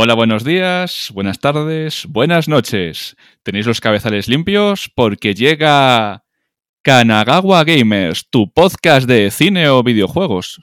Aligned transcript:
Hola, 0.00 0.14
buenos 0.14 0.44
días, 0.44 1.10
buenas 1.12 1.40
tardes, 1.40 2.06
buenas 2.08 2.46
noches. 2.46 3.16
¿Tenéis 3.42 3.66
los 3.66 3.80
cabezales 3.80 4.28
limpios? 4.28 4.88
Porque 4.94 5.34
llega 5.34 6.22
Kanagawa 6.82 7.64
Gamers, 7.64 8.30
tu 8.30 8.48
podcast 8.52 9.08
de 9.08 9.32
cine 9.32 9.68
o 9.68 9.82
videojuegos. 9.82 10.60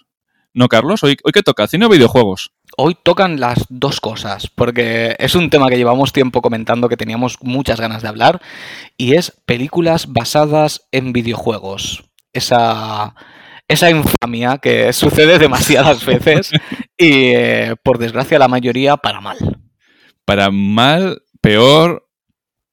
¿No, 0.54 0.70
Carlos? 0.70 1.04
¿Hoy, 1.04 1.18
hoy 1.21 1.34
qué 1.34 1.44
toca? 1.44 1.68
¿Cine 1.68 1.86
o 1.86 1.90
videojuegos? 1.90 2.54
Hoy 2.78 2.96
tocan 3.04 3.42
las 3.42 3.66
dos 3.68 4.00
cosas, 4.00 4.48
porque 4.48 5.17
es 5.20 5.36
un 5.36 5.49
tema 5.49 5.67
que 5.67 5.76
llevamos 5.76 6.13
tiempo 6.13 6.42
comentando 6.42 6.88
que 6.88 6.96
teníamos 6.96 7.36
muchas 7.42 7.81
ganas 7.81 8.04
de 8.04 8.08
hablar, 8.08 8.42
y 8.96 9.15
es 9.15 9.31
películas 9.46 10.13
basadas 10.13 10.88
en 10.94 11.12
videojuegos. 11.12 12.06
Esa, 12.31 13.15
esa 13.68 13.90
infamia 13.90 14.58
que 14.58 14.94
sucede 14.94 15.40
demasiadas 15.40 16.05
veces 16.05 16.52
y, 16.98 17.31
eh, 17.34 17.76
por 17.84 17.98
desgracia, 17.98 18.40
la 18.40 18.48
mayoría 18.48 18.98
para 18.98 19.22
mal. 19.22 19.38
Para 20.26 20.49
mal, 20.52 21.22
peor 21.41 22.08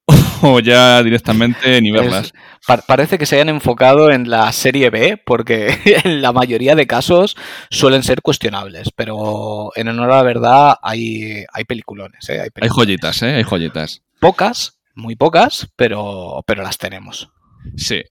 o 0.43 0.59
ya 0.61 1.03
directamente 1.03 1.81
ni 1.81 1.91
verlas. 1.91 2.27
Es- 2.27 2.33
pa- 2.67 2.79
parece 2.87 3.19
que 3.19 3.27
se 3.27 3.37
hayan 3.37 3.49
enfocado 3.51 4.11
en 4.11 4.29
la 4.31 4.51
serie 4.53 4.91
B, 4.91 5.17
porque 5.25 5.79
en 6.05 6.21
la 6.23 6.33
mayoría 6.33 6.75
de 6.75 6.87
casos 6.87 7.37
suelen 7.71 8.03
ser 8.03 8.21
cuestionables, 8.23 8.91
pero 8.95 9.71
en 9.77 9.89
honor 9.89 10.11
a 10.13 10.17
la 10.17 10.23
verdad 10.23 10.75
hay, 10.83 11.45
hay 11.53 11.65
peliculones, 11.65 12.29
¿eh? 12.29 12.35
Hay 12.35 12.39
Hay 12.41 12.51
peliculones. 12.51 12.73
joyitas, 12.89 13.23
¿eh? 13.23 13.35
Hay 13.37 13.43
joyitas. 13.45 14.03
Pocas, 14.21 14.81
muy 14.95 15.17
pocas, 15.17 15.69
pero, 15.77 16.43
pero 16.47 16.63
las 16.63 16.79
tenemos. 16.79 17.31
Sí. 17.77 18.03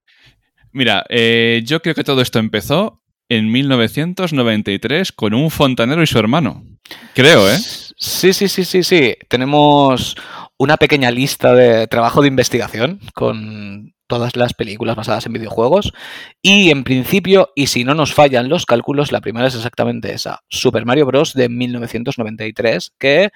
Mira, 0.73 1.05
eh, 1.09 1.61
yo 1.65 1.81
creo 1.81 1.95
que 1.95 2.03
todo 2.03 2.21
esto 2.21 2.39
empezó 2.39 3.01
en 3.29 3.51
1993 3.51 5.11
con 5.11 5.33
un 5.33 5.49
fontanero 5.51 6.03
y 6.03 6.07
su 6.07 6.19
hermano. 6.19 6.65
Creo, 7.13 7.49
¿eh? 7.49 7.57
Sí, 7.57 8.33
sí, 8.33 8.47
sí, 8.47 8.65
sí, 8.65 8.83
sí. 8.83 9.15
Tenemos 9.29 10.15
una 10.57 10.77
pequeña 10.77 11.11
lista 11.11 11.53
de 11.53 11.87
trabajo 11.87 12.21
de 12.21 12.27
investigación 12.27 12.99
con 13.13 13.93
todas 14.11 14.35
las 14.35 14.53
películas 14.53 14.97
basadas 14.97 15.25
en 15.25 15.31
videojuegos. 15.31 15.93
Y 16.41 16.69
en 16.69 16.83
principio, 16.83 17.53
y 17.55 17.67
si 17.67 17.85
no 17.85 17.95
nos 17.95 18.13
fallan 18.13 18.49
los 18.49 18.65
cálculos, 18.65 19.13
la 19.13 19.21
primera 19.21 19.47
es 19.47 19.55
exactamente 19.55 20.11
esa. 20.11 20.41
Super 20.49 20.85
Mario 20.85 21.05
Bros. 21.05 21.33
de 21.33 21.47
1993, 21.47 22.91
que 22.99 23.29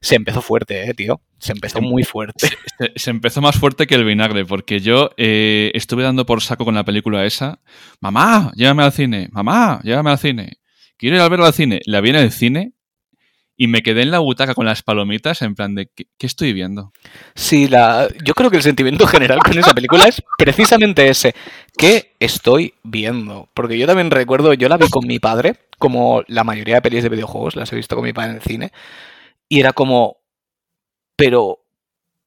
se 0.00 0.14
empezó 0.14 0.40
fuerte, 0.40 0.88
eh, 0.88 0.94
tío. 0.94 1.20
Se 1.38 1.52
empezó 1.52 1.82
muy 1.82 2.02
fuerte. 2.04 2.48
Se, 2.78 2.92
se 2.96 3.10
empezó 3.10 3.42
más 3.42 3.58
fuerte 3.58 3.86
que 3.86 3.94
el 3.94 4.06
vinagre, 4.06 4.46
porque 4.46 4.80
yo 4.80 5.10
eh, 5.18 5.70
estuve 5.74 6.02
dando 6.02 6.24
por 6.24 6.40
saco 6.40 6.64
con 6.64 6.74
la 6.74 6.84
película 6.84 7.26
esa. 7.26 7.60
Mamá, 8.00 8.52
llévame 8.54 8.84
al 8.84 8.92
cine. 8.92 9.28
Mamá, 9.32 9.80
llévame 9.84 10.12
al 10.12 10.18
cine. 10.18 10.60
Quiero 10.96 11.16
ir 11.16 11.22
a 11.22 11.28
verla 11.28 11.48
al 11.48 11.52
cine. 11.52 11.80
La 11.84 12.00
vi 12.00 12.08
en 12.08 12.16
el 12.16 12.32
cine 12.32 12.72
y 13.62 13.68
me 13.68 13.82
quedé 13.82 14.02
en 14.02 14.10
la 14.10 14.18
butaca 14.18 14.56
con 14.56 14.66
las 14.66 14.82
palomitas 14.82 15.40
en 15.40 15.54
plan 15.54 15.76
de, 15.76 15.86
¿qué, 15.86 16.06
estoy 16.18 16.52
viendo? 16.52 16.92
Sí, 17.36 17.68
la, 17.68 18.08
yo 18.24 18.34
creo 18.34 18.50
que 18.50 18.56
el 18.56 18.64
sentimiento 18.64 19.06
general 19.06 19.38
con 19.38 19.56
esa 19.56 19.72
película 19.72 20.02
es 20.08 20.20
precisamente 20.36 21.08
ese. 21.08 21.32
¿Qué 21.78 22.16
estoy 22.18 22.74
viendo? 22.82 23.48
Porque 23.54 23.78
yo 23.78 23.86
también 23.86 24.10
recuerdo, 24.10 24.52
yo 24.54 24.68
la 24.68 24.78
vi 24.78 24.88
con 24.88 25.06
mi 25.06 25.20
padre, 25.20 25.54
como 25.78 26.24
la 26.26 26.42
mayoría 26.42 26.74
de 26.74 26.82
pelis 26.82 27.04
de 27.04 27.08
videojuegos, 27.08 27.54
las 27.54 27.72
he 27.72 27.76
visto 27.76 27.94
con 27.94 28.04
mi 28.04 28.12
padre 28.12 28.30
en 28.30 28.36
el 28.38 28.42
cine, 28.42 28.72
y 29.48 29.60
era 29.60 29.72
como, 29.72 30.16
pero, 31.14 31.61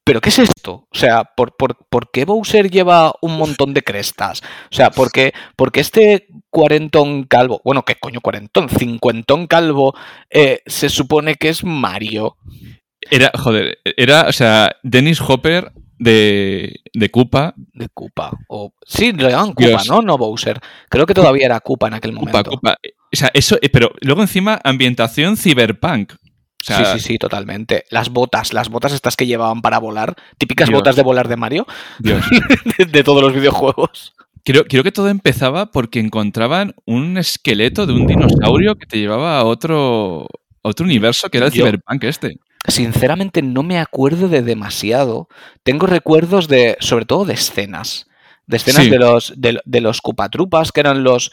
¿pero 0.05 0.21
qué 0.21 0.29
es 0.29 0.39
esto? 0.39 0.87
O 0.89 0.97
sea, 0.97 1.23
¿por, 1.23 1.57
por, 1.57 1.77
por 1.89 2.11
qué 2.11 2.25
Bowser 2.25 2.69
lleva 2.69 3.13
un 3.21 3.37
montón 3.37 3.73
de 3.73 3.81
crestas? 3.81 4.41
O 4.71 4.75
sea, 4.75 4.91
¿por 4.91 5.11
qué, 5.11 5.33
porque 5.55 5.81
este 5.81 6.27
cuarentón 6.51 7.23
calvo, 7.23 7.59
bueno, 7.65 7.83
¿qué 7.83 7.95
coño 7.95 8.21
cuarentón? 8.21 8.69
Cincuentón 8.69 9.47
calvo 9.47 9.95
eh, 10.29 10.61
se 10.67 10.89
supone 10.89 11.35
que 11.35 11.49
es 11.49 11.63
Mario. 11.63 12.37
Era, 13.01 13.31
joder, 13.37 13.79
era, 13.97 14.27
o 14.27 14.31
sea, 14.31 14.75
Dennis 14.83 15.19
Hopper 15.19 15.71
de, 15.97 16.81
de 16.93 17.09
Koopa. 17.09 17.55
De 17.73 17.87
Koopa. 17.91 18.31
O... 18.47 18.73
Sí, 18.85 19.11
lo 19.11 19.29
llamaban 19.29 19.53
Koopa. 19.53 19.81
¿no? 19.87 20.01
No 20.03 20.17
Bowser. 20.17 20.59
Creo 20.87 21.07
que 21.07 21.13
todavía 21.15 21.47
era 21.47 21.59
Koopa 21.59 21.87
en 21.87 21.95
aquel 21.95 22.13
momento. 22.13 22.43
Koopa, 22.43 22.75
Koopa. 22.75 22.77
O 23.11 23.15
sea, 23.15 23.31
eso, 23.33 23.57
eh, 23.61 23.69
pero 23.69 23.91
luego 24.01 24.21
encima 24.21 24.59
ambientación 24.63 25.35
cyberpunk. 25.37 26.13
O 26.67 26.73
sea, 26.73 26.93
sí, 26.93 26.99
sí, 26.99 27.07
sí, 27.07 27.17
totalmente. 27.19 27.85
Las 27.91 28.09
botas, 28.09 28.51
las 28.53 28.69
botas 28.69 28.91
estas 28.93 29.15
que 29.15 29.27
llevaban 29.27 29.61
para 29.61 29.77
volar, 29.77 30.15
típicas 30.37 30.67
Dios. 30.67 30.79
botas 30.79 30.95
de 30.95 31.03
volar 31.03 31.27
de 31.27 31.35
Mario, 31.37 31.67
Dios. 31.99 32.23
de, 32.77 32.85
de 32.85 33.03
todos 33.03 33.21
los 33.21 33.33
videojuegos. 33.33 34.13
Creo, 34.43 34.65
creo 34.65 34.83
que 34.83 34.91
todo 34.91 35.09
empezaba 35.09 35.67
porque 35.71 35.99
encontraban 35.99 36.73
un 36.85 37.17
esqueleto 37.17 37.85
de 37.85 37.93
un 37.93 38.05
dinosaurio 38.07 38.75
que 38.75 38.85
te 38.85 38.97
llevaba 38.99 39.37
a 39.39 39.43
otro, 39.43 40.27
a 40.63 40.69
otro 40.69 40.85
universo 40.85 41.29
que 41.29 41.37
era 41.37 41.47
el 41.47 41.53
Yo- 41.53 41.65
cyberpunk 41.65 42.03
este. 42.05 42.37
Sinceramente 42.67 43.43
no 43.43 43.61
me 43.61 43.77
acuerdo 43.79 44.27
de 44.27 44.41
demasiado. 44.41 45.27
Tengo 45.63 45.85
recuerdos 45.85 46.47
de, 46.47 46.77
sobre 46.79 47.05
todo 47.05 47.25
de 47.25 47.35
escenas. 47.35 48.07
De 48.47 48.57
escenas 48.57 48.83
Sí. 48.85 48.89
de 48.89 48.97
los, 48.97 49.33
de, 49.37 49.59
de 49.65 49.81
los 49.81 50.01
Koopa-Trupas, 50.01 50.71
que 50.71 50.79
eran 50.79 51.03
los 51.03 51.31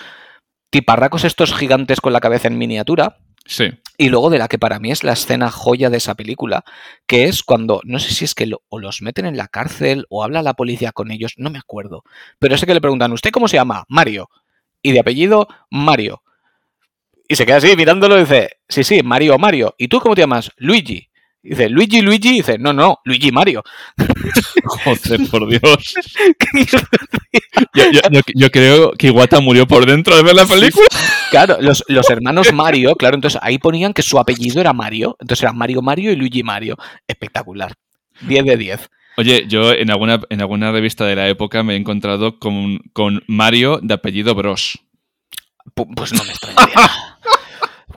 tiparracos 0.70 1.24
estos 1.24 1.54
gigantes 1.54 2.00
con 2.02 2.12
la 2.12 2.20
cabeza 2.20 2.48
en 2.48 2.58
miniatura. 2.58 3.16
Sí. 3.46 3.70
Y 3.98 4.08
luego 4.08 4.30
de 4.30 4.38
la 4.38 4.48
que 4.48 4.58
para 4.58 4.78
mí 4.78 4.90
es 4.90 5.04
la 5.04 5.12
escena 5.12 5.50
joya 5.50 5.90
de 5.90 5.98
esa 5.98 6.14
película, 6.14 6.64
que 7.06 7.24
es 7.24 7.42
cuando, 7.42 7.80
no 7.84 7.98
sé 7.98 8.12
si 8.12 8.24
es 8.24 8.34
que 8.34 8.50
o 8.68 8.78
los 8.78 9.02
meten 9.02 9.26
en 9.26 9.36
la 9.36 9.48
cárcel 9.48 10.06
o 10.08 10.24
habla 10.24 10.42
la 10.42 10.54
policía 10.54 10.92
con 10.92 11.10
ellos, 11.10 11.34
no 11.36 11.50
me 11.50 11.58
acuerdo. 11.58 12.02
Pero 12.38 12.56
sé 12.56 12.66
que 12.66 12.74
le 12.74 12.80
preguntan, 12.80 13.12
¿usted 13.12 13.30
cómo 13.30 13.48
se 13.48 13.56
llama? 13.56 13.84
Mario. 13.88 14.30
Y 14.82 14.92
de 14.92 15.00
apellido, 15.00 15.46
Mario. 15.70 16.22
Y 17.28 17.36
se 17.36 17.46
queda 17.46 17.56
así 17.56 17.76
mirándolo 17.76 18.16
y 18.16 18.20
dice, 18.20 18.58
sí, 18.68 18.84
sí, 18.84 19.02
Mario, 19.02 19.38
Mario. 19.38 19.74
¿Y 19.78 19.88
tú 19.88 20.00
cómo 20.00 20.14
te 20.14 20.22
llamas? 20.22 20.50
Luigi. 20.56 21.08
Y 21.44 21.50
dice, 21.50 21.68
Luigi, 21.68 22.02
Luigi. 22.02 22.28
Y 22.28 22.36
dice, 22.36 22.56
no, 22.58 22.72
no, 22.72 22.98
Luigi 23.04 23.32
Mario. 23.32 23.62
Joder, 24.64 25.20
por 25.30 25.48
Dios. 25.48 25.94
Yo, 27.74 27.84
yo- 27.90 28.00
yo- 28.10 28.20
yo 28.34 28.50
creo 28.50 28.92
que 28.92 29.06
Iwata 29.08 29.40
murió 29.40 29.66
por 29.66 29.86
dentro 29.86 30.16
de 30.16 30.22
ver 30.22 30.34
la 30.34 30.46
película. 30.46 30.86
Claro, 31.30 31.56
los, 31.60 31.84
los 31.88 32.08
hermanos 32.10 32.52
Mario, 32.52 32.94
claro, 32.96 33.14
entonces 33.14 33.40
ahí 33.42 33.58
ponían 33.58 33.92
que 33.94 34.02
su 34.02 34.18
apellido 34.18 34.60
era 34.60 34.72
Mario. 34.72 35.16
Entonces 35.20 35.42
era 35.44 35.52
Mario 35.52 35.80
Mario 35.82 36.12
y 36.12 36.16
Luigi 36.16 36.42
Mario. 36.42 36.76
Espectacular. 37.06 37.72
10 38.22 38.44
de 38.44 38.56
10. 38.56 38.90
Oye, 39.16 39.44
yo 39.48 39.72
en 39.72 39.90
alguna, 39.90 40.20
en 40.28 40.40
alguna 40.40 40.72
revista 40.72 41.04
de 41.06 41.16
la 41.16 41.28
época 41.28 41.62
me 41.62 41.74
he 41.74 41.76
encontrado 41.76 42.38
con, 42.38 42.78
con 42.92 43.22
Mario 43.26 43.78
de 43.82 43.94
apellido 43.94 44.34
Bros. 44.34 44.78
Pu- 45.74 45.92
Pues 45.94 46.12
no 46.12 46.22
me 46.24 46.30
extrañaría. 46.30 46.90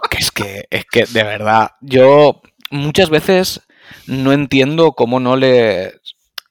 Que 0.09 0.17
es 0.17 0.31
que, 0.31 0.65
es 0.69 0.85
que, 0.91 1.05
de 1.05 1.23
verdad, 1.23 1.71
yo 1.81 2.41
muchas 2.75 3.09
veces 3.09 3.61
no 4.07 4.33
entiendo 4.33 4.93
cómo 4.93 5.19
no 5.19 5.35
les, 5.35 5.93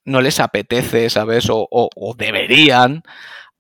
no 0.05 0.21
les 0.21 0.41
apetece, 0.41 1.09
¿sabes? 1.11 1.49
O, 1.51 1.67
o- 1.71 1.91
o 1.95 2.15
deberían 2.15 3.03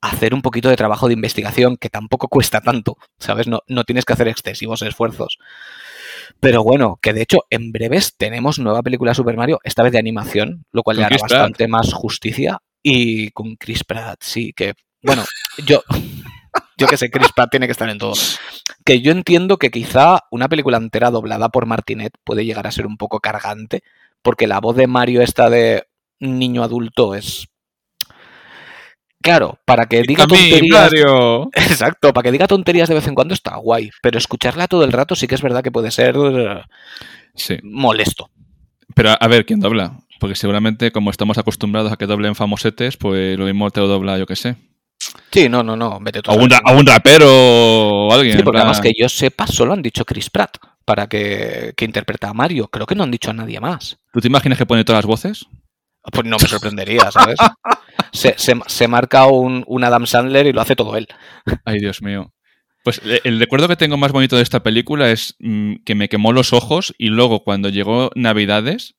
hacer 0.00 0.34
un 0.34 0.42
poquito 0.42 0.68
de 0.68 0.76
trabajo 0.76 1.06
de 1.08 1.14
investigación 1.14 1.76
que 1.78 1.88
tampoco 1.88 2.28
cuesta 2.28 2.60
tanto, 2.60 2.98
¿sabes? 3.18 3.46
No, 3.48 3.60
no 3.68 3.84
tienes 3.84 4.04
que 4.04 4.12
hacer 4.12 4.28
excesivos 4.28 4.82
esfuerzos. 4.82 5.38
Pero 6.40 6.62
bueno, 6.62 6.98
que 7.00 7.12
de 7.14 7.22
hecho 7.22 7.38
en 7.50 7.72
breves 7.72 8.14
tenemos 8.16 8.58
nueva 8.58 8.82
película 8.82 9.12
de 9.12 9.14
Super 9.14 9.36
Mario, 9.36 9.60
esta 9.64 9.82
vez 9.82 9.92
de 9.92 9.98
animación, 9.98 10.64
lo 10.72 10.82
cual 10.82 10.96
le 10.98 11.04
hará 11.04 11.16
bastante 11.38 11.68
más 11.68 11.92
justicia. 11.94 12.58
Y 12.82 13.30
con 13.30 13.56
Chris 13.56 13.82
Pratt, 13.82 14.22
sí, 14.22 14.52
que, 14.54 14.74
bueno, 15.02 15.24
yo, 15.64 15.82
yo 16.76 16.86
que 16.86 16.96
sé, 16.96 17.10
Chris 17.10 17.28
Pratt 17.34 17.50
tiene 17.50 17.66
que 17.66 17.72
estar 17.72 17.88
en 17.88 17.98
todo. 17.98 18.14
Que 18.84 19.00
yo 19.00 19.12
entiendo 19.12 19.58
que 19.58 19.70
quizá 19.70 20.20
una 20.30 20.48
película 20.48 20.76
entera 20.76 21.10
doblada 21.10 21.48
por 21.48 21.66
Martinet 21.66 22.12
puede 22.24 22.44
llegar 22.44 22.66
a 22.66 22.72
ser 22.72 22.86
un 22.86 22.96
poco 22.96 23.20
cargante, 23.20 23.82
porque 24.22 24.46
la 24.46 24.60
voz 24.60 24.76
de 24.76 24.86
Mario 24.86 25.22
esta 25.22 25.50
de 25.50 25.84
niño 26.20 26.62
adulto 26.62 27.14
es... 27.14 27.48
Claro, 29.22 29.58
para 29.64 29.86
que 29.86 30.02
diga 30.02 30.26
mí, 30.26 30.36
tonterías... 30.36 30.82
Mario. 30.82 31.44
Exacto, 31.54 32.12
para 32.12 32.24
que 32.24 32.32
diga 32.32 32.46
tonterías 32.46 32.88
de 32.88 32.94
vez 32.94 33.06
en 33.06 33.14
cuando 33.14 33.32
está 33.32 33.56
guay, 33.56 33.90
pero 34.02 34.18
escucharla 34.18 34.68
todo 34.68 34.84
el 34.84 34.92
rato 34.92 35.14
sí 35.14 35.26
que 35.26 35.34
es 35.34 35.42
verdad 35.42 35.62
que 35.62 35.72
puede 35.72 35.90
ser 35.90 36.16
Sí. 37.34 37.56
molesto. 37.62 38.30
Pero 38.94 39.10
a, 39.10 39.14
a 39.14 39.28
ver, 39.28 39.46
¿quién 39.46 39.60
dobla? 39.60 39.98
Porque 40.20 40.36
seguramente, 40.36 40.92
como 40.92 41.10
estamos 41.10 41.38
acostumbrados 41.38 41.90
a 41.90 41.96
que 41.96 42.06
doblen 42.06 42.34
famosetes, 42.34 42.96
pues 42.96 43.38
lo 43.38 43.46
mismo 43.46 43.70
te 43.70 43.80
lo 43.80 43.88
dobla, 43.88 44.18
yo 44.18 44.26
qué 44.26 44.36
sé. 44.36 44.56
Sí, 45.30 45.48
no, 45.48 45.62
no, 45.62 45.76
no, 45.76 45.98
vete 46.00 46.20
a 46.24 46.32
un, 46.32 46.52
a 46.52 46.92
rapero 46.94 47.26
o 47.28 48.12
alguien. 48.12 48.36
Sí, 48.38 48.42
porque 48.42 48.58
además 48.60 48.80
que 48.80 48.92
yo 48.98 49.08
sepa, 49.08 49.46
solo 49.46 49.72
han 49.72 49.82
dicho 49.82 50.04
Chris 50.04 50.30
Pratt 50.30 50.56
para 50.84 51.08
que, 51.08 51.72
que 51.76 51.84
interpreta 51.84 52.28
a 52.28 52.34
Mario. 52.34 52.68
Creo 52.68 52.86
que 52.86 52.94
no 52.94 53.02
han 53.04 53.10
dicho 53.10 53.30
a 53.30 53.34
nadie 53.34 53.60
más. 53.60 53.98
¿Tú 54.12 54.20
te 54.20 54.28
imaginas 54.28 54.56
que 54.58 54.66
pone 54.66 54.84
todas 54.84 54.98
las 54.98 55.06
voces? 55.06 55.46
Pues 56.12 56.24
no 56.26 56.36
me 56.38 56.46
sorprendería, 56.48 57.10
¿sabes? 57.10 57.36
Se, 58.12 58.34
se- 58.38 58.54
se 58.66 58.88
marca 58.88 59.26
un, 59.26 59.64
un 59.66 59.84
Adam 59.84 60.06
Sandler 60.06 60.46
y 60.46 60.52
lo 60.52 60.60
hace 60.60 60.76
todo 60.76 60.96
él. 60.96 61.08
Ay, 61.64 61.78
Dios 61.80 62.00
mío. 62.02 62.32
Pues 62.84 63.04
le- 63.04 63.20
el 63.24 63.38
recuerdo 63.40 63.66
que 63.68 63.76
tengo 63.76 63.96
más 63.96 64.12
bonito 64.12 64.36
de 64.36 64.42
esta 64.42 64.62
película 64.62 65.10
es 65.10 65.34
mm, 65.40 65.76
que 65.84 65.94
me 65.94 66.08
quemó 66.08 66.32
los 66.32 66.52
ojos 66.52 66.94
y 66.98 67.08
luego 67.08 67.42
cuando 67.44 67.68
llegó 67.70 68.10
Navidades 68.14 68.94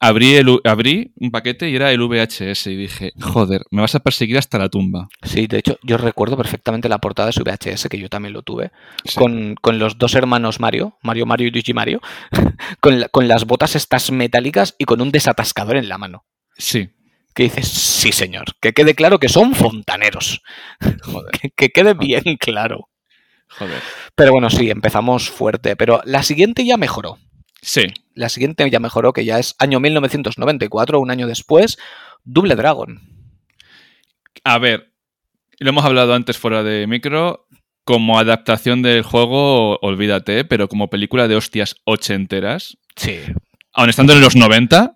abrí, 0.00 0.34
el, 0.34 0.60
abrí 0.64 1.12
un 1.16 1.30
paquete 1.30 1.68
y 1.68 1.76
era 1.76 1.92
el 1.92 2.00
VHS 2.00 2.66
y 2.68 2.76
dije, 2.76 3.12
joder, 3.20 3.62
me 3.70 3.80
vas 3.80 3.94
a 3.94 4.00
perseguir 4.00 4.38
hasta 4.38 4.58
la 4.58 4.68
tumba. 4.68 5.08
Sí, 5.22 5.46
de 5.46 5.58
hecho, 5.58 5.78
yo 5.82 5.96
recuerdo 5.96 6.36
perfectamente 6.36 6.88
la 6.88 6.98
portada 6.98 7.26
de 7.26 7.32
su 7.32 7.42
VHS, 7.42 7.88
que 7.88 7.98
yo 7.98 8.08
también 8.08 8.32
lo 8.32 8.42
tuve, 8.42 8.70
con, 9.14 9.56
los 9.78 9.98
dos 9.98 10.14
hermanos 10.14 10.60
Mario, 10.60 10.98
Mario 11.02 11.26
Mario 11.26 11.48
y 11.48 11.50
Luigi 11.50 11.74
Mario, 11.74 12.00
con, 12.80 13.04
con 13.10 13.28
las 13.28 13.44
botas 13.46 13.76
estas 13.76 14.10
metálicas 14.10 14.74
y 14.78 14.84
con 14.84 15.00
un 15.00 15.10
desatascador 15.10 15.76
en 15.76 15.88
la 15.88 15.98
mano. 15.98 16.24
Sí. 16.56 16.90
Que 17.34 17.44
dices, 17.44 17.68
sí 17.68 18.10
señor, 18.12 18.46
que 18.60 18.72
quede 18.72 18.94
claro 18.94 19.18
que 19.18 19.28
son 19.28 19.54
fontaneros. 19.54 20.42
que, 21.40 21.50
que 21.50 21.70
quede 21.70 21.94
bien 21.94 22.36
claro. 22.38 22.88
Joder. 23.50 23.80
Pero 24.14 24.32
bueno, 24.32 24.50
sí, 24.50 24.70
empezamos 24.70 25.30
fuerte. 25.30 25.76
Pero 25.76 26.02
la 26.04 26.22
siguiente 26.22 26.64
ya 26.64 26.76
mejoró. 26.76 27.18
Sí. 27.60 27.82
La 28.14 28.28
siguiente 28.28 28.68
ya 28.70 28.80
mejoró, 28.80 29.12
que 29.12 29.24
ya 29.24 29.38
es 29.38 29.54
año 29.58 29.80
1994, 29.80 31.00
un 31.00 31.10
año 31.10 31.26
después, 31.26 31.78
Double 32.24 32.56
Dragon. 32.56 33.00
A 34.44 34.58
ver, 34.58 34.92
lo 35.58 35.70
hemos 35.70 35.84
hablado 35.84 36.14
antes 36.14 36.38
fuera 36.38 36.62
de 36.62 36.86
micro. 36.86 37.46
Como 37.84 38.18
adaptación 38.18 38.82
del 38.82 39.02
juego, 39.02 39.78
olvídate, 39.78 40.44
pero 40.44 40.68
como 40.68 40.90
película 40.90 41.26
de 41.26 41.36
hostias 41.36 41.76
ochenteras. 41.84 42.76
Sí. 42.96 43.20
Aun 43.72 43.88
estando 43.88 44.12
en 44.12 44.20
los 44.20 44.36
90, 44.36 44.94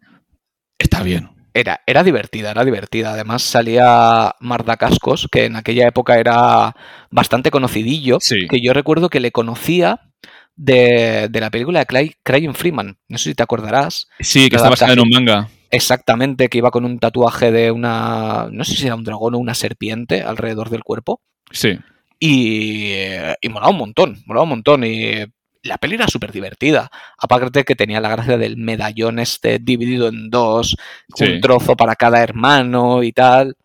está 0.78 1.02
bien. 1.02 1.30
Era, 1.54 1.80
era 1.86 2.02
divertida, 2.02 2.50
era 2.50 2.64
divertida. 2.64 3.12
Además 3.12 3.42
salía 3.42 4.34
Marda 4.40 4.76
Cascos, 4.76 5.26
que 5.30 5.46
en 5.46 5.56
aquella 5.56 5.88
época 5.88 6.18
era 6.18 6.74
bastante 7.10 7.50
conocidillo. 7.50 8.18
Sí. 8.20 8.46
Que 8.48 8.60
yo 8.62 8.74
recuerdo 8.74 9.08
que 9.08 9.20
le 9.20 9.32
conocía 9.32 10.11
de, 10.56 11.28
la 11.32 11.50
película 11.50 11.80
de 11.80 11.86
Cry, 11.86 12.16
Crying 12.22 12.54
Freeman. 12.54 12.98
No 13.08 13.18
sé 13.18 13.30
si 13.30 13.34
te 13.34 13.42
acordarás. 13.42 14.08
Sí, 14.20 14.48
que 14.48 14.56
está 14.56 14.70
basada 14.70 14.92
en 14.92 15.00
un 15.00 15.08
manga. 15.08 15.48
Exactamente, 15.70 16.48
que 16.48 16.58
iba 16.58 16.70
con 16.70 16.84
un 16.84 16.98
tatuaje 16.98 17.50
de 17.50 17.70
una. 17.70 18.48
No 18.50 18.64
sé 18.64 18.74
si 18.74 18.86
era 18.86 18.94
un 18.94 19.04
dragón 19.04 19.34
o 19.34 19.38
una 19.38 19.54
serpiente 19.54 20.22
alrededor 20.22 20.70
del 20.70 20.84
cuerpo. 20.84 21.20
Sí. 21.50 21.78
Y, 22.18 22.92
y 23.40 23.48
molaba 23.48 23.70
un 23.70 23.78
montón, 23.78 24.22
molaba 24.26 24.44
un 24.44 24.50
montón. 24.50 24.84
Y 24.84 25.24
la 25.62 25.78
peli 25.78 25.94
era 25.94 26.08
súper 26.08 26.32
divertida. 26.32 26.90
Aparte 27.18 27.64
que 27.64 27.76
tenía 27.76 28.00
la 28.00 28.10
gracia 28.10 28.36
del 28.36 28.56
medallón 28.56 29.18
este 29.18 29.58
dividido 29.58 30.08
en 30.08 30.30
dos, 30.30 30.76
un 31.18 31.40
trozo 31.40 31.76
para 31.76 31.96
cada 31.96 32.22
hermano 32.22 33.02
y 33.02 33.12
tal. 33.12 33.56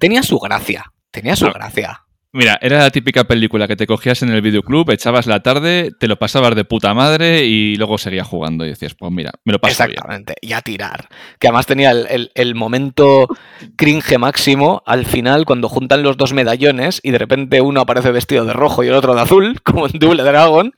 Tenía 0.00 0.22
su 0.22 0.38
gracia, 0.38 0.92
tenía 1.10 1.36
su 1.36 1.46
gracia. 1.46 2.02
Mira, 2.30 2.58
era 2.60 2.80
la 2.80 2.90
típica 2.90 3.24
película 3.24 3.66
que 3.66 3.74
te 3.74 3.86
cogías 3.86 4.22
en 4.22 4.28
el 4.28 4.42
videoclub, 4.42 4.90
echabas 4.90 5.26
la 5.26 5.42
tarde, 5.42 5.92
te 5.98 6.06
lo 6.08 6.18
pasabas 6.18 6.54
de 6.54 6.66
puta 6.66 6.92
madre 6.92 7.46
y 7.46 7.76
luego 7.76 7.96
seguías 7.96 8.26
jugando 8.26 8.66
y 8.66 8.68
decías, 8.68 8.94
pues 8.94 9.10
mira, 9.10 9.32
me 9.44 9.54
lo 9.54 9.58
paso 9.58 9.84
Exactamente, 9.84 10.34
y 10.42 10.52
a 10.52 10.60
tirar. 10.60 11.08
Que 11.38 11.46
además 11.46 11.64
tenía 11.64 11.90
el, 11.90 12.54
momento 12.54 13.28
cringe 13.76 14.18
máximo 14.18 14.82
al 14.84 15.06
final 15.06 15.46
cuando 15.46 15.70
juntan 15.70 16.02
los 16.02 16.18
dos 16.18 16.34
medallones 16.34 17.00
y 17.02 17.12
de 17.12 17.18
repente 17.18 17.62
uno 17.62 17.80
aparece 17.80 18.10
vestido 18.10 18.44
de 18.44 18.52
rojo 18.52 18.84
y 18.84 18.88
el 18.88 18.94
otro 18.94 19.14
de 19.14 19.22
azul, 19.22 19.60
como 19.64 19.86
en 19.86 19.98
Double 19.98 20.22
Dragon, 20.22 20.74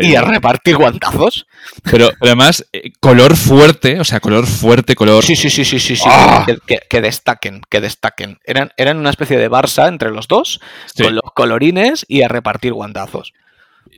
y 0.00 0.14
a 0.14 0.22
repartir 0.22 0.78
guantazos. 0.78 1.46
Pero 1.82 2.08
además, 2.22 2.64
eh, 2.72 2.92
color 3.00 3.36
fuerte, 3.36 4.00
o 4.00 4.04
sea, 4.04 4.20
color 4.20 4.46
fuerte, 4.46 4.94
color... 4.94 5.22
Sí, 5.22 5.36
sí, 5.36 5.50
sí, 5.50 5.66
sí, 5.66 5.78
sí, 5.78 5.96
sí. 5.96 6.04
¡Ah! 6.06 6.46
Que, 6.88 7.00
destaquen, 7.02 7.60
que 7.68 7.82
destaquen. 7.82 8.38
Eran, 8.44 8.70
eran 8.78 8.96
una 8.96 9.10
especie 9.10 9.36
de 9.36 9.50
Barça 9.50 9.88
entre 9.88 10.10
los 10.10 10.28
dos 10.28 10.60
con 10.96 11.14
los 11.14 11.32
colorines 11.34 12.04
y 12.08 12.22
a 12.22 12.28
repartir 12.28 12.72
guantazos. 12.72 13.32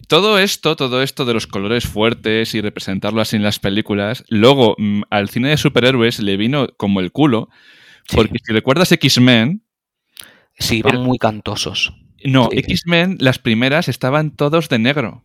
Todo 0.08 0.38
esto, 0.38 0.76
todo 0.76 1.02
esto 1.02 1.24
de 1.24 1.34
los 1.34 1.46
colores 1.46 1.86
fuertes 1.86 2.54
y 2.54 2.60
representarlo 2.60 3.20
así 3.20 3.36
en 3.36 3.42
las 3.42 3.58
películas, 3.58 4.24
luego 4.28 4.74
mm, 4.78 5.02
al 5.10 5.28
cine 5.28 5.50
de 5.50 5.56
superhéroes 5.56 6.18
le 6.20 6.36
vino 6.36 6.68
como 6.76 7.00
el 7.00 7.12
culo, 7.12 7.48
porque 8.12 8.38
si 8.44 8.52
recuerdas 8.52 8.92
X-Men... 8.92 9.62
Sí, 10.58 10.78
iban 10.78 11.02
muy 11.02 11.18
cantosos. 11.18 11.92
No, 12.24 12.48
X-Men, 12.50 13.18
las 13.20 13.38
primeras 13.38 13.88
estaban 13.88 14.34
todos 14.34 14.68
de 14.68 14.78
negro. 14.78 15.24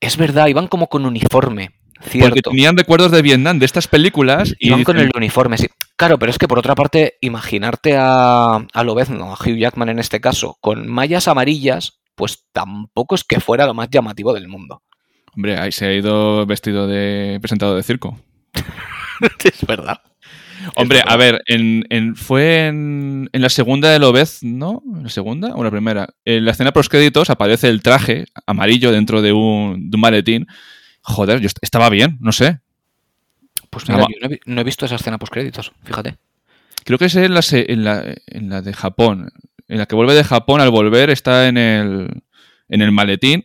Es 0.00 0.16
verdad, 0.16 0.48
iban 0.48 0.68
como 0.68 0.88
con 0.88 1.06
uniforme. 1.06 1.70
Cierto. 2.02 2.28
Porque 2.28 2.42
tenían 2.42 2.76
recuerdos 2.76 3.10
de 3.10 3.22
Vietnam, 3.22 3.58
de 3.58 3.66
estas 3.66 3.88
películas. 3.88 4.54
Y 4.58 4.68
iban 4.68 4.84
con 4.84 4.98
el 4.98 5.10
uniforme, 5.14 5.58
sí. 5.58 5.68
Claro, 5.96 6.18
pero 6.18 6.30
es 6.30 6.38
que 6.38 6.48
por 6.48 6.58
otra 6.58 6.74
parte, 6.74 7.16
imaginarte 7.20 7.96
a, 7.98 8.56
a 8.56 8.84
Lobezno, 8.84 9.32
a 9.32 9.34
Hugh 9.34 9.56
Jackman 9.56 9.88
en 9.88 9.98
este 9.98 10.20
caso, 10.20 10.58
con 10.60 10.88
mallas 10.88 11.28
amarillas, 11.28 12.00
pues 12.14 12.44
tampoco 12.52 13.14
es 13.14 13.24
que 13.24 13.40
fuera 13.40 13.66
lo 13.66 13.74
más 13.74 13.88
llamativo 13.90 14.34
del 14.34 14.48
mundo. 14.48 14.82
Hombre, 15.34 15.56
ahí 15.58 15.72
se 15.72 15.86
ha 15.86 15.92
ido 15.92 16.46
vestido 16.46 16.86
de 16.86 17.38
presentado 17.40 17.76
de 17.76 17.82
circo. 17.82 18.18
es 19.44 19.66
verdad. 19.66 20.00
Hombre, 20.74 21.02
a 21.06 21.16
ver, 21.16 21.42
en, 21.46 22.16
fue 22.16 22.66
en, 22.66 23.28
la 23.32 23.48
segunda 23.48 23.90
de 23.90 23.98
Lobez, 23.98 24.42
¿no? 24.42 24.82
¿En 24.94 25.04
la 25.04 25.08
segunda 25.10 25.54
o 25.54 25.62
la 25.62 25.70
primera? 25.70 26.08
En 26.24 26.44
la 26.44 26.52
escena 26.52 26.72
post 26.72 26.90
créditos 26.90 27.30
aparece 27.30 27.68
el 27.68 27.82
traje 27.82 28.24
amarillo 28.46 28.90
dentro 28.90 29.22
de 29.22 29.32
un, 29.32 29.90
de 29.90 29.96
un 29.96 30.00
maletín. 30.00 30.46
Joder, 31.06 31.40
yo 31.40 31.48
estaba 31.62 31.88
bien, 31.88 32.18
no 32.20 32.32
sé. 32.32 32.58
Pues 33.70 33.88
mira, 33.88 34.00
yo 34.00 34.28
no 34.46 34.60
he, 34.60 34.64
visto 34.64 34.86
esa 34.86 34.96
escena 34.96 35.18
post 35.18 35.32
créditos, 35.32 35.72
fíjate. 35.84 36.16
Creo 36.84 36.98
que 36.98 37.04
es 37.04 37.14
en 37.14 37.32
la, 37.32 37.40
en, 37.52 37.84
la, 37.84 38.14
en 38.26 38.48
la 38.48 38.60
de 38.60 38.72
Japón. 38.72 39.30
En 39.68 39.78
la 39.78 39.86
que 39.86 39.94
vuelve 39.94 40.14
de 40.14 40.24
Japón, 40.24 40.60
al 40.60 40.70
volver 40.70 41.10
está 41.10 41.46
en 41.46 41.58
el, 41.58 42.22
en 42.68 42.82
el 42.82 42.90
maletín. 42.90 43.44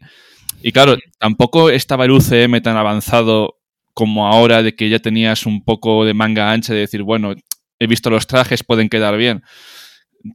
Y 0.64 0.72
claro, 0.72 0.98
tampoco 1.20 1.70
estaba 1.70 2.06
el 2.06 2.12
UCM 2.12 2.62
tan 2.62 2.78
avanzado 2.78 3.60
como 3.94 4.28
ahora 4.28 4.64
de 4.64 4.76
que 4.76 4.90
ya 4.90 5.00
tenías 5.00 5.46
un 5.46 5.64
poco 5.64 6.04
de 6.04 6.16
manga 6.16 6.52
ancha 6.52 6.74
de 6.74 6.80
decir, 6.80 7.04
bueno, 7.04 7.36
he 7.80 7.88
visto 7.88 8.10
los 8.10 8.26
trajes, 8.26 8.64
pueden 8.64 8.90
quedar 8.90 9.18
bien. 9.18 9.44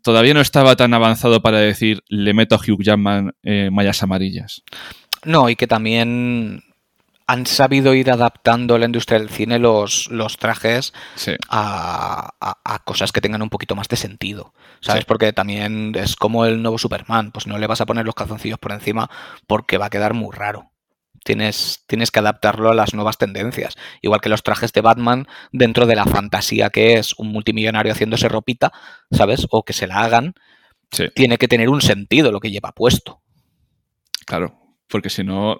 Todavía 0.04 0.34
no 0.34 0.40
estaba 0.40 0.76
tan 0.76 0.94
avanzado 0.94 1.42
para 1.42 1.58
decir, 1.58 2.04
le 2.08 2.34
meto 2.34 2.54
a 2.54 2.58
Hugh 2.58 2.82
Jackman 2.82 3.34
eh, 3.42 3.70
mallas 3.72 4.02
amarillas. 4.04 4.62
No, 5.24 5.48
y 5.48 5.56
que 5.56 5.66
también 5.66 6.62
han 7.26 7.46
sabido 7.46 7.94
ir 7.94 8.10
adaptando 8.10 8.78
la 8.78 8.86
industria 8.86 9.18
del 9.18 9.30
cine 9.30 9.58
los, 9.58 10.08
los 10.10 10.38
trajes 10.38 10.92
a, 11.48 12.32
cosas 12.84 13.10
que 13.10 13.20
tengan 13.20 13.42
un 13.42 13.50
poquito 13.50 13.74
más 13.74 13.88
de 13.88 13.96
sentido. 13.96 14.54
¿Sabes? 14.80 15.04
Porque 15.04 15.32
también 15.32 15.92
es 15.96 16.14
como 16.14 16.44
el 16.44 16.62
nuevo 16.62 16.78
Superman. 16.78 17.32
Pues 17.32 17.46
no 17.46 17.58
le 17.58 17.66
vas 17.66 17.80
a 17.80 17.86
poner 17.86 18.06
los 18.06 18.14
calzoncillos 18.14 18.58
por 18.58 18.72
encima 18.72 19.10
porque 19.46 19.78
va 19.78 19.86
a 19.86 19.90
quedar 19.90 20.14
muy 20.14 20.34
raro. 20.34 20.70
Tienes, 21.24 21.82
tienes 21.88 22.12
que 22.12 22.20
adaptarlo 22.20 22.70
a 22.70 22.74
las 22.74 22.94
nuevas 22.94 23.18
tendencias. 23.18 23.74
Igual 24.02 24.20
que 24.20 24.28
los 24.28 24.44
trajes 24.44 24.72
de 24.72 24.80
Batman 24.80 25.26
dentro 25.50 25.86
de 25.86 25.96
la 25.96 26.04
fantasía 26.04 26.70
que 26.70 26.94
es 26.94 27.14
un 27.18 27.32
multimillonario 27.32 27.92
haciéndose 27.92 28.28
ropita, 28.28 28.72
¿sabes? 29.10 29.48
O 29.50 29.64
que 29.64 29.72
se 29.72 29.88
la 29.88 30.04
hagan. 30.04 30.34
Tiene 31.16 31.38
que 31.38 31.48
tener 31.48 31.68
un 31.68 31.80
sentido 31.80 32.30
lo 32.30 32.38
que 32.38 32.52
lleva 32.52 32.70
puesto. 32.70 33.20
Claro, 34.24 34.60
porque 34.88 35.10
si 35.10 35.24
no 35.24 35.58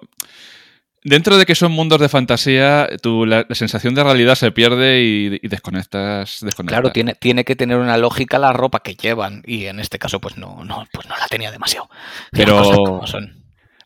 Dentro 1.03 1.37
de 1.37 1.45
que 1.45 1.55
son 1.55 1.71
mundos 1.71 1.99
de 1.99 2.09
fantasía, 2.09 2.89
tu, 3.01 3.25
la, 3.25 3.45
sensación 3.51 3.93
de 3.93 4.03
realidad 4.03 4.35
se 4.35 4.51
pierde 4.51 5.01
y, 5.01 5.47
desconectas, 5.47 6.43
Claro, 6.65 6.91
tiene, 6.91 7.13
tiene 7.15 7.45
que 7.45 7.55
tener 7.55 7.77
una 7.77 7.97
lógica 7.97 8.39
la 8.39 8.51
ropa 8.51 8.79
que 8.79 8.95
llevan. 8.95 9.43
Y 9.45 9.65
en 9.65 9.79
este 9.79 9.99
caso, 9.99 10.19
pues 10.19 10.37
no, 10.37 10.63
no, 10.65 10.85
pues 10.91 11.07
no 11.07 11.15
la 11.17 11.27
tenía 11.27 11.51
demasiado. 11.51 11.89
Pero 12.31 13.01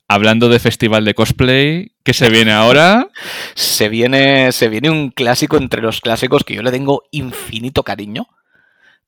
hablando 0.07 0.50
de 0.50 0.59
festival 0.59 1.05
de 1.05 1.13
cosplay, 1.13 1.91
¿qué 2.03 2.13
se 2.13 2.29
viene 2.29 2.51
ahora? 2.51 3.07
se 3.55 3.88
viene, 3.88 4.51
se 4.51 4.67
viene 4.67 4.89
un 4.89 5.09
clásico 5.09 5.57
entre 5.57 5.81
los 5.81 6.01
clásicos 6.01 6.43
que 6.43 6.55
yo 6.55 6.63
le 6.63 6.71
tengo 6.71 7.03
infinito 7.12 7.83
cariño. 7.83 8.27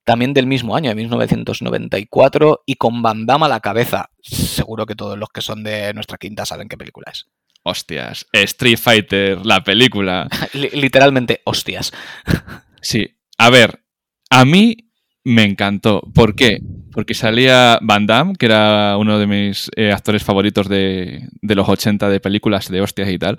También 0.04 0.34
del 0.34 0.46
mismo 0.46 0.76
año, 0.76 0.90
de 0.90 0.96
1994, 0.96 2.62
y 2.66 2.74
con 2.74 3.00
Van 3.00 3.26
a 3.28 3.48
la 3.48 3.60
cabeza. 3.60 4.10
Seguro 4.20 4.84
que 4.84 4.94
todos 4.94 5.18
los 5.18 5.30
que 5.30 5.40
son 5.40 5.64
de 5.64 5.94
nuestra 5.94 6.18
quinta 6.18 6.44
saben 6.44 6.68
qué 6.68 6.76
película 6.76 7.10
es. 7.10 7.26
Hostias. 7.64 8.26
Street 8.32 8.78
Fighter, 8.78 9.44
la 9.44 9.64
película. 9.64 10.28
Literalmente, 10.52 11.40
hostias. 11.44 11.92
sí. 12.80 13.16
A 13.38 13.50
ver, 13.50 13.82
a 14.30 14.44
mí 14.44 14.90
me 15.24 15.44
encantó. 15.44 16.02
¿Por 16.14 16.36
qué? 16.36 16.60
Porque 16.92 17.14
salía 17.14 17.78
Van 17.82 18.06
Damme, 18.06 18.34
que 18.38 18.46
era 18.46 18.96
uno 18.98 19.18
de 19.18 19.26
mis 19.26 19.70
eh, 19.74 19.90
actores 19.90 20.22
favoritos 20.22 20.68
de, 20.68 21.28
los 21.42 21.68
80 21.68 22.08
de 22.08 22.20
películas 22.20 22.68
de 22.68 22.82
hostias 22.82 23.08
y 23.08 23.18
tal. 23.18 23.38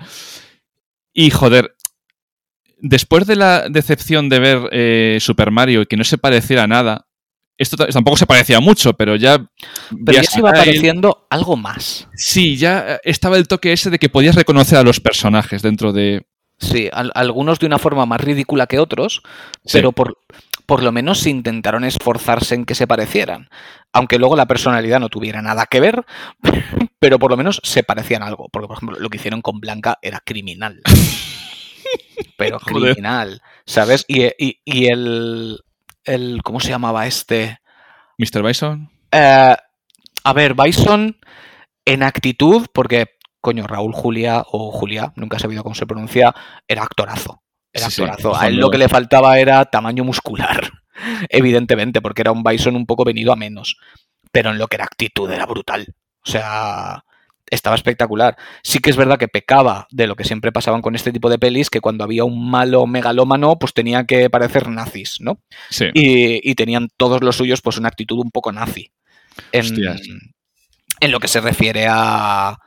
Y 1.14 1.30
joder, 1.30 1.76
después 2.80 3.28
de 3.28 3.36
la 3.36 3.70
decepción 3.70 4.28
de 4.28 4.40
ver 4.40 4.70
eh, 4.72 5.18
Super 5.22 5.52
Mario 5.52 5.84
y 5.84 5.86
que 5.86 5.98
no 5.98 6.04
se 6.04 6.18
pareciera 6.18 6.64
a 6.64 6.68
nada, 6.68 7.08
esto 7.58 7.78
tampoco 7.78 8.18
se 8.18 8.26
parecía 8.26 8.60
mucho, 8.60 8.94
pero 8.94 9.16
ya. 9.16 9.46
Pero 10.06 10.18
ya 10.18 10.24
se 10.24 10.40
iba 10.40 10.52
pareciendo 10.52 11.26
algo 11.30 11.56
más. 11.58 12.08
Sí, 12.16 12.58
ya 12.58 13.00
estaba 13.04 13.38
el 13.38 13.48
toque 13.48 13.72
ese 13.74 13.90
de 13.90 14.00
que 14.00 14.10
podías 14.10 14.36
reconocer 14.36 14.78
a 14.78 14.84
los 14.84 15.00
personajes 15.00 15.62
dentro 15.62 15.94
de. 15.94 16.26
Sí, 16.58 16.90
algunos 16.92 17.60
de 17.60 17.66
una 17.66 17.78
forma 17.80 18.06
más 18.06 18.22
ridícula 18.22 18.66
que 18.66 18.80
otros, 18.80 19.22
pero 19.74 19.92
por, 19.92 20.18
por 20.66 20.84
lo 20.84 20.94
menos 20.94 21.28
intentaron 21.28 21.84
esforzarse 21.84 22.56
en 22.56 22.64
que 22.66 22.76
se 22.76 22.88
parecieran. 22.88 23.50
Aunque 23.92 24.18
luego 24.20 24.38
la 24.38 24.46
personalidad 24.46 25.02
no 25.02 25.10
tuviera 25.10 25.42
nada 25.42 25.66
que 25.66 25.82
ver, 25.82 26.06
pero 27.00 27.20
por 27.20 27.32
lo 27.32 27.38
menos 27.38 27.60
se 27.64 27.84
parecían 27.84 28.24
algo. 28.24 28.48
Porque, 28.50 28.68
por 28.68 28.78
ejemplo, 28.78 29.00
lo 29.00 29.10
que 29.10 29.18
hicieron 29.18 29.42
con 29.42 29.60
Blanca 29.60 30.00
era 30.02 30.22
criminal. 30.26 30.82
pero 32.38 32.60
criminal, 32.60 33.42
¿sabes? 33.66 34.06
Y, 34.08 34.24
y- 34.38 34.60
y 34.66 34.88
el, 34.88 35.60
el. 36.06 36.42
¿Cómo 36.44 36.60
se 36.60 36.70
llamaba 36.70 37.08
este? 37.08 37.60
Mr. 38.18 38.44
Bison. 38.44 38.90
Eh, 39.12 39.56
a 40.24 40.34
ver, 40.34 40.54
Bison 40.56 41.18
en 41.86 42.04
actitud, 42.04 42.68
porque, 42.74 43.18
coño, 43.42 43.68
Raúl 43.68 43.94
Julia 43.94 44.44
o 44.52 44.72
Julia, 44.72 45.14
nunca 45.16 45.38
he 45.38 45.40
sabido 45.40 45.64
cómo 45.64 45.76
se 45.76 45.86
pronuncia, 45.86 46.34
era 46.68 46.84
actorazo. 46.84 47.44
Era 47.72 47.88
Sí, 47.88 47.98
sí, 47.98 48.04
actorazo. 48.04 48.36
a 48.36 48.48
él 48.48 48.56
lo 48.56 48.70
que 48.70 48.78
le 48.78 48.90
faltaba 48.90 49.38
era 49.38 49.66
tamaño 49.66 50.04
muscular, 50.04 50.72
evidentemente, 51.30 52.02
porque 52.02 52.22
era 52.22 52.32
un 52.32 52.44
Bison 52.44 52.76
un 52.76 52.86
poco 52.86 53.04
venido 53.04 53.32
a 53.32 53.36
menos. 53.36 53.78
Pero 54.32 54.50
en 54.52 54.58
lo 54.58 54.68
que 54.68 54.78
era 54.78 54.86
actitud 54.86 55.30
era 55.32 55.46
brutal. 55.46 55.86
O 56.26 56.30
sea, 56.30 57.05
estaba 57.50 57.76
espectacular. 57.76 58.38
Sí 58.64 58.80
que 58.80 58.90
es 58.90 58.98
verdad 58.98 59.18
que 59.20 59.28
pecaba 59.28 59.88
de 59.92 60.08
lo 60.08 60.16
que 60.16 60.24
siempre 60.24 60.52
pasaban 60.52 60.82
con 60.82 60.96
este 60.96 61.12
tipo 61.12 61.30
de 61.30 61.38
pelis, 61.40 61.70
que 61.70 61.82
cuando 61.82 62.04
había 62.04 62.24
un 62.24 62.50
malo 62.50 62.88
megalómano, 62.88 63.58
pues 63.60 63.74
tenía 63.74 64.06
que 64.06 64.30
parecer 64.30 64.68
nazis, 64.70 65.18
¿no? 65.22 65.40
Sí. 65.70 65.86
y, 65.94 66.50
y 66.50 66.56
tenían 66.56 66.88
todos 66.98 67.22
los 67.24 67.36
suyos 67.38 67.62
pues 67.62 67.78
una 67.78 67.88
actitud 67.90 68.18
un 68.20 68.32
poco 68.32 68.52
nazi 68.52 68.92
en, 69.52 69.62
Hostias. 69.66 70.02
en 71.02 71.12
lo 71.12 71.20
que 71.20 71.28
se 71.28 71.42
refiere 71.42 71.88
a 71.90 72.58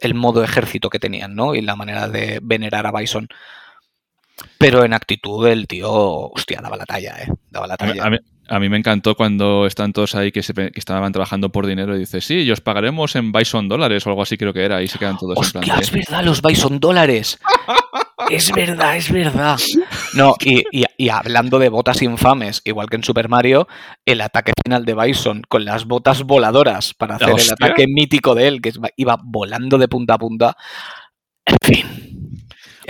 el 0.00 0.14
modo 0.14 0.42
ejército 0.42 0.88
que 0.90 0.98
tenían, 0.98 1.34
¿no? 1.34 1.54
Y 1.54 1.60
la 1.62 1.76
manera 1.76 2.08
de 2.08 2.40
venerar 2.42 2.86
a 2.86 2.92
Bison. 2.92 3.28
Pero 4.58 4.84
en 4.84 4.94
actitud 4.94 5.46
el 5.46 5.66
tío, 5.66 5.90
hostia, 5.92 6.60
daba 6.62 6.76
la 6.76 6.86
talla, 6.86 7.16
¿eh? 7.22 7.28
Daba 7.50 7.66
la 7.66 7.74
A 7.78 7.84
mí, 7.84 7.90
talla. 7.92 8.04
a 8.04 8.10
mí- 8.10 8.18
a 8.50 8.58
mí 8.60 8.68
me 8.68 8.76
encantó 8.76 9.14
cuando 9.14 9.64
están 9.66 9.92
todos 9.92 10.14
ahí 10.14 10.32
que, 10.32 10.42
se 10.42 10.52
que 10.52 10.70
estaban 10.74 11.12
trabajando 11.12 11.50
por 11.50 11.66
dinero 11.66 11.96
y 11.96 12.00
dice, 12.00 12.20
sí, 12.20 12.40
y 12.42 12.50
os 12.50 12.60
pagaremos 12.60 13.16
en 13.16 13.32
Bison 13.32 13.68
dólares 13.68 14.06
o 14.06 14.10
algo 14.10 14.22
así 14.22 14.36
creo 14.36 14.52
que 14.52 14.64
era. 14.64 14.82
Y 14.82 14.88
se 14.88 14.98
quedan 14.98 15.16
todos 15.16 15.36
en 15.46 15.52
plan 15.52 15.64
de- 15.78 15.82
es 15.82 15.90
verdad, 15.92 16.24
los 16.24 16.42
Bison 16.42 16.80
dólares. 16.80 17.38
Es 18.28 18.52
verdad, 18.52 18.96
es 18.96 19.10
verdad. 19.10 19.58
No, 20.14 20.34
y, 20.44 20.62
y- 20.70 20.84
y 20.98 21.08
hablando 21.08 21.58
de 21.58 21.68
botas 21.70 22.02
infames, 22.02 22.60
igual 22.64 22.88
que 22.88 22.96
en 22.96 23.04
Super 23.04 23.28
Mario, 23.28 23.66
el 24.04 24.20
ataque 24.20 24.52
final 24.64 24.84
de 24.84 24.94
Bison 24.94 25.42
con 25.48 25.64
las 25.64 25.86
botas 25.86 26.24
voladoras 26.24 26.92
para 26.94 27.14
hacer 27.16 27.28
el 27.30 27.34
ataque 27.52 27.86
mítico 27.88 28.34
de 28.34 28.48
él, 28.48 28.60
que 28.60 28.72
iba 28.96 29.18
volando 29.24 29.78
de 29.78 29.88
punta 29.88 30.14
a 30.14 30.18
punta. 30.18 30.56
En 31.46 31.56
fin. 31.62 32.09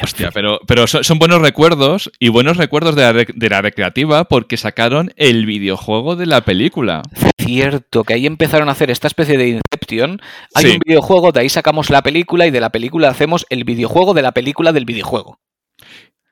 Hostia, 0.03 0.31
pero, 0.33 0.61
pero 0.67 0.87
son, 0.87 1.03
son 1.03 1.19
buenos 1.19 1.43
recuerdos 1.43 2.11
y 2.19 2.29
buenos 2.29 2.57
recuerdos 2.57 2.95
de 2.95 3.03
la, 3.03 3.13
rec- 3.13 3.35
de 3.35 3.49
la 3.51 3.61
recreativa 3.61 4.25
porque 4.25 4.57
sacaron 4.57 5.13
el 5.17 5.47
videojuego 5.47 6.15
de 6.17 6.27
la 6.27 6.43
película. 6.43 7.03
Cierto, 7.39 8.05
que 8.05 8.15
ahí 8.15 8.27
empezaron 8.27 8.69
a 8.69 8.73
hacer 8.73 8.91
esta 8.93 9.09
especie 9.09 9.37
de 9.37 9.49
Inception. 9.49 10.21
Hay 10.55 10.65
Sí. 10.67 10.71
un 10.73 10.79
videojuego, 10.87 11.33
de 11.33 11.41
ahí 11.41 11.49
sacamos 11.49 11.91
la 11.91 12.03
película 12.03 12.47
y 12.47 12.51
de 12.53 12.61
la 12.61 12.71
película 12.71 13.09
hacemos 13.09 13.47
el 13.51 13.65
videojuego 13.65 14.15
de 14.15 14.23
la 14.23 14.31
película 14.33 14.73
del 14.73 14.85
videojuego. 14.85 15.41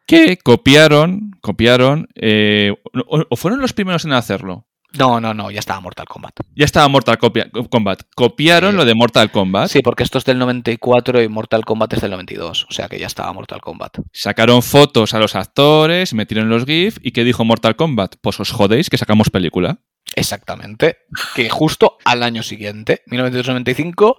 Que 0.06 0.38
copiaron, 0.38 1.32
copiaron, 1.42 2.08
eh, 2.14 2.74
o, 3.08 3.24
o 3.28 3.36
fueron 3.36 3.60
los 3.60 3.72
primeros 3.72 4.04
en 4.04 4.12
hacerlo. 4.12 4.67
No, 4.96 5.20
no, 5.20 5.34
no, 5.34 5.50
ya 5.50 5.58
estaba 5.58 5.80
Mortal 5.80 6.06
Kombat. 6.06 6.32
Ya 6.56 6.64
estaba 6.64 6.88
Mortal 6.88 7.18
Copia- 7.18 7.50
Kombat. 7.70 8.02
Copiaron 8.14 8.70
Sí. 8.72 8.76
lo 8.78 8.84
de 8.86 8.94
Mortal 8.94 9.30
Kombat. 9.30 9.68
Sí, 9.68 9.80
porque 9.82 10.02
esto 10.02 10.16
es 10.18 10.24
del 10.24 10.38
94 10.38 11.20
y 11.22 11.28
Mortal 11.28 11.64
Kombat 11.64 11.92
es 11.92 12.00
del 12.00 12.10
92, 12.12 12.66
o 12.68 12.72
sea 12.72 12.88
que 12.88 12.98
ya 12.98 13.06
estaba 13.06 13.32
Mortal 13.34 13.60
Kombat. 13.60 13.98
Sacaron 14.12 14.62
fotos 14.62 15.12
a 15.14 15.18
los 15.18 15.34
actores, 15.34 16.14
metieron 16.14 16.48
los 16.48 16.64
GIF 16.64 16.98
y 17.02 17.10
¿qué 17.12 17.24
dijo 17.24 17.44
Mortal 17.44 17.76
Kombat? 17.76 18.16
Pues 18.22 18.40
os 18.40 18.50
jodéis 18.50 18.88
que 18.88 18.96
sacamos 18.96 19.28
película. 19.30 19.80
Exactamente. 20.16 20.96
Que 21.34 21.50
justo 21.50 21.98
al 22.06 22.22
año 22.22 22.42
siguiente, 22.42 23.02
1995, 23.06 24.18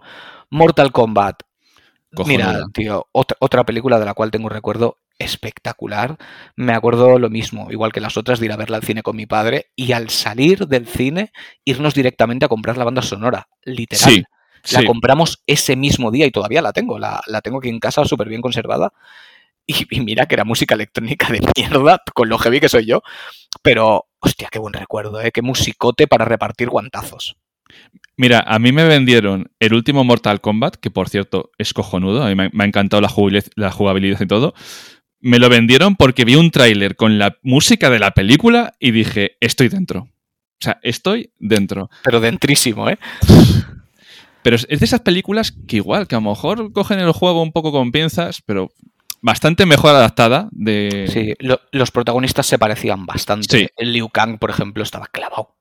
Mortal 0.51 0.91
Kombat. 0.91 1.41
Mira, 2.25 2.59
tío, 2.73 3.07
otra, 3.11 3.37
otra 3.39 3.63
película 3.65 3.99
de 3.99 4.05
la 4.05 4.13
cual 4.13 4.31
tengo 4.31 4.45
un 4.47 4.51
recuerdo 4.51 4.97
espectacular. 5.19 6.17
Me 6.55 6.73
acuerdo 6.73 7.19
lo 7.19 7.29
mismo, 7.29 7.71
igual 7.71 7.91
que 7.91 7.99
las 7.99 8.17
otras, 8.17 8.39
de 8.39 8.47
ir 8.47 8.51
a 8.51 8.57
verla 8.57 8.77
al 8.77 8.83
cine 8.83 9.03
con 9.03 9.15
mi 9.15 9.25
padre 9.25 9.67
y 9.75 9.91
al 9.91 10.09
salir 10.09 10.67
del 10.67 10.87
cine, 10.87 11.31
irnos 11.65 11.93
directamente 11.93 12.45
a 12.45 12.49
comprar 12.49 12.77
la 12.77 12.85
banda 12.85 13.01
sonora. 13.01 13.47
Literal. 13.63 14.03
Sí, 14.11 14.23
La 14.73 14.81
sí. 14.81 14.85
compramos 14.85 15.43
ese 15.45 15.75
mismo 15.75 16.09
día 16.11 16.25
y 16.25 16.31
todavía 16.31 16.61
la 16.61 16.73
tengo. 16.73 16.97
La, 16.99 17.21
la 17.27 17.41
tengo 17.41 17.59
aquí 17.59 17.69
en 17.69 17.79
casa 17.79 18.03
súper 18.05 18.27
bien 18.27 18.41
conservada. 18.41 18.91
Y, 19.67 19.85
y 19.95 20.01
mira 20.01 20.25
que 20.25 20.35
era 20.35 20.45
música 20.45 20.73
electrónica 20.75 21.27
de 21.31 21.41
mierda, 21.55 22.01
con 22.15 22.27
lo 22.27 22.39
heavy 22.39 22.59
que 22.59 22.69
soy 22.69 22.85
yo. 22.85 23.01
Pero, 23.61 24.07
hostia, 24.19 24.49
qué 24.51 24.57
buen 24.57 24.73
recuerdo, 24.73 25.21
¿eh? 25.21 25.31
Qué 25.31 25.43
musicote 25.43 26.07
para 26.07 26.25
repartir 26.25 26.69
guantazos. 26.69 27.37
Mira, 28.19 28.43
a 28.45 28.59
mí 28.59 28.73
me 28.73 28.83
vendieron 28.83 29.49
el 29.61 29.73
último 29.73 30.03
Mortal 30.03 30.41
Kombat, 30.41 30.75
que 30.75 30.91
por 30.91 31.07
cierto 31.07 31.51
es 31.57 31.73
cojonudo, 31.73 32.21
a 32.21 32.27
mí 32.27 32.35
me, 32.35 32.49
ha 32.63 32.67
encantado 32.67 32.99
la 32.99 33.07
jugabilidad, 33.07 33.45
la 33.55 33.71
jugabilidad 33.71 34.19
y 34.19 34.27
todo. 34.27 34.53
Me 35.21 35.39
lo 35.39 35.47
vendieron 35.47 35.95
porque 35.95 36.25
vi 36.25 36.35
un 36.35 36.51
tráiler 36.51 36.97
con 36.97 37.17
la 37.17 37.37
música 37.43 37.89
de 37.89 37.99
la 37.99 38.11
película 38.11 38.73
y 38.77 38.91
dije, 38.91 39.37
estoy 39.39 39.69
dentro. 39.69 40.01
O 40.01 40.59
sea, 40.59 40.79
estoy 40.83 41.31
dentro. 41.39 41.89
Pero 42.03 42.19
dentrísimo, 42.19 42.89
¿eh? 42.89 42.99
Pero 44.43 44.57
es 44.57 44.67
es 44.69 44.79
de 44.81 44.85
esas 44.85 44.99
películas 44.99 45.53
que 45.67 45.77
igual, 45.77 46.05
que 46.07 46.15
a 46.15 46.19
lo 46.19 46.29
mejor 46.29 46.73
cogen 46.73 46.99
el 46.99 47.13
juego 47.13 47.41
un 47.41 47.53
poco 47.53 47.71
con 47.71 47.93
pinzas, 47.93 48.41
pero 48.45 48.69
bastante 49.21 49.65
mejor 49.65 49.91
adaptada 49.95 50.49
de... 50.51 51.09
Sí, 51.11 51.33
lo- 51.39 51.61
los 51.71 51.91
protagonistas 51.91 52.47
se 52.47 52.59
parecían 52.59 53.05
bastante. 53.05 53.59
Sí. 53.59 53.67
El 53.77 53.93
Liu 53.93 54.09
Kang, 54.09 54.39
por 54.39 54.49
ejemplo, 54.49 54.83
estaba 54.83 55.07
clavado. 55.07 55.55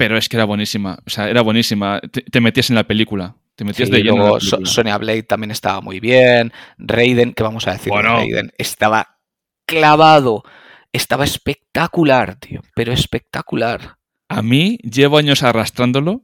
Pero 0.00 0.16
es 0.16 0.30
que 0.30 0.36
era 0.38 0.46
buenísima. 0.46 0.98
O 1.06 1.10
sea, 1.10 1.28
era 1.28 1.42
buenísima. 1.42 2.00
Te, 2.00 2.22
te 2.22 2.40
metías 2.40 2.70
en 2.70 2.76
la 2.76 2.84
película. 2.84 3.36
Te 3.54 3.64
metías 3.64 3.90
Sí, 3.90 3.94
de 3.94 3.98
lleno 4.02 4.12
en 4.14 4.18
la 4.20 4.24
luego 4.28 4.40
So- 4.40 4.56
película. 4.56 4.72
Sonya 4.72 4.96
Blade 4.96 5.22
también 5.24 5.50
estaba 5.50 5.82
muy 5.82 6.00
bien. 6.00 6.54
Raiden, 6.78 7.34
¿qué 7.34 7.42
vamos 7.42 7.68
a 7.68 7.72
decir? 7.72 7.92
Bueno. 7.92 8.16
Raiden 8.16 8.50
estaba 8.56 9.18
clavado. 9.66 10.42
Estaba 10.90 11.24
espectacular, 11.24 12.36
tío. 12.36 12.62
Pero 12.74 12.94
espectacular. 12.94 13.96
A 14.30 14.40
mí 14.40 14.78
llevo 14.78 15.18
años 15.18 15.42
arrastrándolo 15.42 16.22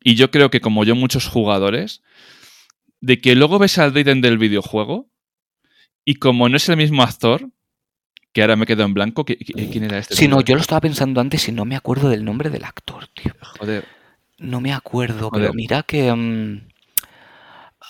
y 0.00 0.14
yo 0.14 0.30
creo 0.30 0.50
que 0.50 0.60
como 0.60 0.84
yo 0.84 0.94
muchos 0.94 1.26
jugadores, 1.26 2.02
de 3.00 3.20
que 3.20 3.34
luego 3.34 3.58
ves 3.58 3.78
al 3.78 3.92
Raiden 3.92 4.20
del 4.20 4.38
videojuego 4.38 5.10
y 6.04 6.14
como 6.20 6.48
no 6.48 6.56
es 6.56 6.68
el 6.68 6.76
mismo 6.76 7.02
actor, 7.02 7.48
que 8.32 8.42
ahora 8.42 8.56
me 8.56 8.66
quedo 8.66 8.84
en 8.84 8.94
blanco, 8.94 9.24
¿qui- 9.24 9.38
qui- 9.38 9.70
¿quién 9.70 9.84
era 9.84 9.98
este? 9.98 10.14
Si 10.14 10.28
no, 10.28 10.40
yo 10.40 10.54
lo 10.54 10.60
estaba 10.60 10.80
pensando 10.80 11.20
antes 11.20 11.48
y 11.48 11.52
no 11.52 11.64
me 11.64 11.76
acuerdo 11.76 12.08
del 12.08 12.24
nombre 12.24 12.50
del 12.50 12.64
actor, 12.64 13.06
tío. 13.08 13.32
Joder. 13.58 13.84
No 14.38 14.60
me 14.60 14.72
acuerdo, 14.72 15.30
Joder. 15.30 15.42
pero 15.46 15.54
mira 15.54 15.82
que. 15.82 16.12
mm, 16.14 16.68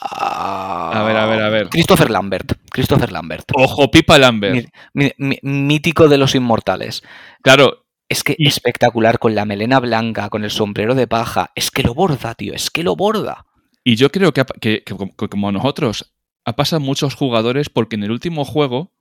A 0.00 1.02
ver, 1.06 1.16
a 1.16 1.26
ver, 1.26 1.42
a 1.42 1.48
ver. 1.48 1.68
Christopher 1.68 2.10
Lambert. 2.10 2.52
Christopher 2.70 3.10
Lambert. 3.10 3.44
Ojo, 3.54 3.90
Pipa 3.90 4.16
Lambert. 4.18 4.54
Mi- 4.54 4.68
mi- 4.94 5.12
mi- 5.18 5.38
mítico 5.42 6.08
de 6.08 6.18
los 6.18 6.34
inmortales. 6.34 7.02
Claro, 7.42 7.84
Es 8.10 8.24
que 8.24 8.34
Y- 8.38 8.48
espectacular, 8.48 9.18
con 9.18 9.34
la 9.34 9.44
melena 9.44 9.80
blanca, 9.80 10.30
con 10.30 10.42
el 10.42 10.50
sombrero 10.50 10.94
de 10.94 11.06
paja. 11.06 11.50
Es 11.54 11.70
que 11.70 11.82
lo 11.82 11.92
borda, 11.92 12.34
tío. 12.34 12.54
Es 12.54 12.70
que 12.70 12.82
lo 12.82 12.96
borda. 12.96 13.44
y 13.84 13.96
yo 13.96 14.10
creo 14.10 14.32
que, 14.32 14.44
que 14.62 14.82
como 15.28 15.52
nosotros, 15.52 16.14
ha 16.46 16.54
pasado 16.56 16.80
muchos 16.80 17.14
jugadores 17.14 17.68
porque 17.68 17.96
en 17.96 18.04
el 18.04 18.10
último 18.10 18.44
juego 18.46 18.92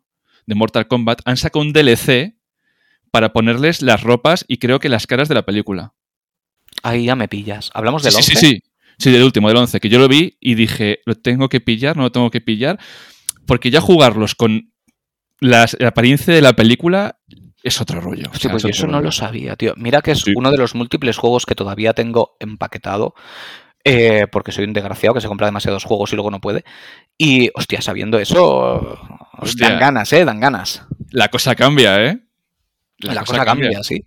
de 0.47 0.55
Mortal 0.55 0.87
Kombat 0.87 1.21
han 1.25 1.37
sacado 1.37 1.61
un 1.63 1.73
DLC 1.73 2.35
para 3.11 3.31
ponerles 3.33 3.81
las 3.81 4.01
ropas 4.01 4.43
y 4.47 4.57
creo 4.57 4.79
que 4.79 4.89
las 4.89 5.05
caras 5.07 5.27
de 5.29 5.35
la 5.35 5.45
película. 5.45 5.93
Ahí 6.83 7.05
ya 7.05 7.15
me 7.15 7.27
pillas. 7.27 7.69
¿Hablamos 7.73 8.03
del 8.03 8.13
sí, 8.13 8.17
11? 8.17 8.31
sí, 8.33 8.37
sí, 8.39 8.47
sí. 8.47 8.63
Sí, 8.99 9.11
del 9.11 9.23
último, 9.23 9.47
del 9.47 9.57
11, 9.57 9.79
que 9.79 9.89
yo 9.89 9.99
lo 9.99 10.07
vi 10.07 10.37
y 10.39 10.55
dije, 10.55 11.01
¿lo 11.05 11.13
tengo 11.13 11.49
que 11.49 11.61
pillar? 11.61 11.95
¿No 11.95 12.03
lo 12.03 12.11
tengo 12.11 12.31
que 12.31 12.41
pillar? 12.41 12.79
Porque 13.45 13.69
ya 13.69 13.79
jugarlos 13.79 14.33
con 14.33 14.73
las- 15.39 15.77
la 15.79 15.89
apariencia 15.89 16.33
de 16.33 16.41
la 16.41 16.53
película 16.53 17.19
es 17.61 17.79
otro 17.79 18.01
rollo. 18.01 18.25
O 18.33 18.37
sea, 18.37 18.49
pues 18.49 18.63
es 18.65 18.69
yo 18.75 18.85
eso 18.85 18.87
no 18.87 19.01
lo 19.01 19.11
sabía, 19.11 19.55
tío. 19.55 19.73
Mira 19.77 20.01
que 20.01 20.11
es 20.11 20.21
Sí. 20.21 20.31
uno 20.35 20.49
de 20.51 20.57
los 20.57 20.73
múltiples 20.73 21.17
juegos 21.17 21.45
que 21.45 21.53
todavía 21.55 21.93
tengo 21.93 22.35
empaquetado. 22.39 23.13
eh, 23.89 24.27
porque 24.29 24.51
soy 24.51 24.65
un 24.65 24.73
desgraciado 24.73 25.13
que 25.13 25.21
se 25.21 25.29
compra 25.29 25.47
demasiados 25.47 25.85
juegos 25.85 26.11
y 26.11 26.15
luego 26.17 26.29
no 26.29 26.41
puede. 26.41 26.65
Y, 27.17 27.49
hostia, 27.55 27.81
sabiendo 27.81 28.19
eso, 28.19 28.97
Hostia. 29.39 29.69
dan 29.69 29.79
ganas, 29.79 30.13
¿eh? 30.13 30.23
Dan 30.25 30.39
ganas. 30.39 30.83
La 31.11 31.29
cosa 31.29 31.55
cambia, 31.55 32.03
¿eh? 32.05 32.19
La, 32.99 33.23
cosa, 33.23 33.43
cambia, 33.45 33.81
sí. 33.83 34.03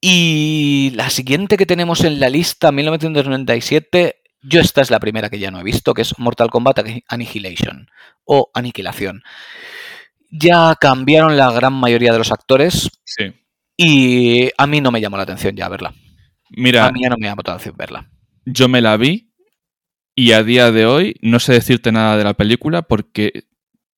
Y 0.00 0.92
la 0.94 1.10
siguiente 1.10 1.56
que 1.56 1.66
tenemos 1.66 2.04
en 2.04 2.20
la 2.20 2.28
lista, 2.30 2.72
1997, 2.72 4.16
yo 4.42 4.60
esta 4.60 4.80
es 4.80 4.90
la 4.90 4.98
primera 5.00 5.28
que 5.28 5.38
ya 5.38 5.50
no 5.50 5.60
he 5.60 5.64
visto, 5.64 5.92
que 5.94 6.02
es 6.02 6.18
Mortal 6.18 6.50
Kombat 6.50 6.80
Annihilation 7.08 7.88
o 8.24 8.50
Aniquilación. 8.54 9.22
Ya 10.30 10.74
cambiaron 10.80 11.36
la 11.36 11.50
gran 11.52 11.74
mayoría 11.74 12.12
de 12.12 12.18
los 12.18 12.32
actores 12.32 12.88
Sí. 13.04 13.32
y 13.76 14.50
a 14.56 14.66
mí 14.66 14.80
no 14.80 14.90
me 14.90 15.00
llamó 15.00 15.16
la 15.16 15.24
atención 15.24 15.54
ya 15.56 15.68
verla. 15.68 15.92
Mira, 16.50 16.86
A 16.86 16.92
mí 16.92 17.00
ya 17.02 17.08
no 17.10 17.16
me 17.18 17.26
llamó 17.26 17.42
la 17.44 17.52
atención 17.54 17.76
verla. 17.76 18.08
yo 18.46 18.68
me 18.68 18.80
la 18.80 18.96
vi 18.96 19.29
y 20.14 20.32
a 20.32 20.42
día 20.42 20.70
de 20.72 20.86
hoy 20.86 21.16
no 21.22 21.40
sé 21.40 21.52
decirte 21.52 21.92
nada 21.92 22.16
de 22.16 22.24
la 22.24 22.34
película 22.34 22.82
porque 22.82 23.44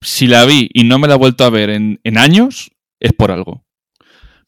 si 0.00 0.26
la 0.26 0.44
vi 0.44 0.68
y 0.74 0.84
no 0.84 0.98
me 0.98 1.08
la 1.08 1.14
he 1.14 1.18
vuelto 1.18 1.44
a 1.44 1.50
ver 1.50 1.70
en, 1.70 2.00
en 2.04 2.18
años, 2.18 2.70
es 3.00 3.12
por 3.12 3.30
algo. 3.30 3.64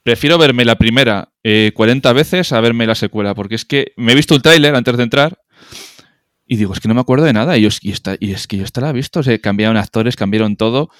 Prefiero 0.02 0.36
verme 0.36 0.64
la 0.64 0.76
primera 0.76 1.32
eh, 1.42 1.72
40 1.74 2.12
veces 2.12 2.52
a 2.52 2.60
verme 2.60 2.86
la 2.86 2.94
secuela, 2.94 3.34
porque 3.34 3.54
es 3.54 3.64
que 3.64 3.92
me 3.96 4.12
he 4.12 4.14
visto 4.16 4.34
el 4.34 4.42
tráiler 4.42 4.74
antes 4.74 4.96
de 4.96 5.02
entrar 5.02 5.38
y 6.46 6.56
digo, 6.56 6.74
es 6.74 6.80
que 6.80 6.88
no 6.88 6.94
me 6.94 7.00
acuerdo 7.00 7.24
de 7.24 7.32
nada. 7.32 7.56
Y, 7.56 7.62
yo, 7.62 7.68
y, 7.80 7.90
esta- 7.92 8.16
y 8.20 8.32
es 8.32 8.46
que 8.46 8.58
yo 8.58 8.64
esta 8.64 8.82
la 8.82 8.90
he 8.90 8.92
visto, 8.92 9.20
o 9.20 9.22
sea, 9.22 9.38
cambiaron 9.38 9.76
actores, 9.78 10.16
cambiaron 10.16 10.56
todo. 10.56 10.90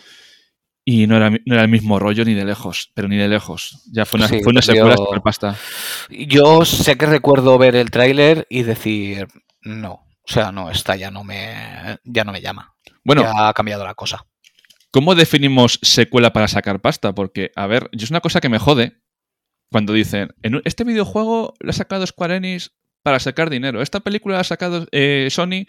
y 0.87 1.06
no 1.06 1.16
era, 1.16 1.30
no 1.30 1.38
era 1.54 1.62
el 1.62 1.68
mismo 1.68 1.99
rollo 1.99 2.25
ni 2.26 2.35
de 2.35 2.44
lejos, 2.44 2.90
pero 2.94 3.09
ni 3.09 3.16
de 3.16 3.28
lejos. 3.28 3.83
Ya 3.92 4.04
fue 4.06 4.18
una, 4.18 4.28
Sí, 4.28 4.40
fue 4.42 4.52
una 4.52 4.62
secuela 4.62 4.94
yo- 4.97 5.04
super 5.04 5.21
pasta. 5.23 5.56
Yo 6.11 6.64
sé 6.64 6.97
que 6.97 7.06
recuerdo 7.06 7.56
ver 7.59 7.75
el 7.76 7.90
tráiler 7.90 8.47
y 8.50 8.62
decir, 8.64 9.26
no, 9.62 10.03
o 10.26 10.33
sea, 10.33 10.52
no, 10.52 10.71
esta 10.71 10.97
ya 10.97 11.11
no 11.11 11.25
me, 11.25 11.99
ya 12.04 12.25
no 12.25 12.33
me 12.33 12.40
llama. 12.40 12.75
Bueno, 13.04 13.23
ya 13.23 13.49
ha 13.49 13.52
cambiado 13.52 13.85
la 13.85 13.95
cosa. 13.95 14.26
¿cómo 14.95 15.16
definimos 15.16 15.81
secuela 15.83 16.33
para 16.33 16.47
sacar 16.47 16.81
pasta? 16.81 17.16
Porque, 17.16 17.50
a 17.57 17.66
ver, 17.66 17.90
yo 17.90 18.04
es 18.04 18.11
una 18.11 18.21
cosa 18.21 18.40
que 18.40 18.49
me 18.49 18.61
jode 18.61 19.00
cuando 19.69 19.93
dicen, 19.93 20.33
en 20.45 20.62
este 20.64 20.85
videojuego 20.85 21.54
lo 21.59 21.71
ha 21.71 21.73
sacado 21.73 22.07
Square 22.07 22.37
Enix 22.37 22.76
para 23.02 23.19
sacar 23.19 23.50
dinero, 23.50 23.83
esta 23.83 23.99
película 23.99 24.37
la 24.37 24.43
ha 24.43 24.45
sacado 24.45 24.87
eh, 24.93 25.26
Sony 25.33 25.66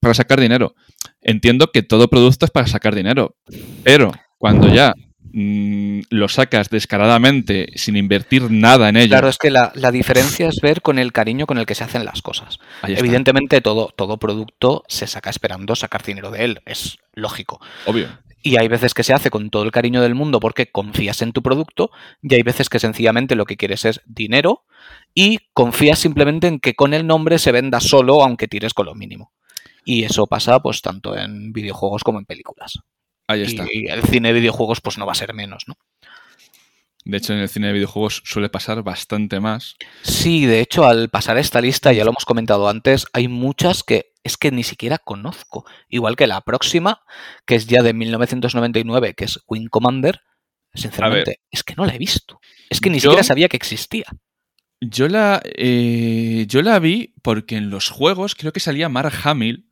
para 0.00 0.14
sacar 0.14 0.40
dinero. 0.40 0.74
Entiendo 1.20 1.72
que 1.72 1.82
todo 1.82 2.08
producto 2.08 2.46
es 2.46 2.50
para 2.50 2.66
sacar 2.66 2.94
dinero, 2.94 3.36
pero 3.82 4.12
cuando 4.38 4.66
ya 4.72 4.94
mm, 5.34 6.00
lo 6.10 6.28
sacas 6.28 6.70
descaradamente 6.70 7.66
sin 7.74 7.96
invertir 7.96 8.50
nada 8.50 8.88
en 8.88 8.96
ello, 8.96 9.08
Claro, 9.08 9.28
es 9.28 9.38
que 9.38 9.50
la, 9.50 9.72
la 9.74 9.90
diferencia 9.90 10.48
es 10.48 10.60
ver 10.62 10.80
con 10.80 10.98
el 10.98 11.12
cariño 11.12 11.46
con 11.46 11.58
el 11.58 11.66
que 11.66 11.74
se 11.74 11.84
hacen 11.84 12.04
las 12.04 12.22
cosas. 12.22 12.58
Evidentemente, 12.86 13.60
todo, 13.60 13.92
todo 13.96 14.18
producto 14.18 14.84
se 14.88 15.06
saca 15.06 15.30
esperando 15.30 15.76
sacar 15.76 16.02
dinero 16.02 16.30
de 16.30 16.44
él, 16.44 16.62
es 16.64 16.98
lógico. 17.14 17.60
obvio. 17.86 18.08
Y 18.46 18.58
hay 18.58 18.68
veces 18.68 18.92
que 18.92 19.02
se 19.02 19.14
hace 19.14 19.30
con 19.30 19.48
todo 19.48 19.62
el 19.62 19.70
cariño 19.70 20.02
del 20.02 20.14
mundo 20.14 20.38
porque 20.38 20.70
confías 20.70 21.22
en 21.22 21.32
tu 21.32 21.42
producto 21.42 21.90
y 22.20 22.34
hay 22.34 22.42
veces 22.42 22.68
que 22.68 22.78
sencillamente 22.78 23.36
lo 23.36 23.46
que 23.46 23.56
quieres 23.56 23.86
es 23.86 24.02
dinero 24.04 24.64
y 25.14 25.38
confías 25.54 25.98
simplemente 25.98 26.46
en 26.46 26.60
que 26.60 26.74
con 26.74 26.92
el 26.92 27.06
nombre 27.06 27.38
se 27.38 27.52
venda 27.52 27.80
solo 27.80 28.22
aunque 28.22 28.46
tires 28.46 28.74
con 28.74 28.84
lo 28.84 28.94
mínimo. 28.94 29.32
Y 29.82 30.04
eso 30.04 30.26
pasa 30.26 30.60
pues 30.60 30.82
tanto 30.82 31.16
en 31.16 31.54
videojuegos 31.54 32.04
como 32.04 32.18
en 32.18 32.26
películas. 32.26 32.80
Ahí 33.26 33.44
Y, 33.72 33.86
el 33.88 34.02
cine 34.02 34.32
de 34.32 34.40
videojuegos 34.40 34.80
pues 34.80 34.98
no 34.98 35.06
va 35.06 35.12
a 35.12 35.16
ser 35.16 35.34
menos, 35.34 35.64
¿no? 35.66 35.76
De 37.04 37.18
hecho, 37.18 37.34
en 37.34 37.40
el 37.40 37.48
cine 37.50 37.66
de 37.66 37.74
videojuegos 37.74 38.22
suele 38.24 38.48
pasar 38.48 38.82
bastante 38.82 39.38
más. 39.38 39.76
Sí, 40.02 40.46
de 40.46 40.60
hecho, 40.60 40.86
al 40.86 41.10
pasar 41.10 41.36
esta 41.36 41.60
lista, 41.60 41.92
ya 41.92 42.04
lo 42.04 42.10
hemos 42.10 42.24
comentado 42.24 42.68
antes, 42.68 43.06
hay 43.12 43.28
muchas 43.28 43.82
que 43.82 44.12
es 44.22 44.38
que 44.38 44.50
ni 44.50 44.62
siquiera 44.62 44.98
conozco. 44.98 45.66
Igual 45.90 46.16
que 46.16 46.26
la 46.26 46.40
próxima, 46.40 47.02
que 47.44 47.56
es 47.56 47.66
ya 47.66 47.82
de 47.82 47.92
1999, 47.92 49.12
que 49.14 49.24
es 49.26 49.40
Wing 49.46 49.68
Commander, 49.68 50.22
sinceramente, 50.72 51.40
es 51.50 51.62
que 51.62 51.74
no 51.74 51.84
la 51.84 51.94
he 51.94 51.98
visto. 51.98 52.40
Es 52.70 52.80
que 52.80 52.88
ni 52.88 52.96
Yo- 52.98 53.10
siquiera 53.10 53.22
sabía 53.22 53.48
que 53.50 53.58
existía. 53.58 54.06
Yo 54.80 55.08
la, 55.08 55.42
eh, 55.44 56.46
yo 56.48 56.62
la 56.62 56.78
vi 56.78 57.14
porque 57.22 57.56
en 57.56 57.68
los 57.68 57.90
juegos 57.90 58.34
creo 58.34 58.52
que 58.52 58.60
salía 58.60 58.88
Mark 58.88 59.12
Hamill, 59.24 59.68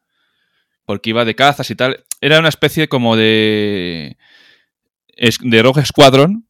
porque 0.84 1.10
iba 1.10 1.24
de 1.24 1.34
cazas 1.34 1.70
y 1.70 1.74
tal. 1.74 2.04
Era 2.20 2.38
una 2.38 2.48
especie 2.48 2.88
como 2.88 3.16
de. 3.16 4.16
de 5.40 5.62
Rogue 5.62 5.84
Squadron, 5.84 6.46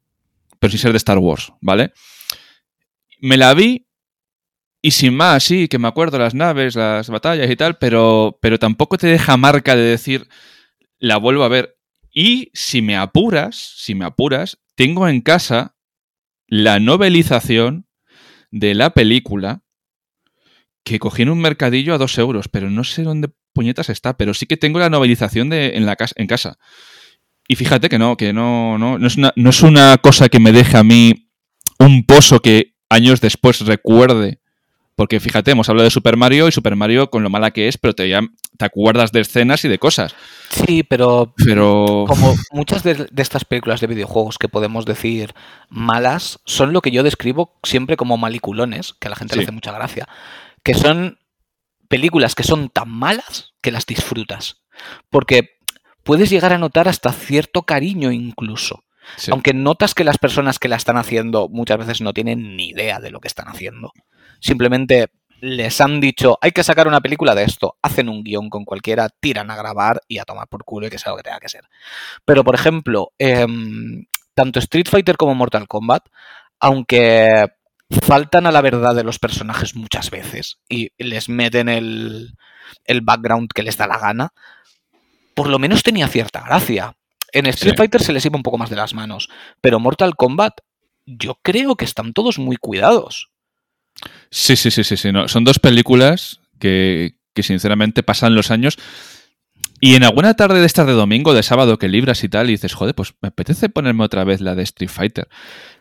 pero 0.59 0.71
sin 0.71 0.81
ser 0.81 0.93
de 0.93 0.99
Star 0.99 1.19
Wars, 1.19 1.53
¿vale? 1.61 1.93
Me 3.21 3.37
la 3.37 3.55
vi 3.55 3.87
y 4.85 4.91
sin 4.91 5.15
más, 5.15 5.45
sí, 5.45 5.69
que 5.69 5.79
me 5.79 5.87
acuerdo 5.87 6.19
las 6.19 6.35
naves, 6.35 6.75
las 6.75 7.09
batallas 7.09 7.49
y 7.49 7.55
tal, 7.55 7.79
pero, 7.79 8.39
pero 8.43 8.59
tampoco 8.59 8.99
te 8.99 9.07
deja 9.07 9.37
marca 9.37 9.77
de 9.77 9.83
decir, 9.83 10.27
la 10.99 11.19
vuelvo 11.19 11.45
a 11.45 11.49
ver. 11.49 11.79
Y 12.13 12.51
si 12.53 12.83
me 12.83 12.97
apuras, 12.97 13.75
si 13.77 13.95
me 13.95 14.05
apuras, 14.05 14.59
tengo 14.75 15.07
en 15.07 15.21
casa 15.21 15.77
la 16.49 16.81
novelización 16.81 17.87
de 18.51 18.75
la 18.75 18.91
película 18.91 19.63
que 20.85 20.99
cogí 20.99 21.23
en 21.23 21.31
un 21.31 21.41
mercadillo 21.41 21.95
a 21.95 21.99
dos 21.99 22.19
euros, 22.19 22.49
pero 22.49 22.69
no 22.69 22.83
sé 22.83 23.05
dónde 23.05 23.31
puñetas 23.53 23.89
está, 23.89 24.17
pero 24.17 24.35
sí 24.35 24.47
que 24.47 24.57
tengo 24.57 24.79
la 24.79 24.91
novelización 24.91 25.49
de, 25.49 25.77
en, 25.77 25.87
la 25.87 25.97
casa, 25.97 26.15
en 26.17 26.27
casa. 26.27 26.59
Y 27.49 27.57
fíjate 27.57 27.89
que 27.89 27.99
no, 27.99 28.17
que 28.17 28.33
no, 28.33 28.79
no, 28.79 28.99
no, 28.99 29.07
es 29.07 29.17
una, 29.17 29.33
no 29.37 29.51
es 29.51 29.63
una 29.63 29.99
cosa 29.99 30.29
que 30.29 30.41
me 30.41 30.53
deje 30.53 30.77
a 30.77 30.85
mí 30.85 31.29
un 31.79 32.05
pozo 32.05 32.41
que 32.41 32.75
años 32.89 33.21
después 33.21 33.61
recuerde. 33.61 34.41
Porque 34.95 35.21
fíjate, 35.21 35.51
hemos 35.51 35.69
hablado 35.69 35.85
de 35.85 35.91
Super 35.91 36.17
Mario 36.17 36.49
y 36.49 36.53
Super 36.53 36.77
Mario 36.77 37.11
con 37.11 37.23
lo 37.23 37.31
mala 37.31 37.51
que 37.51 37.67
es, 37.67 37.79
pero 37.79 37.95
te, 37.95 38.09
ya, 38.09 38.21
te 38.59 38.65
acuerdas 38.65 39.11
de 39.11 39.21
escenas 39.21 39.65
y 39.65 39.69
de 39.69 39.79
cosas. 39.79 40.15
Sí, 40.51 40.83
pero 40.83 41.35
Pero. 41.45 42.05
como 42.07 42.35
muchas 42.53 42.83
de, 42.83 42.95
de 43.11 43.23
estas 43.23 43.47
películas 43.47 43.81
de 43.81 43.87
videojuegos 43.87 44.37
que 44.37 44.49
podemos 44.49 44.85
decir 44.85 45.35
malas, 45.71 46.41
son 46.45 46.75
lo 46.75 46.83
que 46.83 46.91
yo 46.91 47.03
describo 47.03 47.59
siempre 47.63 47.97
como 47.97 48.19
maliculones, 48.19 48.95
que 49.01 49.09
a 49.09 49.11
la 49.11 49.17
gente 49.17 49.35
le 49.35 49.43
hace 49.43 49.53
mucha 49.53 49.73
gracia, 49.73 50.07
que 50.63 50.75
son 50.75 51.19
películas 51.93 52.35
que 52.35 52.43
son 52.43 52.71
tan 52.71 52.89
malas 52.89 53.53
que 53.61 53.71
las 53.71 53.85
disfrutas. 53.85 54.63
Porque 55.11 55.59
puedes 56.03 56.31
llegar 56.31 56.55
a 56.55 56.59
notar 56.59 56.89
hasta 56.89 57.13
cierto 57.13 57.65
cariño 57.65 58.11
incluso. 58.13 58.83
sí. 59.19 59.31
Aunque 59.31 59.53
notas 59.53 59.93
que 59.95 60.03
las 60.03 60.17
personas 60.17 60.59
que 60.59 60.69
la 60.69 60.77
están 60.77 60.97
haciendo 60.97 61.51
muchas 61.51 61.77
veces 61.77 62.01
no 62.01 62.15
tienen 62.15 62.57
ni 62.57 62.71
idea 62.71 62.99
de 62.99 63.11
lo 63.11 63.21
que 63.21 63.29
están 63.29 63.47
haciendo. 63.47 63.93
Simplemente 64.41 65.11
les 65.43 65.83
han 65.83 66.01
dicho, 66.01 66.39
hay 66.41 66.53
que 66.53 66.65
sacar 66.65 66.89
una 66.89 67.03
película 67.03 67.35
de 67.35 67.45
esto, 67.45 67.77
hacen 67.83 68.09
un 68.09 68.25
guion 68.25 68.49
con 68.49 68.65
cualquiera, 68.65 69.11
tiran 69.11 69.51
a 69.51 69.57
grabar 69.57 70.01
y 70.09 70.17
a 70.17 70.25
tomar 70.25 70.49
por 70.49 70.65
culo 70.65 70.87
y 70.87 70.91
que 70.91 70.99
sea 70.99 71.13
lo 71.13 71.19
que 71.19 71.25
tenga 71.25 71.41
que 71.41 71.51
ser. 71.51 71.65
Pero, 72.25 72.43
por 72.43 72.55
ejemplo, 72.55 73.13
em, 73.19 74.07
tanto 74.35 74.61
Street 74.61 74.87
Fighter 74.89 75.19
como 75.19 75.35
Mortal 75.35 75.69
Kombat, 75.69 76.05
aunque 76.59 77.49
faltan 78.05 78.47
a 78.47 78.53
la 78.53 78.61
verdad 78.61 78.95
de 78.95 79.05
los 79.05 79.19
personajes 79.19 79.75
muchas 79.75 80.11
veces 80.11 80.59
y 80.69 80.91
les 80.99 81.29
meten 81.29 81.69
el, 81.69 82.35
el 82.85 83.01
background 83.03 83.51
que 83.55 83.63
les 83.63 83.77
da 83.77 83.87
la 83.87 83.99
gana, 83.99 84.31
por 85.35 85.49
lo 85.49 85.59
menos 85.59 85.83
tenía 85.83 86.09
cierta 86.09 86.41
gracia. 86.43 86.95
En 87.33 87.47
Street 87.47 87.73
Sí. 87.73 87.77
Fighter 87.79 88.03
se 88.03 88.13
les 88.13 88.25
iba 88.27 88.37
un 88.37 88.43
poco 88.43 88.59
más 88.59 88.71
de 88.71 88.77
las 88.77 88.95
manos, 88.95 89.29
pero 89.61 89.81
Mortal 89.81 90.15
Kombat 90.17 90.55
yo 91.07 91.39
creo 91.43 91.77
que 91.77 91.85
están 91.85 92.13
todos 92.13 92.39
muy 92.39 92.57
cuidados. 92.57 93.31
Sí, 94.31 94.57
sí, 94.57 94.71
sí, 94.71 94.85
sí, 94.85 94.97
sí. 94.97 95.13
No. 95.13 95.29
Son 95.29 95.45
dos 95.45 95.59
películas 95.59 96.41
que, 96.59 97.17
que 97.35 97.43
sinceramente 97.43 98.03
pasan 98.03 98.35
los 98.35 98.51
años. 98.51 98.79
Y 99.85 99.97
en 99.97 100.05
alguna 100.05 100.35
tarde 100.35 100.61
de 100.61 100.67
estas 100.67 100.87
de 100.87 100.93
domingo, 100.93 101.35
de 101.35 101.43
sábado 101.43 101.77
que 101.77 101.89
libras 101.89 102.23
y 102.23 102.29
tal, 102.29 102.49
y 102.49 102.53
dices, 102.53 102.73
joder, 102.73 102.95
pues 102.95 103.15
me 103.21 103.31
apetece 103.31 103.69
ponerme 103.69 104.05
otra 104.05 104.23
vez 104.23 104.41
la 104.41 104.55
de 104.55 104.63
Street 104.63 104.89
Fighter. 104.89 105.27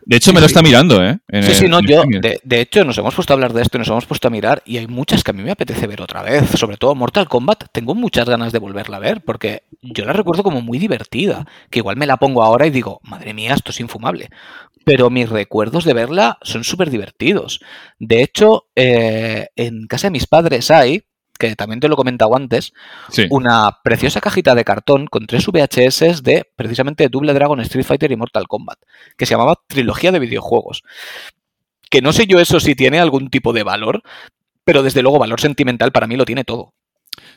De 0.04 0.16
hecho, 0.16 0.30
Sí, 0.30 0.34
me 0.34 0.40
lo 0.40 0.48
sí. 0.48 0.50
está 0.50 0.60
mirando, 0.62 1.04
¿eh? 1.04 1.20
En 1.28 1.44
Sí, 1.44 1.50
el- 1.50 1.56
sí, 1.56 1.68
no, 1.68 1.78
yo, 1.78 2.02
de, 2.20 2.40
de 2.42 2.60
hecho, 2.60 2.84
nos 2.84 2.98
hemos 2.98 3.14
puesto 3.14 3.32
a 3.32 3.34
hablar 3.34 3.52
de 3.52 3.62
esto 3.62 3.76
y 3.76 3.78
nos 3.78 3.86
hemos 3.86 4.04
puesto 4.06 4.26
a 4.26 4.30
mirar 4.32 4.60
y 4.66 4.78
hay 4.78 4.88
muchas 4.88 5.22
que 5.22 5.30
a 5.30 5.34
mí 5.34 5.44
me 5.44 5.52
apetece 5.52 5.86
ver 5.86 6.02
otra 6.02 6.20
vez, 6.24 6.50
sobre 6.58 6.78
todo 6.78 6.96
Mortal 6.96 7.28
Kombat, 7.28 7.66
tengo 7.70 7.94
muchas 7.94 8.28
ganas 8.28 8.52
de 8.52 8.58
volverla 8.58 8.96
a 8.96 9.00
ver 9.00 9.22
porque 9.22 9.62
yo 9.82 10.04
la 10.04 10.12
recuerdo 10.12 10.42
como 10.42 10.60
muy 10.62 10.78
divertida, 10.80 11.46
que 11.70 11.78
igual 11.78 11.96
me 11.96 12.06
la 12.06 12.16
pongo 12.16 12.42
ahora 12.42 12.66
y 12.66 12.70
digo, 12.70 12.98
madre 13.04 13.34
mía, 13.34 13.54
esto 13.54 13.70
es 13.70 13.78
infumable, 13.78 14.30
pero 14.84 15.10
mis 15.10 15.28
recuerdos 15.28 15.84
de 15.84 15.94
verla 15.94 16.38
son 16.42 16.64
súper 16.64 16.90
divertidos. 16.90 17.60
De 18.00 18.20
hecho, 18.24 18.64
eh, 18.74 19.46
en 19.54 19.86
casa 19.86 20.08
de 20.08 20.10
mis 20.12 20.26
padres 20.26 20.72
hay, 20.72 21.04
que 21.38 21.56
también 21.56 21.80
te 21.80 21.88
lo 21.88 21.94
he 21.94 21.96
comentado 21.96 22.36
antes, 22.36 22.72
Sí. 23.10 23.26
una 23.30 23.78
preciosa 23.82 24.20
cajita 24.20 24.54
de 24.54 24.64
cartón 24.64 25.06
con 25.06 25.26
tres 25.26 25.46
VHS 25.46 26.22
de 26.22 26.46
precisamente 26.56 27.08
Double 27.08 27.32
Dragon, 27.34 27.60
Street 27.60 27.84
Fighter 27.84 28.12
y 28.12 28.16
Mortal 28.16 28.46
Kombat, 28.46 28.78
que 29.16 29.26
se 29.26 29.34
llamaba 29.34 29.58
Trilogía 29.66 30.12
de 30.12 30.18
Videojuegos. 30.20 30.82
Que 31.90 32.00
no 32.00 32.12
sé 32.12 32.26
yo 32.26 32.38
eso 32.40 32.60
si 32.60 32.74
tiene 32.74 33.00
algún 33.00 33.28
tipo 33.28 33.52
de 33.52 33.64
valor, 33.64 34.02
pero 34.64 34.82
desde 34.82 35.02
luego 35.02 35.18
valor 35.18 35.40
sentimental 35.40 35.92
para 35.92 36.06
mí 36.06 36.16
lo 36.16 36.24
tiene 36.24 36.44
todo. 36.44 36.72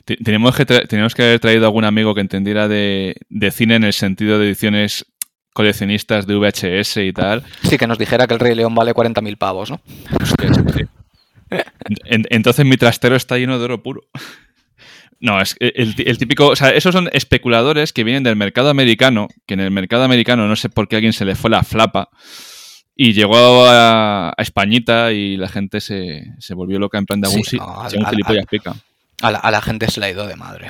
Te- 0.05 0.17
Tenemos 0.17 0.55
que, 0.55 0.65
tenemos 0.65 1.15
que 1.15 1.23
haber 1.23 1.39
traído 1.39 1.65
algún 1.65 1.83
amigo 1.83 2.13
que 2.15 2.21
entendiera 2.21 2.67
de, 2.67 3.15
de 3.29 3.51
cine 3.51 3.75
en 3.75 3.83
el 3.83 3.93
sentido 3.93 4.37
de 4.39 4.45
ediciones 4.45 5.05
coleccionistas 5.53 6.27
de 6.27 6.35
VHS 6.35 6.97
y 6.97 7.13
tal. 7.13 7.43
Sí 7.63 7.77
que 7.77 7.87
nos 7.87 7.97
dijera 7.97 8.27
que 8.27 8.33
el 8.33 8.39
Rey 8.39 8.55
León 8.55 8.75
vale 8.75 8.93
40.000 8.93 9.37
pavos, 9.37 9.71
¿no? 9.71 9.81
Hostia, 10.21 10.53
sí, 10.53 10.85
entonces 12.05 12.65
mi 12.65 12.77
trastero 12.77 13.15
está 13.15 13.37
lleno 13.37 13.59
de 13.59 13.65
oro 13.65 13.83
puro. 13.83 14.03
No, 15.19 15.41
es 15.41 15.55
el, 15.59 15.95
el 15.97 16.17
típico. 16.17 16.47
O 16.47 16.55
sea, 16.55 16.69
esos 16.69 16.93
son 16.93 17.09
especuladores 17.13 17.93
que 17.93 18.03
vienen 18.03 18.23
del 18.23 18.35
mercado 18.35 18.69
americano, 18.69 19.27
que 19.45 19.53
en 19.53 19.61
el 19.61 19.71
mercado 19.71 20.03
americano 20.03 20.47
no 20.47 20.55
sé 20.55 20.69
por 20.69 20.87
qué 20.87 20.95
a 20.95 20.97
alguien 20.97 21.13
se 21.13 21.25
le 21.25 21.35
fue 21.35 21.49
la 21.49 21.63
flapa 21.63 22.09
y 22.95 23.13
llegó 23.13 23.65
a, 23.65 24.29
a 24.29 24.41
Españita 24.41 25.11
y 25.11 25.35
la 25.35 25.49
gente 25.49 25.81
se, 25.81 26.33
se 26.39 26.53
volvió 26.53 26.79
loca 26.79 26.97
en 26.97 27.05
plan 27.05 27.21
de 27.21 27.27
algún 27.27 27.43
sí, 27.43 27.57
no, 27.57 27.85
pica. 28.49 28.75
A 29.21 29.31
la, 29.31 29.37
a 29.39 29.51
la 29.51 29.61
gente 29.61 29.89
se 29.89 29.99
la 29.99 30.05
ha 30.05 30.09
ido 30.09 30.27
de 30.27 30.35
madre. 30.35 30.67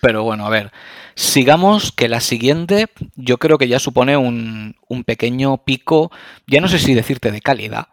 Pero 0.00 0.22
bueno, 0.22 0.46
a 0.46 0.50
ver, 0.50 0.70
sigamos 1.14 1.90
que 1.90 2.08
la 2.08 2.20
siguiente 2.20 2.86
yo 3.16 3.38
creo 3.38 3.58
que 3.58 3.66
ya 3.66 3.78
supone 3.78 4.16
un, 4.16 4.76
un 4.86 5.04
pequeño 5.04 5.64
pico, 5.64 6.12
ya 6.46 6.60
no 6.60 6.68
sé 6.68 6.78
si 6.78 6.94
decirte 6.94 7.32
de 7.32 7.40
calidad, 7.40 7.88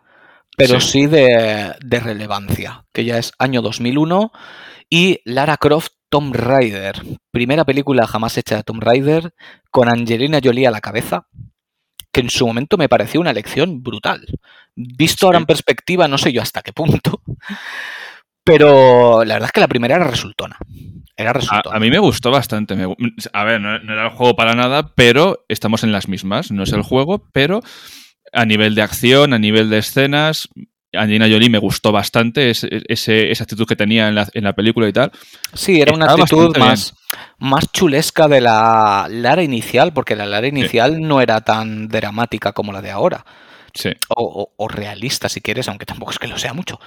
pero 0.58 0.80
Sí. 0.80 0.89
sí, 0.91 1.06
de, 1.08 1.74
de 1.84 2.00
relevancia, 2.00 2.86
que 2.94 3.06
ya 3.06 3.18
es 3.18 3.34
año 3.39 3.62
2001 3.62 4.32
y 4.89 5.20
Lara 5.26 5.58
Croft 5.58 5.89
Tomb 6.10 6.36
Raider, 6.36 7.02
primera 7.32 7.65
película 7.65 8.08
jamás 8.08 8.38
hecha 8.38 8.56
de 8.58 8.63
Tomb 8.63 8.82
Raider, 8.84 9.34
con 9.72 9.89
Angelina 9.89 10.39
Jolie 10.44 10.68
a 10.68 10.72
la 10.72 10.82
cabeza, 10.82 11.28
que 12.13 12.22
en 12.22 12.30
su 12.30 12.48
momento 12.48 12.78
me 12.78 12.88
pareció 12.88 13.20
una 13.20 13.32
elección 13.32 13.84
brutal. 13.84 14.26
Visto 14.76 15.26
ahora 15.26 15.39
en 15.39 15.46
perspectiva, 15.46 16.08
no 16.08 16.18
sé 16.18 16.32
yo 16.32 16.41
hasta 16.41 16.62
qué 16.62 16.72
punto, 16.74 17.22
Pero 18.44 19.24
la 19.26 19.36
verdad 19.36 19.48
es 19.48 19.52
que 19.54 19.60
la 19.62 19.68
primera 19.68 19.96
era 19.96 20.06
resultona. 20.06 20.58
Era. 21.18 21.32
A, 21.50 21.62
a 21.76 21.80
mí 21.80 21.89
me 21.89 21.98
gustó 21.98 22.30
bastante. 22.30 22.76
Me, 22.76 22.96
a 23.34 23.44
ver, 23.44 23.60
no, 23.60 23.80
no, 23.80 23.94
era 23.94 24.04
el 24.06 24.12
juego 24.12 24.36
para 24.36 24.54
nada, 24.54 24.94
pero 24.94 25.46
estamos 25.50 25.84
en 25.84 25.91
las 25.91 26.08
mismas. 26.08 26.52
No 26.52 26.62
es 26.63 26.72
el 26.72 26.84
juego, 26.84 27.24
pero 27.34 27.62
a 28.32 28.46
nivel 28.46 28.76
de 28.76 28.82
acción, 28.82 29.34
a 29.34 29.40
nivel 29.40 29.70
de 29.70 29.80
escenas, 29.80 30.50
Angelina 30.98 31.28
Jolie 31.28 31.50
me 31.50 31.58
gustó 31.58 31.92
bastante 31.92 32.50
esa 32.50 33.44
actitud 33.44 33.66
que 33.68 33.76
tenía 33.76 34.08
en 34.08 34.16
la, 34.16 34.28
en 34.34 34.44
la, 34.44 34.54
película 34.54 34.88
y 34.88 34.94
tal. 34.94 35.12
Sí, 35.54 35.82
era 35.82 35.94
una 35.94 36.06
Estaba 36.06 36.24
actitud 36.24 36.58
más, 36.58 36.94
más 37.38 37.72
chulesca 37.72 38.28
de 38.28 38.42
la 38.42 39.08
Lara 39.10 39.44
inicial, 39.44 39.94
porque 39.94 40.16
la 40.16 40.26
Lara 40.26 40.48
inicial 40.48 40.96
sí. 40.96 41.02
no 41.02 41.22
era 41.22 41.42
tan 41.42 41.88
dramática 41.88 42.54
como 42.54 42.72
la 42.72 42.82
de 42.82 42.92
ahora. 42.92 43.26
Sí. 43.74 43.90
O, 44.08 44.24
o, 44.24 44.54
o, 44.56 44.68
realista, 44.70 45.28
si 45.28 45.42
quieres, 45.42 45.68
aunque 45.68 45.86
tampoco 45.86 46.12
es 46.12 46.20
que 46.20 46.28
lo 46.28 46.38
sea 46.38 46.54
mucho. 46.54 46.80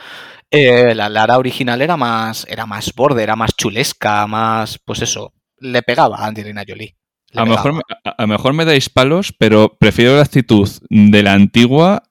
Eh, 0.51 0.95
la 0.95 1.11
Lara 1.11 1.37
original 1.37 1.83
era 1.83 1.99
más, 1.99 2.47
era 2.49 2.65
más 2.65 2.95
borde, 2.95 3.23
era 3.23 3.37
más 3.37 3.55
chulesca, 3.55 4.27
más, 4.27 4.79
pues 4.85 5.03
eso, 5.03 5.35
le 5.59 5.83
pegaba 5.83 6.19
a 6.19 6.27
Angelina 6.27 6.65
Jolie. 6.67 6.97
A 7.35 7.45
lo, 7.45 7.51
mejor, 7.51 7.83
a, 8.05 8.27
mejor 8.27 8.53
me 8.55 8.65
dais 8.65 8.89
palos, 8.89 9.35
pero 9.37 9.77
prefiero 9.79 10.17
la 10.17 10.23
actitud 10.23 10.69
de 10.89 11.23
la 11.23 11.35
antigua 11.35 12.03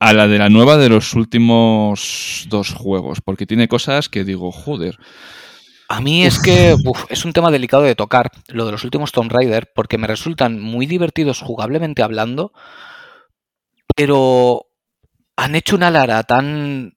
a 0.00 0.12
la 0.12 0.28
de 0.28 0.38
la 0.38 0.48
nueva 0.48 0.76
de 0.76 0.88
los 0.88 1.14
últimos 1.14 2.46
dos 2.48 2.72
juegos, 2.72 3.20
porque 3.20 3.46
tiene 3.46 3.66
cosas 3.66 4.08
que 4.08 4.24
digo, 4.24 4.52
joder. 4.52 4.96
A 5.88 6.00
mí 6.00 6.24
es 6.24 6.38
que 6.38 6.76
uf, 6.84 7.04
es 7.08 7.24
un 7.24 7.32
tema 7.32 7.50
delicado 7.50 7.82
de 7.82 7.96
tocar, 7.96 8.30
lo 8.48 8.66
de 8.66 8.72
los 8.72 8.84
últimos 8.84 9.10
Tomb 9.10 9.32
Raider, 9.32 9.72
porque 9.74 9.98
me 9.98 10.06
resultan 10.06 10.60
muy 10.60 10.86
divertidos 10.86 11.40
jugablemente 11.40 12.02
hablando, 12.02 12.52
pero 13.96 14.66
han 15.36 15.54
hecho 15.54 15.76
una 15.76 15.90
Lara 15.90 16.22
tan... 16.24 16.96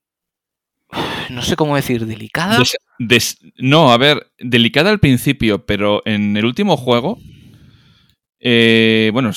No 1.30 1.42
sé 1.42 1.56
cómo 1.56 1.78
decir, 1.78 2.06
delicada. 2.06 2.58
Des, 2.58 2.78
des, 3.08 3.40
no, 3.58 3.92
a 3.92 3.98
ver, 3.98 4.32
delicada 4.40 4.90
al 4.90 5.00
principio, 5.00 5.66
pero 5.66 6.02
en 6.06 6.38
el 6.38 6.46
último 6.46 6.78
juego 6.78 7.20
eh, 8.44 9.12
bueno, 9.14 9.32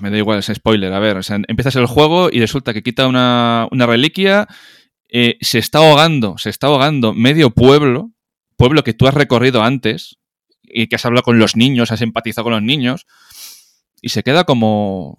me 0.00 0.10
da 0.10 0.16
igual, 0.16 0.38
es 0.38 0.50
spoiler. 0.52 0.92
A 0.92 0.98
ver, 0.98 1.18
o 1.18 1.22
sea, 1.22 1.38
empiezas 1.46 1.76
el 1.76 1.86
juego 1.86 2.30
y 2.32 2.40
resulta 2.40 2.72
que 2.72 2.82
quita 2.82 3.06
una, 3.06 3.68
una 3.70 3.86
reliquia, 3.86 4.48
eh, 5.08 5.36
se 5.42 5.58
está 5.58 5.78
ahogando, 5.78 6.38
se 6.38 6.48
está 6.48 6.68
ahogando 6.68 7.12
medio 7.12 7.50
pueblo, 7.50 8.12
pueblo 8.56 8.82
que 8.82 8.94
tú 8.94 9.06
has 9.06 9.14
recorrido 9.14 9.62
antes 9.62 10.16
y 10.62 10.86
que 10.86 10.96
has 10.96 11.04
hablado 11.04 11.22
con 11.22 11.38
los 11.38 11.54
niños, 11.54 11.92
has 11.92 12.00
empatizado 12.00 12.44
con 12.44 12.54
los 12.54 12.62
niños, 12.62 13.06
y 14.00 14.08
se 14.08 14.22
queda 14.22 14.44
como, 14.44 15.18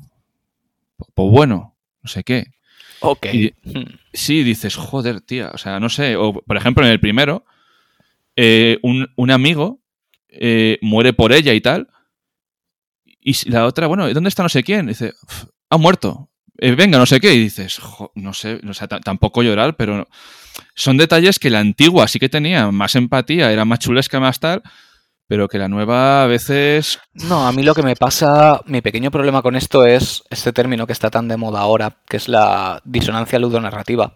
pues 1.14 1.32
bueno, 1.32 1.78
no 2.02 2.10
sé 2.10 2.24
qué. 2.24 2.48
Ok. 3.02 3.28
Y, 3.34 3.54
sí, 4.14 4.44
dices, 4.44 4.76
joder, 4.76 5.22
tía, 5.22 5.52
o 5.54 5.58
sea, 5.60 5.80
no 5.80 5.90
sé, 5.90 6.16
o 6.16 6.34
por 6.34 6.58
ejemplo 6.58 6.84
en 6.84 6.92
el 6.92 7.00
primero, 7.00 7.46
eh, 8.38 8.80
un, 8.84 9.08
un, 9.18 9.32
amigo 9.32 9.82
eh, 10.30 10.78
muere 10.82 11.12
por 11.12 11.34
ella 11.34 11.54
y 11.54 11.60
tal, 11.60 11.90
y 13.20 13.50
la 13.50 13.66
otra, 13.66 13.88
bueno, 13.88 14.12
¿dónde 14.14 14.30
está 14.30 14.42
no 14.42 14.48
sé 14.48 14.64
quién? 14.64 14.88
dice, 14.88 15.12
ha 15.70 15.78
muerto. 15.78 16.30
Eh, 16.60 16.72
venga, 16.72 16.98
no 16.98 17.06
sé 17.06 17.20
qué. 17.20 17.34
Y 17.34 17.40
dices, 17.40 17.80
no 18.16 18.34
sé, 18.34 18.62
o 18.68 18.74
sea, 18.74 18.88
tampoco 18.88 19.44
llorar, 19.44 19.76
pero 19.76 20.08
son 20.76 20.96
detalles 20.96 21.38
que 21.38 21.50
la 21.50 21.60
antigua 21.60 22.08
sí 22.08 22.20
que 22.20 22.30
tenía 22.30 22.72
más 22.72 22.96
empatía, 22.96 23.52
era 23.52 23.66
más 23.66 23.80
chulesca, 23.80 24.22
más 24.22 24.40
tal, 24.40 24.64
pero 25.28 25.50
que 25.50 25.58
la 25.58 25.68
nueva 25.68 26.24
a 26.24 26.28
veces... 26.28 27.00
No, 27.14 27.46
a 27.46 27.52
mí 27.52 27.64
lo 27.64 27.76
que 27.76 27.84
me 27.84 27.98
pasa, 27.98 28.62
mi 28.66 28.82
pequeño 28.82 29.12
problema 29.12 29.42
con 29.42 29.58
esto 29.58 29.86
es 29.86 30.24
este 30.30 30.54
término 30.54 30.88
que 30.88 30.94
está 30.94 31.10
tan 31.10 31.28
de 31.28 31.36
moda 31.36 31.60
ahora, 31.60 31.98
que 32.08 32.16
es 32.16 32.30
la 32.30 32.82
disonancia 32.86 33.40
ludonarrativa. 33.40 34.14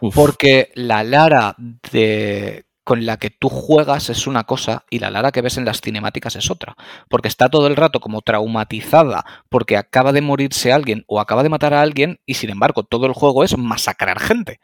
Uf. 0.00 0.14
Porque 0.14 0.72
la 0.74 1.04
Lara 1.04 1.54
de 1.92 2.67
con 2.88 3.04
la 3.04 3.18
que 3.18 3.28
tú 3.28 3.50
juegas 3.50 4.08
es 4.08 4.26
una 4.26 4.44
cosa 4.44 4.86
y 4.88 4.98
la 4.98 5.10
Lara 5.10 5.30
que 5.30 5.42
ves 5.42 5.58
en 5.58 5.66
las 5.66 5.82
cinemáticas 5.82 6.36
es 6.36 6.50
otra. 6.50 6.74
Porque 7.10 7.28
está 7.28 7.50
todo 7.50 7.66
el 7.66 7.76
rato 7.76 8.00
como 8.00 8.22
traumatizada 8.22 9.26
porque 9.50 9.76
acaba 9.76 10.10
de 10.14 10.22
morirse 10.22 10.72
alguien 10.72 11.04
o 11.06 11.20
acaba 11.20 11.42
de 11.42 11.50
matar 11.50 11.74
a 11.74 11.82
alguien 11.82 12.18
y 12.24 12.32
sin 12.32 12.48
embargo 12.48 12.84
todo 12.84 13.04
el 13.04 13.12
juego 13.12 13.44
es 13.44 13.58
masacrar 13.58 14.18
gente. 14.18 14.60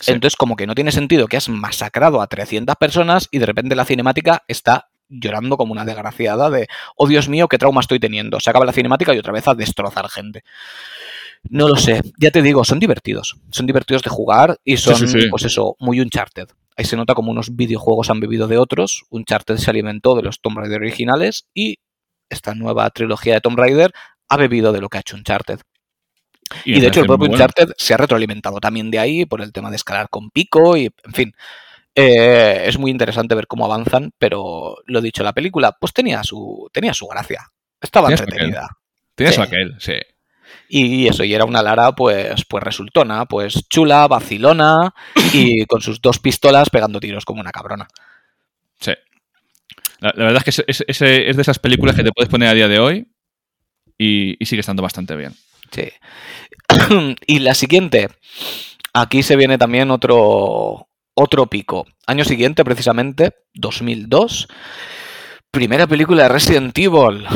Sí. 0.00 0.12
Entonces 0.12 0.36
como 0.36 0.56
que 0.56 0.66
no 0.66 0.74
tiene 0.74 0.90
sentido 0.90 1.26
que 1.26 1.36
has 1.36 1.50
masacrado 1.50 2.22
a 2.22 2.28
300 2.28 2.76
personas 2.76 3.28
y 3.30 3.40
de 3.40 3.44
repente 3.44 3.76
la 3.76 3.84
cinemática 3.84 4.42
está 4.48 4.88
llorando 5.10 5.58
como 5.58 5.72
una 5.72 5.84
desgraciada 5.84 6.48
de, 6.48 6.66
oh 6.96 7.06
Dios 7.06 7.28
mío, 7.28 7.46
qué 7.48 7.58
trauma 7.58 7.82
estoy 7.82 8.00
teniendo. 8.00 8.40
Se 8.40 8.48
acaba 8.48 8.64
la 8.64 8.72
cinemática 8.72 9.14
y 9.14 9.18
otra 9.18 9.34
vez 9.34 9.46
a 9.48 9.54
destrozar 9.54 10.08
gente. 10.08 10.44
No 11.50 11.68
lo 11.68 11.76
sé, 11.76 12.00
ya 12.18 12.30
te 12.30 12.40
digo, 12.40 12.64
son 12.64 12.78
divertidos. 12.78 13.36
Son 13.50 13.66
divertidos 13.66 14.00
de 14.02 14.08
jugar 14.08 14.56
y 14.64 14.78
son, 14.78 14.96
sí, 14.96 15.08
sí, 15.08 15.28
pues 15.28 15.44
eso, 15.44 15.76
muy 15.78 16.00
Uncharted. 16.00 16.48
Ahí 16.76 16.84
se 16.84 16.96
nota 16.96 17.14
como 17.14 17.30
unos 17.30 17.54
videojuegos 17.54 18.10
han 18.10 18.20
bebido 18.20 18.48
de 18.48 18.58
otros. 18.58 19.04
Uncharted 19.10 19.56
se 19.56 19.70
alimentó 19.70 20.16
de 20.16 20.22
los 20.22 20.40
Tomb 20.40 20.58
Raider 20.58 20.80
originales 20.80 21.46
y 21.54 21.78
esta 22.28 22.54
nueva 22.54 22.88
trilogía 22.90 23.34
de 23.34 23.40
Tomb 23.40 23.58
Raider 23.58 23.92
ha 24.28 24.36
bebido 24.36 24.72
de 24.72 24.80
lo 24.80 24.88
que 24.88 24.98
ha 24.98 25.00
hecho 25.00 25.16
Uncharted. 25.16 25.60
Y, 26.64 26.76
y 26.76 26.80
de 26.80 26.88
hecho 26.88 27.00
el 27.00 27.06
propio 27.06 27.30
Uncharted 27.30 27.64
bueno. 27.64 27.74
se 27.78 27.94
ha 27.94 27.96
retroalimentado 27.96 28.60
también 28.60 28.90
de 28.90 28.98
ahí 28.98 29.24
por 29.24 29.40
el 29.40 29.52
tema 29.52 29.70
de 29.70 29.76
escalar 29.76 30.08
con 30.10 30.30
pico 30.30 30.76
y, 30.76 30.86
en 31.04 31.12
fin, 31.12 31.34
eh, 31.94 32.64
es 32.66 32.78
muy 32.78 32.90
interesante 32.90 33.34
ver 33.34 33.46
cómo 33.46 33.64
avanzan, 33.64 34.12
pero 34.18 34.76
lo 34.86 35.00
dicho, 35.00 35.22
la 35.22 35.32
película 35.32 35.76
pues 35.78 35.92
tenía 35.92 36.22
su, 36.24 36.68
tenía 36.72 36.92
su 36.92 37.06
gracia. 37.06 37.50
Estaba 37.80 38.10
entretenida. 38.10 38.68
Sí. 39.16 39.32
su 39.32 39.42
aquel, 39.42 39.76
sí. 39.78 39.94
Y 40.68 41.06
eso, 41.06 41.24
y 41.24 41.34
era 41.34 41.44
una 41.44 41.62
Lara, 41.62 41.92
pues, 41.92 42.44
pues 42.48 42.62
resultona, 42.62 43.26
pues 43.26 43.68
chula, 43.68 44.06
vacilona 44.08 44.94
y 45.32 45.64
con 45.66 45.80
sus 45.80 46.00
dos 46.00 46.18
pistolas 46.18 46.70
pegando 46.70 47.00
tiros 47.00 47.24
como 47.24 47.40
una 47.40 47.52
cabrona. 47.52 47.86
Sí. 48.80 48.92
La, 50.00 50.12
la 50.16 50.24
verdad 50.24 50.42
es 50.46 50.56
que 50.56 50.62
es, 50.66 50.84
es, 50.86 51.02
es, 51.02 51.36
de 51.36 51.42
esas 51.42 51.58
películas 51.58 51.94
que 51.94 52.02
te 52.02 52.12
puedes 52.12 52.30
poner 52.30 52.48
a 52.48 52.54
día 52.54 52.68
de 52.68 52.78
hoy 52.78 53.08
y, 53.98 54.36
y 54.42 54.46
sigue 54.46 54.60
estando 54.60 54.82
bastante 54.82 55.16
bien. 55.16 55.34
Sí. 55.70 55.88
y 57.26 57.38
la 57.40 57.54
siguiente. 57.54 58.08
Aquí 58.92 59.22
se 59.22 59.36
viene 59.36 59.58
también 59.58 59.90
otro, 59.90 60.88
otro 61.14 61.46
pico. 61.46 61.86
Año 62.06 62.24
siguiente, 62.24 62.64
precisamente, 62.64 63.34
2002. 63.54 64.48
Primera 65.50 65.86
película 65.86 66.24
de 66.24 66.28
Resident 66.28 66.76
Evil. 66.78 67.26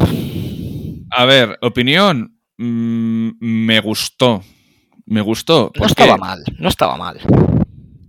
A 1.11 1.25
ver, 1.25 1.59
opinión 1.63 2.38
mmm, 2.59 3.31
me 3.41 3.81
gustó. 3.81 4.43
Me 5.07 5.23
gustó. 5.23 5.73
No 5.79 5.87
estaba 5.87 6.17
mal, 6.19 6.45
no 6.59 6.69
estaba 6.69 6.97
mal. 6.97 7.19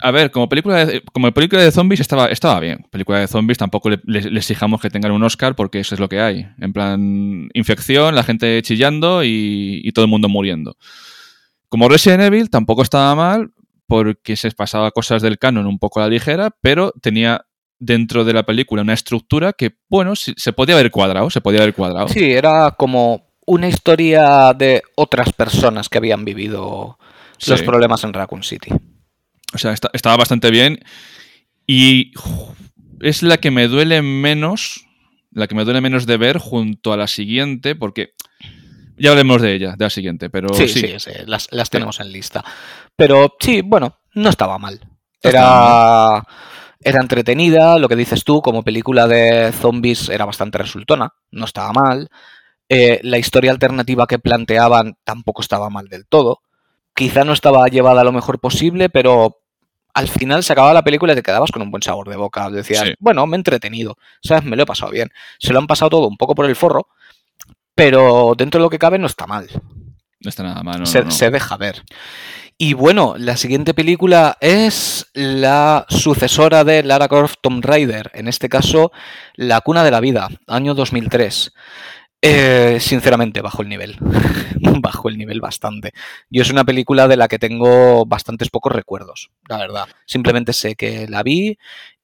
A 0.02 0.12
ver, 0.12 0.32
como 0.32 0.48
película 0.48 0.86
de, 0.86 1.02
como 1.14 1.32
película 1.32 1.62
de 1.62 1.72
zombies 1.72 2.00
estaba, 2.00 2.28
estaba 2.28 2.60
bien. 2.60 2.86
Película 2.90 3.20
de 3.20 3.28
zombies 3.28 3.58
tampoco 3.58 3.90
le, 3.90 4.00
le, 4.06 4.22
le, 4.22 4.40
exijamos 4.40 4.82
que 4.82 4.90
tengan 4.90 5.12
un 5.12 5.24
Oscar 5.24 5.56
porque 5.56 5.80
eso 5.80 5.96
es 5.96 6.00
lo 6.00 6.08
que 6.08 6.22
hay. 6.22 6.48
En 6.60 6.74
plan, 6.74 7.50
infección, 7.54 8.16
la 8.16 8.24
gente 8.24 8.62
chillando 8.62 9.24
y, 9.24 9.82
y 9.84 9.92
todo 9.92 10.06
el 10.06 10.12
mundo 10.12 10.30
muriendo. 10.30 10.78
Como 11.68 11.90
Resident 11.90 12.24
Evil 12.24 12.50
tampoco 12.50 12.82
estaba 12.82 13.14
mal 13.16 13.52
porque 13.88 14.36
se 14.36 14.52
pasaba 14.52 14.92
cosas 14.92 15.22
del 15.22 15.38
canon 15.38 15.68
un 15.68 15.80
poco 15.80 16.00
a 16.00 16.04
la 16.04 16.10
ligera, 16.10 16.56
pero 16.62 16.94
tenía 17.02 17.46
dentro 17.80 18.24
de 18.24 18.34
la 18.34 18.44
película 18.44 18.82
una 18.82 18.94
estructura 18.94 19.54
que, 19.54 19.78
bueno, 19.90 20.16
se 20.16 20.54
podía 20.54 20.76
haber 20.76 20.92
cuadrado, 20.92 21.30
se 21.30 21.42
podía 21.42 21.62
haber 21.62 21.74
cuadrado. 21.74 22.08
Sí, 22.10 22.32
era 22.32 22.72
como 22.72 23.29
una 23.50 23.68
historia 23.68 24.54
de 24.54 24.84
otras 24.94 25.34
personas 25.34 25.90
que 25.90 25.98
habían 25.98 26.24
vivido 26.24 27.00
sí. 27.40 27.50
los 27.50 27.64
problemas 27.64 28.04
en 28.04 28.14
Raccoon 28.14 28.44
City. 28.44 28.70
O 29.54 29.58
sea, 29.58 29.74
está, 29.74 29.90
estaba 29.94 30.18
bastante 30.18 30.52
bien 30.52 30.80
y 31.66 32.12
es 33.02 33.24
la 33.24 33.38
que 33.38 33.50
me 33.50 33.68
duele 33.68 34.04
menos, 34.04 34.86
la 35.32 35.48
que 35.48 35.56
me 35.56 35.66
duele 35.66 35.82
menos 35.82 36.06
de 36.06 36.18
ver 36.18 36.38
junto 36.38 36.94
a 36.94 36.98
la 36.98 37.08
siguiente, 37.08 37.74
porque 37.74 38.14
ya 38.98 39.10
hablemos 39.10 39.42
de 39.42 39.56
ella, 39.56 39.76
de 39.76 39.86
la 39.86 39.90
siguiente, 39.90 40.30
pero 40.30 40.54
sí, 40.54 40.68
sí, 40.68 40.82
sí, 40.82 41.00
sí 41.00 41.12
las, 41.26 41.48
las, 41.50 41.72
tenemos 41.72 41.96
sí. 41.96 42.04
en 42.04 42.12
lista. 42.12 42.46
Pero 42.96 43.36
sí, 43.40 43.64
bueno, 43.64 43.98
no 44.14 44.30
estaba 44.30 44.60
mal. 44.60 44.80
Era, 45.24 46.24
era 46.82 47.02
entretenida, 47.02 47.80
lo 47.80 47.90
que 47.90 47.96
dices 47.96 48.24
tú, 48.24 48.44
como 48.44 48.62
película 48.62 49.08
de 49.08 49.52
zombies 49.54 50.08
era 50.10 50.26
bastante 50.26 50.60
resultona, 50.60 51.16
no 51.32 51.46
estaba 51.46 51.74
mal. 51.74 52.12
Eh, 52.70 53.00
la 53.04 53.18
historia 53.18 53.52
alternativa 53.52 54.06
que 54.08 54.20
planteaban 54.20 54.98
tampoco 55.04 55.42
estaba 55.42 55.70
mal 55.70 55.88
del 55.90 56.06
todo. 56.06 56.42
Quizá 56.94 57.24
no 57.24 57.34
estaba 57.34 57.68
llevada 57.68 58.04
lo 58.04 58.12
mejor 58.12 58.40
posible, 58.40 58.90
pero 58.90 59.40
al 59.94 60.08
final 60.08 60.44
se 60.44 60.54
acababa 60.54 60.74
la 60.74 60.84
película 60.84 61.14
y 61.14 61.16
te 61.16 61.24
quedabas 61.24 61.52
con 61.52 61.62
un 61.62 61.72
buen 61.72 61.82
sabor 61.82 62.10
de 62.10 62.16
boca. 62.16 62.50
Decías, 62.50 62.84
sí. 62.88 62.94
bueno, 63.00 63.26
me 63.26 63.36
he 63.36 63.40
entretenido, 63.40 63.98
¿sabes? 64.22 64.44
Me 64.44 64.56
lo 64.56 64.64
he 64.64 64.68
pasado 64.68 64.92
bien. 64.92 65.10
Se 65.40 65.52
lo 65.52 65.60
han 65.60 65.68
pasado 65.68 65.90
todo 65.90 66.08
un 66.08 66.18
poco 66.18 66.36
por 66.36 66.46
el 66.46 66.56
forro, 66.56 66.88
pero 67.74 68.34
dentro 68.38 68.60
de 68.60 68.64
lo 68.64 68.70
que 68.70 68.80
cabe 68.80 69.00
no 69.00 69.08
está 69.08 69.26
mal. 69.26 69.48
No 70.20 70.30
está 70.30 70.44
nada 70.44 70.62
mal. 70.62 70.80
No, 70.80 70.86
se, 70.86 71.00
no, 71.00 71.06
no. 71.06 71.12
se 71.12 71.32
deja 71.32 71.58
ver. 71.58 71.84
Y 72.62 72.74
bueno, 72.74 73.16
la 73.18 73.38
siguiente 73.38 73.74
película 73.74 74.38
es 74.42 75.08
la 75.14 75.86
sucesora 75.88 76.66
de 76.66 76.84
Lara 76.84 77.08
Croft 77.08 77.36
Tomb 77.42 77.64
Raider, 77.64 78.12
en 78.14 78.28
este 78.28 78.50
caso 78.50 78.92
La 79.36 79.62
cuna 79.62 79.86
de 79.86 79.92
la 79.92 80.02
vida, 80.02 80.28
año 80.46 80.76
2003. 80.76 81.54
Eh, 82.22 82.78
sinceramente, 82.82 83.42
bajo 83.42 83.62
el 83.62 83.70
nivel. 83.70 83.98
bajo 84.82 85.10
el 85.10 85.18
nivel 85.18 85.40
bastante. 85.40 85.94
Yo 86.30 86.42
es 86.42 86.52
una 86.52 86.66
película 86.66 87.08
de 87.08 87.18
la 87.18 87.28
que 87.28 87.40
tengo 87.40 88.06
bastantes 88.06 88.50
pocos 88.50 88.74
recuerdos, 88.74 89.32
la 89.48 89.58
verdad. 89.58 89.88
Simplemente 90.06 90.54
sé 90.54 90.76
que 90.76 91.08
la 91.08 91.24
vi 91.24 91.58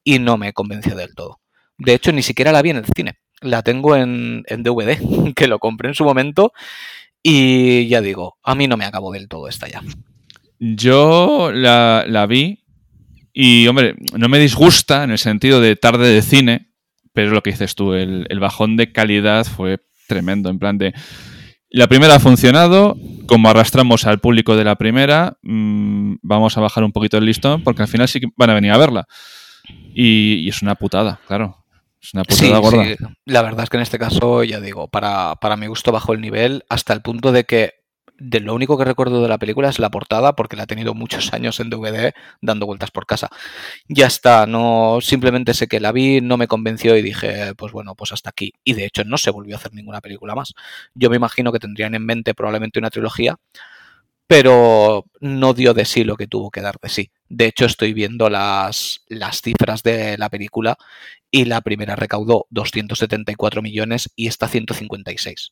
y 0.03 0.19
no 0.19 0.37
me 0.37 0.53
convenció 0.53 0.95
del 0.95 1.15
todo. 1.15 1.39
De 1.77 1.93
hecho, 1.93 2.11
ni 2.11 2.21
siquiera 2.21 2.51
la 2.51 2.61
vi 2.61 2.69
en 2.69 2.77
el 2.77 2.85
cine. 2.85 3.17
La 3.41 3.61
tengo 3.61 3.95
en, 3.95 4.43
DVD, 4.43 5.33
que 5.35 5.47
lo 5.47 5.59
compré 5.59 5.89
en 5.89 5.95
su 5.95 6.05
momento. 6.05 6.53
Y 7.21 7.87
ya 7.87 8.01
digo, 8.01 8.37
a 8.43 8.55
mí 8.55 8.67
no 8.67 8.77
me 8.77 8.85
acabó 8.85 9.11
del 9.11 9.27
todo 9.27 9.49
esta 9.49 9.67
ya. 9.67 9.81
Yo 10.59 11.51
la, 11.51 12.05
la 12.07 12.25
vi 12.27 12.63
y, 13.33 13.67
hombre, 13.67 13.95
no 14.15 14.29
me 14.29 14.39
disgusta 14.39 15.03
en 15.03 15.11
el 15.11 15.17
sentido 15.17 15.59
de 15.59 15.75
tarde 15.75 16.07
de 16.07 16.21
cine, 16.21 16.69
pero 17.11 17.31
lo 17.31 17.41
que 17.43 17.51
dices 17.51 17.75
tú, 17.75 17.93
el, 17.93 18.25
el 18.29 18.39
bajón 18.39 18.77
de 18.77 18.93
calidad 18.93 19.45
fue 19.45 19.79
tremendo. 20.07 20.49
En 20.49 20.59
plan 20.59 20.77
de. 20.77 20.93
La 21.69 21.87
primera 21.87 22.15
ha 22.15 22.19
funcionado, 22.19 22.95
como 23.27 23.49
arrastramos 23.49 24.05
al 24.05 24.19
público 24.19 24.55
de 24.55 24.63
la 24.63 24.75
primera, 24.75 25.37
mmm, 25.41 26.15
vamos 26.21 26.57
a 26.57 26.61
bajar 26.61 26.83
un 26.83 26.91
poquito 26.93 27.17
el 27.17 27.25
listón 27.25 27.63
porque 27.63 27.81
al 27.81 27.87
final 27.89 28.07
sí 28.07 28.19
que 28.19 28.27
van 28.37 28.49
a 28.49 28.53
venir 28.53 28.71
a 28.71 28.77
verla. 28.77 29.05
Y, 29.93 30.35
y 30.45 30.49
es 30.49 30.61
una 30.61 30.75
putada, 30.75 31.19
claro. 31.27 31.57
Es 32.01 32.13
una 32.13 32.23
putada 32.23 32.47
Sí, 32.47 32.53
gorda. 32.61 32.85
sí, 32.85 32.95
la 33.25 33.41
verdad 33.41 33.63
es 33.63 33.69
que 33.69 33.77
en 33.77 33.83
este 33.83 33.97
caso, 33.99 34.43
ya 34.43 34.59
digo, 34.61 34.87
para, 34.87 35.35
para 35.41 35.57
mi 35.57 35.65
gusto 35.67 35.91
bajó 35.91 36.13
el 36.13 36.21
nivel 36.21 36.63
hasta 36.69 36.93
el 36.93 37.01
punto 37.01 37.31
de 37.31 37.45
que 37.45 37.73
de 38.17 38.39
lo 38.39 38.55
único 38.55 38.77
que 38.77 38.85
recuerdo 38.85 39.21
de 39.21 39.27
la 39.27 39.37
película 39.37 39.69
es 39.69 39.79
la 39.79 39.89
portada, 39.89 40.35
porque 40.35 40.55
la 40.55 40.63
he 40.63 40.67
tenido 40.67 40.93
muchos 40.93 41.33
años 41.33 41.59
en 41.59 41.69
DVD 41.69 42.13
dando 42.41 42.65
vueltas 42.65 42.91
por 42.91 43.05
casa. 43.05 43.29
Ya 43.87 44.07
está, 44.07 44.45
no 44.47 44.99
simplemente 45.01 45.53
sé 45.53 45.67
que 45.67 45.79
la 45.79 45.91
vi, 45.91 46.21
no 46.21 46.37
me 46.37 46.47
convenció 46.47 46.95
y 46.97 47.01
dije, 47.01 47.53
pues 47.55 47.71
bueno, 47.73 47.95
pues 47.95 48.11
hasta 48.13 48.29
aquí. 48.29 48.53
Y 48.63 48.73
de 48.73 48.85
hecho 48.85 49.03
no 49.03 49.17
se 49.17 49.31
volvió 49.31 49.55
a 49.55 49.59
hacer 49.59 49.73
ninguna 49.73 50.01
película 50.01 50.35
más. 50.35 50.53
Yo 50.93 51.09
me 51.09 51.17
imagino 51.17 51.51
que 51.51 51.59
tendrían 51.59 51.95
en 51.95 52.05
mente 52.05 52.33
probablemente 52.33 52.79
una 52.79 52.89
trilogía, 52.89 53.37
pero 54.27 55.05
no 55.19 55.53
dio 55.53 55.73
de 55.73 55.85
sí 55.85 56.03
lo 56.03 56.15
que 56.15 56.27
tuvo 56.27 56.51
que 56.51 56.61
dar 56.61 56.77
de 56.81 56.89
sí. 56.89 57.11
De 57.29 57.45
hecho, 57.45 57.65
estoy 57.65 57.93
viendo 57.93 58.29
las, 58.29 59.01
las 59.07 59.41
cifras 59.41 59.83
de 59.83 60.17
la 60.17 60.29
película 60.29 60.77
y 61.31 61.45
la 61.45 61.61
primera 61.61 61.95
recaudó 61.95 62.47
274 62.49 63.61
millones 63.61 64.11
y 64.15 64.27
esta 64.27 64.47
156. 64.47 65.51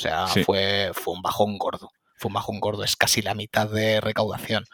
O 0.00 0.02
sea, 0.02 0.26
Sí. 0.28 0.42
fue, 0.44 0.90
fue 0.94 1.12
un 1.12 1.20
bajón 1.20 1.58
gordo. 1.58 1.90
Fue 2.16 2.28
un 2.30 2.34
bajón 2.34 2.58
gordo, 2.58 2.84
es 2.84 2.96
casi 2.96 3.20
la 3.20 3.34
mitad 3.34 3.68
de 3.68 4.00
recaudación. 4.00 4.64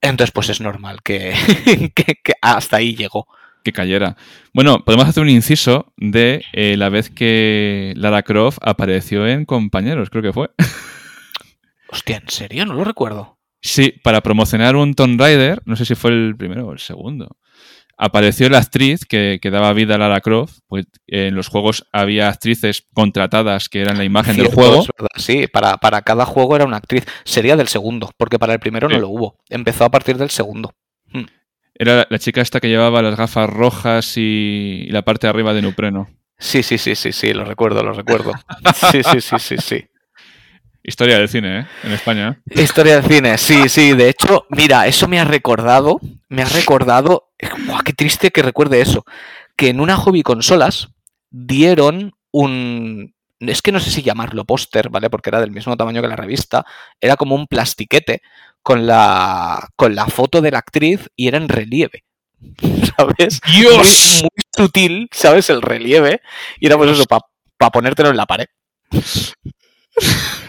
Entonces, 0.00 0.30
pues 0.32 0.48
es 0.48 0.60
normal 0.60 1.00
que, 1.02 1.34
que- 1.94 2.14
que 2.22 2.32
hasta 2.40 2.76
ahí 2.76 2.94
llegó. 2.94 3.26
Que 3.64 3.72
cayera. 3.72 4.16
Bueno, 4.54 4.84
podemos 4.84 5.08
hacer 5.08 5.24
un 5.24 5.28
inciso 5.28 5.92
de 5.96 6.44
eh, 6.52 6.76
la 6.76 6.88
vez 6.88 7.10
que 7.10 7.92
Lara 7.96 8.22
Croft 8.22 8.58
apareció 8.62 9.26
en 9.26 9.44
Compañeros, 9.44 10.08
creo 10.08 10.22
que 10.22 10.32
fue. 10.32 10.50
Hostia, 11.90 12.18
¿en 12.18 12.28
serio? 12.28 12.64
No 12.64 12.74
lo 12.74 12.84
recuerdo. 12.84 13.38
Sí, 13.60 13.92
para 14.04 14.20
promocionar 14.20 14.76
un 14.76 14.94
Tomb 14.94 15.20
Raider, 15.20 15.60
no 15.64 15.74
sé 15.74 15.84
si 15.84 15.96
fue 15.96 16.12
el 16.12 16.36
primero 16.36 16.68
o 16.68 16.72
el 16.72 16.78
segundo, 16.78 17.36
apareció 17.98 18.48
la 18.48 18.58
actriz 18.58 19.04
que, 19.04 19.38
que 19.42 19.50
daba 19.50 19.72
vida 19.72 19.96
a 19.96 19.98
Lara 19.98 20.20
Croft. 20.20 20.60
Pues 20.66 20.86
en 21.06 21.34
los 21.34 21.48
juegos 21.48 21.86
había 21.92 22.28
actrices 22.28 22.86
contratadas 22.94 23.68
que 23.68 23.80
eran 23.80 23.98
la 23.98 24.04
imagen 24.04 24.36
del 24.36 24.46
juego. 24.46 24.86
Sí, 25.16 25.46
para, 25.48 25.76
para 25.76 26.02
cada 26.02 26.24
juego 26.24 26.56
era 26.56 26.64
una 26.64 26.78
actriz. 26.78 27.04
Sería 27.24 27.56
del 27.56 27.68
segundo, 27.68 28.10
porque 28.16 28.38
para 28.38 28.54
el 28.54 28.60
primero 28.60 28.88
no 28.88 28.98
lo 28.98 29.08
hubo. 29.08 29.36
Empezó 29.50 29.84
a 29.84 29.90
partir 29.90 30.16
del 30.16 30.30
segundo. 30.30 30.72
Era 31.74 32.06
la, 32.08 32.18
chica 32.18 32.40
esta 32.40 32.58
que 32.58 32.68
llevaba 32.68 33.02
las 33.02 33.16
gafas 33.16 33.48
rojas 33.48 34.16
y, 34.16 34.86
y 34.88 34.90
la 34.90 35.02
parte 35.02 35.26
de 35.26 35.30
arriba 35.30 35.54
de 35.54 35.62
neopreno. 35.62 36.08
Sí, 36.38 36.62
sí, 36.62 36.78
sí, 36.78 36.94
sí, 36.94 37.12
sí, 37.12 37.32
lo 37.32 37.44
recuerdo, 37.44 37.82
lo 37.82 37.92
recuerdo. 37.92 38.32
Sí, 38.90 39.02
sí, 39.02 39.20
sí, 39.20 39.36
sí, 39.38 39.56
sí. 39.58 39.84
Historia 40.82 41.18
del 41.18 41.28
cine, 41.28 41.60
¿eh? 41.60 41.66
En 41.82 41.92
España. 41.92 42.40
Historia 42.48 43.00
del 43.00 43.04
cine, 43.04 43.36
sí, 43.36 43.68
sí. 43.68 43.92
De 43.92 44.08
hecho, 44.08 44.46
mira, 44.48 44.86
eso 44.86 45.06
me 45.06 45.20
ha 45.20 45.24
recordado, 45.24 46.00
me 46.28 46.42
ha 46.42 46.46
recordado, 46.46 47.27
¡buah, 47.66 47.82
qué 47.84 47.92
triste 47.92 48.30
que 48.30 48.42
recuerde 48.42 48.80
eso, 48.80 49.04
que 49.56 49.68
en 49.68 49.80
una 49.80 49.96
hobby 49.96 50.22
consolas 50.22 50.88
dieron 51.30 52.12
un, 52.30 53.14
es 53.40 53.62
que 53.62 53.72
no 53.72 53.80
sé 53.80 53.90
si 53.90 54.02
llamarlo 54.02 54.44
póster, 54.44 54.88
¿vale? 54.90 55.10
Porque 55.10 55.30
era 55.30 55.40
del 55.40 55.50
mismo 55.50 55.76
tamaño 55.76 56.02
que 56.02 56.08
la 56.08 56.16
revista, 56.16 56.64
era 57.00 57.16
como 57.16 57.34
un 57.34 57.46
plastiquete 57.46 58.22
con 58.62 58.86
la, 58.86 59.68
con 59.76 59.94
la 59.94 60.06
foto 60.06 60.40
de 60.40 60.50
la 60.50 60.58
actriz 60.58 61.08
y 61.16 61.28
era 61.28 61.38
en 61.38 61.48
relieve, 61.48 62.04
¿sabes? 62.96 63.40
Muy, 63.46 63.64
muy 63.66 64.42
sutil, 64.56 65.08
¿sabes? 65.12 65.50
El 65.50 65.62
relieve 65.62 66.20
y 66.60 66.66
era 66.66 66.76
pues 66.76 66.90
eso, 66.90 67.04
para 67.04 67.70
ponértelo 67.70 68.10
en 68.10 68.16
la 68.16 68.26
pared. 68.26 68.46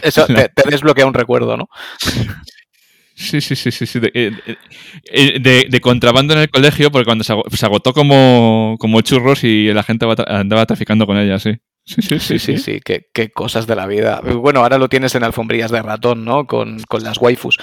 Eso 0.02 0.26
te, 0.26 0.48
te, 0.48 0.70
desbloquea 0.70 1.06
un 1.06 1.12
recuerdo, 1.12 1.56
¿no? 1.56 1.68
Sí, 3.20 3.40
sí, 3.42 3.54
sí, 3.54 3.70
sí. 3.70 3.86
sí. 3.86 4.00
De, 4.00 4.10
de, 4.10 5.38
de, 5.40 5.66
de, 5.68 5.80
contrabando 5.80 6.32
en 6.32 6.40
el 6.40 6.50
colegio, 6.50 6.90
porque 6.90 7.04
cuando 7.04 7.22
se, 7.22 7.34
se 7.52 7.66
agotó 7.66 7.92
como, 7.92 8.76
como, 8.80 9.02
churros 9.02 9.44
y 9.44 9.72
la 9.74 9.82
gente 9.82 10.06
andaba 10.26 10.64
traficando 10.64 11.06
con 11.06 11.18
ella, 11.18 11.38
sí. 11.38 11.60
Sí, 11.84 12.02
sí, 12.02 12.18
sí, 12.20 12.38
sí, 12.38 12.58
sí. 12.58 12.80
Qué, 12.84 13.08
qué, 13.12 13.30
cosas 13.30 13.66
de 13.66 13.74
la 13.74 13.86
vida. 13.86 14.20
Bueno, 14.20 14.60
ahora 14.60 14.78
lo 14.78 14.88
tienes 14.88 15.14
en 15.16 15.24
alfombrillas 15.24 15.70
de 15.70 15.82
ratón, 15.82 16.24
¿no? 16.24 16.46
Con, 16.46 16.80
con 16.88 17.02
las 17.02 17.18
waifus. 17.18 17.58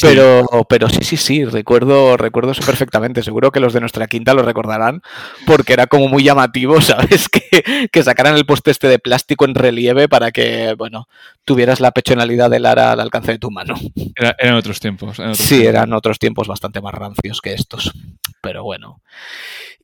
Pero, 0.00 0.42
sí. 0.50 0.58
pero 0.68 0.88
sí, 0.88 1.02
sí, 1.02 1.16
sí, 1.16 1.44
recuerdo, 1.44 2.16
recuerdo 2.16 2.52
eso 2.52 2.62
perfectamente. 2.64 3.22
Seguro 3.22 3.50
que 3.50 3.60
los 3.60 3.72
de 3.72 3.80
nuestra 3.80 4.06
quinta 4.06 4.34
lo 4.34 4.42
recordarán, 4.42 5.02
porque 5.46 5.72
era 5.72 5.88
como 5.88 6.06
muy 6.08 6.22
llamativo, 6.22 6.80
¿sabes? 6.80 7.28
Que, 7.28 7.41
que 7.92 8.02
sacaran 8.02 8.36
el 8.36 8.46
poste 8.46 8.70
este 8.70 8.88
de 8.88 8.98
plástico 8.98 9.44
en 9.44 9.54
relieve 9.54 10.08
para 10.08 10.30
que, 10.30 10.74
bueno, 10.76 11.08
tuvieras 11.44 11.80
la 11.80 11.92
pechonalidad 11.92 12.50
de 12.50 12.60
Lara 12.60 12.92
al 12.92 13.00
alcance 13.00 13.32
de 13.32 13.38
tu 13.38 13.50
mano. 13.50 13.74
Era, 14.16 14.34
eran 14.38 14.54
otros 14.54 14.80
tiempos. 14.80 15.18
Eran 15.18 15.32
otros 15.32 15.46
sí, 15.46 15.56
tiempos. 15.56 15.68
eran 15.68 15.92
otros 15.92 16.18
tiempos 16.18 16.48
bastante 16.48 16.80
más 16.80 16.94
rancios 16.94 17.40
que 17.40 17.52
estos. 17.54 17.92
Pero 18.40 18.62
bueno. 18.64 19.02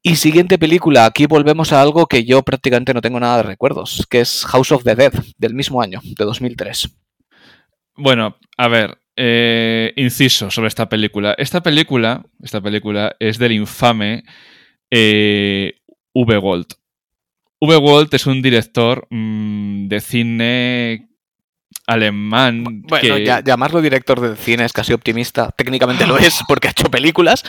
Y 0.03 0.17
siguiente 0.17 0.59
película, 0.59 1.07
aquí 1.07 1.27
volvemos 1.27 1.73
a 1.73 1.83
algo 1.83 2.07
que 2.07 2.25
yo 2.25 2.43
prácticamente 2.43 2.95
no 2.95 3.01
tengo 3.01 3.21
nada 3.21 3.39
de 3.39 3.43
recuerdos, 3.43 4.07
que 4.09 4.21
es 4.21 4.45
House 4.47 4.73
of 4.73 4.85
the 4.85 4.95
Dead, 4.95 5.13
del 5.37 5.55
mismo 5.55 5.83
año, 5.83 6.01
de 6.03 6.25
2003. 6.25 6.89
Bueno, 7.97 8.37
a 8.57 8.69
ver, 8.69 8.99
eh, 9.17 9.93
inciso 9.97 10.51
sobre 10.51 10.69
esta 10.69 10.89
película. 10.89 11.35
Esta 11.37 11.61
película, 11.61 12.25
esta 12.41 12.61
película 12.61 13.17
es 13.19 13.39
del 13.39 13.53
infame 13.53 14.23
eh, 14.91 15.75
V. 16.15 16.37
Gold. 16.39 16.67
V. 17.61 17.77
Gold 17.77 18.14
es 18.14 18.27
un 18.27 18.42
director 18.42 19.07
mmm, 19.11 19.88
de 19.88 20.01
cine 20.01 21.09
alemán. 21.87 22.64
Bueno, 22.64 23.16
que... 23.16 23.25
ya, 23.25 23.42
llamarlo 23.42 23.81
director 23.81 24.21
de 24.21 24.37
cine 24.37 24.64
es 24.64 24.73
casi 24.73 24.92
optimista. 24.92 25.51
Técnicamente 25.57 26.07
lo 26.07 26.18
es 26.18 26.40
porque 26.47 26.68
ha 26.68 26.71
hecho 26.71 26.90
películas, 26.90 27.44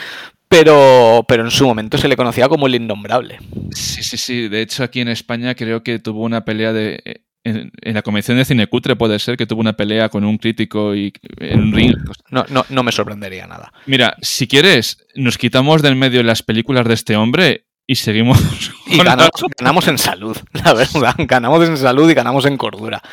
pero, 0.47 1.25
pero 1.27 1.43
en 1.43 1.51
su 1.51 1.65
momento 1.65 1.97
se 1.97 2.07
le 2.07 2.15
conocía 2.15 2.49
como 2.49 2.67
el 2.67 2.75
innombrable. 2.75 3.39
Sí, 3.71 4.01
sí, 4.01 4.17
sí. 4.17 4.47
De 4.47 4.61
hecho, 4.61 4.83
aquí 4.83 5.01
en 5.01 5.09
España 5.09 5.53
creo 5.55 5.83
que 5.83 5.99
tuvo 5.99 6.23
una 6.23 6.43
pelea 6.43 6.73
de. 6.73 7.23
En, 7.45 7.71
en, 7.81 7.93
la 7.93 8.01
convención 8.01 8.37
de 8.37 8.43
cine 8.43 8.67
cutre 8.67 8.97
puede 8.97 9.17
ser 9.17 9.37
que 9.37 9.45
tuvo 9.45 9.61
una 9.61 9.73
pelea 9.73 10.09
con 10.09 10.25
un 10.25 10.37
crítico 10.37 10.93
y 10.93 11.13
en 11.37 11.61
un 11.61 11.73
ring. 11.73 11.95
No, 12.31 12.45
no, 12.49 12.65
no 12.69 12.83
me 12.83 12.91
sorprendería 12.91 13.47
nada. 13.47 13.71
Mira, 13.85 14.17
si 14.21 14.45
quieres, 14.45 15.07
nos 15.15 15.37
quitamos 15.37 15.81
del 15.81 15.95
medio 15.95 16.21
las 16.21 16.43
películas 16.43 16.85
de 16.85 16.93
este 16.95 17.15
hombre 17.15 17.68
y 17.89 17.95
seguimos. 17.95 18.39
Y 18.89 18.97
ganamos, 18.97 19.29
ganamos, 19.55 19.87
en 19.87 19.99
salud, 19.99 20.35
la 20.51 20.73
verdad. 20.73 21.13
Ganamos 21.19 21.67
en 21.67 21.77
salud 21.77 22.09
y 22.09 22.15
ganamos 22.15 22.43
en 22.47 22.57
cordura. 22.57 23.03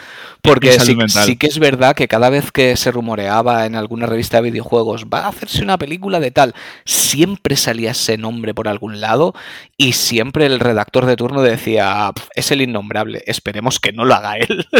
Porque 0.41 0.81
sí, 0.81 0.97
sí, 1.09 1.37
que 1.37 1.49
es 1.49 1.59
verdad 1.59 1.95
que 1.95 2.09
cada 2.09 2.31
vez 2.31 2.51
que 2.51 2.79
se 2.79 2.91
rumoreaba 2.91 3.67
en 3.67 3.75
alguna 3.75 4.07
revista 4.07 4.39
de 4.39 4.51
videojuegos 4.51 5.05
va 5.13 5.27
a 5.27 5.29
hacerse 5.29 5.63
una 5.63 5.77
película 5.77 6.19
de 6.19 6.31
tal, 6.31 6.55
siempre 6.87 7.57
salía 7.57 7.91
ese 7.91 8.17
nombre 8.17 8.55
por 8.55 8.69
algún 8.69 9.03
lado 9.03 9.35
y 9.77 9.93
siempre 9.93 10.47
el 10.47 10.61
redactor 10.61 11.05
de 11.05 11.17
turno 11.17 11.43
decía, 11.43 12.11
es 12.35 12.51
el 12.51 12.63
innombrable, 12.63 13.23
esperemos 13.27 13.79
que 13.79 13.93
no 13.93 14.07
lo 14.07 14.15
haga 14.15 14.39
él. 14.39 14.67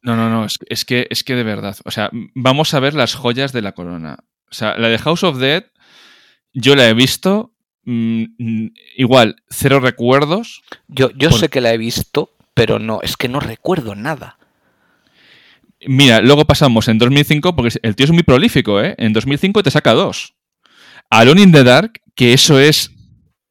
No, 0.00 0.16
no, 0.16 0.30
no, 0.30 0.44
es, 0.46 0.58
es, 0.68 0.84
que, 0.84 1.08
es 1.10 1.24
que 1.24 1.34
de 1.34 1.42
verdad, 1.42 1.76
o 1.84 1.90
sea, 1.90 2.08
vamos 2.34 2.72
a 2.72 2.80
ver 2.80 2.94
las 2.94 3.14
joyas 3.14 3.52
de 3.52 3.62
la 3.62 3.72
corona. 3.72 4.20
O 4.48 4.54
sea, 4.54 4.78
la 4.78 4.88
de 4.88 4.96
House 4.96 5.24
of 5.24 5.38
Dead, 5.38 5.64
yo 6.54 6.76
la 6.76 6.88
he 6.88 6.94
visto, 6.94 7.52
mmm, 7.88 8.66
igual, 8.96 9.36
cero 9.48 9.80
recuerdos. 9.80 10.62
Yo, 10.88 11.10
yo 11.12 11.30
por... 11.30 11.40
sé 11.40 11.48
que 11.48 11.60
la 11.60 11.72
he 11.72 11.78
visto, 11.78 12.34
pero 12.54 12.78
no, 12.78 13.00
es 13.02 13.16
que 13.16 13.28
no 13.28 13.40
recuerdo 13.40 13.94
nada. 13.94 14.38
Mira, 15.86 16.20
luego 16.20 16.44
pasamos 16.44 16.88
en 16.88 16.98
2005, 16.98 17.54
porque 17.54 17.78
el 17.82 17.94
tío 17.94 18.04
es 18.04 18.12
muy 18.12 18.24
prolífico, 18.24 18.80
¿eh? 18.82 18.94
En 18.98 19.12
2005 19.12 19.62
te 19.62 19.70
saca 19.70 19.92
dos. 19.94 20.34
Alone 21.08 21.42
in 21.42 21.52
the 21.52 21.64
Dark, 21.64 22.02
que 22.14 22.32
eso 22.32 22.58
es 22.58 22.90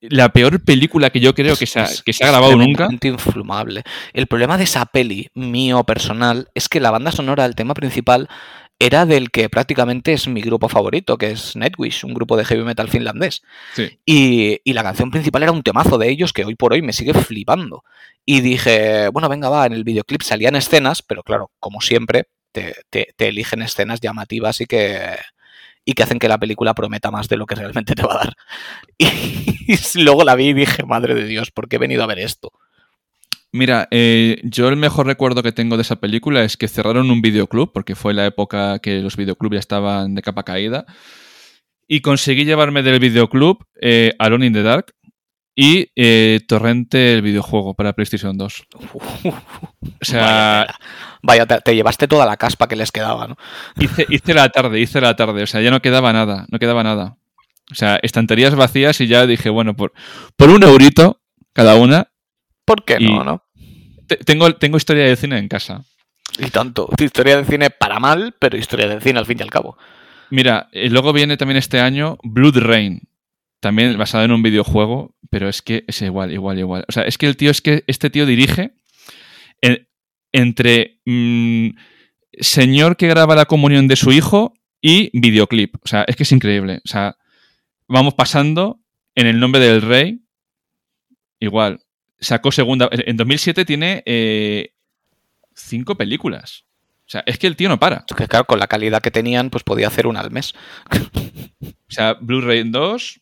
la 0.02 0.30
peor 0.30 0.64
película 0.64 1.10
que 1.10 1.20
yo 1.20 1.34
creo 1.34 1.56
que 1.56 1.66
se 1.66 1.80
ha, 1.80 1.88
que 2.06 2.14
se 2.14 2.24
ha 2.24 2.28
grabado 2.28 2.56
nunca. 2.56 2.88
infumable. 3.02 3.84
El 4.14 4.28
problema 4.28 4.58
de 4.58 4.66
esa 4.66 4.86
peli, 4.86 5.30
mío 5.34 5.84
personal, 5.84 6.50
es 6.54 6.70
que 6.70 6.80
la 6.80 6.92
banda 6.92 7.12
sonora 7.12 7.44
del 7.44 7.56
tema 7.56 7.74
principal 7.74 8.30
era 8.80 9.06
del 9.06 9.32
que 9.32 9.50
prácticamente 9.50 10.14
es 10.14 10.28
mi 10.28 10.42
grupo 10.42 10.70
favorito, 10.70 11.18
que 11.18 11.32
es 11.32 11.56
Nightwish, 11.56 12.04
un 12.06 12.14
grupo 12.14 12.38
de 12.38 12.46
heavy 12.46 12.64
metal 12.64 12.90
finlandés. 12.90 13.42
Sí. 13.74 14.00
Y, 14.06 14.60
y 14.64 14.74
la 14.74 14.84
canción 14.84 15.10
principal 15.10 15.44
era 15.44 15.52
un 15.52 15.64
temazo 15.64 15.98
de 15.98 16.10
ellos 16.10 16.32
que 16.32 16.46
hoy 16.46 16.56
por 16.56 16.74
hoy 16.74 16.82
me 16.84 16.94
sigue 16.94 17.14
flipando. 17.14 17.84
Y 18.26 18.42
dije, 18.42 19.10
bueno, 19.10 19.30
venga, 19.30 19.50
va, 19.50 19.66
en 19.66 19.74
el 19.74 19.84
videoclip 19.84 20.22
salían 20.22 20.56
escenas, 20.56 21.02
pero 21.02 21.24
claro, 21.24 21.52
como 21.60 21.82
siempre, 21.82 22.26
te, 22.52 22.76
te- 22.90 23.14
te 23.16 23.28
eligen 23.30 23.62
escenas 23.62 24.00
llamativas 24.00 24.62
y 24.62 24.66
que, 24.68 25.16
y 25.86 25.94
que 25.94 26.04
hacen 26.04 26.20
que 26.20 26.28
la 26.28 26.38
película 26.38 26.74
prometa 26.74 27.10
más 27.12 27.30
de 27.30 27.38
lo 27.38 27.46
que 27.46 27.56
realmente 27.56 27.96
te 27.96 28.04
va 28.04 28.14
a 28.14 28.18
dar. 28.18 28.34
Y, 29.00 30.02
luego 30.02 30.24
la 30.24 30.36
vi 30.36 30.50
y 30.50 30.54
dije, 30.54 30.84
madre 30.84 31.14
de 31.14 31.26
Dios, 31.26 31.52
¿por 31.52 31.68
qué 31.68 31.76
he 31.76 31.80
venido 31.80 32.04
a 32.04 32.08
ver 32.08 32.20
esto? 32.20 32.52
Mira, 33.58 33.88
eh, 33.90 34.40
yo 34.44 34.70
el 34.70 34.76
mejor 34.76 35.08
recuerdo 35.08 35.42
que 35.42 35.52
tengo 35.52 35.78
de 35.78 35.82
esa 35.82 35.96
película 35.96 36.44
es 36.44 36.58
que 36.58 36.68
cerraron 36.68 37.10
un 37.10 37.24
videoclub, 37.24 37.72
porque 37.74 37.96
fue 37.96 38.14
la 38.14 38.28
época 38.28 38.78
que 38.78 39.02
los 39.02 39.18
videoclubs 39.18 39.56
ya 39.56 39.60
estaban 39.60 40.14
de 40.14 40.22
capa 40.22 40.44
caída, 40.44 40.86
y 41.88 42.02
conseguí 42.02 42.46
llevarme 42.46 42.84
del 42.84 43.00
videoclub 43.00 43.66
eh, 43.82 44.14
Alone 44.20 44.46
in 44.46 44.54
the 44.54 44.62
Dark 44.62 44.94
y 45.56 45.90
eh, 45.96 46.42
Torrente 46.48 47.14
el 47.14 47.24
videojuego 47.24 47.74
para 47.74 47.94
PlayStation 47.94 48.38
2. 48.38 48.68
O 50.00 50.06
sea, 50.06 50.68
Vaya, 51.24 51.48
te, 51.48 51.60
te 51.62 51.76
llevaste 51.76 52.08
toda 52.08 52.28
la 52.28 52.38
caspa 52.38 52.68
que 52.68 52.76
les 52.76 52.92
quedaba, 52.92 53.28
¿no? 53.28 53.38
hice, 53.80 54.06
hice 54.10 54.34
la 54.36 54.50
tarde, 54.50 54.80
hice 54.80 55.02
la 55.02 55.16
tarde, 55.16 55.42
o 55.42 55.48
sea, 55.48 55.62
ya 55.62 55.72
no 55.72 55.82
quedaba 55.82 56.14
nada, 56.14 56.46
no 56.52 56.60
quedaba 56.60 56.84
nada. 56.84 57.18
O 57.72 57.76
sea, 57.76 58.00
estanterías 58.04 58.54
vacías 58.54 59.02
y 59.02 59.08
ya 59.08 59.26
dije, 59.26 59.50
bueno, 59.50 59.76
por, 59.76 59.94
por 60.36 60.50
un 60.52 60.62
eurito 60.62 61.20
cada 61.54 61.76
una, 61.76 62.12
¿Por 62.68 62.84
qué 62.84 62.98
Y- 63.00 63.08
no, 63.08 63.24
no? 63.24 63.44
Tengo, 64.08 64.56
tengo 64.56 64.78
historia 64.78 65.06
de 65.06 65.16
cine 65.16 65.38
en 65.38 65.48
casa. 65.48 65.84
Y 66.40 66.50
tanto. 66.50 66.90
Historia 67.00 67.38
de 67.38 67.46
cine 67.46 67.70
para 67.70 68.00
mal, 68.00 68.36
pero 68.40 68.58
historia 68.58 68.88
de 68.88 69.02
cine 69.02 69.20
al 69.20 69.26
fin 69.26 69.38
y 69.40 69.44
al 69.44 69.50
cabo. 69.50 69.78
Mira, 70.30 70.70
eh, 70.72 70.90
luego 70.90 71.14
viene 71.14 71.38
también 71.38 71.58
este 71.58 71.80
año 71.80 72.18
Blood 72.24 72.58
Rain, 72.60 73.02
también 73.62 73.98
basado 73.98 74.26
en 74.26 74.32
un 74.32 74.44
videojuego, 74.44 75.16
pero 75.30 75.48
es 75.50 75.62
que 75.62 75.84
es 75.88 76.02
igual, 76.02 76.32
igual, 76.34 76.60
igual. 76.60 76.86
O 76.88 76.92
sea, 76.92 77.04
es 77.04 77.18
que 77.18 77.28
el 77.28 77.38
tío, 77.38 77.50
es 77.50 77.62
que 77.62 77.84
este 77.88 78.10
tío 78.10 78.26
dirige 78.26 78.74
en- 79.62 79.88
entre 80.34 81.00
mm, 81.06 81.70
señor 82.40 82.98
que 82.98 83.08
graba 83.08 83.36
la 83.36 83.46
comunión 83.46 83.88
de 83.88 83.96
su 83.96 84.12
hijo 84.12 84.54
y 84.82 85.10
videoclip. 85.18 85.76
O 85.84 85.88
sea, 85.88 86.04
es 86.08 86.16
que 86.18 86.24
es 86.24 86.32
increíble. 86.32 86.82
O 86.86 86.88
sea, 86.88 87.18
vamos 87.88 88.14
pasando 88.14 88.80
en 89.16 89.28
el 89.28 89.40
nombre 89.40 89.62
del 89.62 89.82
rey, 89.82 90.20
igual. 91.40 91.80
Sacó 92.20 92.52
segunda. 92.52 92.90
En 92.92 93.18
2007 93.18 93.66
tiene 93.66 94.04
eh, 94.06 94.74
cinco 95.54 95.96
películas. 95.96 96.66
O 97.06 97.10
sea, 97.10 97.24
es 97.26 97.38
que 97.38 97.48
el 97.48 97.56
tío 97.56 97.70
no 97.70 97.80
para. 97.80 98.06
Que 98.18 98.28
claro, 98.28 98.46
con 98.46 98.60
la 98.60 98.68
calidad 98.68 99.02
que 99.02 99.12
tenían, 99.12 99.50
pues 99.50 99.64
podía 99.64 99.88
hacer 99.88 100.08
una 100.08 100.20
al 100.20 100.32
mes. 100.32 100.54
O 101.62 101.90
sea, 101.90 102.16
Blu-ray 102.20 102.70
2, 102.70 103.22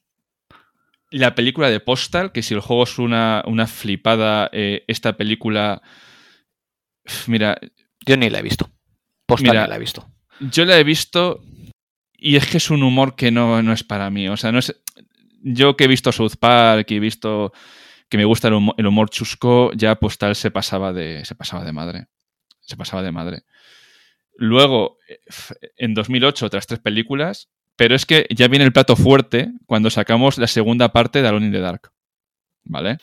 la 1.12 1.36
película 1.36 1.70
de 1.70 1.80
Postal, 1.80 2.32
que 2.32 2.42
si 2.42 2.54
el 2.56 2.62
juego 2.62 2.84
es 2.84 2.98
una, 2.98 3.44
una 3.46 3.68
flipada, 3.68 4.50
eh, 4.52 4.84
esta 4.88 5.18
película. 5.18 5.82
Mira, 7.28 7.60
Yo 8.06 8.18
ni 8.18 8.30
la 8.30 8.40
he 8.40 8.42
visto. 8.42 8.72
Postal 9.28 9.52
Mira, 9.52 9.64
ni 9.64 9.70
la 9.70 9.76
he 9.76 9.80
visto. 9.80 10.08
yo 10.40 10.66
la 10.66 10.78
he 10.80 10.84
visto 10.84 11.44
y 12.18 12.38
es 12.38 12.48
que 12.48 12.58
es 12.58 12.70
un 12.72 12.82
humor 12.82 13.16
que 13.16 13.30
no, 13.30 13.62
no 13.62 13.72
es 13.72 13.84
para 13.84 14.10
mí. 14.10 14.28
O 14.30 14.38
sea, 14.38 14.52
no 14.52 14.60
es. 14.60 14.76
Yo 15.44 15.78
que 15.78 15.84
he 15.84 15.88
visto 15.88 16.12
South 16.12 16.38
Park 16.40 16.90
y 16.90 16.96
he 16.96 17.00
visto 17.00 17.54
que 18.10 18.18
me 18.18 18.26
gusta 18.26 18.48
el 18.48 18.56
humor, 18.56 18.76
el 18.78 18.88
humor 18.88 19.10
chusco, 19.10 19.72
ya 19.74 19.96
Postal 19.96 20.36
se 20.36 20.52
pasaba 20.52 20.94
de, 20.94 21.26
se 21.26 21.36
pasaba 21.36 21.64
de 21.64 21.74
madre. 21.74 22.08
Se 22.62 22.78
pasaba 22.78 23.04
de 23.04 23.12
madre. 23.12 23.44
Luego, 24.38 24.98
eh, 25.08 25.20
en 25.78 25.94
2008, 25.94 26.46
otras 26.46 26.68
tres 26.68 26.80
películas, 26.80 27.50
pero 27.76 27.96
es 27.96 28.06
que 28.06 28.26
ya 28.30 28.48
viene 28.48 28.66
el 28.66 28.74
plato 28.74 28.96
fuerte 28.96 29.52
cuando 29.66 29.90
sacamos 29.90 30.38
la 30.38 30.48
segunda 30.48 30.92
parte 30.92 31.22
de 31.22 31.28
Alone 31.28 31.48
in 31.48 31.52
the 31.52 31.60
Dark. 31.60 31.92
¿Vale? 32.64 32.98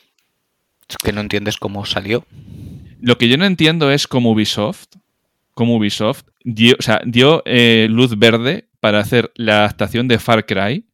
Es 0.88 0.97
que 1.03 1.12
no 1.12 1.21
entiendes 1.21 1.57
cómo 1.57 1.85
salió. 1.85 2.27
Lo 3.01 3.19
que 3.19 3.29
yo 3.29 3.37
no 3.37 3.45
entiendo 3.45 3.91
es 3.91 4.07
cómo 4.07 4.33
Ubisoft, 4.33 4.97
cómo 5.55 5.77
Ubisoft 5.77 6.25
dio, 6.45 6.77
o 6.79 6.83
sea, 6.83 7.01
dio 7.05 7.43
eh, 7.45 7.87
luz 7.91 8.19
verde 8.19 8.69
para 8.81 9.01
hacer 9.01 9.33
la 9.35 9.59
adaptación 9.59 10.09
de 10.09 10.19
Far 10.19 10.47
Cry 10.47 10.87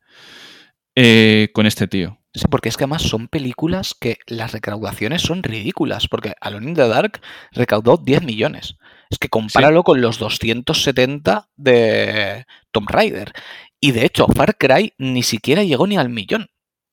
eh, 1.01 1.51
con 1.53 1.67
este 1.67 1.87
tío. 1.87 2.19
Sí, 2.35 2.47
porque 2.51 2.69
es 2.69 2.77
que 2.77 2.85
además 2.85 3.03
son 3.03 3.29
películas 3.29 3.95
que 3.99 4.19
las 4.27 4.53
recaudaciones 4.53 5.23
son 5.23 5.43
ridículas. 5.43 6.09
Porque 6.09 6.35
Alone 6.41 6.71
in 6.71 6.75
the 6.75 6.89
Dark 6.89 7.21
recaudó 7.53 7.97
10 7.97 8.23
millones. 8.23 8.77
Es 9.11 9.19
que 9.19 9.29
compáralo 9.29 9.85
con 9.85 10.01
los 10.01 10.19
270 10.19 11.49
de 11.57 12.47
Tomb 12.73 12.91
Raider. 12.91 13.33
Y 13.81 13.93
de 13.93 14.05
hecho, 14.05 14.27
Far 14.27 14.57
Cry 14.57 14.93
ni 14.99 15.23
siquiera 15.23 15.63
llegó 15.63 15.87
ni 15.87 15.97
al 15.97 16.11
millón. 16.11 16.49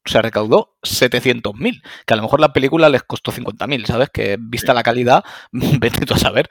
O 0.05 0.09
sea, 0.09 0.21
recaudó 0.21 0.77
700.000. 0.83 1.81
Que 2.05 2.13
a 2.13 2.17
lo 2.17 2.23
mejor 2.23 2.39
la 2.39 2.53
película 2.53 2.89
les 2.89 3.03
costó 3.03 3.31
50.000, 3.31 3.85
¿sabes? 3.87 4.09
Que 4.13 4.37
vista 4.39 4.73
la 4.73 4.83
calidad, 4.83 5.23
vete 5.51 6.05
tú 6.05 6.13
a 6.13 6.19
saber. 6.19 6.47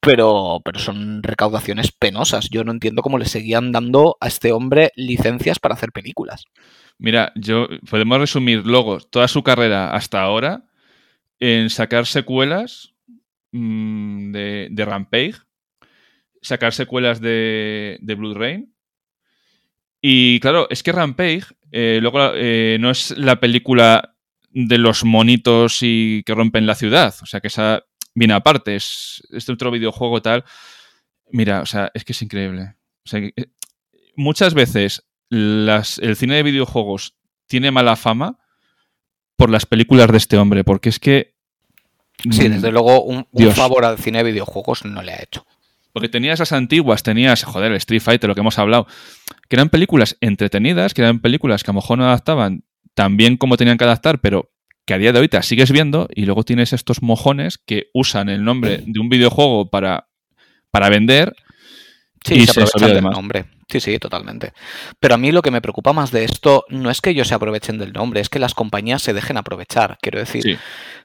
Pero, 0.00 0.60
pero 0.64 0.78
son 0.78 1.22
recaudaciones 1.22 1.92
penosas. 1.92 2.48
Yo 2.50 2.62
no 2.64 2.72
entiendo 2.72 3.02
cómo 3.02 3.18
le 3.18 3.26
seguían 3.26 3.72
dando 3.72 4.16
a 4.20 4.28
este 4.28 4.52
hombre 4.52 4.92
licencias 4.96 5.58
para 5.58 5.74
hacer 5.74 5.92
películas. 5.92 6.44
Mira, 7.00 7.32
yo 7.34 7.66
podemos 7.88 8.18
resumir 8.18 8.66
luego 8.66 9.00
toda 9.00 9.26
su 9.26 9.42
carrera 9.42 9.94
hasta 9.94 10.20
ahora 10.20 10.66
en 11.38 11.70
sacar 11.70 12.04
secuelas 12.04 12.92
mm, 13.52 14.32
de, 14.32 14.68
de 14.70 14.84
Rampage, 14.84 15.36
sacar 16.42 16.74
secuelas 16.74 17.22
de, 17.22 17.96
de 18.02 18.14
Blood 18.14 18.36
Rain. 18.36 18.74
Y 20.02 20.40
claro, 20.40 20.66
es 20.68 20.82
que 20.82 20.92
Rampage 20.92 21.46
eh, 21.72 22.00
luego 22.02 22.32
eh, 22.34 22.76
no 22.78 22.90
es 22.90 23.16
la 23.16 23.40
película 23.40 24.14
de 24.50 24.76
los 24.76 25.02
monitos 25.02 25.78
y 25.80 26.22
que 26.24 26.34
rompen 26.34 26.66
la 26.66 26.74
ciudad. 26.74 27.14
O 27.22 27.26
sea, 27.26 27.40
que 27.40 27.48
esa 27.48 27.82
viene 28.14 28.34
aparte. 28.34 28.76
Es 28.76 29.26
este 29.30 29.52
otro 29.52 29.70
videojuego 29.70 30.20
tal. 30.20 30.44
Mira, 31.30 31.62
o 31.62 31.66
sea, 31.66 31.90
es 31.94 32.04
que 32.04 32.12
es 32.12 32.20
increíble. 32.20 32.74
O 33.06 33.08
sea, 33.08 33.20
que, 33.20 33.32
eh, 33.36 33.46
muchas 34.16 34.52
veces 34.52 35.02
las, 35.30 35.98
el 35.98 36.16
cine 36.16 36.34
de 36.34 36.42
videojuegos 36.42 37.14
tiene 37.46 37.70
mala 37.70 37.96
fama 37.96 38.38
por 39.36 39.48
las 39.48 39.64
películas 39.64 40.10
de 40.10 40.18
este 40.18 40.36
hombre, 40.36 40.64
porque 40.64 40.90
es 40.90 40.98
que... 40.98 41.34
Sí, 42.30 42.48
mm, 42.48 42.52
desde 42.52 42.72
luego 42.72 43.02
un, 43.02 43.26
favor 43.54 43.86
al 43.86 43.98
cine 43.98 44.18
de 44.18 44.24
videojuegos 44.24 44.84
no 44.84 45.02
le 45.02 45.12
ha 45.12 45.22
hecho. 45.22 45.46
Porque 45.92 46.08
tenías 46.08 46.34
esas 46.34 46.52
antiguas, 46.52 47.02
tenías, 47.02 47.42
joder, 47.44 47.72
el 47.72 47.78
Street 47.78 48.02
Fighter, 48.02 48.28
lo 48.28 48.34
que 48.34 48.42
hemos 48.42 48.58
hablado, 48.58 48.86
que 49.48 49.56
eran 49.56 49.70
películas 49.70 50.16
entretenidas, 50.20 50.92
que 50.92 51.02
eran 51.02 51.20
películas 51.20 51.64
que 51.64 51.70
a 51.70 51.74
lo 51.74 51.80
mejor 51.80 51.98
no 51.98 52.04
adaptaban 52.04 52.64
tan 52.94 53.16
bien 53.16 53.36
como 53.36 53.56
tenían 53.56 53.78
que 53.78 53.84
adaptar, 53.84 54.20
pero 54.20 54.52
que 54.84 54.94
a 54.94 54.98
día 54.98 55.12
de 55.12 55.20
hoy 55.20 55.28
te 55.28 55.36
las 55.36 55.46
sigues 55.46 55.72
viendo 55.72 56.08
y 56.14 56.26
luego 56.26 56.44
tienes 56.44 56.72
estos 56.72 57.02
mojones 57.02 57.58
que 57.58 57.88
usan 57.94 58.28
el 58.28 58.44
nombre 58.44 58.82
de 58.86 59.00
un 59.00 59.08
videojuego 59.08 59.70
para, 59.70 60.08
para 60.70 60.90
vender. 60.90 61.34
Sí, 62.24 62.34
Y 62.34 62.46
se 62.46 62.52
se 62.52 62.62
aprovechan 62.62 63.04
del 63.04 63.04
nombre. 63.04 63.46
Sí, 63.70 63.78
sí, 63.80 63.98
totalmente. 63.98 64.52
Pero 64.98 65.14
a 65.14 65.18
mí 65.18 65.30
lo 65.30 65.42
que 65.42 65.50
me 65.52 65.62
preocupa 65.62 65.92
más 65.92 66.10
de 66.10 66.24
esto 66.24 66.64
no 66.70 66.90
es 66.90 67.00
que 67.00 67.10
ellos 67.10 67.28
se 67.28 67.34
aprovechen 67.34 67.78
del 67.78 67.92
nombre, 67.92 68.20
es 68.20 68.28
que 68.28 68.38
las 68.40 68.52
compañías 68.54 69.00
se 69.02 69.12
dejen 69.12 69.36
aprovechar. 69.36 69.96
Quiero 70.02 70.18
decir, 70.18 70.42
Sí. 70.42 70.56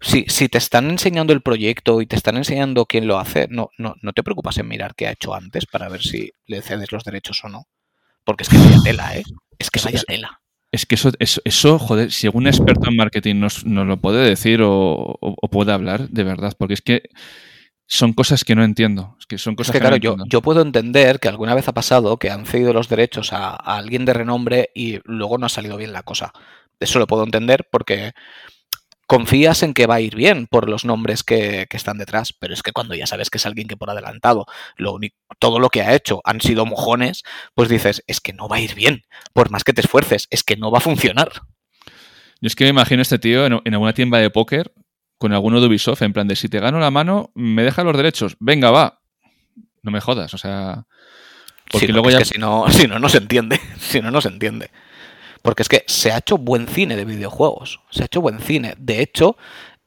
si, 0.02 0.26
si 0.28 0.50
te 0.50 0.58
están 0.58 0.90
enseñando 0.90 1.32
el 1.34 1.42
proyecto 1.42 2.02
y 2.02 2.08
te 2.08 2.16
están 2.16 2.38
enseñando 2.38 2.86
quién 2.88 3.06
lo 3.08 3.20
hace, 3.20 3.48
no, 3.52 3.70
no, 3.78 3.96
no 4.02 4.14
te 4.14 4.24
preocupas 4.24 4.58
en 4.58 4.68
mirar 4.68 4.96
qué 4.96 5.08
ha 5.08 5.12
hecho 5.12 5.36
antes 5.36 5.66
para 5.68 5.90
ver 5.90 6.02
si 6.02 6.32
le 6.48 6.62
cedes 6.64 6.92
los 6.92 7.04
derechos 7.04 7.44
o 7.44 7.50
no. 7.50 7.66
Porque 8.24 8.44
es 8.44 8.50
que 8.50 8.58
vaya 8.58 8.78
tela, 8.84 9.16
¿eh? 9.16 9.24
Es 9.60 9.70
que 9.70 9.80
vaya 9.84 10.02
tela. 10.08 10.42
Es 10.72 10.86
que 10.88 10.96
eso, 10.96 11.12
eso, 11.20 11.42
eso, 11.46 11.78
joder, 11.80 12.12
si 12.12 12.26
algún 12.28 12.48
experto 12.48 12.90
en 12.90 12.96
marketing 12.98 13.36
nos, 13.40 13.64
nos 13.66 13.86
lo 13.86 13.98
puede 13.98 14.28
decir 14.28 14.62
o, 14.64 14.72
o- 14.74 15.36
o 15.42 15.48
puede 15.50 15.72
hablar, 15.72 16.10
de 16.10 16.24
verdad, 16.24 16.54
porque 16.58 16.74
es 16.74 16.82
que 16.82 17.04
son 17.88 18.14
cosas 18.14 18.44
que 18.44 18.56
no 18.56 18.64
entiendo. 18.64 19.16
Es 19.20 19.26
que 19.26 19.38
son 19.38 19.56
cosas 19.56 19.72
que 19.74 19.78
que, 19.80 19.82
claro, 19.82 19.96
no 19.96 20.02
yo, 20.02 20.16
yo 20.28 20.42
puedo 20.42 20.62
entender 20.62 21.20
que 21.20 21.28
alguna 21.28 21.54
vez 21.54 21.68
ha 21.68 21.74
pasado 21.74 22.18
que 22.18 22.32
han 22.32 22.46
cedido 22.46 22.74
los 22.74 22.90
derechos 22.90 23.32
a, 23.34 23.50
a 23.50 23.78
alguien 23.78 24.06
de 24.06 24.14
renombre 24.14 24.72
y 24.74 25.00
luego 25.04 25.38
no 25.38 25.46
ha 25.46 25.50
salido 25.50 25.78
bien 25.78 25.94
la 25.94 26.04
cosa. 26.04 26.34
Eso 26.80 27.00
lo 27.00 27.08
puedo 27.08 27.24
entender 27.24 27.68
porque 27.72 28.14
confías 29.08 29.62
en 29.62 29.74
que 29.76 29.86
va 29.86 29.96
a 29.96 30.02
ir 30.02 30.16
bien 30.16 30.48
por 30.48 30.68
los 30.68 30.84
nombres 30.84 31.24
que, 31.24 31.68
que 31.70 31.78
están 31.78 32.00
detrás, 32.00 32.34
pero 32.34 32.56
es 32.56 32.64
que 32.64 32.72
cuando 32.72 32.96
ya 32.96 33.06
sabes 33.06 33.30
que 33.30 33.38
es 33.38 33.46
alguien 33.46 33.68
que 33.68 33.78
por 33.78 33.92
adelantado 33.92 34.48
lo 34.78 34.94
uni- 34.94 35.14
todo 35.38 35.60
lo 35.60 35.70
que 35.70 35.84
ha 35.84 35.94
hecho 35.94 36.22
han 36.24 36.42
sido 36.42 36.66
mojones, 36.66 37.24
pues 37.54 37.70
dices, 37.70 38.04
es 38.08 38.20
que 38.20 38.34
no 38.34 38.48
va 38.48 38.56
a 38.56 38.62
ir 38.62 38.74
bien, 38.74 39.04
por 39.32 39.52
más 39.52 39.64
que 39.64 39.74
te 39.74 39.82
esfuerces, 39.82 40.28
es 40.32 40.44
que 40.44 40.58
no 40.58 40.72
va 40.72 40.80
a 40.80 40.82
funcionar. 40.82 41.30
Yo 42.42 42.48
es 42.48 42.56
que 42.56 42.64
me 42.64 42.72
imagino 42.72 43.02
a 43.02 43.04
este 43.04 43.20
tío 43.20 43.46
en, 43.46 43.62
en 43.64 43.74
alguna 43.74 43.94
tienda 43.94 44.18
de 44.18 44.32
póker 44.32 44.74
con 45.18 45.34
alguno 45.34 45.60
de 45.62 45.68
Ubisoft, 45.68 46.02
en 46.02 46.14
plan 46.14 46.28
de 46.28 46.36
si 46.36 46.50
te 46.50 46.60
gano 46.60 46.80
la 46.80 46.92
mano, 46.92 47.32
me 47.36 47.64
deja 47.64 47.84
los 47.84 47.96
derechos. 47.96 48.36
Venga, 48.40 48.72
va. 48.72 49.02
No 49.82 49.92
me 49.92 50.02
jodas, 50.02 50.34
o 50.34 50.38
sea. 50.38 50.86
Porque 51.72 51.88
Sí, 51.88 51.92
luego 51.92 52.10
ya. 52.10 52.24
si 52.26 52.38
no, 52.38 52.66
si 52.70 52.88
no, 52.88 53.00
no 53.00 53.10
se 53.10 53.18
entiende. 53.20 53.60
Si 53.80 54.02
no, 54.02 54.12
no 54.12 54.22
se 54.22 54.30
entiende. 54.30 54.72
Porque 55.42 55.62
es 55.64 55.70
que 55.70 55.84
se 55.88 56.12
ha 56.12 56.18
hecho 56.18 56.38
buen 56.38 56.68
cine 56.68 56.96
de 56.96 57.06
videojuegos. 57.06 57.80
Se 57.92 58.02
ha 58.02 58.06
hecho 58.06 58.20
buen 58.22 58.40
cine. 58.40 58.74
De 58.80 59.02
hecho, 59.02 59.38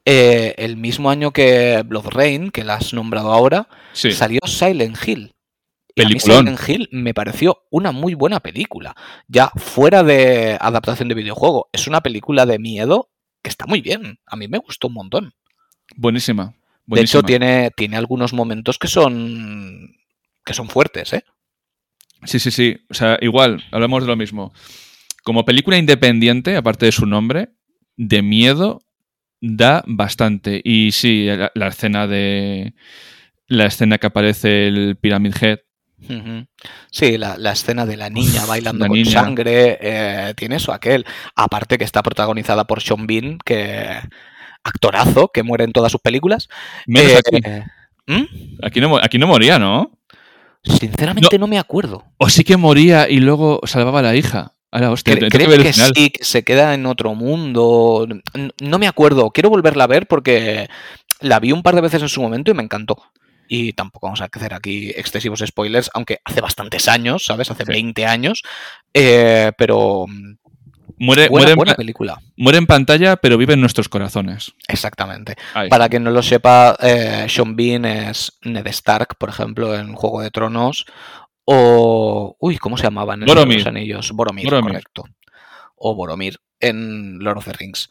eh, 0.05 0.55
el 0.57 0.77
mismo 0.77 1.09
año 1.09 1.31
que 1.31 1.83
Blood 1.85 2.07
Rain, 2.07 2.49
que 2.49 2.63
la 2.63 2.75
has 2.75 2.93
nombrado 2.93 3.33
ahora, 3.33 3.67
Sí, 3.91 4.11
salió 4.13 4.39
Silent 4.45 4.97
Hill. 5.05 5.33
Y 5.95 6.01
a 6.01 6.05
mí 6.05 6.13
Peliculón. 6.13 6.45
Silent 6.57 6.69
Hill 6.69 6.89
me 6.93 7.13
pareció 7.13 7.63
una 7.71 7.91
muy 7.91 8.13
buena 8.13 8.39
película. 8.39 8.95
Ya 9.27 9.51
fuera 9.57 10.01
de 10.03 10.57
adaptación 10.61 11.09
de 11.09 11.15
videojuego, 11.15 11.67
es 11.73 11.87
una 11.87 11.99
película 12.01 12.45
de 12.45 12.57
miedo 12.57 13.09
que 13.41 13.49
está 13.49 13.65
muy 13.65 13.81
bien. 13.81 14.19
A 14.25 14.35
mí 14.35 14.47
me 14.47 14.57
gustó 14.57 14.87
un 14.87 14.93
montón. 14.93 15.33
Buenísima. 15.95 16.45
De 16.45 16.53
buenísima. 16.85 17.19
hecho, 17.19 17.25
tiene, 17.25 17.71
tiene 17.75 17.97
algunos 17.97 18.33
momentos 18.33 18.77
que 18.77 18.87
son 18.87 19.95
que 20.45 20.53
son 20.53 20.69
fuertes, 20.69 21.13
¿eh? 21.13 21.23
Sí, 22.23 22.39
sí, 22.39 22.51
sí. 22.51 22.77
O 22.89 22.93
sea, 22.93 23.17
igual, 23.21 23.63
hablamos 23.71 24.03
de 24.03 24.07
lo 24.07 24.15
mismo. 24.15 24.53
Como 25.23 25.45
película 25.45 25.77
independiente, 25.77 26.55
aparte 26.55 26.87
de 26.87 26.91
su 26.91 27.05
nombre, 27.05 27.49
de 27.95 28.21
miedo 28.21 28.81
da 29.41 29.83
bastante. 29.85 30.61
Y 30.63 30.91
sí, 30.91 31.25
la, 31.25 31.51
la 31.53 31.67
escena 31.67 32.07
de. 32.07 32.73
La 33.47 33.65
escena 33.65 33.97
que 33.97 34.07
aparece 34.07 34.67
el 34.67 34.97
Pyramid 34.99 35.33
Head. 35.41 35.59
Sí, 36.91 37.17
la, 37.17 37.37
la 37.37 37.51
escena 37.51 37.85
de 37.85 37.97
la 37.97 38.09
niña 38.09 38.45
bailando 38.45 38.85
la 38.85 38.87
con 38.89 38.97
niña. 38.97 39.11
sangre, 39.11 39.77
eh, 39.81 40.33
tiene 40.35 40.55
eso, 40.55 40.71
aquel. 40.73 41.05
Aparte 41.35 41.77
que 41.77 41.83
está 41.83 42.01
protagonizada 42.01 42.65
por 42.65 42.81
Sean 42.81 43.05
Bean, 43.07 43.37
que 43.43 43.99
actorazo, 44.63 45.29
que 45.33 45.43
muere 45.43 45.63
en 45.65 45.71
todas 45.71 45.91
sus 45.91 46.01
películas. 46.01 46.47
Menos 46.87 47.11
Eh, 47.11 47.17
aquí. 47.19 47.37
¿hmm? 48.07 48.57
Aquí 48.63 48.81
no, 48.81 48.97
aquí 48.97 49.17
no 49.17 49.27
moría, 49.27 49.59
¿no? 49.59 49.91
Sinceramente 50.63 51.37
no. 51.39 51.47
me 51.47 51.57
acuerdo. 51.57 52.03
O 52.17 52.29
sí 52.29 52.43
que 52.43 52.57
moría 52.57 53.07
y 53.09 53.19
luego 53.19 53.61
salvaba 53.65 53.99
a 53.99 54.03
la 54.03 54.15
hija. 54.15 54.53
Ahora, 54.71 54.91
hostia, 54.91 55.13
Cre- 55.15 55.29
tengo 55.29 55.31
que 55.31 55.37
creo 55.37 55.63
que 55.63 55.73
sí, 55.73 56.09
que 56.11 56.23
se 56.23 56.43
queda 56.43 56.73
en 56.73 56.85
otro 56.85 57.15
mundo. 57.15 58.07
No 58.61 58.77
me 58.79 58.87
acuerdo. 58.87 59.31
Quiero 59.31 59.49
volverla 59.49 59.85
a 59.85 59.87
ver 59.87 60.05
porque 60.07 60.69
la 61.21 61.39
vi 61.39 61.51
un 61.53 61.63
par 61.63 61.75
de 61.75 61.81
veces 61.81 62.01
en 62.01 62.09
su 62.09 62.21
momento 62.21 62.51
y 62.51 62.53
me 62.53 62.63
encantó. 62.63 62.97
Y 63.49 63.73
tampoco 63.73 64.05
vamos 64.07 64.21
a 64.21 64.29
hacer 64.31 64.53
aquí 64.53 64.91
excesivos 64.95 65.43
spoilers, 65.45 65.89
aunque 65.93 66.19
hace 66.23 66.39
bastantes 66.39 66.87
años, 66.87 67.25
¿sabes? 67.25 67.49
Hace 67.51 67.65
Sí. 67.65 67.71
20 67.73 68.05
años. 68.05 68.43
Eh, 68.93 69.51
pero 69.57 70.05
mm, 70.07 70.35
Muere, 71.01 71.29
buena, 71.29 71.45
muere, 71.45 71.55
buena 71.55 71.73
película. 71.75 72.19
muere 72.37 72.57
en 72.57 72.67
pantalla, 72.67 73.15
pero 73.15 73.37
vive 73.37 73.53
en 73.53 73.61
nuestros 73.61 73.87
corazones. 73.89 74.51
Exactamente. 74.67 75.35
Ahí. 75.53 75.69
Para 75.69 75.87
quien 75.89 76.03
no 76.03 76.11
lo 76.11 76.21
sepa, 76.21 76.75
eh, 76.81 77.25
Sean 77.29 77.55
Bean 77.55 77.85
es 77.85 78.37
Ned 78.43 78.67
Stark, 78.67 79.15
por 79.17 79.29
ejemplo, 79.29 79.73
en 79.77 79.93
Juego 79.95 80.21
de 80.21 80.29
Tronos. 80.29 80.85
O. 81.45 82.35
Uy, 82.39 82.57
¿cómo 82.57 82.77
se 82.77 82.83
llamaban? 82.83 83.21
Boromir. 83.21 83.59
los 83.59 83.67
Anillos. 83.67 84.11
Boromir, 84.11 84.45
Boromir. 84.45 84.71
correcto. 84.73 85.05
O 85.75 85.95
Boromir 85.95 86.37
en 86.59 87.19
Lord 87.19 87.37
of 87.37 87.45
the 87.45 87.53
Rings. 87.53 87.89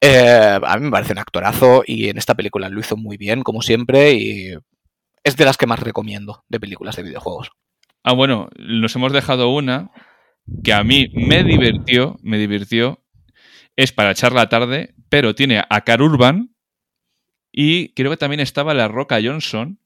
Eh, 0.00 0.58
a 0.62 0.76
mí 0.78 0.84
me 0.86 0.90
parece 0.90 1.12
un 1.12 1.18
actorazo 1.18 1.82
y 1.86 2.08
en 2.08 2.18
esta 2.18 2.34
película 2.34 2.68
lo 2.68 2.80
hizo 2.80 2.96
muy 2.96 3.16
bien, 3.18 3.42
como 3.42 3.60
siempre, 3.62 4.12
y 4.14 4.54
es 5.26 5.36
de 5.36 5.44
las 5.44 5.56
que 5.56 5.66
más 5.66 5.80
recomiendo 5.80 6.44
de 6.48 6.60
películas 6.60 6.94
de 6.94 7.02
videojuegos. 7.02 7.50
Ah, 8.04 8.12
bueno, 8.12 8.48
nos 8.56 8.94
hemos 8.94 9.12
dejado 9.12 9.48
una 9.48 9.90
que 10.62 10.72
a 10.72 10.84
mí 10.84 11.08
me 11.14 11.42
divirtió, 11.42 12.16
me 12.22 12.38
divirtió. 12.38 13.02
Es 13.74 13.90
para 13.90 14.12
echar 14.12 14.32
la 14.32 14.48
tarde, 14.48 14.94
pero 15.08 15.34
tiene 15.34 15.64
a 15.68 15.80
Car 15.80 16.00
Urban 16.00 16.54
y 17.50 17.92
creo 17.94 18.12
que 18.12 18.16
también 18.16 18.38
estaba 18.38 18.72
la 18.72 18.86
Roca 18.86 19.18
Johnson, 19.20 19.80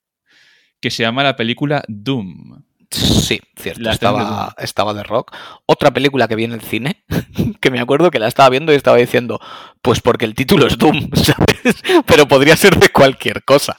que 0.78 0.90
se 0.90 1.04
llama 1.04 1.24
la 1.24 1.36
película 1.36 1.84
Doom. 1.88 2.62
Sí, 2.90 3.40
cierto, 3.56 3.80
La 3.80 3.92
escena 3.92 4.12
de 4.12 4.18
estaba, 4.18 4.54
estaba 4.58 4.94
de 4.94 5.04
rock. 5.04 5.34
Otra 5.64 5.90
película 5.90 6.28
que 6.28 6.34
vi 6.34 6.44
en 6.44 6.52
el 6.52 6.60
cine, 6.60 7.04
que 7.60 7.70
me 7.70 7.80
acuerdo 7.80 8.10
que 8.10 8.18
la 8.18 8.28
estaba 8.28 8.50
viendo 8.50 8.74
y 8.74 8.76
estaba 8.76 8.98
diciendo, 8.98 9.40
pues 9.80 10.02
porque 10.02 10.26
el 10.26 10.34
título 10.34 10.66
es 10.66 10.76
Doom, 10.76 11.08
¿sabes? 11.14 11.82
Pero 12.04 12.28
podría 12.28 12.56
ser 12.56 12.78
de 12.78 12.90
cualquier 12.90 13.42
cosa. 13.44 13.78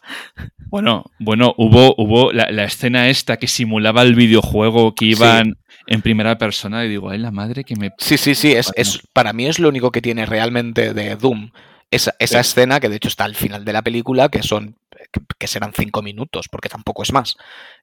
Bueno, 0.72 1.03
bueno, 1.19 1.53
hubo, 1.57 1.93
hubo 1.97 2.32
la, 2.32 2.49
la 2.49 2.63
escena 2.63 3.09
esta 3.09 3.38
que 3.38 3.47
simulaba 3.47 4.01
el 4.01 4.15
videojuego 4.15 4.95
que 4.95 5.05
iban 5.05 5.57
en 5.88 6.01
primera 6.01 6.38
persona 6.38 6.86
y 6.86 6.89
digo, 6.89 7.09
ay, 7.09 7.19
la 7.19 7.32
madre 7.32 7.63
que 7.63 7.76
me... 7.76 7.91
Sí, 7.97 8.17
sí, 8.17 8.34
sí, 8.36 8.53
es, 8.53 8.72
es, 8.76 9.01
para 9.13 9.34
mí 9.34 9.45
es 9.47 9.59
lo 9.59 9.67
único 9.69 9.91
que 9.91 10.01
tiene 10.01 10.26
realmente 10.26 10.93
de 10.93 11.15
Doom. 11.17 11.51
Esa, 11.91 12.15
esa 12.19 12.41
Sí. 12.41 12.49
escena, 12.49 12.80
que 12.80 12.88
de 12.88 12.95
hecho 12.95 13.09
está 13.09 13.26
al 13.26 13.36
final 13.36 13.65
de 13.65 13.74
la 13.74 13.82
película, 13.82 14.30
que 14.30 14.41
son 14.43 14.78
que, 15.38 15.47
serán 15.47 15.74
cinco 15.76 16.01
minutos, 16.01 16.47
porque 16.49 16.69
tampoco 16.69 17.03
es 17.03 17.11
más, 17.11 17.36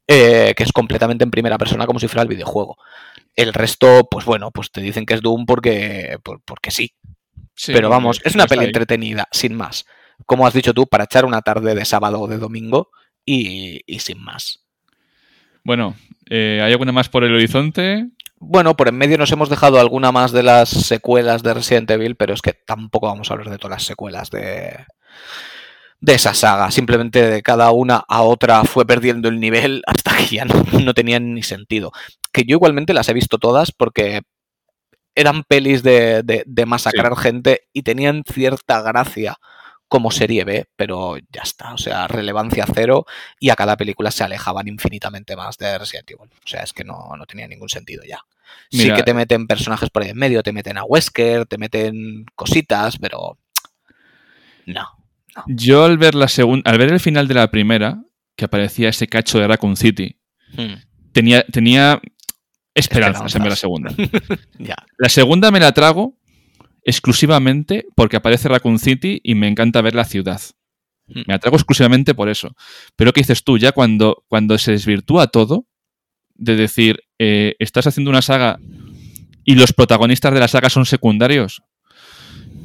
eh, 0.07 0.55
que 0.57 0.63
es 0.63 0.73
completamente 0.73 1.25
en 1.25 1.31
primera 1.31 1.59
persona 1.59 1.85
como 1.87 1.99
si 1.99 2.09
fuera 2.09 2.23
el 2.23 2.29
videojuego. 2.29 2.79
El 3.37 3.53
resto, 3.53 4.09
pues 4.11 4.25
bueno, 4.25 4.51
pues 4.51 4.71
te 4.71 4.81
dicen 4.81 5.05
que 5.05 5.13
es 5.15 5.21
Doom 5.21 5.45
porque, 5.45 6.17
por- 6.23 6.41
porque 6.43 6.71
sí. 6.71 6.93
Sí, 7.55 7.73
Pero 7.73 7.91
vamos, 7.91 8.21
es 8.25 8.35
una 8.35 8.47
peli 8.47 8.61
ahí. 8.63 8.67
entretenida, 8.69 9.29
sin 9.31 9.55
más. 9.55 9.85
Como 10.27 10.47
has 10.47 10.55
dicho 10.55 10.75
tú, 10.75 10.87
para 10.87 11.05
echar 11.05 11.25
una 11.25 11.43
tarde 11.43 11.75
de 11.75 11.85
sábado 11.85 12.21
o 12.21 12.27
de 12.29 12.39
domingo 12.39 12.91
y, 13.25 13.81
y 13.87 13.99
sin 14.01 14.23
más. 14.23 14.65
Bueno, 15.65 15.95
eh, 16.31 16.61
¿hay 16.63 16.73
alguna 16.73 16.93
más 16.93 17.09
por 17.09 17.25
el 17.25 17.35
horizonte? 17.35 18.09
Bueno, 18.41 18.77
por 18.77 18.89
en 18.89 18.97
medio 18.97 19.19
nos 19.19 19.33
hemos 19.33 19.49
dejado 19.49 19.81
alguna 19.81 20.13
más 20.13 20.33
de 20.33 20.43
las 20.43 20.69
secuelas 20.69 21.43
de 21.43 21.55
Resident 21.55 21.91
Evil, 21.91 22.15
pero 22.17 22.35
es 22.35 22.41
que 22.43 22.53
tampoco 22.53 23.07
vamos 23.07 23.31
a 23.31 23.35
hablar 23.35 23.51
de 23.51 23.59
todas 23.59 23.77
las 23.79 23.83
secuelas 23.85 24.31
de, 24.31 24.77
de 26.01 26.15
esa 26.15 26.35
saga. 26.35 26.71
Simplemente 26.71 27.29
de 27.29 27.43
cada 27.43 27.71
una 27.73 28.05
a 28.09 28.23
otra 28.23 28.63
fue 28.65 28.87
perdiendo 28.87 29.29
el 29.29 29.41
nivel 29.41 29.83
hasta 29.87 30.17
que 30.17 30.37
ya 30.37 30.45
no, 30.45 30.55
no 30.85 30.95
tenían 30.95 31.35
ni 31.35 31.43
sentido. 31.43 31.91
Que 32.33 32.45
yo 32.45 32.55
igualmente 32.57 32.95
las 32.95 33.09
he 33.09 33.13
visto 33.15 33.39
todas 33.39 33.73
porque 33.73 34.23
eran 35.17 35.43
pelis 35.43 35.83
de, 35.83 36.23
de- 36.23 36.45
de 36.47 36.67
masacrar 36.67 37.17
gente 37.17 37.63
y 37.73 37.83
tenían 37.83 38.23
cierta 38.25 38.81
gracia 38.83 39.37
como 39.89 40.11
serie 40.11 40.45
B, 40.45 40.67
pero 40.77 41.17
ya 41.33 41.43
está, 41.43 41.73
o 41.75 41.79
sea, 41.79 42.07
relevancia 42.07 42.67
cero 42.73 43.07
y 43.41 43.51
a 43.51 43.57
cada 43.57 43.77
película 43.77 44.11
se 44.11 44.25
alejaban 44.25 44.69
infinitamente 44.69 45.35
más 45.35 45.57
de 45.59 45.79
Resident 45.79 46.11
Evil. 46.11 46.31
O 46.31 46.47
sea, 46.47 46.63
es 46.63 46.73
que 46.73 46.85
no, 46.85 47.11
no 47.17 47.27
tenía 47.27 47.49
ningún 47.49 47.69
sentido 47.69 48.03
ya. 48.07 48.21
sí 48.71 48.93
que 48.93 49.03
te 49.03 49.15
meten 49.15 49.47
personajes 49.47 49.91
por 49.91 50.03
ahí 50.03 50.11
en 50.11 50.19
medio, 50.19 50.43
te 50.43 50.53
meten 50.53 50.79
a 50.79 50.85
Wesker, 50.85 51.47
te 51.47 51.59
meten 51.59 52.27
cositas, 52.35 52.99
pero 52.99 53.39
no. 54.67 54.87
Yo 55.47 55.85
al 55.85 55.99
ver 55.99 56.15
la 56.15 56.29
segunda, 56.29 56.71
al 56.71 56.79
ver 56.79 56.93
el 56.93 57.01
final 57.01 57.29
de 57.29 57.35
la 57.35 57.51
primera, 57.51 58.03
que 58.37 58.45
aparecía 58.45 58.89
ese 58.89 59.07
cacho 59.07 59.39
de 59.39 59.47
Raccoon 59.47 59.77
City, 59.77 60.19
Hmm, 60.57 60.75
tenía, 61.13 61.45
tenía 61.45 62.01
esperanzas 62.75 63.35
en 63.35 63.43
ver 63.43 63.51
la 63.51 63.57
segunda. 63.57 63.93
ya. 64.59 64.77
La 64.97 65.09
segunda 65.09 65.51
me 65.51 65.61
la 65.61 65.73
trago 65.73 66.18
exclusivamente 66.89 67.87
porque 67.95 68.17
aparece 68.17 68.49
Raccoon 68.49 68.79
City 68.79 69.21
y 69.23 69.35
me 69.35 69.47
encanta 69.47 69.83
ver 69.83 69.95
la 69.95 70.07
ciudad. 70.07 70.41
Hmm. 71.07 71.21
Me 71.27 71.35
la 71.35 71.39
trago 71.39 71.57
exclusivamente 71.57 72.15
por 72.15 72.31
eso. 72.31 72.55
Pero 72.97 73.13
¿qué 73.13 73.21
dices 73.21 73.45
tú? 73.45 73.59
Ya 73.59 73.73
cuando, 73.73 74.25
cuando 74.27 74.57
se 74.57 74.73
desvirtúa 74.73 75.27
todo, 75.27 75.67
de 76.35 76.57
decir, 76.57 77.01
eh, 77.19 77.57
estás 77.59 77.87
haciendo 77.87 78.11
una 78.11 78.23
saga 78.23 78.59
y 79.45 79.55
los 79.55 79.75
protagonistas 79.75 80.33
de 80.33 80.41
la 80.41 80.49
saga 80.49 80.71
son 80.71 80.87
secundarios. 80.87 81.61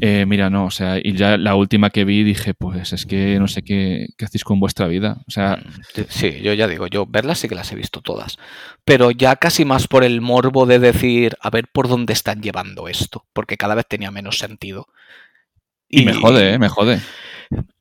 Eh, 0.06 0.26
mira, 0.26 0.50
no, 0.50 0.66
o 0.66 0.72
sea, 0.72 0.98
y 1.02 1.14
ya 1.16 1.38
la 1.38 1.56
última 1.56 1.90
que 1.90 2.04
vi 2.04 2.24
dije, 2.24 2.54
pues 2.54 2.92
es 2.92 3.06
que 3.06 3.40
no 3.40 3.48
sé 3.48 3.62
qué, 3.64 4.08
qué 4.18 4.26
hacéis 4.26 4.44
con 4.44 4.60
vuestra 4.60 4.88
vida. 4.88 5.22
O 5.28 5.32
sea, 5.32 5.58
Mm, 5.58 5.82
Sí, 6.10 6.42
yo 6.42 6.54
ya 6.54 6.68
digo, 6.68 6.88
yo 6.88 7.06
verlas 7.06 7.40
sí 7.40 7.48
que 7.48 7.56
las 7.56 7.72
he 7.72 7.76
visto 7.76 8.02
todas. 8.02 8.38
Pero 8.84 9.12
ya 9.12 9.36
casi 9.38 9.64
más 9.66 9.88
por 9.88 10.04
el 10.04 10.22
morbo 10.22 10.66
de 10.66 10.80
decir, 10.80 11.36
a 11.42 11.50
ver 11.50 11.68
por 11.72 11.88
dónde 11.88 12.14
están 12.14 12.42
llevando 12.42 12.88
esto, 12.88 13.26
porque 13.34 13.58
cada 13.58 13.76
vez 13.76 13.86
tenía 13.88 14.12
menos 14.12 14.38
sentido. 14.40 14.88
y 15.90 16.04
me 16.06 16.14
jode, 16.14 16.54
¿eh? 16.54 16.60
Me 16.60 16.70
jode. 16.70 17.00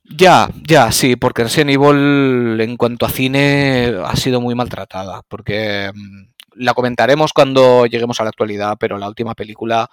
Ya, 0.03 0.49
ya, 0.67 0.91
sí, 0.91 1.15
porque 1.15 1.43
Resident 1.43 1.71
Evil 1.71 2.59
en 2.61 2.77
cuanto 2.77 3.05
a 3.05 3.09
cine 3.09 3.93
ha 4.05 4.15
sido 4.15 4.41
muy 4.41 4.53
maltratada, 4.55 5.23
porque 5.27 5.91
mm, 5.93 6.25
la 6.63 6.73
comentaremos 6.73 7.33
cuando 7.33 7.85
lleguemos 7.87 8.19
a 8.19 8.23
la 8.23 8.29
actualidad, 8.29 8.77
pero 8.79 8.97
la 8.97 9.07
última 9.07 9.33
película, 9.33 9.89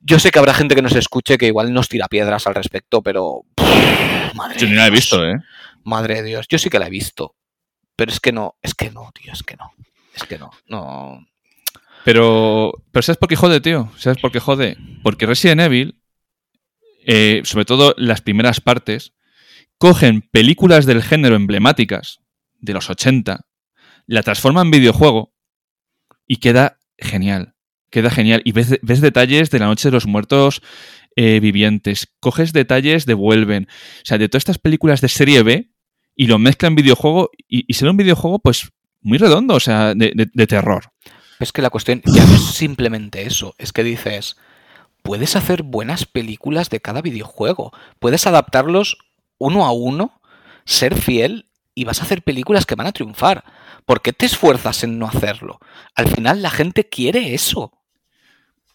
yo 0.00 0.18
sé 0.18 0.30
que 0.30 0.38
habrá 0.38 0.54
gente 0.54 0.74
que 0.74 0.82
nos 0.82 0.94
escuche 0.94 1.38
que 1.38 1.46
igual 1.46 1.72
nos 1.72 1.88
tira 1.88 2.08
piedras 2.08 2.46
al 2.46 2.54
respecto, 2.54 3.02
pero... 3.02 3.42
pff, 3.54 4.34
madre 4.34 4.58
Yo 4.58 4.66
ni 4.66 4.74
la 4.74 4.86
he 4.86 4.90
visto, 4.90 5.24
¿eh? 5.24 5.34
Madre 5.84 6.16
de 6.16 6.22
Dios, 6.22 6.46
yo 6.48 6.58
sí 6.58 6.70
que 6.70 6.78
la 6.78 6.86
he 6.86 6.90
visto, 6.90 7.34
pero 7.96 8.10
es 8.10 8.20
que 8.20 8.32
no, 8.32 8.56
es 8.62 8.74
que 8.74 8.90
no, 8.90 9.10
tío, 9.12 9.32
es 9.32 9.42
que 9.42 9.56
no, 9.56 9.72
es 10.14 10.24
que 10.24 10.38
no, 10.38 10.50
no... 10.66 11.26
Pero, 12.04 12.72
pero 12.92 13.02
¿sabes 13.02 13.18
por 13.18 13.28
qué 13.28 13.36
jode, 13.36 13.60
tío? 13.60 13.90
¿Sabes 13.96 14.18
por 14.20 14.30
qué 14.30 14.38
jode? 14.38 14.76
Porque 15.02 15.24
Resident 15.24 15.62
Evil, 15.62 15.98
eh, 17.06 17.40
sobre 17.44 17.64
todo 17.64 17.94
las 17.96 18.20
primeras 18.20 18.60
partes, 18.60 19.14
cogen 19.78 20.22
películas 20.22 20.84
del 20.84 21.02
género 21.02 21.34
emblemáticas 21.34 22.20
de 22.58 22.74
los 22.74 22.90
80, 22.90 23.46
la 24.06 24.22
transforman 24.22 24.66
en 24.66 24.70
videojuego 24.70 25.34
y 26.26 26.36
queda 26.36 26.78
genial. 26.98 27.53
Queda 27.94 28.10
genial. 28.10 28.42
Y 28.44 28.50
ves, 28.50 28.70
detalles 29.00 29.50
de 29.50 29.60
la 29.60 29.66
Noche 29.66 29.86
de 29.86 29.92
los 29.92 30.06
Muertos 30.06 30.62
eh, 31.14 31.38
Vivientes. 31.38 32.08
Coges 32.18 32.52
detalles 32.52 33.06
de 33.06 33.14
Vuelven. 33.14 33.68
O 33.68 34.02
sea, 34.02 34.18
de 34.18 34.28
todas 34.28 34.40
estas 34.40 34.58
películas 34.58 35.00
de 35.00 35.08
serie 35.08 35.44
B 35.44 35.70
y 36.16 36.26
lo 36.26 36.40
mezclan 36.40 36.72
en 36.72 36.76
videojuego 36.76 37.30
y, 37.48 37.64
y 37.68 37.74
será 37.74 37.92
un 37.92 37.96
videojuego, 37.96 38.40
pues, 38.40 38.72
muy 39.00 39.16
redondo, 39.18 39.54
o 39.54 39.60
sea, 39.60 39.94
de- 39.94 40.10
de- 40.12 40.28
de 40.32 40.46
terror. 40.48 40.90
Es 41.38 41.52
que 41.52 41.62
la 41.62 41.70
cuestión 41.70 42.02
ya 42.04 42.26
no 42.26 42.34
es 42.34 42.42
simplemente 42.46 43.22
eso, 43.22 43.54
es 43.58 43.72
que 43.72 43.84
dices, 43.84 44.36
puedes 45.04 45.36
hacer 45.36 45.62
buenas 45.62 46.04
películas 46.04 46.68
de 46.70 46.80
cada 46.80 47.00
videojuego, 47.00 47.70
puedes 48.00 48.26
adaptarlos 48.26 48.96
uno 49.38 49.64
a 49.66 49.70
uno, 49.70 50.20
ser 50.64 50.96
fiel 50.96 51.46
y 51.76 51.84
vas 51.84 52.00
a 52.00 52.04
hacer 52.06 52.22
películas 52.22 52.66
que 52.66 52.74
van 52.74 52.88
a 52.88 52.92
triunfar. 52.92 53.44
¿Por 53.86 54.02
qué 54.02 54.12
te 54.12 54.26
esfuerzas 54.26 54.82
en 54.82 54.98
no 54.98 55.06
hacerlo? 55.06 55.60
Al 55.94 56.08
final 56.08 56.42
la 56.42 56.50
gente 56.50 56.88
quiere 56.88 57.34
eso. 57.34 57.72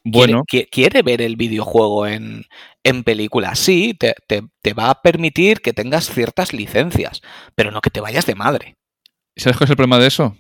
Bueno, 0.04 0.44
Quiere, 0.48 0.66
qui- 0.66 0.70
quiere 0.72 1.02
ver 1.02 1.22
el 1.22 1.36
videojuego 1.36 2.08
en, 2.08 2.46
en 2.84 3.04
película. 3.04 3.56
Sí, 3.56 3.94
te, 4.00 4.16
te- 4.28 4.44
te 4.62 4.74
va 4.74 4.90
a 4.90 5.02
permitir 5.02 5.60
que 5.62 5.74
tengas 5.74 6.10
ciertas 6.10 6.54
licencias, 6.54 7.22
pero 7.56 7.72
no 7.72 7.82
que 7.82 7.90
te 7.90 8.02
vayas 8.02 8.26
de 8.26 8.36
madre. 8.36 8.76
¿sabes 9.36 9.58
cuál 9.58 9.66
es 9.68 9.72
el 9.72 9.76
problema 9.78 10.00
de 10.00 10.08
eso? 10.08 10.36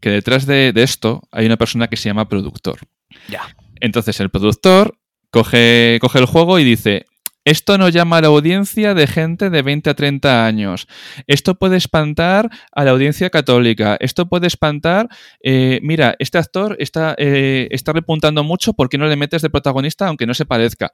Que 0.00 0.10
detrás 0.10 0.46
de, 0.46 0.72
de 0.72 0.82
esto 0.82 1.22
hay 1.32 1.46
una 1.46 1.56
persona 1.56 1.88
que 1.88 1.96
se 1.96 2.08
llama 2.08 2.28
productor. 2.28 2.80
Ya. 3.28 3.42
Entonces 3.80 4.18
el 4.20 4.30
productor 4.30 4.98
coge, 5.30 5.98
coge 6.00 6.18
el 6.18 6.26
juego 6.26 6.58
y 6.58 6.64
dice, 6.64 7.06
esto 7.46 7.78
no 7.78 7.88
llama 7.88 8.16
a 8.16 8.22
la 8.22 8.26
audiencia 8.26 8.92
de 8.92 9.06
gente 9.06 9.50
de 9.50 9.62
20 9.62 9.90
a 9.90 9.94
30 9.94 10.46
años. 10.46 10.88
Esto 11.28 11.54
puede 11.54 11.76
espantar 11.76 12.50
a 12.72 12.84
la 12.84 12.90
audiencia 12.90 13.30
católica. 13.30 13.96
Esto 14.00 14.26
puede 14.26 14.48
espantar, 14.48 15.08
eh, 15.44 15.78
mira, 15.80 16.16
este 16.18 16.38
actor 16.38 16.74
está, 16.80 17.14
eh, 17.18 17.68
está 17.70 17.92
repuntando 17.92 18.42
mucho, 18.42 18.72
¿por 18.72 18.88
qué 18.88 18.98
no 18.98 19.06
le 19.06 19.14
metes 19.14 19.42
de 19.42 19.50
protagonista 19.50 20.08
aunque 20.08 20.26
no 20.26 20.34
se 20.34 20.44
parezca? 20.44 20.90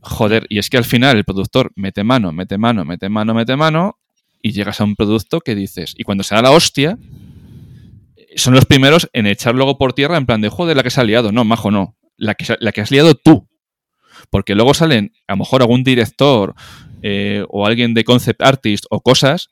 Joder, 0.00 0.46
y 0.48 0.58
es 0.58 0.70
que 0.70 0.78
al 0.78 0.84
final 0.86 1.18
el 1.18 1.24
productor 1.24 1.70
mete 1.76 2.02
mano, 2.02 2.32
mete 2.32 2.56
mano, 2.56 2.86
mete 2.86 3.10
mano, 3.10 3.34
mete 3.34 3.54
mano, 3.54 3.98
y 4.40 4.52
llegas 4.52 4.80
a 4.80 4.84
un 4.84 4.96
producto 4.96 5.40
que 5.40 5.54
dices, 5.54 5.92
y 5.98 6.04
cuando 6.04 6.24
se 6.24 6.34
da 6.34 6.40
la 6.40 6.52
hostia, 6.52 6.96
son 8.36 8.54
los 8.54 8.64
primeros 8.64 9.10
en 9.12 9.26
echar 9.26 9.54
luego 9.54 9.76
por 9.76 9.92
tierra 9.92 10.16
en 10.16 10.24
plan 10.24 10.40
de, 10.40 10.48
joder, 10.48 10.78
la 10.78 10.82
que 10.82 10.88
se 10.88 11.02
ha 11.02 11.04
liado. 11.04 11.30
No, 11.30 11.44
majo, 11.44 11.70
no. 11.70 11.94
La 12.16 12.34
que, 12.34 12.56
la 12.58 12.72
que 12.72 12.80
has 12.80 12.90
liado 12.90 13.14
tú. 13.14 13.48
Porque 14.34 14.56
luego 14.56 14.74
salen, 14.74 15.12
a 15.28 15.34
lo 15.34 15.36
mejor 15.38 15.62
algún 15.62 15.84
director 15.84 16.56
eh, 17.02 17.44
o 17.50 17.66
alguien 17.68 17.94
de 17.94 18.02
concept 18.02 18.42
artist 18.42 18.84
o 18.90 19.00
cosas 19.00 19.50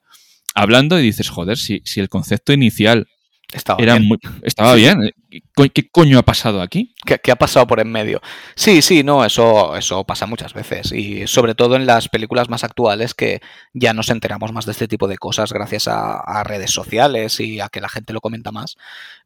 hablando 0.55 0.99
y 0.99 1.03
dices, 1.03 1.29
joder, 1.29 1.57
si, 1.57 1.81
si 1.85 2.01
el 2.01 2.09
concepto 2.09 2.51
inicial 2.51 3.07
Estaba 3.53 3.81
era 3.81 3.93
bien. 3.95 4.07
muy, 4.09 4.17
estaba 4.41 4.73
Sí, 4.73 4.81
bien. 4.81 5.11
¿Qué, 5.29 5.41
co- 5.55 5.69
qué 5.73 5.87
coño 5.89 6.19
ha 6.19 6.23
pasado 6.23 6.61
aquí? 6.61 6.93
¿Qué, 7.05 7.17
qué 7.23 7.31
ha 7.31 7.37
pasado 7.37 7.65
por 7.65 7.79
en 7.79 7.93
medio? 7.93 8.19
Sí, 8.55 8.81
sí, 8.81 9.03
no, 9.03 9.23
eso, 9.23 9.73
eso 9.77 10.03
pasa 10.03 10.25
muchas 10.25 10.53
veces. 10.53 10.91
Y 10.91 11.27
sobre 11.27 11.55
todo 11.55 11.77
en 11.77 11.85
las 11.85 12.09
películas 12.09 12.49
más 12.49 12.65
actuales 12.65 13.13
que 13.13 13.39
ya 13.73 13.93
nos 13.93 14.09
enteramos 14.09 14.51
más 14.51 14.65
de 14.65 14.73
este 14.73 14.89
tipo 14.89 15.07
de 15.07 15.17
cosas 15.17 15.53
gracias 15.53 15.87
a, 15.87 16.17
a 16.19 16.43
redes 16.43 16.71
sociales 16.71 17.39
y 17.39 17.61
a 17.61 17.69
que 17.69 17.79
la 17.79 17.87
gente 17.87 18.11
lo 18.11 18.19
comenta 18.19 18.51
más. 18.51 18.75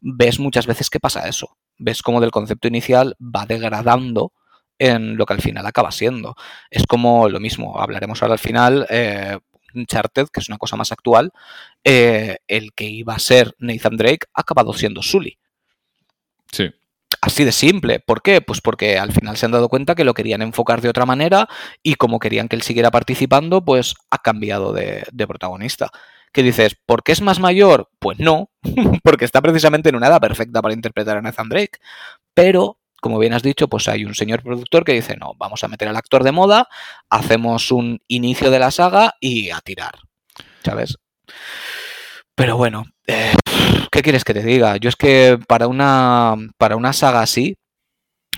Ves 0.02 0.38
muchas 0.40 0.68
veces 0.68 0.92
que 0.92 1.00
pasa 1.00 1.28
eso. 1.28 1.58
Ves 1.80 2.04
como 2.04 2.22
del 2.22 2.30
concepto 2.30 2.68
inicial 2.68 3.16
va 3.20 3.48
degradando 3.48 4.34
en 4.80 5.18
lo 5.18 5.26
que 5.26 5.34
al 5.34 5.42
final 5.42 5.66
acaba 5.66 5.92
siendo. 5.92 6.36
Es 6.70 6.86
como 6.86 7.30
lo 7.30 7.40
mismo, 7.40 7.80
hablaremos 7.80 8.22
ahora 8.22 8.34
al 8.34 8.40
final, 8.40 8.86
eh, 8.90 9.38
Uncharted, 9.74 10.28
que 10.32 10.40
es 10.40 10.50
una 10.50 10.58
cosa 10.58 10.76
más 10.76 10.92
actual, 10.92 11.32
eh, 11.84 12.38
el 12.48 12.74
que 12.74 12.86
iba 12.86 13.14
a 13.14 13.20
ser 13.20 13.54
Nathan 13.60 13.98
Drake 13.98 14.28
ha 14.34 14.42
acabado 14.42 14.74
siendo 14.74 15.02
Sully. 15.02 15.38
Sí. 16.52 16.72
Así 17.22 17.44
de 17.44 17.52
simple. 17.52 18.00
¿Por 18.00 18.22
qué? 18.22 18.42
Pues 18.42 18.62
porque 18.62 19.00
al 19.00 19.12
final 19.12 19.38
se 19.38 19.46
han 19.46 19.52
dado 19.52 19.70
cuenta 19.70 19.96
que 19.96 20.04
lo 20.04 20.14
querían 20.14 20.42
enfocar 20.42 20.82
de 20.82 20.90
otra 20.90 21.06
manera 21.06 21.48
y 21.82 21.96
como 21.96 22.20
querían 22.20 22.48
que 22.48 22.56
él 22.56 22.62
siguiera 22.62 22.92
participando, 22.92 23.64
pues 23.64 23.96
ha 24.12 24.20
cambiado 24.20 24.74
de, 24.74 25.04
de 25.12 25.28
protagonista. 25.28 25.90
¿Qué 26.32 26.44
dices? 26.44 26.76
¿Por 26.86 27.04
qué 27.04 27.14
es 27.14 27.22
más 27.22 27.40
mayor? 27.40 27.90
Pues 28.00 28.20
no, 28.20 28.52
porque 29.04 29.26
está 29.26 29.42
precisamente 29.42 29.90
en 29.90 29.96
una 29.96 30.08
edad 30.08 30.22
perfecta 30.22 30.62
para 30.62 30.74
interpretar 30.74 31.18
a 31.18 31.22
Nathan 31.22 31.50
Drake. 31.50 31.80
Pero, 32.34 32.77
como 33.02 33.20
bien 33.20 33.34
has 33.34 33.44
dicho, 33.44 33.68
pues 33.68 33.88
hay 33.88 34.06
un 34.06 34.16
señor 34.16 34.44
productor 34.44 34.84
que 34.84 34.94
dice, 34.94 35.16
no, 35.18 35.34
vamos 35.38 35.64
a 35.64 35.68
meter 35.68 35.88
al 35.88 35.96
actor 35.96 36.24
de 36.24 36.32
moda, 36.32 36.68
hacemos 37.10 37.72
un 37.72 38.00
inicio 38.08 38.52
de 38.52 38.60
la 38.60 38.72
saga 38.72 39.14
y 39.20 39.52
a 39.52 39.60
tirar. 39.62 40.00
¿Sabes? 40.64 40.98
Pero 42.36 42.58
bueno, 42.58 42.86
eh, 43.08 43.34
¿qué 43.92 44.02
quieres 44.02 44.24
que 44.24 44.34
te 44.34 44.44
diga? 44.44 44.78
Yo 44.78 44.90
es 44.90 44.96
que 44.96 45.40
para 45.48 45.68
una, 45.68 46.36
para 46.58 46.76
una 46.76 46.94
saga 46.94 47.22
así, 47.22 47.56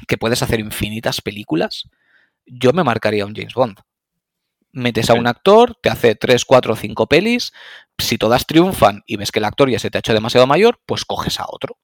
que 0.07 0.17
puedes 0.17 0.41
hacer 0.41 0.59
infinitas 0.59 1.21
películas, 1.21 1.83
yo 2.45 2.71
me 2.73 2.83
marcaría 2.83 3.25
un 3.25 3.35
James 3.35 3.53
Bond. 3.53 3.79
Metes 4.71 5.09
a 5.09 5.15
un 5.15 5.25
actor, 5.25 5.75
te 5.81 5.89
hace 5.89 6.13
3, 6.13 6.45
4, 6.45 6.75
5 6.75 7.07
pelis, 7.07 7.51
si 7.97 8.19
todas 8.19 8.45
triunfan 8.45 9.01
y 9.07 9.17
ves 9.17 9.31
que 9.31 9.39
el 9.39 9.45
actor 9.45 9.69
ya 9.69 9.79
se 9.79 9.89
te 9.89 9.97
ha 9.97 9.99
hecho 9.99 10.13
demasiado 10.13 10.45
mayor, 10.45 10.79
pues 10.85 11.05
coges 11.05 11.39
a 11.39 11.45
otro 11.47 11.77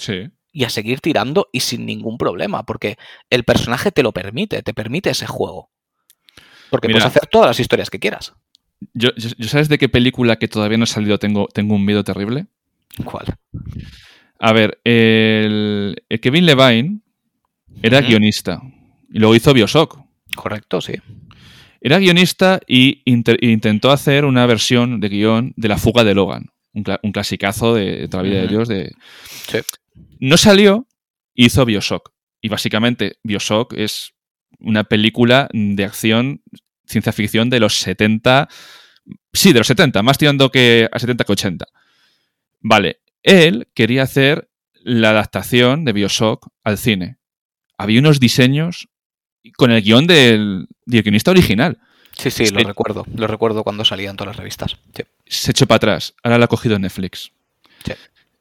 Sí. 0.00 0.30
Y 0.52 0.64
a 0.64 0.70
seguir 0.70 1.00
tirando 1.00 1.48
y 1.52 1.60
sin 1.60 1.86
ningún 1.86 2.18
problema, 2.18 2.64
porque 2.64 2.96
el 3.30 3.44
personaje 3.44 3.92
te 3.92 4.02
lo 4.02 4.12
permite, 4.12 4.62
te 4.62 4.74
permite 4.74 5.10
ese 5.10 5.26
juego. 5.26 5.70
Porque 6.70 6.88
Mira. 6.88 6.98
puedes 7.00 7.16
hacer 7.16 7.28
todas 7.28 7.48
las 7.48 7.60
historias 7.60 7.90
que 7.90 7.98
quieras. 8.00 8.34
Yo, 8.94 9.10
yo- 9.16 9.30
yo 9.36 9.48
¿Sabes 9.48 9.68
de 9.68 9.78
qué 9.78 9.88
película 9.88 10.36
que 10.36 10.48
todavía 10.48 10.78
no 10.78 10.84
ha 10.84 10.86
salido 10.86 11.18
tengo, 11.18 11.46
tengo 11.52 11.74
un 11.74 11.84
miedo 11.84 12.02
terrible? 12.04 12.46
¿Cuál? 13.04 13.26
A 14.38 14.52
ver, 14.52 14.80
el, 14.84 16.02
el 16.08 16.20
Kevin 16.20 16.46
Levine 16.46 17.00
era 17.82 18.00
guionista 18.00 18.60
y 19.12 19.18
luego 19.18 19.34
hizo 19.34 19.52
Bioshock. 19.52 19.98
Correcto, 20.34 20.80
sí. 20.80 20.94
Era 21.80 21.98
guionista 21.98 22.60
y 22.66 23.02
inter- 23.04 23.42
intentó 23.42 23.90
hacer 23.90 24.24
una 24.24 24.46
versión 24.46 25.00
de 25.00 25.08
guion 25.08 25.52
de 25.56 25.68
La 25.68 25.78
fuga 25.78 26.04
de 26.04 26.14
Logan, 26.14 26.46
un, 26.72 26.84
cla- 26.84 27.00
un 27.02 27.12
clasicazo 27.12 27.74
de, 27.74 27.96
de 27.96 28.08
toda 28.08 28.22
la 28.22 28.28
vida 28.28 28.40
de. 28.42 28.48
Dios. 28.48 28.68
De... 28.68 28.92
Sí. 29.48 29.58
No 30.18 30.36
salió, 30.36 30.86
hizo 31.34 31.64
Bioshock. 31.64 32.12
Y 32.40 32.48
básicamente 32.48 33.18
Bioshock 33.22 33.74
es 33.74 34.14
una 34.58 34.84
película 34.84 35.48
de 35.52 35.84
acción, 35.84 36.42
ciencia 36.84 37.12
ficción 37.12 37.50
de 37.50 37.60
los 37.60 37.78
70. 37.78 38.48
Sí, 39.32 39.52
de 39.52 39.60
los 39.60 39.66
70, 39.66 40.02
más 40.02 40.18
tirando 40.18 40.50
que 40.50 40.88
a 40.90 40.98
70 40.98 41.24
que 41.24 41.32
80. 41.32 41.66
Vale, 42.60 43.00
él 43.22 43.68
quería 43.74 44.02
hacer 44.02 44.50
la 44.82 45.10
adaptación 45.10 45.84
de 45.84 45.92
Bioshock 45.92 46.48
al 46.64 46.78
cine. 46.78 47.18
Había 47.76 48.00
unos 48.00 48.20
diseños 48.20 48.88
con 49.56 49.70
el 49.70 49.82
guion 49.82 50.06
del, 50.06 50.66
del 50.84 51.02
guionista 51.02 51.30
original. 51.30 51.78
Sí, 52.16 52.30
sí, 52.30 52.48
lo 52.50 52.60
recuerdo. 52.60 53.06
Lo 53.14 53.26
recuerdo 53.26 53.64
cuando 53.64 53.84
salían 53.84 54.16
todas 54.16 54.28
las 54.28 54.36
revistas. 54.36 54.76
Sí. 54.94 55.02
se 55.26 55.52
echó 55.52 55.66
para 55.66 55.76
atrás. 55.76 56.14
Ahora 56.22 56.38
la 56.38 56.44
ha 56.44 56.48
cogido 56.48 56.78
Netflix. 56.78 57.32
Sí. 57.84 57.92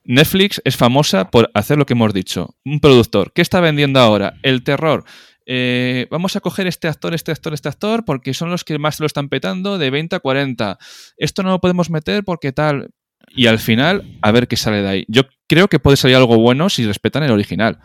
Netflix 0.10 0.60
es 0.66 0.76
famosa 0.76 1.30
por 1.30 1.52
hacer 1.54 1.78
lo 1.78 1.86
que 1.86 1.94
hemos 1.94 2.16
dicho. 2.16 2.56
Un 2.66 2.80
productor. 2.80 3.32
¿Qué 3.32 3.44
está 3.44 3.60
vendiendo 3.60 4.00
ahora? 4.00 4.34
El 4.42 4.64
terror. 4.64 5.04
Eh, 5.46 6.08
vamos 6.10 6.36
a 6.36 6.40
coger 6.40 6.66
este 6.66 6.88
actor, 6.88 7.14
este 7.14 7.32
actor, 7.32 7.54
este 7.54 7.70
actor, 7.70 8.06
porque 8.06 8.34
son 8.34 8.50
los 8.50 8.64
que 8.64 8.80
más 8.80 9.00
lo 9.00 9.06
están 9.06 9.30
petando 9.30 9.78
de 9.78 9.92
20 9.92 10.16
a 10.16 10.20
40. 10.20 10.80
Esto 11.16 11.44
no 11.44 11.52
lo 11.52 11.62
podemos 11.62 11.92
meter 11.92 12.24
porque 12.24 12.52
tal. 12.52 12.90
Y 13.36 13.46
al 13.46 13.60
final, 13.60 14.18
a 14.24 14.32
ver 14.32 14.48
qué 14.48 14.58
sale 14.58 14.82
de 14.82 14.90
ahí. 14.90 15.06
Yo 15.10 15.22
creo 15.48 15.68
que 15.68 15.78
puede 15.78 15.96
salir 15.96 16.16
algo 16.16 16.40
bueno 16.40 16.70
si 16.70 16.88
respetan 16.88 17.22
el 17.22 17.32
original. 17.32 17.78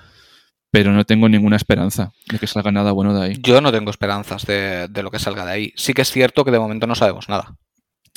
Pero 0.71 0.93
no 0.93 1.05
tengo 1.05 1.29
ninguna 1.29 1.57
esperanza 1.57 2.11
de 2.31 2.39
que 2.39 2.47
salga 2.47 2.73
nada 2.73 2.93
bueno 2.93 3.15
de 3.15 3.23
ahí. 3.23 3.37
Yo 3.43 3.61
no 3.61 3.71
tengo 3.71 3.91
esperanzas 3.91 4.47
de, 4.47 4.89
de 4.89 5.03
lo 5.03 5.11
que 5.11 5.19
salga 5.19 5.45
de 5.45 5.53
ahí. 5.53 5.73
Sí 5.77 5.93
que 5.93 6.01
es 6.01 6.11
cierto 6.11 6.43
que 6.43 6.51
de 6.51 6.59
momento 6.59 6.87
no 6.87 6.95
sabemos 6.95 7.29
nada. 7.29 7.55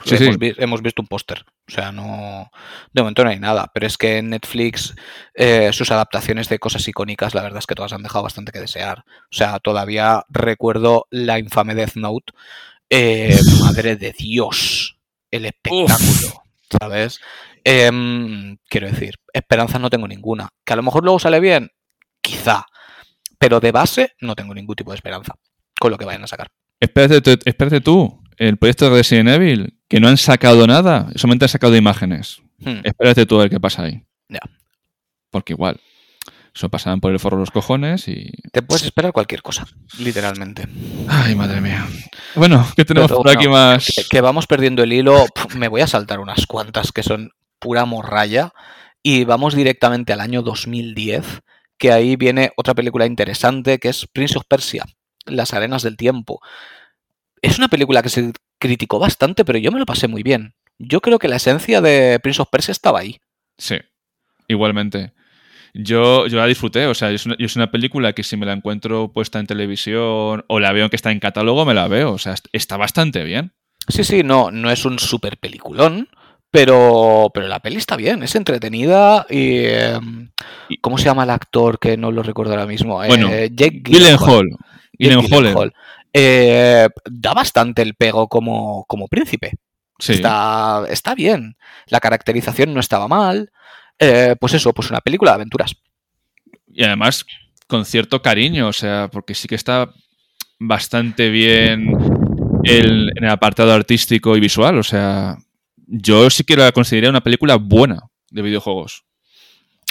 Sí, 0.06 0.16
hemos, 0.16 0.36
sí. 0.36 0.40
vi- 0.40 0.56
hemos 0.58 0.82
visto 0.82 1.02
un 1.02 1.08
póster. 1.08 1.44
O 1.68 1.72
sea, 1.72 1.92
no. 1.92 2.50
De 2.94 3.02
momento 3.02 3.24
no 3.24 3.30
hay 3.32 3.40
nada. 3.40 3.70
Pero 3.74 3.88
es 3.88 3.98
que 3.98 4.18
en 4.18 4.30
Netflix, 4.30 4.96
eh, 5.34 5.72
sus 5.74 5.90
adaptaciones 5.92 6.50
de 6.50 6.60
cosas 6.60 6.88
icónicas, 6.88 7.34
la 7.34 7.42
verdad 7.42 7.60
es 7.60 7.66
que 7.68 7.76
todas 7.76 7.94
han 7.94 8.04
dejado 8.04 8.24
bastante 8.24 8.52
que 8.52 8.60
desear. 8.60 9.00
O 9.08 9.36
sea, 9.36 9.60
todavía 9.60 10.24
recuerdo 10.30 11.08
la 11.10 11.40
infame 11.40 11.74
Death 11.76 11.96
Note. 11.96 12.34
Eh, 12.90 13.38
madre 13.62 13.96
de 13.96 14.14
Dios. 14.18 14.98
El 15.32 15.46
espectáculo. 15.46 16.42
¿Sabes? 16.80 17.20
Em, 17.64 18.58
quiero 18.70 18.88
decir, 18.88 19.16
esperanzas 19.34 19.82
no 19.82 19.90
tengo 19.90 20.08
ninguna. 20.08 20.50
Que 20.64 20.74
a 20.74 20.76
lo 20.76 20.84
mejor 20.84 21.04
luego 21.04 21.20
sale 21.20 21.40
bien, 21.40 21.72
quizá. 22.22 22.66
Pero 23.40 23.60
de 23.60 23.72
base 23.72 24.14
no 24.22 24.36
tengo 24.36 24.54
ningún 24.54 24.76
tipo 24.76 24.92
de 24.92 24.96
esperanza 24.96 25.34
con 25.80 25.92
lo 25.92 25.98
que 25.98 26.06
vayan 26.06 26.24
a 26.24 26.28
sacar. 26.28 26.50
Espérate, 26.80 27.38
espérate 27.46 27.82
tú. 27.82 28.22
El 28.38 28.58
proyecto 28.58 28.86
de 28.90 28.98
Resident 28.98 29.30
Evil, 29.30 29.78
que 29.88 30.00
no 30.00 30.08
han 30.08 30.18
sacado 30.18 30.66
nada, 30.68 31.10
solamente 31.16 31.46
han 31.46 31.50
sacado 31.50 31.76
imágenes. 31.76 32.42
Hmm. 32.60 32.82
Espérate 32.84 33.26
tú 33.26 33.36
a 33.36 33.44
ver 33.44 33.50
qué 33.50 33.60
pasa 33.60 33.84
ahí. 33.84 34.04
Ya. 34.30 34.40
Porque 35.30 35.54
igual, 35.54 35.80
eso 36.54 36.70
pasaban 36.70 37.00
por 37.00 37.12
el 37.12 37.20
forro 37.20 37.38
los 37.38 37.52
cojones 37.52 38.08
y... 38.08 38.32
Te 38.52 38.62
puedes 38.62 38.84
esperar 38.84 39.12
cualquier 39.12 39.42
cosa, 39.42 39.68
literalmente. 40.00 40.68
Ay, 41.08 41.36
madre 41.36 41.62
mía. 41.62 41.88
Bueno, 42.36 42.68
¿qué 42.76 42.84
tenemos 42.84 43.12
por 43.12 43.30
aquí 43.30 43.48
más? 43.48 43.86
Que, 43.96 44.04
que 44.10 44.22
vamos 44.22 44.48
perdiendo 44.48 44.84
el 44.84 44.94
hilo. 44.94 45.26
Me 45.56 45.68
voy 45.68 45.82
a 45.82 45.88
saltar 45.88 46.20
unas 46.20 46.48
cuantas 46.48 46.92
que 46.92 47.04
son 47.04 47.32
pura 47.60 47.86
morralla. 47.86 48.54
Y 49.04 49.24
vamos 49.24 49.56
directamente 49.56 50.14
al 50.14 50.20
año 50.20 50.42
2010, 50.42 51.42
que 51.78 51.92
ahí 51.92 52.16
viene 52.16 52.52
otra 52.58 52.74
película 52.74 53.06
interesante 53.06 53.78
que 53.78 53.90
es 53.90 54.08
Prince 54.12 54.38
of 54.38 54.46
Persia, 54.48 54.84
Las 55.26 55.54
Arenas 55.54 55.84
del 55.84 55.96
Tiempo. 55.96 56.42
Es 57.48 57.58
una 57.58 57.68
película 57.68 58.02
que 58.02 58.10
se 58.10 58.32
criticó 58.60 59.00
bastante, 59.00 59.46
pero 59.46 59.60
yo 59.60 59.72
me 59.72 59.80
lo 59.80 59.86
pasé 59.86 60.08
muy 60.08 60.24
bien. 60.24 60.54
Yo 60.80 61.02
creo 61.02 61.20
que 61.20 61.28
la 61.28 61.38
esencia 61.38 61.82
de 61.82 62.20
Prince 62.22 62.42
of 62.42 62.50
Persia 62.52 62.72
estaba 62.72 63.00
ahí. 63.00 63.18
Sí, 63.58 63.78
igualmente. 64.48 65.14
Yo, 65.74 66.28
yo 66.28 66.38
la 66.38 66.46
disfruté, 66.46 66.88
o 66.88 66.94
sea, 66.94 67.12
es 67.12 67.26
una, 67.26 67.36
es 67.40 67.56
una 67.56 67.70
película 67.72 68.14
que 68.14 68.24
si 68.24 68.36
me 68.38 68.46
la 68.46 68.54
encuentro 68.54 69.12
puesta 69.12 69.40
en 69.40 69.48
televisión 69.48 70.44
o 70.48 70.60
la 70.60 70.72
veo 70.72 70.90
que 70.90 70.96
está 70.96 71.12
en 71.12 71.20
catálogo, 71.20 71.66
me 71.66 71.74
la 71.74 71.88
veo. 71.88 72.14
O 72.14 72.18
sea, 72.18 72.34
est- 72.34 72.48
está 72.52 72.78
bastante 72.78 73.24
bien. 73.24 73.52
Sí, 73.88 74.04
sí, 74.04 74.24
no, 74.24 74.52
no 74.52 74.70
es 74.72 74.86
un 74.86 74.98
super 75.00 75.38
peliculón, 75.38 76.10
pero, 76.52 77.30
pero 77.34 77.48
la 77.48 77.60
peli 77.60 77.78
está 77.78 77.96
bien, 77.96 78.24
es 78.24 78.36
entretenida 78.36 79.26
y... 79.30 79.58
eh, 79.66 80.00
¿Cómo 80.82 80.98
se 80.98 81.06
llama 81.06 81.24
el 81.24 81.30
actor 81.30 81.80
que 81.80 81.96
no 81.98 82.12
lo 82.12 82.24
recuerdo 82.24 82.54
ahora 82.54 82.66
mismo? 82.66 82.96
Bueno, 83.06 83.30
Eh, 83.32 83.50
Jake 83.54 83.82
Gyllenhaal. 83.84 84.50
Gyllenhaal. 85.00 85.74
Eh, 86.20 86.88
da 87.06 87.34
bastante 87.34 87.84
el 87.84 87.94
pego 87.94 88.28
como, 88.28 88.86
como 88.88 89.08
príncipe. 89.08 89.52
Sí. 90.00 90.14
Está, 90.14 90.84
está 90.90 91.14
bien. 91.14 91.58
La 91.88 92.00
caracterización 92.00 92.74
no 92.74 92.80
estaba 92.80 93.08
mal. 93.08 93.52
Eh, 94.00 94.36
pues 94.40 94.54
eso, 94.56 94.74
pues 94.74 94.90
una 94.90 95.02
película 95.02 95.32
de 95.32 95.36
aventuras. 95.36 95.76
Y 96.68 96.84
además 96.84 97.24
con 97.68 97.86
cierto 97.86 98.22
cariño, 98.22 98.68
o 98.70 98.74
sea, 98.74 99.10
porque 99.12 99.36
sí 99.36 99.48
que 99.48 99.56
está 99.56 99.92
bastante 100.60 101.30
bien 101.30 101.92
el- 102.64 103.12
en 103.16 103.24
el 103.24 103.30
apartado 103.30 103.72
artístico 103.74 104.36
y 104.36 104.40
visual. 104.40 104.78
O 104.80 104.84
sea, 104.84 105.38
yo 105.86 106.30
sí 106.30 106.44
que 106.44 106.56
la 106.56 106.72
consideraría 106.72 107.10
una 107.12 107.22
película 107.24 107.58
buena 107.58 108.00
de 108.32 108.42
videojuegos. 108.42 109.04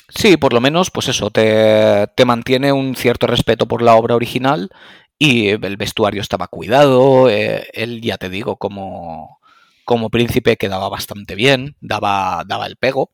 Sí, 0.09 0.37
por 0.37 0.53
lo 0.53 0.61
menos, 0.61 0.91
pues 0.91 1.09
eso, 1.09 1.31
te, 1.31 2.07
te 2.17 2.25
mantiene 2.25 2.73
un 2.73 2.95
cierto 2.95 3.27
respeto 3.27 3.67
por 3.67 3.83
la 3.83 3.95
obra 3.97 4.15
original 4.15 4.71
y 5.19 5.49
el 5.49 5.77
vestuario 5.77 6.21
estaba 6.23 6.49
cuidado. 6.49 7.29
eh, 7.31 7.69
él, 7.73 8.01
ya 8.01 8.19
te 8.19 8.29
digo, 8.29 8.57
como, 8.57 9.41
como 9.85 10.11
príncipe 10.11 10.57
quedaba 10.57 10.89
bastante 10.89 11.35
bien, 11.35 11.77
daba, 11.81 12.45
daba 12.47 12.67
el 12.67 12.77
pego. 12.77 13.13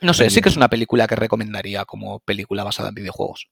No 0.00 0.14
sé, 0.14 0.30
sí 0.30 0.40
que 0.40 0.48
es 0.48 0.56
una 0.56 0.68
película 0.68 1.06
que 1.06 1.14
recomendaría 1.14 1.84
como 1.84 2.18
película 2.20 2.64
basada 2.64 2.88
en 2.88 2.96
videojuegos. 2.96 3.48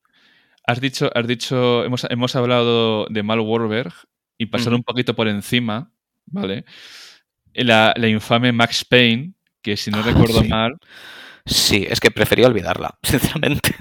Has 0.66 0.80
dicho, 0.80 1.10
has 1.14 1.26
dicho, 1.26 1.84
hemos, 1.84 2.04
hemos 2.10 2.34
hablado 2.36 3.06
de 3.06 3.22
Mal 3.22 3.40
Warberg 3.40 3.92
y 4.36 4.46
pasar 4.46 4.74
un 4.74 4.82
poquito 4.82 5.14
por 5.14 5.28
encima, 5.28 5.92
¿vale? 6.26 6.64
La, 7.54 7.94
la 7.96 8.08
infame 8.08 8.52
Max 8.52 8.84
Payne, 8.84 9.34
que 9.62 9.76
si 9.76 9.90
no 9.90 9.98
Ah, 9.98 10.02
recuerdo 10.02 10.42
sí. 10.42 10.48
mal, 10.48 10.76
Sí, 11.46 11.86
es 11.88 12.00
que 12.00 12.10
prefería 12.10 12.46
olvidarla, 12.46 12.98
sinceramente. 13.02 13.74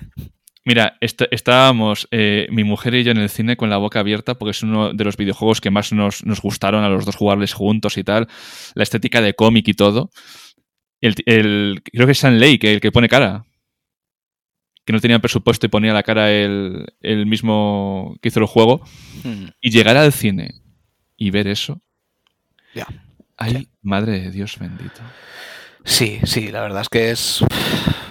Mira, 0.69 0.97
est- 1.01 1.23
estábamos 1.31 2.07
eh, 2.11 2.47
mi 2.51 2.63
mujer 2.63 2.93
y 2.93 3.03
yo 3.03 3.09
en 3.11 3.17
el 3.17 3.29
cine 3.31 3.57
con 3.57 3.71
la 3.71 3.77
boca 3.77 4.01
abierta 4.01 4.37
porque 4.37 4.51
es 4.51 4.61
uno 4.61 4.93
de 4.93 5.03
los 5.03 5.17
videojuegos 5.17 5.61
que 5.61 5.71
más 5.71 5.91
nos, 5.91 6.23
nos 6.25 6.41
gustaron 6.41 6.83
a 6.83 6.89
los 6.89 7.05
dos 7.05 7.15
jugarles 7.15 7.53
juntos 7.53 7.97
y 7.97 8.03
tal. 8.03 8.27
La 8.75 8.83
estética 8.83 9.19
de 9.19 9.33
cómic 9.33 9.67
y 9.67 9.73
todo. 9.73 10.11
El, 11.01 11.15
el- 11.25 11.81
creo 11.91 12.05
que 12.05 12.11
es 12.11 12.19
San 12.19 12.39
Lake 12.39 12.71
el 12.71 12.81
que 12.81 12.91
pone 12.91 13.09
cara. 13.09 13.45
Que 14.85 14.93
no 14.93 14.99
tenía 14.99 15.17
presupuesto 15.17 15.65
y 15.65 15.69
ponía 15.69 15.91
la 15.93 16.03
cara 16.03 16.31
el, 16.31 16.85
el 17.01 17.25
mismo 17.25 18.15
que 18.21 18.27
hizo 18.29 18.39
el 18.39 18.45
juego. 18.45 18.81
Mm, 19.23 19.45
Y 19.61 19.71
llegar 19.71 19.97
al 19.97 20.13
cine 20.13 20.61
y 21.17 21.31
ver 21.31 21.47
eso. 21.47 21.81
Ya. 22.75 22.85
Ay, 23.37 23.69
madre 23.81 24.19
de 24.19 24.29
Dios 24.31 24.59
bendito. 24.59 25.01
Sí, 25.83 26.19
sí, 26.25 26.49
la 26.51 26.61
verdad 26.61 26.81
es 26.83 26.89
que 26.89 27.09
es 27.11 27.43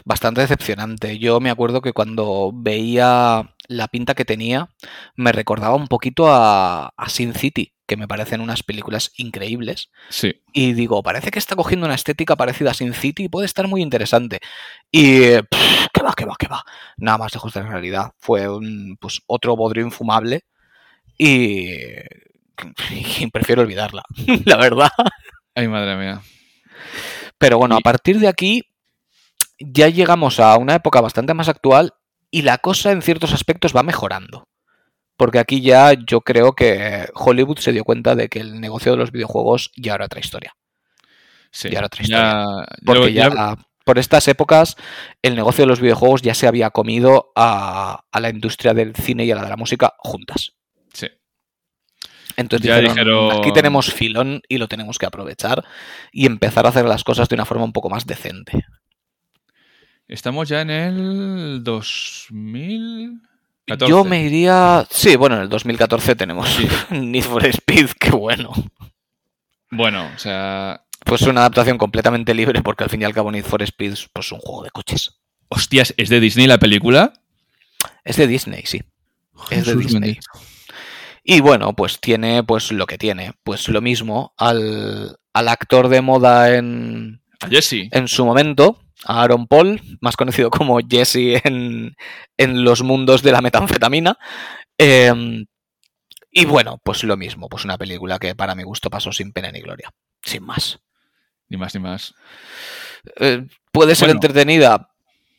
bastante 0.09 0.41
decepcionante. 0.41 1.19
Yo 1.19 1.39
me 1.39 1.51
acuerdo 1.51 1.83
que 1.83 1.93
cuando 1.93 2.51
veía 2.55 3.55
la 3.69 3.89
pinta 3.89 4.15
que 4.15 4.25
tenía, 4.25 4.71
me 5.17 5.33
recordaba 5.33 5.77
un 5.77 5.87
poquito 5.87 6.33
a, 6.33 6.95
a 6.97 7.09
Sin 7.11 7.35
City, 7.35 7.75
que 7.87 7.99
me 7.99 8.09
parecen 8.09 8.41
unas 8.41 8.63
películas 8.63 9.13
increíbles. 9.19 9.91
Sí. 10.09 10.41
Y 10.55 10.73
digo, 10.73 11.03
parece 11.03 11.31
que 11.31 11.39
está 11.39 11.57
cogiendo 11.57 11.85
una 11.85 11.95
estética 11.95 12.37
parecida 12.37 12.71
a 12.71 12.75
Sin 12.75 12.95
City 12.95 13.25
y 13.25 13.29
puede 13.29 13.45
estar 13.45 13.69
muy 13.69 13.83
interesante. 13.83 14.41
Y 14.91 15.43
pff, 15.43 15.89
que 15.93 16.03
va, 16.03 16.15
que 16.15 16.25
va, 16.25 16.37
que 16.39 16.49
va. 16.49 16.65
Nada 16.97 17.19
más 17.19 17.35
lejos 17.35 17.53
de 17.53 17.61
la 17.61 17.69
realidad. 17.69 18.13
Fue 18.19 18.49
un, 18.49 18.97
pues, 18.99 19.21
otro 19.27 19.57
bodrio 19.57 19.85
infumable 19.85 20.47
y, 21.19 21.67
y 22.91 23.27
prefiero 23.31 23.61
olvidarla, 23.61 24.05
la 24.47 24.57
verdad. 24.57 24.91
Ay, 25.55 25.69
madre 25.69 25.97
mía. 25.97 26.23
Pero 27.37 27.59
bueno, 27.59 27.77
a 27.77 27.81
partir 27.81 28.19
de 28.19 28.29
aquí 28.29 28.68
ya 29.59 29.89
llegamos 29.89 30.41
a 30.41 30.57
una 30.57 30.75
época 30.75 31.01
bastante 31.01 31.35
más 31.35 31.49
actual 31.49 31.93
y 32.31 32.43
la 32.43 32.59
cosa 32.59 32.93
en 32.93 33.03
ciertos 33.03 33.33
aspectos 33.33 33.75
va 33.75 33.83
mejorando. 33.83 34.49
Porque 35.17 35.39
aquí 35.41 35.61
ya 35.63 35.93
yo 35.95 36.21
creo 36.21 36.53
que 36.53 37.09
Hollywood 37.15 37.59
se 37.59 37.73
dio 37.73 37.83
cuenta 37.85 38.15
de 38.15 38.29
que 38.29 38.39
el 38.41 38.61
negocio 38.61 38.93
de 38.93 38.99
los 38.99 39.11
videojuegos 39.11 39.73
ya 39.77 39.95
era 39.95 40.05
otra 40.05 40.21
historia. 40.21 40.55
Sí. 41.51 41.69
Y 41.73 41.75
ahora 41.75 41.87
otra 41.87 42.05
Ya- 42.07 42.45
Porque 42.85 43.13
ya- 43.13 43.29
ya 43.31 43.57
por 43.85 43.99
estas 43.99 44.29
épocas 44.29 44.77
el 45.23 45.35
negocio 45.35 45.63
de 45.63 45.69
los 45.69 45.81
videojuegos 45.81 46.21
ya 46.23 46.35
se 46.35 46.47
había 46.47 46.71
comido 46.71 47.33
a, 47.35 48.05
a 48.13 48.21
la 48.21 48.29
industria 48.29 48.75
del 48.75 48.95
cine 48.95 49.25
y 49.25 49.31
a 49.33 49.35
la 49.35 49.43
de 49.43 49.49
la 49.49 49.57
música 49.57 49.95
juntas. 49.99 50.53
sí. 50.93 51.09
Entonces 52.37 52.69
Ya 52.69 52.79
dijeron, 52.79 52.95
dijeron- 53.29 53.33
aquí 53.41 53.53
tenemos 53.53 53.93
filón 53.93 54.43
y 54.49 54.59
lo 54.59 54.69
tenemos 54.69 54.99
que 54.99 55.07
aprovechar 55.07 55.65
y 56.13 56.27
empezar 56.27 56.67
a 56.67 56.69
hacer 56.69 56.85
las 56.85 57.03
cosas 57.03 57.29
de 57.29 57.35
una 57.35 57.45
forma 57.47 57.65
un 57.65 57.73
poco 57.73 57.91
más 57.91 58.07
decente. 58.07 58.65
Estamos 60.09 60.49
ya 60.49 60.63
en 60.63 60.71
el 60.71 61.63
2014. 61.63 63.91
Yo 63.91 64.05
me 64.05 64.23
iría. 64.23 64.87
Sí, 64.91 65.17
bueno, 65.17 65.37
en 65.37 65.43
el 65.43 65.49
2014 65.51 66.17
tenemos 66.17 66.49
Sí. 66.49 66.67
Need 66.91 67.25
for 67.25 67.45
Speed, 67.45 67.91
qué 68.01 68.11
bueno. 68.11 68.53
Bueno, 69.71 70.11
o 70.15 70.19
sea. 70.19 70.83
Pues 71.05 71.23
una 71.23 71.41
adaptación 71.41 71.79
completamente 71.79 72.35
libre, 72.35 72.63
porque 72.63 72.85
al 72.85 72.91
fin 72.91 73.03
y 73.03 73.05
al 73.05 73.13
cabo 73.13 73.31
Need 73.31 73.45
for 73.45 73.63
Speed 73.63 73.93
es 73.93 74.09
pues, 74.13 74.33
un 74.33 74.41
juego 74.41 74.65
de 74.65 74.71
coches. 74.71 75.21
Hostias, 75.49 75.95
¿es 75.97 76.09
de 76.09 76.21
Disney 76.21 76.47
la 76.47 76.59
película? 76.59 77.13
Es 78.03 78.17
de 78.17 78.27
Disney, 78.27 78.63
sí. 78.65 78.83
Es 79.51 79.67
de 79.67 79.77
Disney. 79.77 80.19
Y 81.23 81.41
bueno, 81.41 81.75
pues 81.75 82.01
tiene 82.01 82.43
pues 82.43 82.73
lo 82.73 82.87
que 82.87 82.97
tiene. 82.97 83.35
Pues 83.45 83.69
lo 83.69 83.83
mismo 83.83 84.33
al, 84.39 85.19
al 85.35 85.49
actor 85.49 85.89
de 85.89 86.01
moda 86.01 86.57
en, 86.57 87.21
A 87.41 87.49
Jesse. 87.49 87.89
en 87.93 88.09
su 88.09 88.25
momento, 88.25 88.81
a 89.05 89.23
Aaron 89.23 89.47
Paul, 89.47 89.81
más 90.01 90.17
conocido 90.17 90.51
como 90.51 90.79
Jesse 90.81 91.41
en, 91.45 91.97
en 92.37 92.65
los 92.65 92.83
mundos 92.83 93.23
de 93.23 93.33
la 93.33 93.41
metanfetamina. 93.41 94.19
Eh, 94.79 95.45
y 96.31 96.45
bueno, 96.45 96.79
pues 96.85 97.05
lo 97.05 97.17
mismo, 97.17 97.49
pues 97.49 97.65
una 97.65 97.79
película 97.79 98.19
que 98.19 98.35
para 98.35 98.55
mi 98.55 98.63
gusto 98.63 98.91
pasó 98.91 99.13
sin 99.13 99.33
pena 99.33 99.51
ni 99.51 99.61
gloria, 99.61 99.91
sin 100.23 100.45
más. 100.45 100.79
Ni 101.49 101.57
más 101.57 101.75
ni 101.75 101.81
más. 101.81 102.15
Eh, 103.17 103.47
¿Puede 103.73 103.95
ser 103.95 104.09
Bueno. 104.09 104.19
entretenida? 104.19 104.91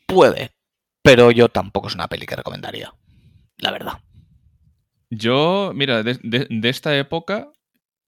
Puede, 0.06 0.50
pero 1.02 1.30
yo 1.30 1.48
tampoco 1.48 1.86
es 1.88 1.94
una 1.94 2.08
peli 2.08 2.26
que 2.26 2.34
recomendaría, 2.36 2.92
la 3.58 3.70
verdad. 3.70 4.00
Yo, 5.10 5.72
mira, 5.74 6.02
de, 6.02 6.18
de- 6.22 6.46
de 6.50 6.68
esta 6.68 6.96
época, 6.96 7.48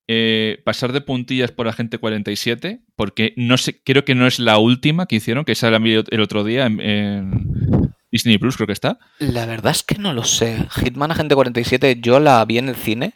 eh, 0.09 0.61
pasar 0.65 0.93
de 0.93 1.01
puntillas 1.01 1.53
por 1.53 1.69
Agente 1.69 1.99
47, 1.99 2.83
porque 2.97 3.35
no 3.37 3.57
sé, 3.57 3.83
creo 3.83 4.05
que 4.05 4.15
no 4.15 4.27
es 4.27 4.39
la 4.39 4.59
última 4.59 5.07
que 5.07 5.17
hicieron, 5.17 5.45
que 5.45 5.55
vi 5.81 5.95
el 5.95 6.21
otro 6.21 6.45
día 6.45 6.67
en, 6.67 6.81
en 6.81 7.95
Disney 8.11 8.39
Plus, 8.39 8.57
creo 8.57 8.67
que 8.67 8.73
está. 8.73 8.99
La 9.19 9.47
verdad 9.47 9.73
es 9.73 9.83
que 9.83 9.97
no 9.97 10.13
lo 10.13 10.25
sé. 10.25 10.67
Hitman 10.77 11.11
Agente 11.13 11.35
47 11.35 11.99
yo 12.01 12.21
la 12.21 12.45
vi 12.45 12.59
en 12.59 12.69
el 12.69 12.77
cine 12.77 13.15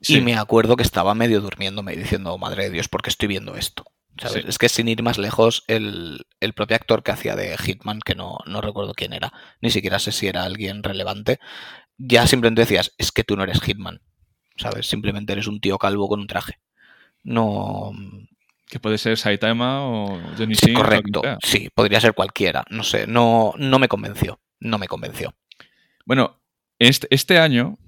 Sí. 0.00 0.16
y 0.16 0.20
me 0.20 0.34
acuerdo 0.34 0.74
que 0.74 0.82
estaba 0.82 1.14
medio 1.14 1.40
durmiéndome 1.40 1.94
diciendo, 1.96 2.36
madre 2.36 2.64
de 2.64 2.70
Dios, 2.70 2.88
¿por 2.88 3.02
qué 3.02 3.10
estoy 3.10 3.28
viendo 3.28 3.54
esto? 3.54 3.84
¿Sabes? 4.18 4.42
Sí. 4.42 4.48
Es 4.48 4.58
que 4.58 4.68
sin 4.68 4.88
ir 4.88 5.00
más 5.02 5.16
lejos, 5.16 5.62
el, 5.68 6.26
el 6.40 6.54
propio 6.54 6.74
actor 6.74 7.04
que 7.04 7.12
hacía 7.12 7.36
de 7.36 7.56
Hitman, 7.56 8.00
que 8.00 8.16
no, 8.16 8.38
no 8.46 8.60
recuerdo 8.60 8.94
quién 8.94 9.12
era, 9.12 9.32
ni 9.60 9.70
siquiera 9.70 10.00
sé 10.00 10.10
si 10.10 10.26
era 10.26 10.42
alguien 10.42 10.82
relevante, 10.82 11.38
ya 11.98 12.26
simplemente 12.26 12.62
decías, 12.62 12.92
es 12.98 13.12
que 13.12 13.22
tú 13.22 13.36
no 13.36 13.44
eres 13.44 13.60
Hitman, 13.62 14.00
¿sabes? 14.56 14.86
Simplemente 14.88 15.32
eres 15.32 15.46
un 15.46 15.60
tío 15.60 15.78
calvo 15.78 16.08
con 16.08 16.20
un 16.20 16.26
traje. 16.26 16.58
No... 17.22 17.92
Que 18.68 18.80
puede 18.80 18.96
ser 18.96 19.18
Saitama 19.18 19.86
o 19.86 20.18
Johnny 20.38 20.54
Sí, 20.54 20.72
correcto. 20.72 21.20
Sí, 21.42 21.68
podría 21.74 22.00
ser 22.00 22.14
cualquiera. 22.14 22.64
No 22.70 22.82
sé, 22.82 23.06
no, 23.06 23.52
no 23.58 23.78
me 23.78 23.88
convenció. 23.88 24.40
No 24.60 24.78
me 24.78 24.88
convenció. 24.88 25.34
Bueno, 26.06 26.40
este, 26.78 27.06
este 27.10 27.38
año, 27.38 27.78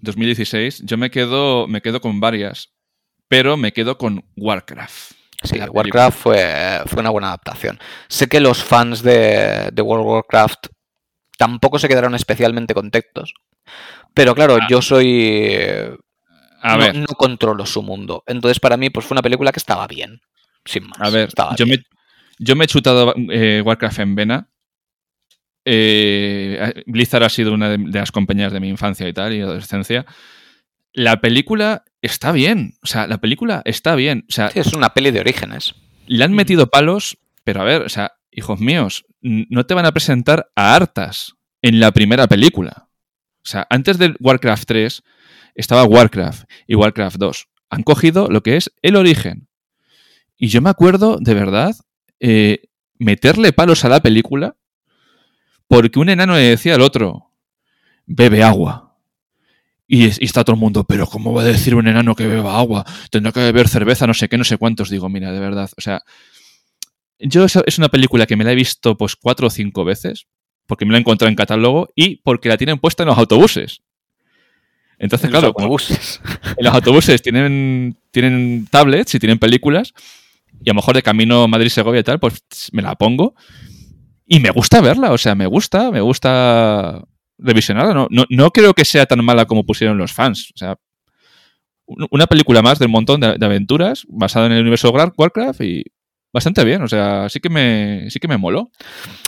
2016, 0.00 0.84
yo 0.84 0.96
me 0.96 1.10
quedo, 1.10 1.68
me 1.68 1.82
quedo 1.82 2.00
con 2.00 2.18
varias, 2.18 2.72
pero 3.28 3.58
me 3.58 3.72
quedo 3.72 3.98
con 3.98 4.24
Warcraft. 4.36 5.12
Sí, 5.42 5.58
Warcraft 5.58 6.18
fue, 6.18 6.80
fue 6.86 7.00
una 7.00 7.10
buena 7.10 7.28
adaptación. 7.28 7.78
Sé 8.08 8.26
que 8.28 8.40
los 8.40 8.62
fans 8.62 9.02
de, 9.02 9.70
de 9.72 9.82
World 9.82 10.06
of 10.06 10.12
Warcraft 10.12 10.66
tampoco 11.36 11.78
se 11.78 11.88
quedaron 11.88 12.14
especialmente 12.14 12.74
contentos. 12.74 13.34
Pero 14.14 14.34
claro, 14.34 14.56
Ah. 14.60 14.66
yo 14.68 14.82
soy. 14.82 15.56
A 16.64 16.72
no, 16.74 16.78
ver, 16.78 16.94
no 16.96 17.06
controlo 17.06 17.66
su 17.66 17.82
mundo. 17.82 18.22
Entonces, 18.26 18.60
para 18.60 18.76
mí, 18.76 18.90
pues 18.90 19.04
fue 19.06 19.14
una 19.16 19.22
película 19.22 19.50
que 19.52 19.58
estaba 19.58 19.86
bien. 19.86 20.20
Sin 20.64 20.86
más. 20.86 21.00
a 21.00 21.10
ver, 21.10 21.28
estaba 21.28 21.56
yo 21.56 21.66
me, 21.66 21.72
bien. 21.76 21.84
yo 22.38 22.54
me 22.56 22.64
he 22.64 22.68
chutado 22.68 23.14
eh, 23.30 23.62
Warcraft 23.64 23.98
en 23.98 24.14
vena. 24.14 24.48
Eh, 25.64 26.82
Blizzard 26.86 27.22
ha 27.24 27.28
sido 27.28 27.52
una 27.52 27.68
de, 27.70 27.78
de 27.78 27.98
las 27.98 28.12
compañías 28.12 28.52
de 28.52 28.60
mi 28.60 28.68
infancia 28.68 29.08
y 29.08 29.12
tal, 29.12 29.32
y 29.34 29.40
adolescencia. 29.40 30.06
La 30.92 31.20
película 31.20 31.84
está 32.00 32.32
bien. 32.32 32.74
O 32.82 32.86
sea, 32.86 33.06
la 33.06 33.18
película 33.18 33.62
está 33.64 33.94
bien. 33.94 34.24
O 34.28 34.32
sea, 34.32 34.50
Sí, 34.50 34.60
es 34.60 34.72
una 34.74 34.90
peli 34.94 35.10
de 35.10 35.20
orígenes. 35.20 35.74
le 36.06 36.24
han 36.24 36.32
metido 36.32 36.66
palos, 36.68 37.16
pero 37.44 37.60
a 37.60 37.64
ver, 37.64 37.82
o 37.82 37.88
sea, 37.88 38.12
hijos 38.30 38.60
míos, 38.60 39.04
no 39.20 39.64
te 39.66 39.74
van 39.74 39.86
a 39.86 39.92
presentar 39.92 40.50
a 40.56 40.74
hartas 40.74 41.34
en 41.62 41.80
la 41.80 41.92
primera 41.92 42.26
película. 42.26 42.88
O 43.44 43.48
sea, 43.48 43.66
antes 43.70 43.98
del 43.98 44.16
Warcraft 44.20 44.64
3 44.66 45.02
estaba 45.54 45.84
Warcraft 45.84 46.44
y 46.66 46.74
Warcraft 46.74 47.16
2. 47.16 47.48
han 47.70 47.82
cogido 47.82 48.28
lo 48.28 48.42
que 48.42 48.56
es 48.56 48.70
el 48.82 48.96
origen. 48.96 49.48
Y 50.36 50.48
yo 50.48 50.60
me 50.60 50.70
acuerdo, 50.70 51.18
de 51.20 51.34
verdad, 51.34 51.74
eh, 52.20 52.64
meterle 52.98 53.52
palos 53.52 53.84
a 53.84 53.88
la 53.88 54.00
película 54.00 54.56
porque 55.68 55.98
un 55.98 56.10
enano 56.10 56.34
le 56.34 56.42
decía 56.42 56.74
al 56.74 56.82
otro, 56.82 57.30
bebe 58.04 58.42
agua. 58.42 58.98
Y, 59.86 60.04
está 60.04 60.44
todo 60.44 60.54
el 60.54 60.60
mundo, 60.60 60.84
pero 60.84 61.06
¿cómo 61.06 61.32
va 61.32 61.42
a 61.42 61.46
decir 61.46 61.74
un 61.74 61.88
enano 61.88 62.14
que 62.14 62.26
beba 62.26 62.58
agua? 62.58 62.84
Tendrá 63.10 63.32
que 63.32 63.40
beber 63.40 63.68
cerveza, 63.68 64.06
no 64.06 64.14
sé 64.14 64.28
qué, 64.28 64.36
no 64.36 64.44
sé 64.44 64.58
cuántos. 64.58 64.90
Digo, 64.90 65.08
mira, 65.08 65.32
de 65.32 65.40
verdad. 65.40 65.70
O 65.76 65.80
sea, 65.80 66.02
yo 67.18 67.44
es 67.44 67.78
una 67.78 67.88
película 67.88 68.26
que 68.26 68.36
me 68.36 68.44
la 68.44 68.52
he 68.52 68.54
visto 68.54 68.96
pues 68.96 69.16
cuatro 69.16 69.46
o 69.46 69.50
cinco 69.50 69.84
veces, 69.84 70.26
porque 70.72 70.86
me 70.86 70.92
la 70.92 70.96
he 70.96 71.00
encontrado 71.00 71.28
en 71.28 71.34
catálogo 71.34 71.90
y 71.94 72.16
porque 72.22 72.48
la 72.48 72.56
tienen 72.56 72.78
puesta 72.78 73.02
en 73.02 73.10
los 73.10 73.18
autobuses. 73.18 73.82
Entonces, 74.98 75.28
claro, 75.28 75.48
los 75.48 75.54
autobuses. 75.54 76.22
en 76.56 76.64
los 76.64 76.72
autobuses 76.72 77.20
tienen, 77.20 77.98
tienen 78.10 78.66
tablets 78.70 79.14
y 79.14 79.18
tienen 79.18 79.38
películas, 79.38 79.92
y 80.64 80.70
a 80.70 80.72
lo 80.72 80.76
mejor 80.76 80.94
de 80.94 81.02
camino 81.02 81.46
Madrid-Segovia 81.46 82.00
y 82.00 82.04
tal, 82.04 82.20
pues 82.20 82.42
me 82.72 82.80
la 82.80 82.94
pongo. 82.94 83.34
Y 84.24 84.40
me 84.40 84.48
gusta 84.48 84.80
verla, 84.80 85.12
o 85.12 85.18
sea, 85.18 85.34
me 85.34 85.44
gusta, 85.44 85.90
me 85.90 86.00
gusta 86.00 87.04
revisionarla. 87.36 87.92
No, 87.92 88.06
no, 88.08 88.24
no 88.30 88.50
creo 88.50 88.72
que 88.72 88.86
sea 88.86 89.04
tan 89.04 89.22
mala 89.22 89.44
como 89.44 89.66
pusieron 89.66 89.98
los 89.98 90.14
fans. 90.14 90.52
O 90.54 90.56
sea, 90.56 90.78
una 91.84 92.26
película 92.26 92.62
más 92.62 92.78
del 92.78 92.88
montón 92.88 93.20
de, 93.20 93.36
aventuras 93.44 94.06
basada 94.08 94.46
en 94.46 94.52
el 94.52 94.62
universo 94.62 94.90
de 94.90 95.06
Warcraft 95.18 95.60
y 95.60 95.84
bastante 96.32 96.64
bien, 96.64 96.82
o 96.82 96.88
sea, 96.88 97.28
sí 97.28 97.40
que 97.40 97.50
me 97.50 98.10
sí 98.10 98.18
que 98.18 98.28
me 98.28 98.38
moló. 98.38 98.70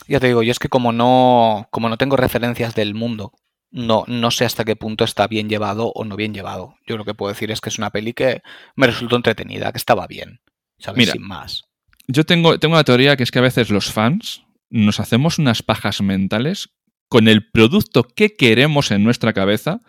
Ya 0.08 0.20
te 0.20 0.28
digo, 0.28 0.42
yo 0.42 0.50
es 0.50 0.58
que 0.58 0.68
como 0.68 0.92
no 0.92 1.68
como 1.70 1.88
no 1.88 1.98
tengo 1.98 2.16
referencias 2.16 2.74
del 2.74 2.94
mundo, 2.94 3.32
no 3.70 4.04
no 4.06 4.30
sé 4.30 4.44
hasta 4.44 4.64
qué 4.64 4.76
punto 4.76 5.04
está 5.04 5.26
bien 5.26 5.48
llevado 5.48 5.92
o 5.94 6.04
no 6.04 6.16
bien 6.16 6.34
llevado. 6.34 6.76
Yo 6.86 6.96
lo 6.96 7.04
que 7.04 7.14
puedo 7.14 7.32
decir 7.32 7.50
es 7.50 7.60
que 7.60 7.68
es 7.68 7.78
una 7.78 7.90
peli 7.90 8.12
que 8.12 8.42
me 8.76 8.86
resultó 8.86 9.16
entretenida, 9.16 9.72
que 9.72 9.78
estaba 9.78 10.06
bien, 10.06 10.40
¿sabes? 10.78 11.10
Sin 11.10 11.22
más. 11.22 11.64
Yo 12.06 12.24
tengo 12.24 12.58
tengo 12.58 12.76
la 12.76 12.84
teoría 12.84 13.16
que 13.16 13.22
es 13.22 13.30
que 13.30 13.38
a 13.38 13.42
veces 13.42 13.70
los 13.70 13.92
fans 13.92 14.42
nos 14.70 15.00
hacemos 15.00 15.38
unas 15.38 15.62
pajas 15.62 16.00
mentales 16.00 16.70
con 17.08 17.28
el 17.28 17.50
producto 17.50 18.02
que 18.02 18.34
queremos 18.34 18.90
en 18.90 19.04
nuestra 19.04 19.32
cabeza 19.32 19.80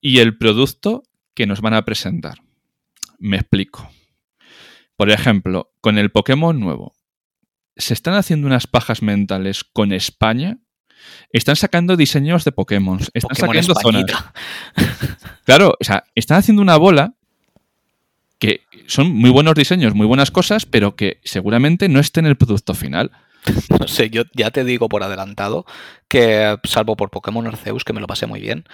y 0.00 0.18
el 0.18 0.36
producto 0.36 1.02
que 1.34 1.46
nos 1.46 1.60
van 1.60 1.74
a 1.74 1.84
presentar. 1.84 2.38
Me 3.18 3.38
explico. 3.38 3.90
Por 4.96 5.10
ejemplo, 5.10 5.70
con 5.80 5.98
el 5.98 6.10
Pokémon 6.10 6.58
nuevo, 6.58 6.94
se 7.76 7.94
están 7.94 8.14
haciendo 8.14 8.46
unas 8.46 8.66
pajas 8.66 9.02
mentales 9.02 9.64
con 9.64 9.92
España. 9.92 10.58
Están 11.30 11.56
sacando 11.56 11.96
diseños 11.96 12.44
de 12.44 12.52
Pokémon. 12.52 12.98
Están 13.12 13.36
sacando 13.36 13.74
zonas. 13.74 14.04
Claro, 15.44 15.76
o 15.78 15.84
sea, 15.84 16.02
están 16.16 16.38
haciendo 16.38 16.60
una 16.60 16.76
bola 16.76 17.14
que 18.40 18.62
son 18.88 19.12
muy 19.12 19.30
buenos 19.30 19.54
diseños, 19.54 19.94
muy 19.94 20.06
buenas 20.06 20.32
cosas, 20.32 20.66
pero 20.66 20.96
que 20.96 21.20
seguramente 21.22 21.88
no 21.88 22.00
esté 22.00 22.18
en 22.20 22.26
el 22.26 22.36
producto 22.36 22.74
final. 22.74 23.12
No 23.80 23.86
sé, 23.86 24.10
yo 24.10 24.24
ya 24.34 24.50
te 24.50 24.64
digo 24.64 24.88
por 24.88 25.04
adelantado 25.04 25.66
que, 26.08 26.56
salvo 26.64 26.96
por 26.96 27.10
Pokémon 27.10 27.46
Arceus, 27.46 27.84
que 27.84 27.92
me 27.92 28.00
lo 28.00 28.08
pasé 28.08 28.26
muy 28.26 28.40
bien, 28.40 28.64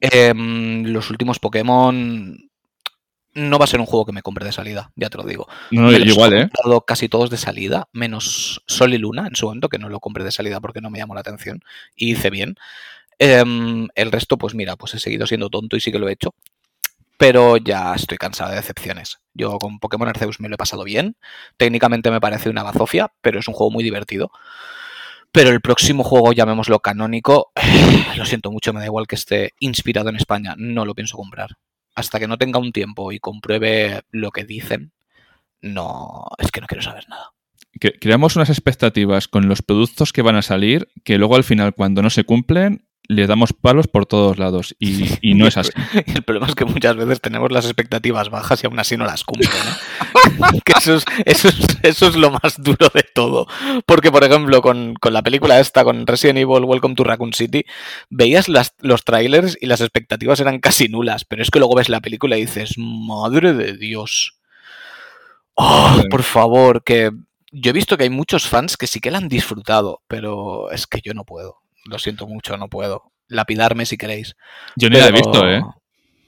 em, 0.00 0.84
los 0.84 1.10
últimos 1.10 1.40
Pokémon 1.40 2.49
no 3.34 3.58
va 3.58 3.64
a 3.64 3.68
ser 3.68 3.80
un 3.80 3.86
juego 3.86 4.06
que 4.06 4.12
me 4.12 4.22
compre 4.22 4.44
de 4.44 4.52
salida, 4.52 4.92
ya 4.96 5.08
te 5.08 5.18
lo 5.18 5.24
digo. 5.24 5.48
No, 5.70 5.92
igual, 5.92 6.34
¿eh? 6.34 6.50
He 6.52 6.78
casi 6.86 7.08
todos 7.08 7.30
de 7.30 7.36
salida, 7.36 7.88
menos 7.92 8.62
Sol 8.66 8.94
y 8.94 8.98
Luna 8.98 9.26
en 9.26 9.36
su 9.36 9.46
momento, 9.46 9.68
que 9.68 9.78
no 9.78 9.88
lo 9.88 10.00
compré 10.00 10.24
de 10.24 10.32
salida 10.32 10.60
porque 10.60 10.80
no 10.80 10.90
me 10.90 10.98
llamó 10.98 11.14
la 11.14 11.20
atención 11.20 11.62
y 11.94 12.12
hice 12.12 12.30
bien. 12.30 12.56
Em, 13.18 13.88
el 13.94 14.12
resto, 14.12 14.38
pues 14.38 14.54
mira, 14.54 14.76
pues 14.76 14.94
he 14.94 14.98
seguido 14.98 15.26
siendo 15.26 15.50
tonto 15.50 15.76
y 15.76 15.80
sí 15.80 15.92
que 15.92 15.98
lo 15.98 16.08
he 16.08 16.12
hecho 16.12 16.34
pero 17.20 17.58
ya 17.58 17.94
estoy 17.94 18.16
cansado 18.16 18.48
de 18.48 18.56
decepciones. 18.56 19.20
Yo 19.34 19.58
con 19.58 19.78
Pokémon 19.78 20.08
Arceus 20.08 20.40
me 20.40 20.48
lo 20.48 20.54
he 20.54 20.56
pasado 20.56 20.84
bien. 20.84 21.18
Técnicamente 21.58 22.10
me 22.10 22.18
parece 22.18 22.48
una 22.48 22.62
bazofia, 22.62 23.12
pero 23.20 23.38
es 23.38 23.46
un 23.46 23.52
juego 23.52 23.70
muy 23.70 23.84
divertido. 23.84 24.30
Pero 25.30 25.50
el 25.50 25.60
próximo 25.60 26.02
juego, 26.02 26.32
llamémoslo 26.32 26.80
canónico, 26.80 27.52
lo 28.16 28.24
siento 28.24 28.50
mucho, 28.50 28.72
me 28.72 28.80
da 28.80 28.86
igual 28.86 29.06
que 29.06 29.16
esté 29.16 29.52
inspirado 29.60 30.08
en 30.08 30.16
España, 30.16 30.54
no 30.56 30.86
lo 30.86 30.94
pienso 30.94 31.18
comprar. 31.18 31.58
Hasta 32.00 32.18
que 32.18 32.26
no 32.26 32.38
tenga 32.38 32.58
un 32.58 32.72
tiempo 32.72 33.12
y 33.12 33.18
compruebe 33.18 34.02
lo 34.10 34.30
que 34.30 34.44
dicen, 34.44 34.92
no, 35.60 36.26
es 36.38 36.50
que 36.50 36.60
no 36.60 36.66
quiero 36.66 36.82
saber 36.82 37.08
nada. 37.08 37.32
Creamos 38.00 38.36
unas 38.36 38.50
expectativas 38.50 39.28
con 39.28 39.48
los 39.48 39.62
productos 39.62 40.12
que 40.12 40.22
van 40.22 40.36
a 40.36 40.42
salir 40.42 40.88
que 41.04 41.18
luego 41.18 41.36
al 41.36 41.44
final 41.44 41.74
cuando 41.74 42.02
no 42.02 42.10
se 42.10 42.24
cumplen 42.24 42.86
le 43.10 43.26
damos 43.26 43.52
palos 43.52 43.88
por 43.88 44.06
todos 44.06 44.38
lados 44.38 44.76
y, 44.78 45.34
no 45.34 45.48
es 45.48 45.56
así. 45.56 45.72
El 46.06 46.22
problema 46.22 46.46
es 46.46 46.54
que 46.54 46.64
muchas 46.64 46.94
veces 46.94 47.20
tenemos 47.20 47.50
las 47.50 47.64
expectativas 47.64 48.30
bajas 48.30 48.62
y 48.62 48.66
aún 48.68 48.78
así 48.78 48.96
no 48.96 49.04
las 49.04 49.24
cumplen. 49.24 49.50
que 50.64 50.72
eso 51.24 51.48
es, 51.84 52.16
lo 52.16 52.30
más 52.30 52.62
duro 52.62 52.88
de 52.94 53.02
todo. 53.02 53.48
Porque, 53.84 54.12
por 54.12 54.22
ejemplo, 54.22 54.62
con, 54.62 54.94
la 55.10 55.22
película 55.22 55.58
esta, 55.58 55.82
con 55.82 56.06
Resident 56.06 56.38
Evil 56.38 56.64
Welcome 56.64 56.94
to 56.94 57.02
Raccoon 57.02 57.32
City, 57.32 57.64
veías 58.10 58.46
los 58.48 59.04
trailers 59.04 59.58
y 59.60 59.66
las 59.66 59.80
expectativas 59.80 60.38
eran 60.38 60.60
casi 60.60 60.86
nulas, 60.86 61.24
pero 61.24 61.42
es 61.42 61.50
que 61.50 61.58
luego 61.58 61.74
ves 61.74 61.88
la 61.88 62.00
película 62.00 62.38
y 62.38 62.42
dices, 62.42 62.74
madre 62.78 63.54
de 63.54 63.76
Dios. 63.76 64.38
Oh, 65.54 66.00
por 66.10 66.22
favor, 66.22 66.84
que 66.84 67.10
yo 67.50 67.70
he 67.70 67.74
visto 67.74 67.96
que 67.96 68.04
hay 68.04 68.10
muchos 68.10 68.46
fans 68.46 68.76
que 68.76 68.86
sí 68.86 69.00
que 69.00 69.10
la 69.10 69.18
han 69.18 69.28
disfrutado, 69.28 70.00
pero 70.06 70.70
es 70.70 70.86
que 70.86 71.00
yo 71.00 71.12
no 71.12 71.24
puedo 71.24 71.59
lo 71.84 71.98
siento 71.98 72.26
mucho, 72.26 72.56
no 72.56 72.68
puedo. 72.68 73.12
Lapidarme 73.28 73.86
si 73.86 73.96
queréis. 73.96 74.34
Yo 74.76 74.90
ni 74.90 74.98
la 74.98 75.08
he 75.08 75.12
visto, 75.12 75.48
¿eh? 75.48 75.62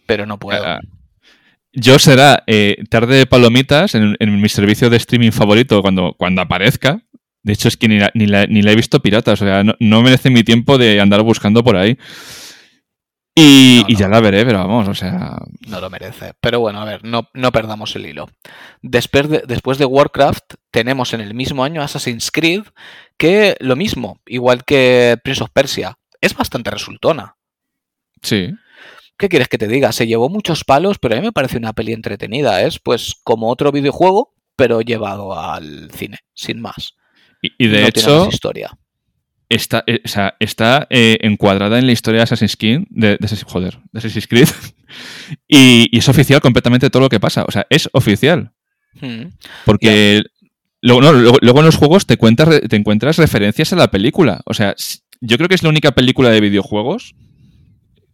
Pero 0.07 0.27
no 0.27 0.39
puedo. 0.39 0.65
Ah, 0.65 0.81
yo 1.73 1.99
será 1.99 2.45
eh, 2.47 2.77
tarde 2.91 3.17
de 3.17 3.27
palomitas 3.27 3.95
en, 3.95 4.17
mi 4.21 4.49
servicio 4.49 4.91
de 4.91 4.99
streaming 4.99 5.31
favorito 5.31 5.81
cuando, 5.81 6.15
cuando 6.19 6.43
aparezca. 6.43 7.03
De 7.43 7.55
hecho, 7.55 7.69
es 7.69 7.77
que 7.77 7.89
ni 7.89 7.99
la, 7.99 8.11
ni 8.15 8.27
la, 8.27 8.73
he 8.73 8.77
visto 8.77 9.01
pirata. 9.01 9.33
O 9.33 9.37
sea, 9.37 9.65
no, 9.65 10.03
merece 10.03 10.31
mi 10.31 10.45
tiempo 10.45 10.79
de 10.79 11.01
andar 11.01 11.23
buscando 11.23 11.65
por 11.65 11.77
ahí. 11.77 11.99
Y, 13.35 13.97
ya 13.97 14.09
la 14.09 14.21
veré, 14.21 14.45
pero 14.45 14.59
vamos, 14.59 14.89
o 14.89 14.95
sea. 14.95 15.39
No 15.67 15.81
lo 15.81 15.89
merece. 15.89 16.35
Pero 16.41 16.61
bueno, 16.61 16.81
a 16.81 16.85
ver, 16.85 17.03
no, 17.05 17.29
no 17.33 17.51
perdamos 17.51 17.97
el 17.97 18.07
hilo. 18.07 18.29
Después 18.83 19.29
de, 19.29 19.43
después 19.47 19.79
de 19.79 19.87
Warcraft, 19.87 20.55
tenemos 20.71 21.15
en 21.15 21.23
el 21.23 21.33
mismo 21.33 21.65
año 21.65 21.83
Assassin's 21.83 22.31
Creed, 22.31 22.65
que 23.17 23.57
lo 23.61 23.75
mismo, 23.75 24.21
igual 24.27 24.65
que 24.65 25.17
Prince 25.25 25.45
of 25.45 25.51
Persia, 25.51 25.99
es 26.21 26.35
bastante 26.35 26.71
resultona. 26.71 27.37
Sí. 28.21 28.53
¿Qué 29.17 29.29
quieres 29.31 29.49
que 29.49 29.59
te 29.59 29.69
diga? 29.69 29.93
Se 29.93 30.07
llevó 30.07 30.29
muchos 30.29 30.65
palos, 30.65 30.99
pero 30.99 31.15
a 31.15 31.19
mí 31.19 31.25
me 31.25 31.33
parece 31.33 31.57
una 31.57 31.73
peli 31.73 31.93
entretenida. 31.93 32.63
Es 32.63 32.79
pues 32.79 33.15
como 33.25 33.49
otro 33.49 33.73
videojuego, 33.73 34.35
pero 34.57 34.83
llevado 34.83 35.39
al 35.39 35.91
cine, 35.93 36.19
sin 36.35 36.61
más. 36.61 36.97
Y, 37.41 37.67
de 37.67 37.87
hecho, 37.89 38.29
historia 38.29 38.71
está, 39.55 39.85
eh, 39.87 40.01
está 40.39 40.87
eh, 40.91 41.19
encuadrada 41.21 41.79
en 41.79 41.87
la 41.87 41.93
historia 41.93 42.19
de 42.19 42.25
Assassin's 42.25 42.57
Creed, 42.57 42.83
de, 42.91 43.19
joder, 43.47 43.79
de 43.93 43.99
Assassin's 43.99 44.27
Creed, 44.27 44.49
y, 45.49 45.97
es 45.97 46.09
oficial 46.09 46.41
completamente 46.41 46.91
todo 46.91 47.03
lo 47.03 47.09
que 47.09 47.21
pasa. 47.21 47.45
O 47.47 47.51
sea, 47.51 47.67
es 47.71 47.89
oficial. 47.93 48.53
Hmm. 49.01 49.29
Porque 49.65 50.23
luego, 50.81 51.61
en 51.61 51.65
los 51.65 51.77
juegos 51.77 52.07
te, 52.07 52.17
cuentas, 52.17 52.61
te 52.69 52.77
encuentras 52.77 53.17
referencias 53.17 53.73
a 53.73 53.77
la 53.77 53.91
película. 53.91 54.41
O 54.47 54.55
sea, 54.55 54.75
yo 55.21 55.37
creo 55.37 55.49
que 55.49 55.55
es 55.55 55.63
la 55.63 55.69
única 55.69 55.93
película 55.93 56.31
de 56.31 56.41
videojuegos, 56.41 57.15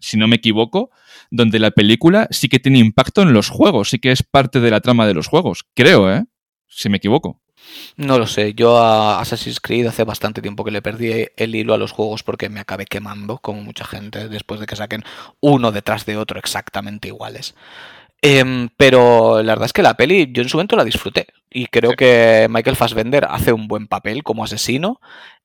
si 0.00 0.16
no 0.16 0.28
me 0.28 0.36
equivoco, 0.36 0.90
donde 1.30 1.58
la 1.58 1.70
película 1.70 2.28
sí 2.30 2.48
que 2.48 2.58
tiene 2.58 2.78
impacto 2.78 3.22
en 3.22 3.32
los 3.32 3.48
juegos, 3.48 3.90
sí 3.90 3.98
que 3.98 4.12
es 4.12 4.22
parte 4.22 4.60
de 4.60 4.70
la 4.70 4.80
trama 4.80 5.06
de 5.06 5.14
los 5.14 5.26
juegos. 5.26 5.64
Creo, 5.74 6.12
¿eh? 6.12 6.24
Si 6.68 6.88
me 6.88 6.98
equivoco. 6.98 7.40
No 7.96 8.18
lo 8.18 8.26
sé, 8.26 8.54
yo 8.54 8.78
a 8.78 9.20
Assassin's 9.20 9.60
Creed 9.60 9.86
hace 9.86 10.04
bastante 10.04 10.40
tiempo 10.40 10.64
que 10.64 10.70
le 10.70 10.82
perdí 10.82 11.26
el 11.36 11.54
hilo 11.54 11.74
a 11.74 11.78
los 11.78 11.92
juegos 11.92 12.22
porque 12.22 12.48
me 12.48 12.60
acabé 12.60 12.86
quemando, 12.86 13.38
como 13.38 13.62
mucha 13.62 13.84
gente, 13.84 14.28
después 14.28 14.60
de 14.60 14.66
que 14.66 14.76
saquen 14.76 15.04
uno 15.40 15.72
detrás 15.72 16.06
de 16.06 16.16
otro 16.16 16.38
exactamente 16.38 17.08
iguales. 17.08 17.54
Em, 18.20 18.68
pero 18.76 19.42
la 19.42 19.52
verdad 19.52 19.66
es 19.66 19.72
que 19.72 19.82
la 19.82 19.94
peli 19.94 20.30
yo 20.32 20.42
en 20.42 20.48
su 20.48 20.56
momento 20.56 20.74
la 20.74 20.84
disfruté 20.84 21.28
y 21.50 21.66
creo 21.66 21.92
que 21.92 22.48
Michael 22.50 22.74
Fassbender 22.74 23.24
hace 23.30 23.52
un 23.52 23.68
buen 23.68 23.86
papel 23.86 24.22
como 24.24 24.44
asesino. 24.44 25.00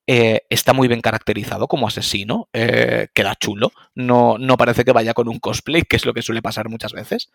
Eh, 0.05 0.41
está 0.49 0.73
muy 0.73 0.89
bien 0.89 0.99
caracterizado 1.01 1.67
como 1.67 1.87
asesino, 1.87 2.49
eh, 2.51 3.07
queda 3.13 3.35
chulo, 3.35 3.71
no, 3.95 4.37
no 4.37 4.57
parece 4.57 4.83
que 4.83 4.91
vaya 4.91 5.13
con 5.13 5.29
un 5.29 5.39
cosplay, 5.39 5.83
que 5.83 5.95
es 5.95 6.05
lo 6.05 6.13
que 6.13 6.21
suele 6.21 6.41
pasar 6.41 6.67
muchas 6.69 6.91
veces. 6.91 7.29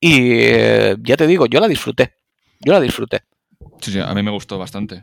Y 0.00 0.32
eh, 0.32 0.96
ya 1.02 1.16
te 1.16 1.26
digo, 1.26 1.46
yo 1.46 1.60
la 1.60 1.68
disfruté, 1.68 2.14
yo 2.60 2.72
la 2.72 2.80
disfruté. 2.80 3.22
Sí, 3.80 3.92
sí, 3.92 3.98
a 3.98 4.14
mí 4.14 4.22
me 4.22 4.30
gustó 4.30 4.58
bastante. 4.58 5.02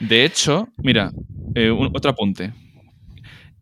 De 0.00 0.24
hecho, 0.24 0.68
mira, 0.78 1.12
eh, 1.54 1.70
otro 1.70 2.10
apunte. 2.10 2.52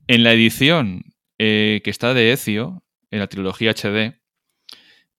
En 0.06 0.24
la 0.24 0.32
edición 0.32 1.04
eh, 1.38 1.80
que 1.84 1.90
está 1.90 2.14
de 2.14 2.32
Ezio, 2.32 2.82
en 3.10 3.20
la 3.20 3.28
trilogía 3.28 3.72
HD, 3.72 4.20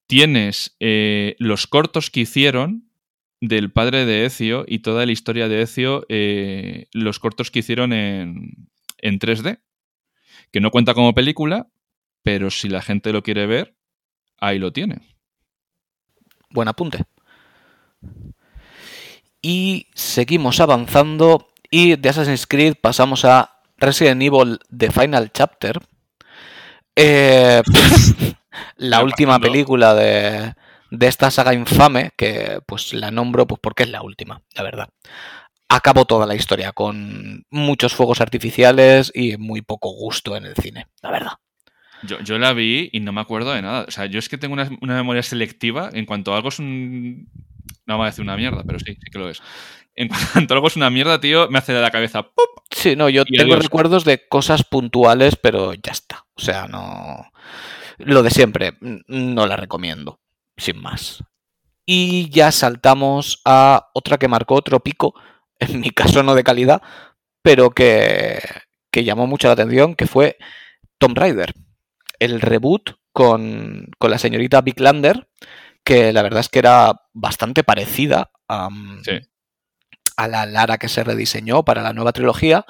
tienes 0.07 0.75
eh, 0.79 1.35
los 1.39 1.67
cortos 1.67 2.09
que 2.09 2.21
hicieron 2.21 2.89
del 3.39 3.71
padre 3.71 4.05
de 4.05 4.25
Ezio 4.25 4.65
y 4.67 4.79
toda 4.79 5.05
la 5.05 5.11
historia 5.11 5.47
de 5.47 5.61
Ezio, 5.61 6.05
los 6.93 7.19
cortos 7.19 7.51
que 7.51 7.59
hicieron 7.59 7.91
en, 7.91 8.69
en 8.99 9.19
3D. 9.19 9.59
Que 10.51 10.61
no 10.61 10.71
cuenta 10.71 10.93
como 10.93 11.13
película, 11.13 11.67
pero 12.23 12.49
si 12.49 12.69
la 12.69 12.81
gente 12.81 13.11
lo 13.11 13.21
quiere 13.21 13.45
ver, 13.45 13.75
ahí 14.37 14.59
lo 14.59 14.71
tiene. 14.71 15.01
Buen 16.49 16.67
apunte. 16.67 17.05
Y 19.45 19.87
seguimos 19.93 20.61
avanzando 20.61 21.49
y 21.69 21.97
de 21.97 22.09
Assassin's 22.09 22.47
Creed 22.47 22.75
pasamos 22.81 23.25
a 23.25 23.59
Resident 23.77 24.21
Evil 24.21 24.57
The 24.75 24.89
Final 24.89 25.31
Chapter. 25.33 25.79
Eh, 26.95 27.61
la 28.77 29.03
última 29.03 29.39
película 29.39 29.93
de, 29.93 30.53
de 30.91 31.07
esta 31.07 31.29
saga 31.29 31.53
infame, 31.53 32.11
que 32.15 32.59
pues 32.65 32.93
la 32.93 33.11
nombro 33.11 33.45
pues 33.45 33.59
porque 33.61 33.83
es 33.83 33.89
la 33.89 34.01
última, 34.01 34.41
la 34.55 34.63
verdad. 34.63 34.89
Acabó 35.67 36.05
toda 36.05 36.25
la 36.25 36.35
historia 36.35 36.71
con 36.71 37.45
muchos 37.49 37.93
fuegos 37.93 38.21
artificiales 38.21 39.11
y 39.13 39.35
muy 39.35 39.61
poco 39.61 39.91
gusto 39.91 40.37
en 40.37 40.45
el 40.45 40.55
cine, 40.55 40.87
la 41.01 41.11
verdad. 41.11 41.33
Yo, 42.03 42.19
yo 42.21 42.37
la 42.37 42.53
vi 42.53 42.89
y 42.93 43.01
no 43.01 43.11
me 43.11 43.19
acuerdo 43.19 43.51
de 43.51 43.61
nada. 43.61 43.85
O 43.87 43.91
sea, 43.91 44.05
yo 44.05 44.19
es 44.19 44.29
que 44.29 44.37
tengo 44.37 44.53
una, 44.53 44.69
una 44.81 44.95
memoria 44.95 45.23
selectiva 45.23 45.89
en 45.91 46.05
cuanto 46.05 46.31
a 46.33 46.37
algo 46.37 46.47
es 46.49 46.59
un... 46.59 47.27
No 47.85 47.97
me 47.97 48.03
a 48.03 48.07
decir 48.07 48.23
una 48.23 48.37
mierda, 48.37 48.63
pero 48.65 48.79
sí, 48.79 48.93
sí 48.95 49.11
que 49.11 49.19
lo 49.19 49.29
es. 49.29 49.41
En 49.95 50.07
cuanto 50.33 50.53
a 50.53 50.57
algo 50.57 50.67
es 50.67 50.75
una 50.75 50.89
mierda, 50.89 51.19
tío, 51.19 51.49
me 51.49 51.59
hace 51.59 51.73
de 51.73 51.81
la 51.81 51.91
cabeza 51.91 52.23
¡pup! 52.23 52.63
Sí, 52.71 52.95
no, 52.95 53.09
yo 53.09 53.25
tengo 53.25 53.53
adiós. 53.53 53.63
recuerdos 53.63 54.05
de 54.05 54.27
cosas 54.27 54.63
puntuales, 54.63 55.35
pero 55.35 55.73
ya 55.73 55.91
está. 55.91 56.25
O 56.33 56.41
sea, 56.41 56.67
no. 56.67 57.31
Lo 57.99 58.23
de 58.23 58.31
siempre, 58.31 58.73
n- 58.81 59.01
no 59.07 59.45
la 59.45 59.55
recomiendo, 59.55 60.19
sin 60.57 60.81
más. 60.81 61.23
Y 61.85 62.29
ya 62.29 62.51
saltamos 62.51 63.41
a 63.45 63.89
otra 63.93 64.17
que 64.17 64.27
marcó 64.27 64.55
otro 64.55 64.79
pico, 64.79 65.13
en 65.59 65.79
mi 65.81 65.91
caso 65.91 66.23
no 66.23 66.33
de 66.33 66.43
calidad, 66.43 66.81
pero 67.43 67.69
que, 67.71 68.39
que 68.89 69.03
llamó 69.03 69.27
mucho 69.27 69.47
la 69.47 69.53
atención, 69.53 69.95
que 69.95 70.07
fue 70.07 70.37
Tomb 70.97 71.17
Raider. 71.17 71.53
El 72.19 72.41
reboot 72.41 72.95
con, 73.11 73.89
con 73.99 74.09
la 74.09 74.17
señorita 74.17 74.61
Big 74.61 74.79
Lander, 74.79 75.27
que 75.83 76.13
la 76.13 76.21
verdad 76.21 76.39
es 76.41 76.49
que 76.49 76.59
era 76.59 77.01
bastante 77.13 77.63
parecida 77.63 78.31
a, 78.47 78.69
Sí. 79.03 79.19
a 80.17 80.27
la 80.27 80.45
Lara 80.45 80.77
que 80.77 80.89
se 80.89 81.03
rediseñó 81.03 81.63
para 81.63 81.81
la 81.81 81.93
nueva 81.93 82.11
trilogía, 82.13 82.65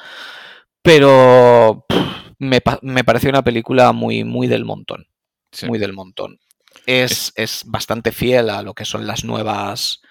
pero 0.82 1.86
pff, 1.88 1.98
me, 2.40 2.62
me 2.82 3.04
pareció 3.04 3.30
una 3.30 3.44
película 3.44 3.92
muy, 3.92 4.24
muy 4.24 4.48
del 4.48 4.66
montón, 4.66 5.08
Sí. 5.52 5.68
muy 5.68 5.80
del 5.80 5.94
montón. 5.94 6.40
Es, 6.86 7.32
es 7.36 7.64
bastante 7.66 8.12
fiel 8.12 8.50
a 8.50 8.62
lo 8.64 8.74
que 8.74 8.86
son 8.86 9.06
las 9.08 9.24
nuevas, 9.24 10.02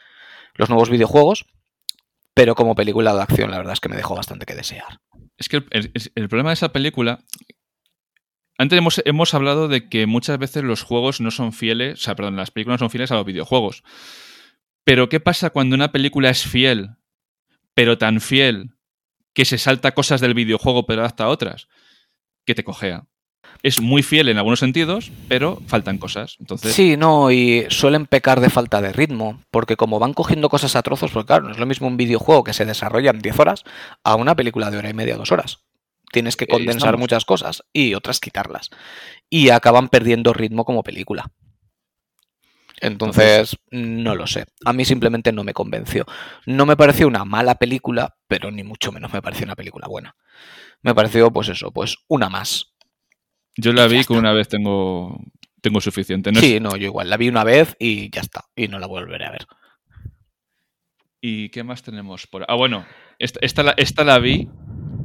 los 0.54 0.68
nuevos 0.70 0.88
videojuegos, 0.90 1.46
pero 2.34 2.54
como 2.54 2.74
película 2.74 3.12
de 3.14 3.22
acción 3.22 3.50
la 3.50 3.58
verdad 3.58 3.74
es 3.74 3.80
que 3.80 3.88
me 3.88 3.96
dejó 3.96 4.14
bastante 4.14 4.46
que 4.46 4.54
desear. 4.54 5.00
Es 5.36 5.48
que 5.48 5.56
el, 5.70 5.90
el- 5.94 6.12
el 6.14 6.28
problema 6.28 6.50
de 6.50 6.54
esa 6.54 6.70
película. 6.72 7.18
Antes 8.62 8.78
hemos, 8.78 9.02
hemos 9.04 9.34
hablado 9.34 9.66
de 9.66 9.88
que 9.88 10.06
muchas 10.06 10.38
veces 10.38 10.62
los 10.62 10.84
juegos 10.84 11.20
no 11.20 11.32
son 11.32 11.52
fieles, 11.52 11.98
o 11.98 12.02
sea, 12.02 12.14
perdón, 12.14 12.36
las 12.36 12.52
películas 12.52 12.80
no 12.80 12.84
son 12.84 12.90
fieles 12.90 13.10
a 13.10 13.16
los 13.16 13.26
videojuegos. 13.26 13.82
Pero 14.84 15.08
¿qué 15.08 15.18
pasa 15.18 15.50
cuando 15.50 15.74
una 15.74 15.90
película 15.90 16.30
es 16.30 16.46
fiel, 16.46 16.90
pero 17.74 17.98
tan 17.98 18.20
fiel 18.20 18.70
que 19.34 19.44
se 19.44 19.58
salta 19.58 19.94
cosas 19.94 20.20
del 20.20 20.34
videojuego 20.34 20.86
pero 20.86 21.00
adapta 21.00 21.24
a 21.24 21.28
otras? 21.28 21.66
Que 22.46 22.54
te 22.54 22.62
cojea. 22.62 23.02
Es 23.64 23.80
muy 23.80 24.04
fiel 24.04 24.28
en 24.28 24.38
algunos 24.38 24.60
sentidos, 24.60 25.10
pero 25.26 25.60
faltan 25.66 25.98
cosas. 25.98 26.36
Entonces, 26.38 26.72
Sí, 26.72 26.96
no, 26.96 27.32
y 27.32 27.66
suelen 27.68 28.06
pecar 28.06 28.38
de 28.38 28.48
falta 28.48 28.80
de 28.80 28.92
ritmo, 28.92 29.40
porque 29.50 29.76
como 29.76 29.98
van 29.98 30.14
cogiendo 30.14 30.48
cosas 30.48 30.76
a 30.76 30.82
trozos, 30.82 31.10
porque 31.10 31.26
claro, 31.26 31.46
no 31.46 31.50
es 31.50 31.58
lo 31.58 31.66
mismo 31.66 31.88
un 31.88 31.96
videojuego 31.96 32.44
que 32.44 32.52
se 32.52 32.64
desarrolla 32.64 33.10
en 33.10 33.18
10 33.18 33.40
horas 33.40 33.64
a 34.04 34.14
una 34.14 34.36
película 34.36 34.70
de 34.70 34.78
hora 34.78 34.90
y 34.90 34.94
media, 34.94 35.16
dos 35.16 35.32
horas. 35.32 35.64
Tienes 36.12 36.36
que 36.36 36.44
Ahí 36.44 36.50
condensar 36.50 36.96
muchas 36.98 37.24
cosas 37.24 37.64
y 37.72 37.94
otras 37.94 38.20
quitarlas. 38.20 38.70
Y 39.28 39.48
acaban 39.48 39.88
perdiendo 39.88 40.32
ritmo 40.32 40.64
como 40.64 40.84
película. 40.84 41.32
Entonces, 42.80 43.56
no 43.70 44.14
lo 44.14 44.26
sé. 44.26 44.44
A 44.64 44.72
mí 44.72 44.84
simplemente 44.84 45.32
no 45.32 45.44
me 45.44 45.54
convenció. 45.54 46.04
No 46.46 46.66
me 46.66 46.76
pareció 46.76 47.06
una 47.06 47.24
mala 47.24 47.54
película, 47.54 48.16
pero 48.26 48.50
ni 48.50 48.64
mucho 48.64 48.92
menos 48.92 49.12
me 49.12 49.22
pareció 49.22 49.44
una 49.44 49.54
película 49.54 49.86
buena. 49.88 50.16
Me 50.82 50.94
pareció, 50.94 51.32
pues 51.32 51.48
eso, 51.48 51.70
pues 51.72 51.96
una 52.08 52.28
más. 52.28 52.74
yo 53.56 53.72
la 53.72 53.82
ya 53.82 53.88
vi 53.88 53.98
está. 54.00 54.12
que 54.12 54.18
una 54.18 54.32
vez 54.32 54.48
tengo, 54.48 55.16
tengo 55.60 55.80
suficiente. 55.80 56.32
No 56.32 56.40
Sí, 56.40 56.58
no, 56.58 56.76
yo 56.76 56.86
igual. 56.86 57.08
La 57.08 57.16
vi 57.16 57.28
una 57.28 57.44
vez 57.44 57.76
y 57.78 58.10
ya 58.10 58.20
está. 58.20 58.44
Y 58.56 58.68
no 58.68 58.78
la 58.80 58.88
volveré 58.88 59.26
a 59.26 59.30
ver. 59.30 59.46
¿Y 61.20 61.50
qué 61.50 61.62
más 61.62 61.84
tenemos 61.84 62.26
por 62.26 62.44
Ah, 62.48 62.56
bueno, 62.56 62.84
esta, 63.22 63.38
esta 63.42 63.62
la, 63.62 63.74
esta 63.76 64.04
la 64.04 64.18
vi. 64.18 64.48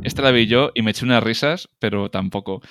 Esta 0.04 0.22
la 0.22 0.32
vi 0.32 0.46
yo 0.48 0.72
y 0.76 0.82
me 0.84 0.92
eché 0.92 1.06
unas 1.06 1.24
risas, 1.24 1.70
pero 1.80 2.10
tampoco. 2.10 2.62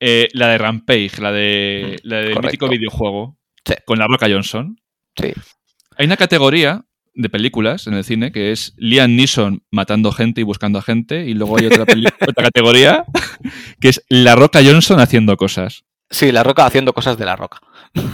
Eh, 0.00 0.28
la 0.32 0.48
de 0.48 0.58
Rampage, 0.58 1.20
la 1.20 1.32
de 1.32 1.96
Mm, 2.04 2.08
la 2.08 2.16
del 2.18 2.38
mítico 2.40 2.68
videojuego 2.68 3.36
Sí. 3.64 3.74
con 3.84 3.98
la 3.98 4.06
Roca 4.06 4.26
Johnson. 4.30 4.80
Sí. 5.20 5.32
Hay 5.96 6.06
una 6.06 6.16
categoría 6.16 6.84
de 7.14 7.28
películas 7.28 7.88
en 7.88 7.94
el 7.94 8.04
cine 8.04 8.30
que 8.30 8.52
es 8.52 8.74
Liam 8.76 9.16
Neeson 9.16 9.64
matando 9.72 10.12
gente 10.12 10.40
y 10.40 10.44
buscando 10.44 10.78
a 10.78 10.82
gente, 10.82 11.26
y 11.26 11.34
luego 11.34 11.58
hay 11.58 11.66
otra 11.66 11.84
categoría 12.36 13.04
que 13.80 13.88
es 13.88 14.04
La 14.08 14.36
Roca 14.36 14.60
Johnson 14.64 15.00
haciendo 15.00 15.36
cosas. 15.36 15.84
Sí, 16.10 16.30
La 16.30 16.44
Roca 16.44 16.64
haciendo 16.64 16.92
cosas 16.92 17.18
de 17.18 17.24
La 17.24 17.34
Roca. 17.34 17.58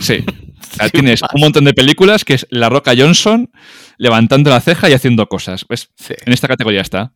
Sí. 0.00 0.24
O 0.64 0.76
sea, 0.76 0.88
Sin 0.88 1.02
tienes 1.02 1.20
un 1.34 1.40
montón 1.40 1.64
de 1.66 1.72
películas 1.74 2.24
que 2.24 2.34
es 2.34 2.46
La 2.50 2.68
Roca 2.68 2.94
Johnson 2.96 3.48
levantando 3.96 4.50
la 4.50 4.60
ceja 4.60 4.88
y 4.90 4.92
haciendo 4.94 5.28
cosas. 5.28 5.64
Pues 5.64 5.90
Sí. 5.94 6.14
en 6.24 6.32
esta 6.32 6.48
categoría 6.48 6.80
está. 6.80 7.12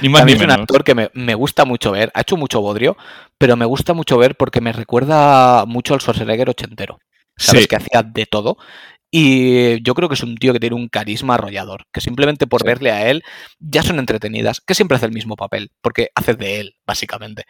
Ni 0.00 0.08
más 0.08 0.20
También 0.22 0.38
ni 0.38 0.42
es 0.42 0.46
un 0.46 0.52
menos. 0.52 0.62
actor 0.62 0.82
que 0.82 0.94
me, 0.96 1.10
me 1.14 1.34
gusta 1.36 1.64
mucho 1.64 1.92
ver. 1.92 2.10
Ha 2.14 2.22
hecho 2.22 2.36
mucho 2.36 2.60
bodrio, 2.60 2.96
pero 3.38 3.56
me 3.56 3.66
gusta 3.66 3.92
mucho 3.92 4.18
ver 4.18 4.36
porque 4.36 4.60
me 4.60 4.72
recuerda 4.72 5.64
mucho 5.66 5.94
al 5.94 6.00
Schwarzenegger 6.00 6.48
ochentero. 6.50 6.98
¿Sabes? 7.36 7.62
Sí. 7.62 7.68
Que 7.68 7.76
hacía 7.76 8.02
de 8.02 8.26
todo. 8.26 8.56
Y 9.12 9.80
yo 9.84 9.94
creo 9.94 10.08
que 10.08 10.14
es 10.14 10.22
un 10.24 10.36
tío 10.36 10.52
que 10.52 10.58
tiene 10.60 10.74
un 10.74 10.88
carisma 10.88 11.34
arrollador, 11.34 11.84
que 11.92 12.00
simplemente 12.00 12.46
por 12.48 12.62
Sí. 12.62 12.66
verle 12.66 12.90
a 12.90 13.10
él 13.10 13.22
ya 13.60 13.82
son 13.84 13.98
entretenidas, 14.00 14.60
que 14.60 14.74
siempre 14.74 14.96
hace 14.96 15.06
el 15.06 15.12
mismo 15.12 15.36
papel, 15.36 15.70
porque 15.82 16.08
hace 16.16 16.34
de 16.34 16.58
él, 16.60 16.74
básicamente. 16.84 17.44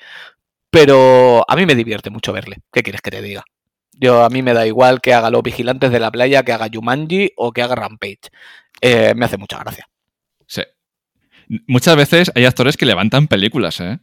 Pero 0.70 1.44
a 1.48 1.56
mí 1.56 1.64
me 1.64 1.74
divierte 1.74 2.10
mucho 2.10 2.32
verle. 2.32 2.58
¿Qué 2.72 2.82
quieres 2.82 3.00
que 3.00 3.10
te 3.12 3.22
diga? 3.22 3.44
Yo 3.92 4.24
a 4.24 4.30
mí 4.30 4.42
me 4.42 4.54
da 4.54 4.66
igual 4.66 5.00
que 5.00 5.14
haga 5.14 5.30
los 5.30 5.42
vigilantes 5.42 5.90
de 5.90 6.00
la 6.00 6.10
playa, 6.10 6.42
que 6.42 6.52
haga 6.52 6.68
Jumanji 6.72 7.32
o 7.36 7.52
que 7.52 7.62
haga 7.62 7.74
Rampage. 7.74 8.30
Eh, 8.80 9.12
me 9.14 9.26
hace 9.26 9.36
mucha 9.36 9.58
gracia. 9.58 9.88
Sí. 10.46 10.62
Muchas 11.66 11.96
veces 11.96 12.32
hay 12.34 12.44
actores 12.44 12.76
que 12.76 12.86
levantan 12.86 13.28
películas, 13.28 13.80
¿eh? 13.80 13.98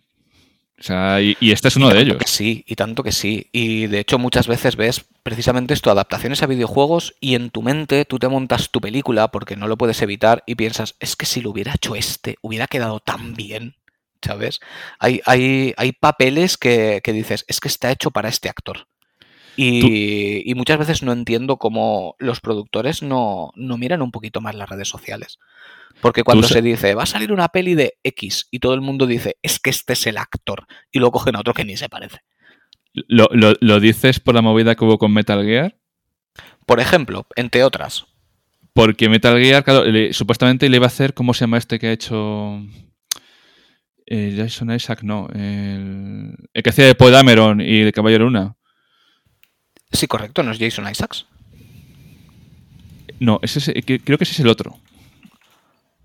O 0.79 0.83
sea, 0.83 1.21
y, 1.21 1.35
y 1.41 1.51
este 1.51 1.67
es 1.67 1.75
uno 1.75 1.89
de 1.89 1.99
ellos. 1.99 2.17
Que 2.17 2.27
sí, 2.27 2.63
y 2.65 2.75
tanto 2.75 3.03
que 3.03 3.11
sí. 3.11 3.49
Y 3.51 3.87
de 3.87 3.99
hecho 3.99 4.17
muchas 4.17 4.47
veces 4.47 4.77
ves 4.77 5.05
precisamente 5.23 5.73
esto, 5.73 5.91
adaptaciones 5.91 6.41
a 6.41 6.47
videojuegos 6.47 7.15
y 7.19 7.35
en 7.35 7.49
tu 7.49 7.61
mente 7.61 8.05
tú 8.05 8.17
te 8.17 8.29
montas 8.29 8.71
tu 8.71 8.79
película 8.79 9.29
porque 9.29 9.57
no 9.57 9.67
lo 9.67 9.77
puedes 9.77 10.01
evitar 10.01 10.43
y 10.45 10.55
piensas, 10.55 10.95
es 10.99 11.17
que 11.17 11.25
si 11.25 11.41
lo 11.41 11.49
hubiera 11.49 11.73
hecho 11.73 11.95
este, 11.95 12.37
hubiera 12.41 12.67
quedado 12.67 13.01
tan 13.01 13.33
bien, 13.33 13.75
¿sabes? 14.21 14.61
Hay, 14.99 15.19
hay, 15.25 15.73
hay 15.75 15.91
papeles 15.91 16.57
que, 16.57 17.01
que 17.03 17.11
dices, 17.11 17.43
es 17.49 17.59
que 17.59 17.67
está 17.67 17.91
hecho 17.91 18.11
para 18.11 18.29
este 18.29 18.47
actor. 18.47 18.87
Y, 19.55 20.49
y 20.49 20.55
muchas 20.55 20.79
veces 20.79 21.03
no 21.03 21.11
entiendo 21.11 21.57
cómo 21.57 22.15
los 22.19 22.39
productores 22.39 23.01
no, 23.03 23.51
no 23.55 23.77
miran 23.77 24.01
un 24.01 24.11
poquito 24.11 24.39
más 24.41 24.55
las 24.55 24.69
redes 24.69 24.87
sociales. 24.87 25.37
Porque 26.01 26.23
cuando 26.23 26.47
se 26.47 26.61
dice, 26.61 26.95
va 26.95 27.03
a 27.03 27.07
salir 27.07 27.33
una 27.33 27.49
peli 27.49 27.75
de 27.75 27.97
X 28.03 28.47
y 28.51 28.59
todo 28.59 28.73
el 28.73 28.79
mundo 28.81 29.05
dice, 29.05 29.37
es 29.41 29.59
que 29.59 29.69
este 29.69 29.93
es 29.93 30.07
el 30.07 30.17
actor, 30.17 30.65
y 30.91 30.99
luego 30.99 31.13
cogen 31.13 31.35
a 31.35 31.39
otro 31.41 31.53
que 31.53 31.65
ni 31.65 31.75
se 31.75 31.89
parece. 31.89 32.19
¿Lo, 32.93 33.27
lo, 33.31 33.53
lo 33.59 33.79
dices 33.81 34.19
por 34.21 34.33
la 34.35 34.41
movida 34.41 34.75
que 34.75 34.85
hubo 34.85 34.97
con 34.97 35.13
Metal 35.13 35.43
Gear? 35.43 35.75
Por 36.65 36.79
ejemplo, 36.79 37.27
entre 37.35 37.63
otras, 37.63 38.05
Porque 38.73 39.09
Metal 39.09 39.37
Gear, 39.41 39.63
claro, 39.63 39.83
le- 39.83 40.13
supuestamente 40.13 40.69
le 40.69 40.77
iba 40.77 40.85
a 40.85 40.87
hacer, 40.87 41.13
¿cómo 41.13 41.33
se 41.33 41.41
llama 41.41 41.57
este 41.57 41.79
que 41.79 41.87
ha 41.87 41.91
hecho? 41.91 42.61
Eh, 44.05 44.35
Jason 44.37 44.71
Isaac, 44.71 45.03
no. 45.03 45.27
El, 45.33 46.33
el 46.53 46.63
que 46.63 46.69
hacía 46.69 46.85
de 46.85 46.95
Poe 46.95 47.11
Dameron 47.11 47.61
y 47.61 47.81
de 47.81 47.91
Caballero 47.91 48.25
Luna. 48.25 48.55
Sí, 49.91 50.07
correcto, 50.07 50.43
no 50.43 50.51
es 50.51 50.59
Jason 50.59 50.89
Isaacs. 50.89 51.25
No, 53.19 53.39
ese 53.41 53.59
es- 53.59 53.85
que- 53.85 53.99
creo 53.99 54.17
que 54.17 54.23
ese 54.23 54.33
es 54.33 54.39
el 54.39 54.47
otro. 54.47 54.79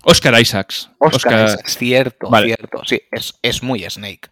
Oscar 0.04 0.38
Isaacs. 0.40 0.90
Oscar, 0.98 1.46
Isaacs, 1.48 1.76
cierto, 1.78 2.28
Vale. 2.28 2.46
cierto. 2.48 2.82
Sí, 2.84 3.00
es, 3.10 3.34
es 3.42 3.62
muy 3.62 3.88
Snake. 3.88 4.28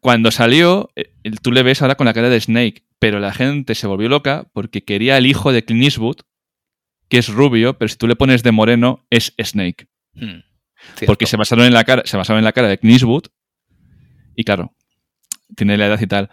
Cuando 0.00 0.30
salió, 0.30 0.90
eh, 0.94 1.12
tú 1.42 1.50
le 1.50 1.62
ves 1.62 1.82
ahora 1.82 1.96
con 1.96 2.04
la 2.06 2.12
cara 2.14 2.28
de 2.28 2.40
Snake, 2.40 2.84
pero 2.98 3.18
la 3.18 3.32
gente 3.32 3.74
se 3.74 3.86
volvió 3.88 4.08
loca 4.08 4.46
porque 4.52 4.84
quería 4.84 5.16
el 5.18 5.26
hijo 5.26 5.52
de 5.52 5.64
Clint 5.64 5.82
Eastwood, 5.84 6.18
que 7.08 7.18
es 7.18 7.28
rubio, 7.28 7.76
pero 7.78 7.88
si 7.88 7.96
tú 7.96 8.06
le 8.06 8.14
pones 8.14 8.42
de 8.44 8.52
moreno, 8.52 9.04
es 9.10 9.34
Snake. 9.42 9.88
Hmm, 10.14 10.40
Porque 11.06 11.26
se 11.26 11.36
basaron 11.36 11.64
en 11.66 11.72
la 11.74 11.84
cara, 11.84 12.02
se 12.04 12.16
basaron 12.16 12.38
en 12.38 12.44
la 12.44 12.52
cara 12.52 12.68
de 12.68 12.78
Clint 12.78 12.94
Eastwood, 12.94 13.24
y 14.36 14.44
claro, 14.44 14.72
tiene 15.56 15.76
la 15.76 15.86
edad 15.86 16.00
y 16.00 16.06
tal. 16.06 16.30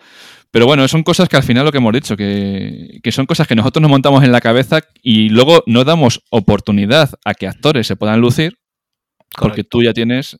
Pero 0.52 0.66
bueno, 0.66 0.88
son 0.88 1.04
cosas 1.04 1.30
que 1.30 1.38
al 1.38 1.43
final 1.43 1.66
lo 1.66 1.72
que 1.72 1.78
hemos 1.78 1.93
dicho, 1.93 2.18
que, 2.18 3.00
que 3.04 3.12
son 3.12 3.26
cosas 3.28 3.47
que 3.47 3.56
nosotros 3.56 3.82
nos 3.82 3.91
montamos 3.91 4.24
en 4.24 4.32
la 4.32 4.41
cabeza 4.41 4.82
y 5.02 5.30
luego 5.30 5.64
no 5.68 5.84
damos 5.84 6.24
oportunidad 6.32 7.12
a 7.24 7.36
que 7.36 7.47
actores 7.47 7.86
se 7.86 7.95
puedan 7.95 8.20
lucir, 8.20 8.58
porque 9.38 9.64
tú 9.64 9.84
ya 9.84 9.93
tienes 9.93 10.38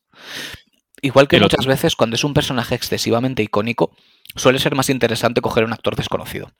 Igual 1.02 1.28
que 1.28 1.38
muchas 1.38 1.60
otro. 1.60 1.70
veces 1.70 1.96
cuando 1.96 2.16
es 2.16 2.24
un 2.24 2.34
personaje 2.34 2.74
excesivamente 2.74 3.42
icónico, 3.42 3.94
suele 4.36 4.58
ser 4.58 4.74
más 4.74 4.90
interesante 4.90 5.40
coger 5.40 5.62
a 5.62 5.66
un 5.66 5.72
actor 5.72 5.96
desconocido. 5.96 6.50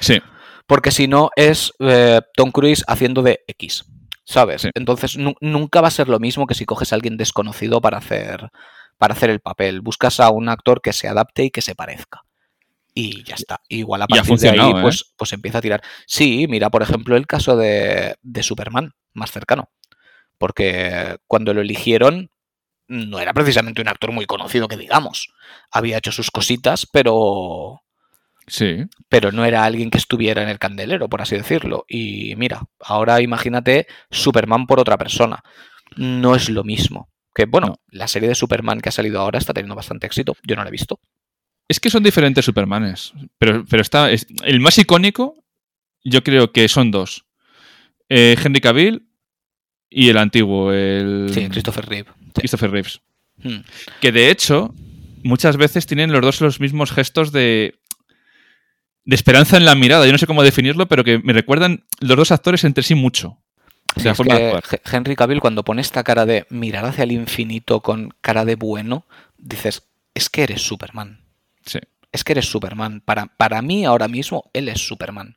Sí, 0.00 0.20
Porque 0.66 0.90
si 0.90 1.06
no, 1.06 1.30
es 1.36 1.72
eh, 1.78 2.20
Tom 2.34 2.50
Cruise 2.50 2.84
haciendo 2.88 3.22
de 3.22 3.40
X. 3.46 3.84
¿Sabes? 4.24 4.66
Entonces 4.74 5.16
nunca 5.40 5.80
va 5.80 5.86
a 5.86 5.92
ser 5.92 6.08
lo 6.08 6.18
mismo 6.18 6.48
que 6.48 6.54
si 6.54 6.64
coges 6.64 6.92
a 6.92 6.96
alguien 6.96 7.16
desconocido 7.16 7.80
para 7.80 7.98
hacer, 7.98 8.48
para 8.98 9.14
hacer 9.14 9.30
el 9.30 9.38
papel. 9.38 9.80
Buscas 9.80 10.18
a 10.18 10.30
un 10.30 10.48
actor 10.48 10.80
que 10.82 10.92
se 10.92 11.06
adapte 11.06 11.44
y 11.44 11.50
que 11.50 11.62
se 11.62 11.76
parezca. 11.76 12.22
Y 12.98 13.24
ya 13.24 13.34
está. 13.34 13.60
Igual 13.68 14.00
a 14.00 14.06
partir 14.06 14.38
de 14.38 14.48
ahí, 14.48 14.70
¿eh? 14.70 14.80
pues, 14.80 15.12
pues 15.18 15.30
empieza 15.34 15.58
a 15.58 15.60
tirar. 15.60 15.82
Sí, 16.06 16.46
mira, 16.48 16.70
por 16.70 16.82
ejemplo, 16.82 17.14
el 17.14 17.26
caso 17.26 17.54
de, 17.54 18.16
de 18.22 18.42
Superman, 18.42 18.94
más 19.12 19.30
cercano. 19.30 19.68
Porque 20.38 21.18
cuando 21.26 21.52
lo 21.52 21.60
eligieron, 21.60 22.30
no 22.88 23.20
era 23.20 23.34
precisamente 23.34 23.82
un 23.82 23.88
actor 23.88 24.12
muy 24.12 24.24
conocido 24.24 24.66
que 24.66 24.78
digamos. 24.78 25.28
Había 25.70 25.98
hecho 25.98 26.10
sus 26.10 26.30
cositas, 26.30 26.86
pero. 26.90 27.82
Sí. 28.46 28.86
Pero 29.10 29.30
no 29.30 29.44
era 29.44 29.64
alguien 29.64 29.90
que 29.90 29.98
estuviera 29.98 30.42
en 30.42 30.48
el 30.48 30.58
candelero, 30.58 31.10
por 31.10 31.20
así 31.20 31.36
decirlo. 31.36 31.84
Y 31.86 32.34
mira, 32.36 32.62
ahora 32.80 33.20
imagínate 33.20 33.88
Superman 34.10 34.66
por 34.66 34.80
otra 34.80 34.96
persona. 34.96 35.42
No 35.96 36.34
es 36.34 36.48
lo 36.48 36.64
mismo. 36.64 37.10
Que 37.34 37.44
bueno, 37.44 37.82
la 37.88 38.08
serie 38.08 38.30
de 38.30 38.34
Superman 38.34 38.80
que 38.80 38.88
ha 38.88 38.92
salido 38.92 39.20
ahora 39.20 39.38
está 39.38 39.52
teniendo 39.52 39.74
bastante 39.74 40.06
éxito. 40.06 40.34
Yo 40.44 40.56
no 40.56 40.62
la 40.62 40.68
he 40.68 40.72
visto. 40.72 40.98
Es 41.68 41.80
que 41.80 41.90
son 41.90 42.02
diferentes 42.02 42.44
Supermanes. 42.44 43.12
Pero, 43.38 43.64
pero 43.68 43.82
está. 43.82 44.10
el 44.10 44.60
más 44.60 44.78
icónico, 44.78 45.34
yo 46.04 46.22
creo 46.22 46.52
que 46.52 46.68
son 46.68 46.90
dos. 46.90 47.24
Eh, 48.08 48.36
Henry 48.42 48.60
Cavill 48.60 49.06
y 49.90 50.08
el 50.08 50.18
antiguo, 50.18 50.72
el. 50.72 51.30
Sí, 51.32 51.48
Christopher 51.48 51.86
Reeve. 51.86 52.10
Christopher 52.34 52.70
Reeves. 52.70 53.00
Hmm. 53.42 53.58
Que 54.00 54.12
de 54.12 54.30
hecho, 54.30 54.74
muchas 55.22 55.56
veces 55.56 55.86
tienen 55.86 56.12
los 56.12 56.20
dos 56.20 56.40
los 56.40 56.60
mismos 56.60 56.92
gestos 56.92 57.32
de. 57.32 57.74
de 59.04 59.14
esperanza 59.14 59.56
en 59.56 59.64
la 59.64 59.74
mirada. 59.74 60.06
Yo 60.06 60.12
no 60.12 60.18
sé 60.18 60.26
cómo 60.26 60.44
definirlo, 60.44 60.86
pero 60.86 61.02
que 61.02 61.18
me 61.18 61.32
recuerdan 61.32 61.84
los 62.00 62.16
dos 62.16 62.30
actores 62.30 62.64
entre 62.64 62.84
sí 62.84 62.94
mucho. 62.94 63.38
Henry 64.84 65.16
Cavill, 65.16 65.40
cuando 65.40 65.64
pone 65.64 65.80
esta 65.80 66.04
cara 66.04 66.26
de 66.26 66.46
mirar 66.50 66.84
hacia 66.84 67.04
el 67.04 67.12
infinito 67.12 67.80
con 67.80 68.12
cara 68.20 68.44
de 68.44 68.56
bueno, 68.56 69.06
dices, 69.38 69.84
es 70.14 70.28
que 70.28 70.42
eres 70.42 70.62
Superman. 70.62 71.25
Sí. 71.66 71.80
Es 72.12 72.24
que 72.24 72.32
eres 72.32 72.46
Superman. 72.46 73.02
Para, 73.02 73.26
para 73.26 73.60
mí, 73.60 73.84
ahora 73.84 74.08
mismo, 74.08 74.50
él 74.54 74.68
es 74.68 74.80
Superman. 74.80 75.36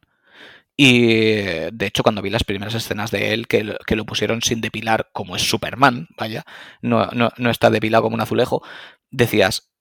Y 0.77 1.41
de 1.73 1.85
hecho, 1.87 2.03
cuando 2.03 2.21
vi 2.21 2.29
las 2.29 2.45
primeras 2.45 2.73
escenas 2.73 3.11
de 3.11 3.33
él, 3.33 3.47
que, 3.47 3.65
lo 3.65 4.05
pusieron 4.05 4.41
sin 4.41 4.61
depilar, 4.61 5.09
como 5.11 5.35
es 5.35 5.41
Superman, 5.41 6.07
vaya, 6.17 6.45
no, 6.81 7.05
no, 7.07 7.49
está 7.49 7.69
depilado 7.69 8.03
como 8.03 8.13
un 8.15 8.21
azulejo, 8.21 8.63
decías, 9.11 9.73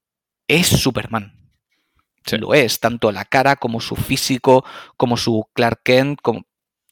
es 0.49 0.67
Superman. 0.67 1.39
Lo 2.31 2.53
es, 2.53 2.81
tanto 2.81 3.13
la 3.13 3.23
cara 3.23 3.55
como 3.55 3.79
su 3.79 3.95
físico, 3.95 4.65
como 4.97 5.15
su 5.15 5.47
Clark 5.53 5.83
Kent, 5.85 6.19
como 6.21 6.45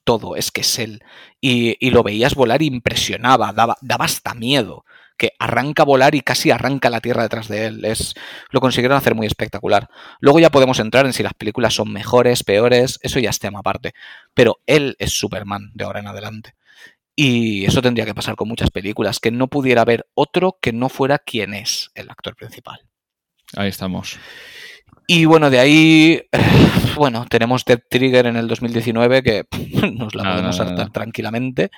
todo, 0.06 0.38
es 0.38 0.52
que 0.52 0.62
es 0.62 0.80
él. 0.80 1.04
Y, 1.42 1.76
y 1.86 1.90
lo 1.90 2.02
veías 2.02 2.34
volar 2.34 2.62
impresionaba, 2.62 3.52
daba, 3.52 3.76
daba 3.82 4.06
hasta 4.06 4.34
miedo 4.34 4.86
que 5.18 5.34
arranca 5.40 5.84
a 5.84 5.86
volar 5.86 6.16
y 6.16 6.22
casi 6.22 6.52
arranca 6.52 6.90
la 6.90 7.02
tierra 7.02 7.24
detrás 7.24 7.48
de 7.48 7.66
él. 7.66 7.86
Es, 7.86 8.14
lo 8.52 8.62
consiguieron 8.62 8.98
hacer 8.98 9.16
muy 9.16 9.28
espectacular. 9.28 9.90
Luego 10.20 10.40
ya 10.40 10.50
podemos 10.50 10.80
entrar 10.80 11.06
en 11.06 11.14
si 11.14 11.24
las 11.24 11.34
películas 11.34 11.74
son 11.74 11.92
mejores, 11.92 12.44
peores, 12.44 13.00
eso 13.02 13.20
ya 13.20 13.30
es 13.30 13.40
tema 13.40 13.60
aparte. 13.60 13.94
Pero 14.34 14.60
él 14.66 14.96
es 15.00 15.14
Superman 15.14 15.72
de 15.74 15.84
ahora 15.84 16.00
en 16.00 16.08
adelante. 16.08 16.54
Y 17.16 17.66
eso 17.66 17.82
tendría 17.82 18.06
que 18.06 18.14
pasar 18.14 18.36
con 18.36 18.48
muchas 18.48 18.70
películas, 18.70 19.20
que 19.20 19.32
no 19.32 19.48
pudiera 19.48 19.82
haber 19.82 20.06
otro 20.14 20.60
que 20.62 20.72
no 20.72 20.88
fuera 20.88 21.18
quien 21.18 21.56
es 21.56 21.90
el 21.96 22.12
actor 22.12 22.36
principal. 22.36 22.82
Ahí 23.56 23.70
estamos. 23.70 24.20
Y 25.08 25.24
bueno, 25.24 25.50
de 25.50 25.60
ahí, 25.60 26.22
bueno, 26.96 27.26
tenemos 27.30 27.64
Dead 27.66 27.80
Trigger 27.90 28.28
en 28.28 28.36
el 28.36 28.48
2019 28.48 29.24
que 29.24 29.46
nos 29.94 30.14
la 30.14 30.32
podemos 30.32 30.58
saltar 30.58 30.92
tranquilamente. 30.92 31.72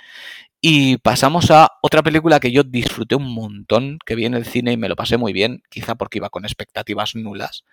Y 0.62 0.98
pasamos 0.98 1.52
a 1.52 1.72
otra 1.82 2.04
película 2.04 2.40
que 2.40 2.52
yo 2.52 2.64
disfruté 2.64 3.16
un 3.16 3.34
montón, 3.34 3.98
que 4.06 4.16
vi 4.16 4.26
en 4.26 4.34
el 4.34 4.46
cine 4.46 4.74
y 4.74 4.78
me 4.78 4.90
lo 4.90 4.96
pasé 4.96 5.18
muy 5.18 5.32
bien, 5.32 5.64
quizá 5.70 5.96
porque 5.96 6.18
iba 6.18 6.30
con 6.30 6.44
expectativas 6.44 7.16
nulas, 7.16 7.64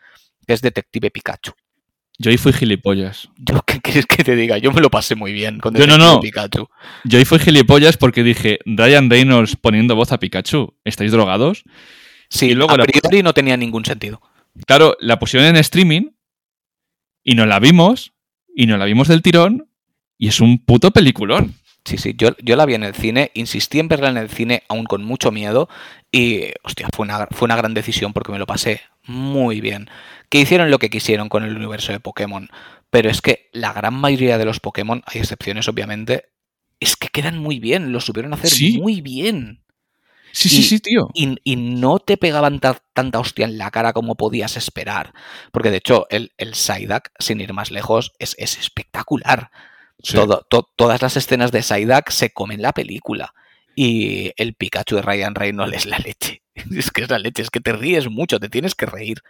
que 0.47 0.55
es 0.55 0.63
Detective 0.63 1.11
Pikachu. 1.11 1.53
Yo 2.19 2.31
ahí 2.31 2.39
fui 2.39 2.53
gilipollas. 2.53 3.29
¿Yo 3.37 3.61
qué 3.67 3.81
quieres 3.81 4.07
que 4.07 4.25
te 4.25 4.37
diga? 4.37 4.57
Yo 4.59 4.73
me 4.73 4.81
lo 4.81 4.89
pasé 4.89 5.17
muy 5.17 5.33
bien 5.33 5.59
con 5.59 5.75
Detective 5.75 5.99
no, 5.99 6.15
no. 6.15 6.21
Pikachu. 6.21 6.69
Yo 7.05 7.19
ahí 7.19 7.25
fui 7.25 7.39
gilipollas 7.39 7.97
porque 7.97 8.23
dije, 8.23 8.61
Ryan 8.65 9.11
Reynolds 9.11 9.57
poniendo 9.57 9.97
voz 9.97 10.13
a 10.13 10.19
Pikachu, 10.19 10.75
¿estáis 10.85 11.13
drogados? 11.13 11.65
Sí, 12.31 12.47
y 12.47 12.55
luego 12.55 12.73
a 12.73 12.79
priori 12.79 13.23
no 13.23 13.35
tenía 13.35 13.57
ningún 13.57 13.85
sentido. 13.85 14.23
Claro, 14.67 14.97
la 15.01 15.19
pusieron 15.19 15.49
en 15.49 15.57
streaming 15.57 16.11
y 17.23 17.35
nos 17.35 17.47
la 17.47 17.59
vimos 17.59 18.15
y 18.55 18.67
nos 18.67 18.79
la 18.79 18.87
vimos 18.87 19.09
del 19.09 19.23
tirón 19.23 19.69
y 20.17 20.29
es 20.29 20.41
un 20.41 20.65
puto 20.65 20.93
peliculón. 20.93 21.55
Sí, 21.87 21.99
sí, 21.99 22.15
yo, 22.19 22.31
yo, 22.43 22.57
la 22.57 22.67
vi 22.67 22.75
en 22.75 22.83
el 22.83 22.97
cine, 22.97 23.31
insistí 23.35 23.79
en 23.79 23.87
verla 23.87 24.09
en 24.09 24.17
el 24.17 24.29
cine, 24.29 24.65
aún 24.69 24.87
con 24.87 25.05
mucho 25.05 25.31
miedo, 25.31 25.69
y 26.11 26.51
hostia, 26.65 26.89
fue 26.93 27.05
una, 27.05 27.29
fue 27.31 27.47
una 27.47 27.55
gran 27.55 27.75
decisión 27.75 28.13
porque 28.13 28.33
me 28.33 28.41
lo 28.41 28.47
pasé 28.47 28.81
muy 29.05 29.61
bien. 29.61 29.89
Que 30.29 30.41
hicieron 30.41 30.73
lo 30.73 30.81
que 30.81 30.91
quisieron 30.91 31.29
con 31.29 31.45
el 31.45 31.57
universo 31.57 31.93
de 31.93 32.01
Pokémon, 32.01 32.49
pero 32.91 33.09
es 33.09 33.23
que 33.23 33.49
la 33.53 33.73
gran 33.73 33.95
mayoría 33.95 34.37
de 34.37 34.45
los 34.45 34.59
Pokémon, 34.59 35.05
hay 35.07 35.21
excepciones 35.21 35.69
obviamente, 35.69 36.25
es 36.81 36.97
que 36.97 37.07
quedan 37.07 37.39
muy 37.39 37.61
bien, 37.61 37.93
lo 37.93 38.01
supieron 38.01 38.33
hacer 38.33 38.51
muy 38.81 39.01
bien. 39.01 39.63
Sí, 40.33 40.49
sí, 40.49 40.65
sí, 40.65 40.81
tío. 40.81 41.09
Y, 41.15 41.57
no 41.57 42.01
te 42.01 42.17
pegaban 42.17 42.61
tanta 42.61 43.21
hostia 43.21 43.47
en 43.47 43.59
la 43.59 43.71
cara 43.71 43.93
como 43.93 44.17
podías 44.17 44.57
esperar. 44.57 45.15
Porque 45.53 45.71
de 45.71 45.79
hecho, 45.79 46.07
el, 46.11 46.33
el 46.37 46.55
Psyduck, 46.55 47.11
sin 47.19 47.41
ir 47.41 47.55
más 47.55 47.71
lejos, 47.71 48.13
es, 48.19 48.35
es 48.39 48.59
espectacular 48.59 49.51
todas 50.77 51.03
las 51.03 51.17
escenas 51.17 51.53
de 51.53 51.63
Psyduck 51.63 52.11
se 52.11 52.31
comen 52.31 52.63
la 52.63 52.73
película. 52.73 53.35
Y 53.75 54.33
el 54.37 54.55
Pikachu 54.55 54.97
de 54.97 55.03
Ryan 55.03 55.35
Reynolds 55.35 55.77
es 55.77 55.87
la 55.87 55.99
leche. 55.99 56.43
Es 56.75 56.91
que 56.91 57.03
es 57.03 57.11
la 57.11 57.19
leche, 57.19 57.43
es 57.43 57.51
que 57.51 57.61
te 57.61 57.75
ríes 57.75 58.09
mucho, 58.09 58.41
te 58.41 58.49
tienes 58.49 58.75
que 58.75 58.87
reír. 58.87 59.23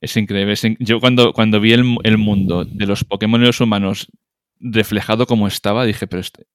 Es 0.00 0.16
increíble. 0.16 0.54
Yo 0.78 1.00
cuando, 1.00 1.32
cuando 1.32 1.58
vi 1.58 1.72
el, 1.72 2.18
mundo 2.18 2.64
de 2.64 2.86
los 2.86 3.04
Pokémon 3.04 3.42
y 3.42 3.46
los 3.46 3.60
humanos 3.60 4.08
reflejado 4.60 5.26
como 5.26 5.48
estaba, 5.48 5.84
dije, 5.86 6.06
pero 6.06 6.20
este... 6.20 6.46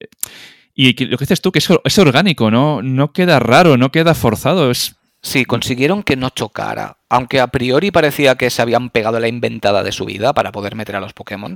Y 0.75 1.05
lo 1.05 1.17
que 1.17 1.23
dices 1.23 1.41
tú, 1.41 1.51
que 1.51 1.59
es, 1.59 1.67
es 1.83 1.99
orgánico, 1.99 2.49
¿no? 2.49 2.81
No 2.81 3.13
queda 3.13 3.39
raro, 3.39 3.77
no 3.77 3.91
queda 3.91 4.13
forzado. 4.13 4.71
Es... 4.71 4.95
Sí, 5.21 5.45
consiguieron 5.45 6.03
que 6.03 6.15
no 6.15 6.29
chocara. 6.29 6.97
Aunque 7.09 7.39
a 7.39 7.47
priori 7.47 7.91
parecía 7.91 8.35
que 8.35 8.49
se 8.49 8.61
habían 8.61 8.89
pegado 8.89 9.19
la 9.19 9.27
inventada 9.27 9.83
de 9.83 9.91
su 9.91 10.05
vida 10.05 10.33
para 10.33 10.51
poder 10.51 10.75
meter 10.75 10.95
a 10.95 10.99
los 10.99 11.13
Pokémon, 11.13 11.55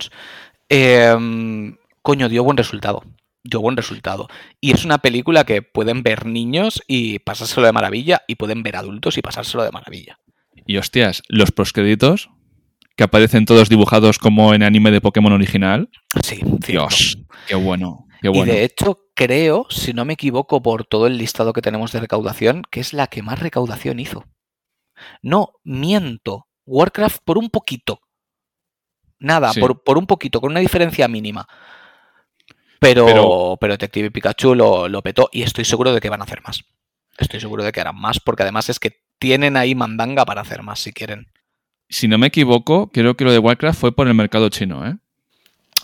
Em, 0.70 1.78
coño, 2.02 2.30
dio 2.30 2.44
buen 2.44 2.58
resultado. 2.58 3.04
Dio 3.44 3.62
buen 3.62 3.78
resultado. 3.78 4.28
Y 4.60 4.72
es 4.72 4.84
una 4.84 4.98
película 4.98 5.46
que 5.46 5.62
pueden 5.62 6.04
ver 6.04 6.26
niños 6.26 6.82
y 6.88 7.20
pasárselo 7.20 7.66
de 7.66 7.74
maravilla, 7.74 8.24
y 8.28 8.36
pueden 8.36 8.64
ver 8.64 8.76
adultos 8.76 9.18
y 9.18 9.22
pasárselo 9.22 9.64
de 9.64 9.72
maravilla. 9.72 10.20
Y 10.66 10.78
hostias, 10.78 11.24
los 11.30 11.52
proscréditos 11.52 12.30
que 12.98 13.04
aparecen 13.04 13.46
todos 13.46 13.70
dibujados 13.70 14.18
como 14.18 14.54
en 14.54 14.64
anime 14.64 14.92
de 14.92 15.00
Pokémon 15.00 15.32
original. 15.32 15.90
Sí, 16.24 16.42
Dios, 16.68 17.20
qué 17.48 17.56
bueno, 17.56 18.08
qué 18.22 18.30
bueno. 18.30 18.52
Y 18.52 18.56
de 18.56 18.64
hecho, 18.64 19.00
creo, 19.14 19.68
si 19.70 19.94
no 19.94 20.04
me 20.04 20.14
equivoco, 20.14 20.62
por 20.64 20.84
todo 20.84 21.06
el 21.06 21.18
listado 21.18 21.54
que 21.54 21.62
tenemos 21.62 21.92
de 21.92 22.00
recaudación, 22.00 22.64
que 22.70 22.80
es 22.80 22.94
la 22.94 23.08
que 23.08 23.22
más 23.22 23.40
recaudación 23.40 24.00
hizo. 24.00 24.26
No, 25.22 25.54
miento. 25.64 26.48
Warcraft 26.66 27.20
por 27.24 27.38
un 27.38 27.50
poquito. 27.50 28.02
Nada, 29.20 29.52
por, 29.54 29.98
un 29.98 30.06
poquito, 30.06 30.40
con 30.42 30.52
una 30.52 30.60
diferencia 30.60 31.08
mínima. 31.08 31.48
Pero, 32.80 33.58
pero, 33.60 33.74
Detective 33.74 34.12
Pikachu 34.12 34.54
lo, 34.54 34.88
lo, 34.88 35.02
petó 35.02 35.30
y 35.32 35.42
estoy 35.42 35.66
seguro 35.66 35.94
de 35.94 36.00
que 36.00 36.10
van 36.10 36.22
a 36.22 36.26
hacer 36.26 36.42
más. 36.44 36.64
Estoy 37.18 37.40
seguro 37.40 37.64
de 37.64 37.72
que 37.72 37.82
harán 37.82 38.00
más, 38.00 38.20
porque 38.20 38.44
además 38.44 38.70
es 38.70 38.80
que 38.80 39.02
tienen 39.18 39.58
ahí 39.58 39.74
mandanga 39.74 40.26
para 40.26 40.42
hacer 40.42 40.62
más 40.62 40.80
si 40.80 40.94
quieren. 40.94 41.28
Si 41.90 42.08
no 42.08 42.18
me 42.18 42.28
equivoco, 42.28 42.92
creo 42.92 43.16
que 43.16 43.24
lo 43.24 43.32
de 43.32 43.40
Warcraft 43.40 43.80
fue 43.80 43.96
por 43.96 44.08
el 44.08 44.14
mercado 44.14 44.50
chino, 44.50 44.86
¿eh? 44.88 44.98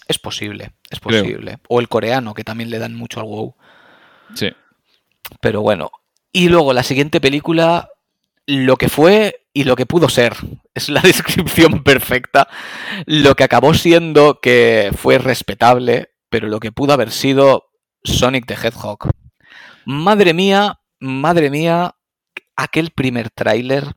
Es 0.08 0.20
posible, 0.20 0.74
es 0.90 1.00
posible. 1.00 1.58
O 1.70 1.80
el 1.80 1.88
coreano, 1.88 2.34
que 2.34 2.44
también 2.44 2.70
le 2.70 2.78
dan 2.78 2.94
mucho 2.94 3.20
al 3.20 3.26
WoW. 3.26 3.56
Sí. 4.36 4.50
Pero 5.40 5.62
bueno. 5.62 5.92
Y 6.32 6.50
luego 6.50 6.74
la 6.74 6.84
siguiente 6.84 7.22
película, 7.22 7.90
lo 8.46 8.76
que 8.76 8.90
fue 8.90 9.43
y 9.54 9.64
lo 9.64 9.76
que 9.76 9.86
pudo 9.86 10.10
ser. 10.10 10.36
Es 10.74 10.89
la 10.89 11.01
descripción 11.04 11.84
perfecta. 11.84 12.47
Lo 13.06 13.36
que 13.36 13.43
acabó 13.43 13.74
siendo 13.74 14.39
que 14.41 14.91
fue 14.97 15.20
respetable, 15.20 16.10
pero 16.30 16.47
lo 16.47 16.60
que 16.60 16.72
pudo 16.72 16.93
haber 16.93 17.12
sido 17.12 17.70
Sonic 18.04 18.47
the 18.47 18.56
Hedgehog. 18.56 19.10
Madre 19.86 20.34
mía, 20.34 20.80
madre 20.99 21.49
mía, 21.49 21.95
aquel 22.56 22.91
primer 22.91 23.30
tráiler. 23.30 23.93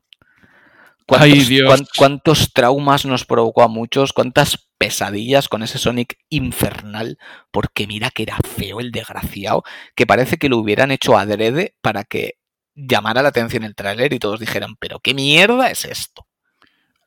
¿Cuántos, 1.07 1.89
¿Cuántos 1.97 2.53
traumas 2.53 3.05
nos 3.05 3.25
provocó 3.25 3.63
a 3.63 3.69
muchos? 3.69 4.11
¿Cuántas 4.11 4.67
pesadillas 4.77 5.47
con 5.47 5.63
ese 5.63 5.77
Sonic 5.77 6.17
infernal? 6.29 7.17
Porque 7.49 7.87
mira 7.87 8.09
que 8.09 8.23
era 8.23 8.37
feo 8.45 8.81
el 8.81 8.91
desgraciado, 8.91 9.63
que 9.95 10.05
parece 10.05 10.35
que 10.35 10.49
lo 10.49 10.57
hubieran 10.57 10.91
hecho 10.91 11.17
adrede 11.17 11.77
para 11.81 12.03
que 12.03 12.33
llamara 12.77 13.21
la 13.23 13.29
atención 13.29 13.63
el 13.63 13.75
tráiler 13.75 14.13
y 14.13 14.19
todos 14.19 14.39
dijeran, 14.39 14.75
pero 14.79 14.99
qué 14.99 15.13
mierda 15.13 15.69
es 15.71 15.83
esto. 15.83 16.27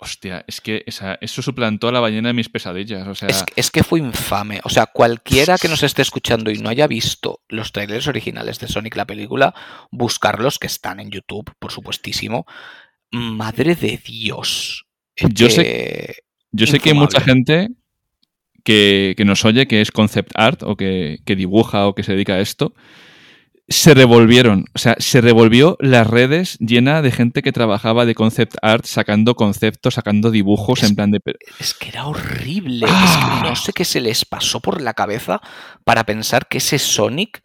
Hostia, 0.02 0.44
es 0.48 0.60
que 0.62 0.82
esa- 0.86 1.18
eso 1.20 1.42
suplantó 1.42 1.88
a 1.88 1.92
la 1.92 2.00
ballena 2.00 2.30
de 2.30 2.32
mis 2.32 2.48
pesadillas. 2.48 3.06
O 3.06 3.14
sea, 3.14 3.28
Es, 3.28 3.44
es 3.54 3.70
que 3.70 3.84
fue 3.84 3.98
infame. 4.00 4.60
O 4.64 4.70
sea, 4.70 4.86
cualquiera 4.86 5.58
que 5.58 5.68
nos 5.68 5.82
esté 5.82 6.00
escuchando 6.00 6.50
y 6.50 6.56
no 6.58 6.70
haya 6.70 6.86
visto 6.86 7.42
los 7.48 7.70
trailers 7.70 8.08
originales 8.08 8.58
de 8.58 8.66
Sonic 8.68 8.96
la 8.96 9.04
película, 9.06 9.54
buscarlos 9.90 10.58
que 10.58 10.66
están 10.68 11.00
en 11.00 11.10
YouTube, 11.10 11.52
por 11.58 11.70
supuestísimo. 11.70 12.46
Madre 13.10 13.74
de 13.74 13.98
Dios. 14.02 14.86
Yo 15.16 15.50
sé- 15.50 15.62
que- 15.64 16.14
yo 16.52 16.66
sé 16.66 16.80
que 16.80 16.88
hay 16.90 16.94
mucha 16.98 17.18
gente 17.20 17.68
que, 18.64 19.14
que 19.18 19.24
nos 19.26 19.44
oye, 19.44 19.66
que 19.68 19.82
es 19.82 19.90
concept 19.90 20.32
art 20.34 20.62
o 20.62 20.76
que, 20.76 21.18
que 21.26 21.36
dibuja 21.36 21.86
o 21.86 21.94
que 21.94 22.02
se 22.02 22.12
dedica 22.12 22.34
a 22.34 22.40
esto. 22.40 22.74
Se 23.72 23.94
revolvieron, 23.94 24.64
o 24.74 24.78
sea, 24.78 24.96
se 24.98 25.20
revolvió 25.20 25.76
las 25.78 26.04
redes 26.06 26.58
llena 26.58 27.02
de 27.02 27.12
gente 27.12 27.40
que 27.40 27.52
trabajaba 27.52 28.04
de 28.04 28.16
concept 28.16 28.56
art, 28.62 28.84
sacando 28.84 29.36
conceptos, 29.36 29.94
sacando 29.94 30.32
dibujos 30.32 30.82
Es- 30.82 30.90
en 30.90 30.96
plan 30.96 31.10
de. 31.12 31.20
"Pero- 31.20 31.38
Es 31.60 31.72
que 31.74 31.88
era 31.88 32.06
horrible. 32.08 32.86
Ah. 32.88 33.04
Es 33.04 33.16
que 33.44 33.48
no 33.48 33.54
sé 33.56 33.72
qué 33.72 33.84
se 33.84 34.00
les 34.00 34.24
pasó 34.24 34.58
por 34.60 34.80
la 34.80 34.92
cabeza 34.94 35.40
para 35.84 36.04
pensar 36.04 36.48
que 36.48 36.58
ese 36.58 36.80
Sonic 36.80 37.42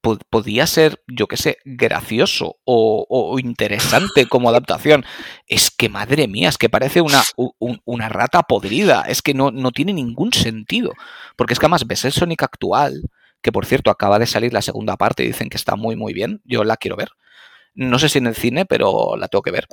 po- 0.00 0.18
podía 0.30 0.66
ser, 0.66 1.02
yo 1.08 1.26
qué 1.26 1.36
sé, 1.36 1.58
gracioso 1.66 2.56
o, 2.64 3.36
interesante 3.38 4.26
como 4.26 4.48
adaptación. 4.48 5.04
Es 5.46 5.70
que, 5.70 5.88
madre 5.90 6.26
mía, 6.26 6.48
es 6.48 6.56
que 6.58 6.70
parece 6.70 7.00
una, 7.02 7.22
un- 7.36 7.80
una 7.84 8.08
rata 8.08 8.42
podrida. 8.44 9.02
Es 9.02 9.20
que 9.20 9.34
no, 9.34 9.50
no 9.50 9.72
tiene 9.72 9.92
ningún 9.92 10.32
sentido. 10.32 10.92
Porque 11.36 11.52
es 11.52 11.58
que 11.58 11.66
además 11.66 11.86
ves 11.86 12.04
el 12.06 12.12
Sonic 12.12 12.42
actual, 12.44 13.02
que 13.46 13.52
por 13.52 13.64
cierto 13.64 13.92
acaba 13.92 14.18
de 14.18 14.26
salir 14.26 14.52
la 14.52 14.60
segunda 14.60 14.96
parte 14.96 15.22
y 15.22 15.28
dicen 15.28 15.48
que 15.48 15.56
está 15.56 15.76
muy, 15.76 15.94
muy 15.94 16.12
bien. 16.12 16.40
Yo 16.44 16.64
la 16.64 16.76
quiero 16.76 16.96
ver. 16.96 17.10
No 17.74 18.00
sé 18.00 18.08
si 18.08 18.18
en 18.18 18.26
el 18.26 18.34
cine, 18.34 18.66
pero 18.66 19.16
la 19.16 19.28
tengo 19.28 19.42
que 19.42 19.52
ver. 19.52 19.68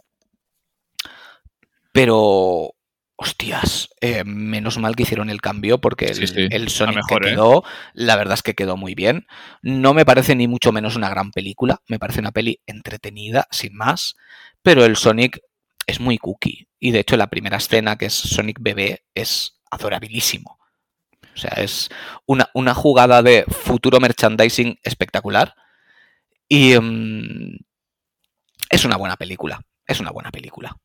Pero, 1.92 2.76
hostias, 3.16 3.90
eh, 4.00 4.24
menos 4.26 4.78
mal 4.78 4.96
que 4.96 5.02
hicieron 5.02 5.32
el 5.32 5.42
cambio 5.42 5.82
porque 5.82 6.06
el, 6.06 6.16
Sí, 6.18 6.28
sí, 6.28 6.48
el 6.52 6.70
Sonic 6.70 6.98
mejor, 6.98 7.24
que 7.24 7.30
¿eh? 7.30 7.32
quedó, 7.32 7.64
la 7.94 8.16
verdad 8.16 8.36
es 8.36 8.44
que 8.44 8.54
quedó 8.54 8.78
muy 8.78 8.94
bien. 8.94 9.26
No 9.64 9.96
me 9.96 10.06
parece 10.06 10.36
ni 10.36 10.48
mucho 10.48 10.72
menos 10.72 10.96
una 10.96 11.10
gran 11.10 11.32
película, 11.32 11.82
me 11.88 11.98
parece 11.98 12.20
una 12.20 12.32
peli 12.32 12.62
entretenida, 12.68 13.48
sin 13.50 13.76
más, 13.76 14.18
pero 14.62 14.86
el 14.86 14.98
Sonic 14.98 15.40
es 15.88 16.00
muy 16.00 16.20
cookie. 16.20 16.68
Y 16.80 16.92
de 16.92 17.00
hecho 17.00 17.18
la 17.18 17.32
primera 17.32 17.58
escena, 17.58 17.98
que 17.98 18.06
es 18.06 18.14
Sonic 18.14 18.60
bebé, 18.62 19.04
es 19.16 19.60
adorabilísimo. 19.72 20.60
O 21.34 21.38
sea, 21.38 21.52
es 21.58 21.90
una, 22.26 22.50
una 22.54 22.74
jugada 22.74 23.22
de 23.24 23.46
futuro 23.48 24.00
merchandising 24.00 24.80
espectacular. 24.84 25.56
Y 26.48 26.78
mm, 26.80 27.58
es 28.70 28.86
una 28.86 28.98
buena 28.98 29.16
película. 29.18 29.62
Es 29.88 30.00
una 30.00 30.12
buena 30.12 30.32
película. 30.32 30.76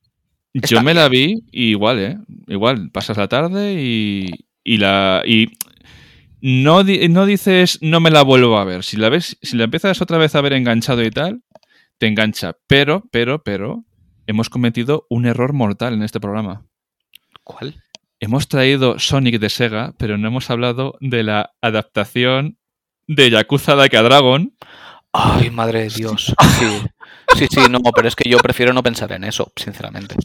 Yo 0.54 0.82
me 0.82 0.94
la 0.94 1.08
vi 1.08 1.42
y 1.52 1.70
igual, 1.70 1.98
¿eh? 2.00 2.18
Igual, 2.46 2.90
pasas 2.90 3.16
la 3.16 3.28
tarde 3.28 3.74
y, 3.80 4.30
y 4.64 4.78
la. 4.78 5.22
Y 5.24 5.48
no, 6.40 6.84
di- 6.84 7.08
no 7.08 7.26
dices 7.26 7.78
no 7.82 8.00
me 8.00 8.10
la 8.10 8.22
vuelvo 8.22 8.58
a 8.58 8.64
ver. 8.64 8.82
Si 8.82 8.96
la 8.96 9.08
ves, 9.08 9.36
si 9.42 9.56
la 9.56 9.64
empiezas 9.64 10.00
otra 10.00 10.18
vez 10.18 10.34
a 10.34 10.40
ver 10.40 10.54
enganchado 10.54 11.02
y 11.04 11.10
tal, 11.10 11.42
te 11.98 12.06
engancha. 12.06 12.56
Pero, 12.66 13.04
pero, 13.12 13.42
pero, 13.42 13.84
hemos 14.26 14.48
cometido 14.50 15.06
un 15.10 15.26
error 15.26 15.52
mortal 15.52 15.94
en 15.94 16.02
este 16.02 16.18
programa. 16.20 16.66
¿Cuál? 17.44 17.82
Hemos 18.20 18.48
traído 18.48 18.98
Sonic 18.98 19.38
de 19.38 19.48
Sega, 19.48 19.94
pero 19.98 20.18
no 20.18 20.28
hemos 20.28 20.50
hablado 20.50 20.96
de 21.00 21.22
la 21.22 21.52
adaptación 21.60 22.58
de 23.06 23.30
Yakuza 23.30 23.76
Like 23.76 23.96
a 23.96 24.02
Dragon. 24.02 24.54
Ay, 25.12 25.50
madre 25.50 25.84
de 25.84 25.88
Dios. 25.88 26.34
Sí. 26.58 26.66
Sí, 27.36 27.46
sí, 27.50 27.60
no, 27.70 27.80
pero 27.94 28.08
es 28.08 28.16
que 28.16 28.28
yo 28.28 28.38
prefiero 28.38 28.72
no 28.72 28.82
pensar 28.82 29.12
en 29.12 29.24
eso, 29.24 29.52
sinceramente. 29.54 30.16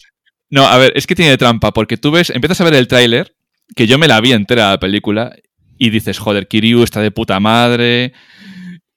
No, 0.50 0.66
a 0.68 0.78
ver, 0.78 0.94
es 0.96 1.06
que 1.06 1.16
tiene 1.16 1.38
trampa, 1.38 1.72
porque 1.72 1.98
tú 1.98 2.12
ves, 2.12 2.30
empiezas 2.30 2.62
a 2.62 2.64
ver 2.64 2.76
el 2.76 2.88
tráiler, 2.88 3.36
que 3.76 3.88
yo 3.88 3.98
me 3.98 4.08
la 4.08 4.22
vi 4.22 4.32
entera 4.32 4.72
la 4.72 4.80
película, 4.80 5.36
y 5.78 5.90
dices, 5.90 6.18
joder, 6.18 6.48
Kiryu 6.48 6.84
está 6.84 7.02
de 7.02 7.12
puta 7.12 7.40
madre, 7.40 8.14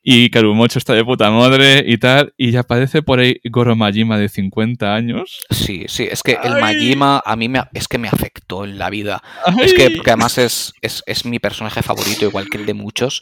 y 0.09 0.31
Karumocho 0.31 0.79
está 0.79 0.93
de 0.93 1.05
puta 1.05 1.33
madre, 1.33 1.83
y 1.85 1.99
tal, 1.99 2.33
y 2.37 2.53
ya 2.53 2.61
aparece 2.61 3.03
por 3.03 3.19
ahí 3.19 3.41
Goro 3.51 3.75
Majima 3.75 4.17
de 4.19 4.29
50 4.29 4.95
años. 4.95 5.41
Sí, 5.51 5.87
sí, 5.89 6.07
es 6.09 6.23
que 6.23 6.39
el. 6.45 6.61
Majima 6.61 7.21
a 7.27 7.35
mí 7.35 7.49
me, 7.49 7.61
es 7.75 7.89
que 7.89 7.99
me 7.99 8.07
afectó 8.07 8.65
en 8.65 8.79
la 8.79 8.89
vida. 8.89 9.21
Es 9.61 9.75
que 9.75 9.91
porque 9.91 10.11
además 10.11 10.39
es, 10.39 10.73
es, 10.81 11.03
es 11.07 11.25
mi 11.25 11.41
personaje 11.41 11.83
favorito, 11.83 12.25
igual 12.25 12.49
que 12.49 12.59
el 12.59 12.67
de 12.67 12.75
muchos. 12.75 13.21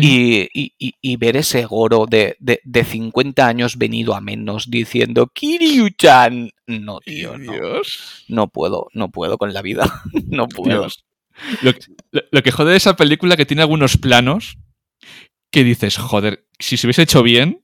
Y, 0.00 0.48
y- 0.54 0.72
y- 0.78 0.94
y 1.02 1.16
ver 1.16 1.36
ese 1.36 1.66
Goro 1.66 2.06
de, 2.08 2.36
de, 2.40 2.60
de 2.64 2.84
50 2.84 3.46
años 3.46 3.76
venido 3.76 4.14
a 4.14 4.22
menos 4.22 4.70
diciendo 4.70 5.26
Kiryu-chan. 5.34 6.50
No, 6.66 7.00
tío, 7.00 7.36
no. 7.36 7.52
Dios. 7.52 8.24
No 8.28 8.48
puedo, 8.48 8.88
no 8.94 9.10
puedo 9.10 9.36
con 9.38 9.52
la 9.52 9.60
vida. 9.62 10.02
No 10.28 10.48
puedo. 10.48 10.80
Dios. 10.80 11.04
Lo, 11.62 11.72
que- 11.74 11.80
lo- 12.10 12.22
lo 12.30 12.42
que 12.42 12.50
jode 12.52 12.70
de 12.70 12.76
esa 12.76 12.96
película 12.96 13.36
que 13.36 13.44
tiene 13.46 13.62
algunos 13.62 13.96
planos 13.98 14.56
que 15.52 15.62
dices, 15.62 15.98
joder, 15.98 16.44
si 16.58 16.76
se 16.76 16.86
hubiese 16.86 17.02
hecho 17.02 17.22
bien, 17.22 17.62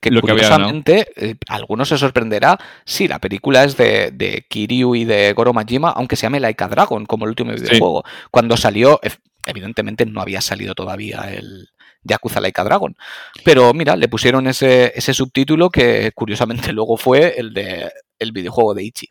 Que 0.00 0.10
Lo 0.10 0.20
que 0.22 0.32
había 0.32 0.48
curiosamente, 0.48 1.08
eh, 1.16 1.34
algunos 1.48 1.88
se 1.88 1.98
sorprenderá 1.98 2.58
si 2.84 3.08
la 3.08 3.18
película 3.18 3.64
es 3.64 3.76
de, 3.76 4.10
de 4.10 4.44
Kiryu 4.48 4.94
y 4.94 5.04
de 5.04 5.32
Goro 5.32 5.52
Majima, 5.52 5.90
aunque 5.90 6.16
se 6.16 6.22
llame 6.22 6.40
Laika 6.40 6.68
Dragon, 6.68 7.06
como 7.06 7.24
el 7.24 7.30
último 7.30 7.52
videojuego. 7.52 8.04
Cuando 8.30 8.56
salió, 8.56 9.00
evidentemente 9.46 10.04
no 10.04 10.20
había 10.20 10.40
salido 10.40 10.74
todavía 10.74 11.32
el 11.32 11.68
Yakuza 12.02 12.40
Laika 12.40 12.64
Dragon. 12.64 12.94
Pero 13.44 13.72
mira, 13.72 13.96
le 13.96 14.08
pusieron 14.08 14.46
ese, 14.46 14.92
ese 14.94 15.14
subtítulo 15.14 15.70
que 15.70 16.12
curiosamente 16.14 16.72
luego 16.72 16.96
fue 16.96 17.34
el 17.38 17.54
de 17.54 17.90
el 18.18 18.32
videojuego 18.32 18.74
de 18.74 18.84
Ichi. 18.84 19.08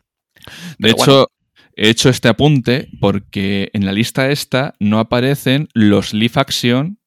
De 0.78 0.90
hecho, 0.90 1.32
he 1.74 1.90
hecho 1.90 2.08
este 2.08 2.28
apunte 2.28 2.88
porque 3.00 3.70
en 3.72 3.84
la 3.84 3.92
lista 3.92 4.30
esta 4.30 4.74
no 4.78 5.00
aparecen 5.00 5.68
los 5.74 6.14
live 6.14 6.34
action 6.36 6.99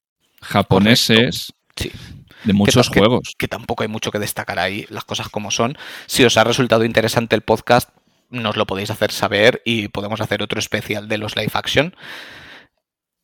japoneses 0.44 1.52
Sí. 1.76 1.90
de 2.44 2.52
muchos 2.52 2.90
que- 2.90 3.00
juegos. 3.00 3.34
que 3.38 3.48
tampoco 3.48 3.82
hay 3.82 3.88
mucho 3.88 4.10
que 4.10 4.18
destacar 4.18 4.58
ahí, 4.58 4.86
las 4.90 5.04
cosas 5.04 5.28
como 5.28 5.50
son. 5.50 5.76
Si 6.06 6.24
os 6.24 6.36
ha 6.36 6.44
resultado 6.44 6.84
interesante 6.84 7.34
el 7.34 7.42
podcast, 7.42 7.90
nos 8.30 8.56
lo 8.56 8.66
podéis 8.66 8.90
hacer 8.90 9.12
saber 9.12 9.62
y 9.64 9.88
podemos 9.88 10.20
hacer 10.20 10.42
otro 10.42 10.58
especial 10.58 11.08
de 11.08 11.18
los 11.18 11.36
live 11.36 11.52
action. 11.54 11.94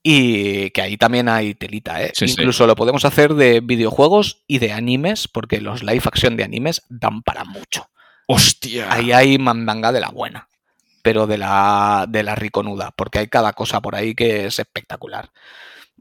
Y 0.02 0.70
que 0.70 0.80
ahí 0.80 0.96
también 0.96 1.28
hay 1.28 1.54
telita, 1.54 2.02
¿eh? 2.02 2.12
Sí, 2.14 2.26
sí. 2.26 2.32
Incluso 2.38 2.66
lo 2.66 2.74
podemos 2.74 3.04
hacer 3.04 3.34
de 3.34 3.60
videojuegos 3.60 4.42
y 4.46 4.58
de 4.58 4.72
animes, 4.72 5.28
porque 5.28 5.60
los 5.60 5.82
live 5.82 6.02
action 6.06 6.36
de 6.36 6.44
animes 6.44 6.82
dan 6.88 7.22
para 7.22 7.44
mucho. 7.44 7.90
¡Hostia! 8.26 8.90
Ahí 8.90 9.12
hay 9.12 9.36
mandanga 9.38 9.92
de 9.92 10.00
la 10.00 10.08
buena, 10.08 10.48
pero 11.02 11.26
de 11.26 11.36
la, 11.36 12.06
de 12.08 12.22
la 12.22 12.34
riconuda, 12.34 12.92
porque 12.96 13.18
hay 13.18 13.28
cada 13.28 13.52
cosa 13.52 13.82
por 13.82 13.94
ahí 13.94 14.14
que 14.14 14.46
es 14.46 14.58
espectacular. 14.58 15.30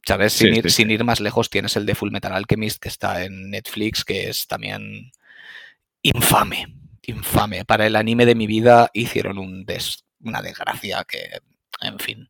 ¿Sabes? 0.05 0.33
Sin, 0.33 0.53
Sí, 0.53 0.59
ir, 0.59 0.63
sí, 0.63 0.69
sin 0.77 0.91
ir 0.91 1.03
más 1.03 1.19
lejos, 1.19 1.49
tienes 1.49 1.75
el 1.75 1.85
de 1.85 1.95
Full 1.95 2.11
Metal 2.11 2.33
Alchemist 2.33 2.81
que 2.81 2.89
está 2.89 3.23
en 3.23 3.49
Netflix, 3.51 4.03
que 4.05 4.29
es 4.29 4.47
también 4.47 5.11
infame. 6.01 6.67
Infame. 7.03 7.65
Para 7.65 7.85
el 7.87 7.95
anime 7.95 8.25
de 8.25 8.35
mi 8.35 8.47
vida 8.47 8.89
hicieron 8.93 9.37
un 9.37 9.65
des- 9.65 10.05
una 10.21 10.41
desgracia 10.41 11.03
que, 11.07 11.39
en 11.81 11.99
fin. 11.99 12.29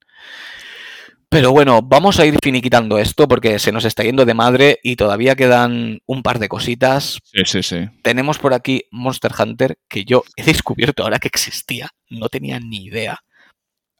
Pero 1.31 1.51
bueno, 1.51 1.81
vamos 1.83 2.19
a 2.19 2.25
ir 2.25 2.35
finiquitando 2.43 2.97
esto 2.97 3.27
porque 3.27 3.59
se 3.59 3.71
nos 3.71 3.85
está 3.85 4.03
yendo 4.03 4.25
de 4.25 4.33
madre 4.33 4.79
y 4.81 4.95
todavía 4.95 5.35
quedan 5.35 5.99
un 6.07 6.23
par 6.23 6.39
de 6.39 6.49
cositas 6.49 7.19
Sí, 7.23 7.41
sí, 7.45 7.61
sí. 7.61 7.77
tenemos 8.01 8.39
por 8.39 8.55
aquí 8.55 8.85
Monster 8.89 9.31
Hunter, 9.37 9.77
que 9.87 10.05
yo 10.05 10.23
he 10.35 10.43
descubierto 10.43 11.03
ahora 11.03 11.19
que 11.19 11.27
existía. 11.27 11.89
No 12.09 12.29
tenía 12.29 12.59
ni 12.59 12.85
idea. 12.85 13.19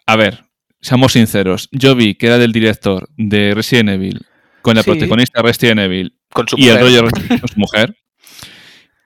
A 0.07 0.15
ver, 0.15 0.43
seamos 0.81 1.13
sinceros. 1.13 1.69
Yo 1.71 1.95
vi 1.95 2.15
que 2.15 2.27
era 2.27 2.37
del 2.37 2.51
director 2.51 3.09
de 3.17 3.53
Resident 3.53 3.89
Evil, 3.89 4.21
con 4.61 4.75
la 4.75 4.83
Sí. 4.83 4.91
protagonista 4.91 5.41
Resident 5.41 5.79
Evil 5.81 6.15
Con 6.31 6.47
su 6.47 6.57
y 6.57 6.67
el 6.69 6.79
mujer. 6.79 6.81
rollo 6.83 7.01
Resident- 7.09 7.39
con 7.39 7.49
su 7.49 7.59
mujer. 7.59 7.95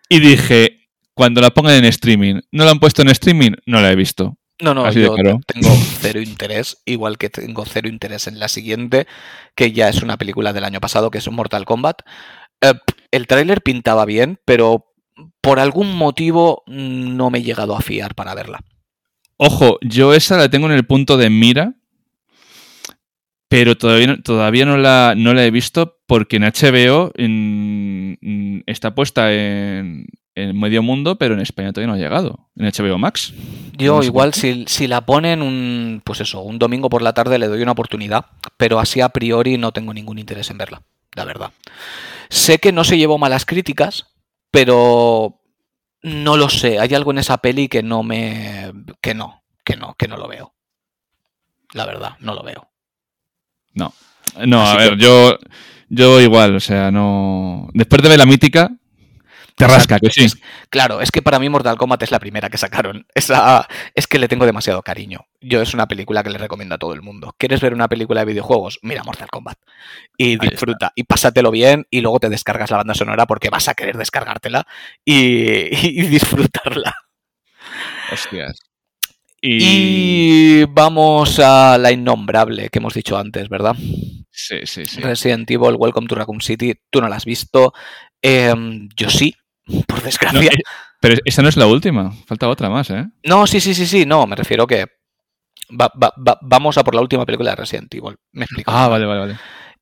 Y 0.10 0.20
dije, 0.20 0.88
cuando 1.14 1.42
la 1.42 1.52
pongan 1.52 1.76
en 1.76 1.86
streaming, 1.86 2.42
¿no 2.52 2.66
la 2.66 2.72
han 2.72 2.80
puesto 2.80 3.02
en 3.02 3.10
streaming? 3.10 3.52
No 3.66 3.82
la 3.82 3.92
he 3.92 3.96
visto. 3.96 4.38
No, 4.62 4.74
no, 4.74 4.86
Así 4.86 5.02
yo 5.02 5.14
claro. 5.16 5.40
tengo 5.48 5.70
cero 6.00 6.22
interés, 6.22 6.78
igual 6.86 7.18
que 7.18 7.30
tengo 7.30 7.66
cero 7.66 7.90
interés 7.90 8.28
en 8.28 8.40
la 8.40 8.48
siguiente, 8.48 9.08
que 9.56 9.72
ya 9.72 9.90
es 9.90 10.02
una 10.04 10.18
película 10.18 10.54
del 10.54 10.64
año 10.64 10.80
pasado, 10.80 11.10
que 11.12 11.18
es 11.18 11.28
un 11.28 11.36
Mortal 11.36 11.66
Kombat. 11.66 12.02
Eh, 12.62 12.74
el 13.12 13.28
tráiler 13.28 13.62
pintaba 13.62 14.06
bien, 14.06 14.40
pero 14.46 14.86
por 15.42 15.60
algún 15.60 15.96
motivo 15.96 16.64
no 16.68 17.30
me 17.30 17.40
he 17.40 17.44
llegado 17.44 17.76
a 17.76 17.82
fiar 17.82 18.16
para 18.16 18.36
verla. 18.36 18.60
Ojo, 19.38 19.78
yo 19.82 20.14
esa 20.14 20.38
la 20.38 20.50
tengo 20.50 20.68
en 20.68 20.74
el 20.74 20.86
punto 20.86 21.18
de 21.18 21.30
mira, 21.30 21.74
pero 23.50 23.78
todavía, 23.78 24.08
no- 24.08 24.22
todavía 24.22 24.66
no, 24.66 24.78
la, 24.78 25.14
no 25.16 25.34
la 25.34 25.46
he 25.46 25.52
visto 25.52 25.98
porque 26.08 26.38
en 26.38 26.44
HBO 26.44 27.12
en- 27.16 28.18
en- 28.22 28.64
está 28.66 28.96
puesta 28.96 29.32
en, 29.34 30.08
en 30.36 30.60
medio 30.60 30.82
mundo, 30.82 31.18
pero 31.18 31.36
en 31.36 31.40
España 31.42 31.72
todavía 31.72 31.88
no 31.88 31.94
ha 31.94 32.02
llegado. 32.02 32.50
En 32.56 32.66
HBO 32.66 32.98
Max. 32.98 33.34
Yo 33.78 33.98
No 33.98 34.04
igual 34.04 34.34
si, 34.34 34.66
si 34.68 34.88
la 34.88 35.02
ponen 35.02 35.42
un, 35.42 36.02
pues 36.04 36.22
eso, 36.22 36.42
un 36.42 36.58
domingo 36.58 36.90
por 36.90 37.02
la 37.04 37.14
tarde 37.14 37.38
le 37.38 37.48
doy 37.48 37.62
una 37.62 37.74
oportunidad, 37.74 38.26
pero 38.58 38.80
así 38.80 39.02
a 39.02 39.10
priori 39.10 39.58
no 39.58 39.72
tengo 39.72 39.94
ningún 39.94 40.18
interés 40.20 40.50
en 40.50 40.58
verla, 40.58 40.82
la 41.16 41.26
verdad. 41.26 41.52
Sé 42.30 42.58
que 42.60 42.72
no 42.72 42.84
se 42.84 42.98
llevó 42.98 43.18
malas 43.20 43.46
críticas, 43.46 44.08
pero 44.50 45.40
No 46.04 46.36
lo 46.38 46.50
sé, 46.50 46.80
hay 46.80 46.94
algo 46.94 47.12
en 47.12 47.20
esa 47.20 47.38
peli 47.38 47.68
que 47.70 47.82
no 47.82 48.04
me... 48.04 48.72
que 49.02 49.14
no, 49.14 49.44
que 49.64 49.76
no, 49.78 49.96
que 49.96 50.08
no 50.08 50.18
lo 50.18 50.28
veo. 50.28 50.54
La 51.74 51.86
verdad, 51.86 52.18
no 52.20 52.34
lo 52.34 52.44
veo. 52.44 52.70
No. 53.74 53.94
No, 54.46 54.62
Así 54.64 54.74
a 54.74 54.78
ver, 54.78 54.98
que- 54.98 55.04
yo, 55.04 55.38
yo 55.90 56.20
igual, 56.22 56.56
o 56.56 56.60
sea, 56.60 56.92
no. 56.92 57.70
Después 57.74 58.02
de 58.02 58.10
ver 58.10 58.18
la 58.20 58.26
mítica, 58.26 58.72
te 59.56 59.68
rasca, 59.68 60.00
que 60.00 60.10
sí. 60.10 60.28
Claro, 60.70 61.02
es 61.02 61.12
que 61.12 61.22
para 61.22 61.40
mí 61.40 61.48
Mortal 61.48 61.78
Kombat 61.78 62.04
es 62.04 62.12
la 62.12 62.20
primera 62.20 62.50
que 62.50 62.58
sacaron. 62.58 63.06
Esa, 63.16 63.68
es 63.94 64.08
que 64.08 64.20
le 64.20 64.28
tengo 64.28 64.46
demasiado 64.46 64.82
cariño. 64.82 65.28
Yo 65.42 65.62
es 65.62 65.74
una 65.74 65.88
película 65.88 66.24
que 66.24 66.30
le 66.30 66.38
recomiendo 66.38 66.76
a 66.76 66.78
todo 66.78 66.94
el 66.94 67.02
mundo. 67.02 67.36
¿Quieres 67.38 67.62
ver 67.62 67.74
una 67.74 67.88
película 67.88 68.22
de 68.22 68.26
videojuegos? 68.26 68.80
Mira 68.82 69.04
Mortal 69.04 69.30
Kombat. 69.30 69.58
Y 70.18 70.38
disfruta. 70.38 70.92
Y 70.96 71.04
pásatelo 71.04 71.52
bien 71.52 71.86
y 71.90 72.02
luego 72.02 72.20
te 72.20 72.30
descargas 72.30 72.72
la 72.72 72.78
banda 72.78 72.96
sonora 72.96 73.26
porque 73.26 73.50
vas 73.50 73.68
a 73.68 73.76
querer 73.76 73.98
descargártela 73.98 74.66
y, 75.06 75.76
y 76.02 76.08
disfrutarla. 76.08 76.96
Hostias. 78.12 78.60
Y. 79.42 80.62
Y 80.62 80.66
vamos 80.66 81.40
a 81.40 81.78
la 81.78 81.92
innombrable 81.92 82.70
que 82.70 82.80
hemos 82.80 82.94
dicho 82.94 83.18
antes, 83.18 83.50
¿verdad? 83.50 83.76
Sí, 84.32 84.60
sí, 84.64 84.86
sí. 84.86 85.02
Resident 85.02 85.50
Evil, 85.52 85.76
Welcome 85.78 86.08
to 86.08 86.16
Raccoon 86.16 86.42
City. 86.42 86.74
Tú 86.90 87.02
no 87.02 87.10
la 87.10 87.18
has 87.18 87.26
visto. 87.26 87.74
Em, 88.22 88.88
yo 88.96 89.10
sí, 89.10 89.36
por 89.88 90.02
desgracia. 90.02 90.42
eh, 90.52 90.64
pero 91.00 91.16
esa 91.26 91.42
no 91.42 91.50
es 91.50 91.58
la 91.58 91.68
última, 91.68 92.12
falta 92.26 92.48
otra 92.50 92.70
más, 92.70 92.90
¿eh? 92.90 93.06
No, 93.24 93.46
sí, 93.48 93.60
sí, 93.60 93.74
sí, 93.74 93.86
sí, 93.86 94.06
no, 94.06 94.26
me 94.28 94.36
refiero 94.36 94.66
que 94.68 94.86
va- 95.80 95.92
va- 96.02 96.14
va- 96.26 96.40
vamos 96.42 96.78
a 96.78 96.84
por 96.84 96.96
la 96.96 97.02
última 97.02 97.26
película 97.26 97.52
de 97.52 97.56
Resident 97.58 97.94
Evil. 97.94 98.16
Me 98.32 98.46
explico. 98.46 98.72
Ah, 98.72 98.88
vale, 98.88 99.06
vale, 99.06 99.20
vale. 99.20 99.38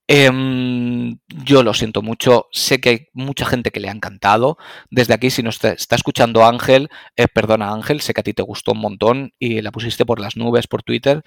Em, 0.08 1.18
yo 1.45 1.64
lo 1.64 1.74
siento 1.74 2.02
mucho, 2.02 2.48
sé 2.52 2.82
que 2.82 2.90
hay 2.90 3.08
mucha 3.14 3.45
gente 3.45 3.72
que 3.72 3.80
le 3.80 3.88
ha 3.88 3.94
encantado. 3.94 4.58
Desde 4.90 5.14
aquí, 5.14 5.30
si 5.30 5.41
nos 5.41 5.56
está, 5.56 5.72
está 5.72 5.95
escuchando 5.95 6.45
Ángel, 6.45 6.90
eh, 7.16 7.28
perdona 7.28 7.72
Ángel, 7.72 8.02
sé 8.02 8.14
que 8.14 8.20
a 8.22 8.24
ti 8.24 8.34
te 8.34 8.41
gustó 8.44 8.74
un 8.74 8.80
montón 8.80 9.32
y 9.40 9.62
la 9.62 9.72
pusiste 9.72 10.06
por 10.06 10.20
las 10.20 10.36
nubes, 10.36 10.68
por 10.68 10.84
Twitter. 10.84 11.24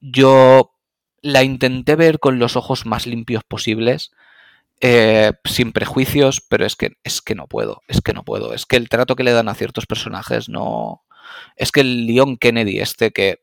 Yo 0.00 0.72
la 1.22 1.42
intenté 1.42 1.96
ver 1.96 2.18
con 2.18 2.38
los 2.38 2.56
ojos 2.56 2.84
más 2.86 3.06
limpios 3.06 3.44
posibles, 3.48 4.10
eh, 4.80 5.32
sin 5.44 5.72
prejuicios, 5.72 6.40
pero 6.48 6.64
es 6.64 6.76
que, 6.76 6.96
es 7.02 7.20
que 7.20 7.34
no 7.34 7.48
puedo, 7.48 7.82
es 7.88 8.00
que 8.00 8.12
no 8.12 8.24
puedo. 8.24 8.54
Es 8.54 8.66
que 8.66 8.76
el 8.76 8.88
trato 8.88 9.16
que 9.16 9.24
le 9.24 9.32
dan 9.32 9.48
a 9.48 9.54
ciertos 9.54 9.86
personajes 9.86 10.48
no... 10.48 11.04
Es 11.56 11.72
que 11.72 11.80
el 11.80 12.06
Leon 12.06 12.36
Kennedy 12.36 12.80
este 12.80 13.10
que... 13.12 13.42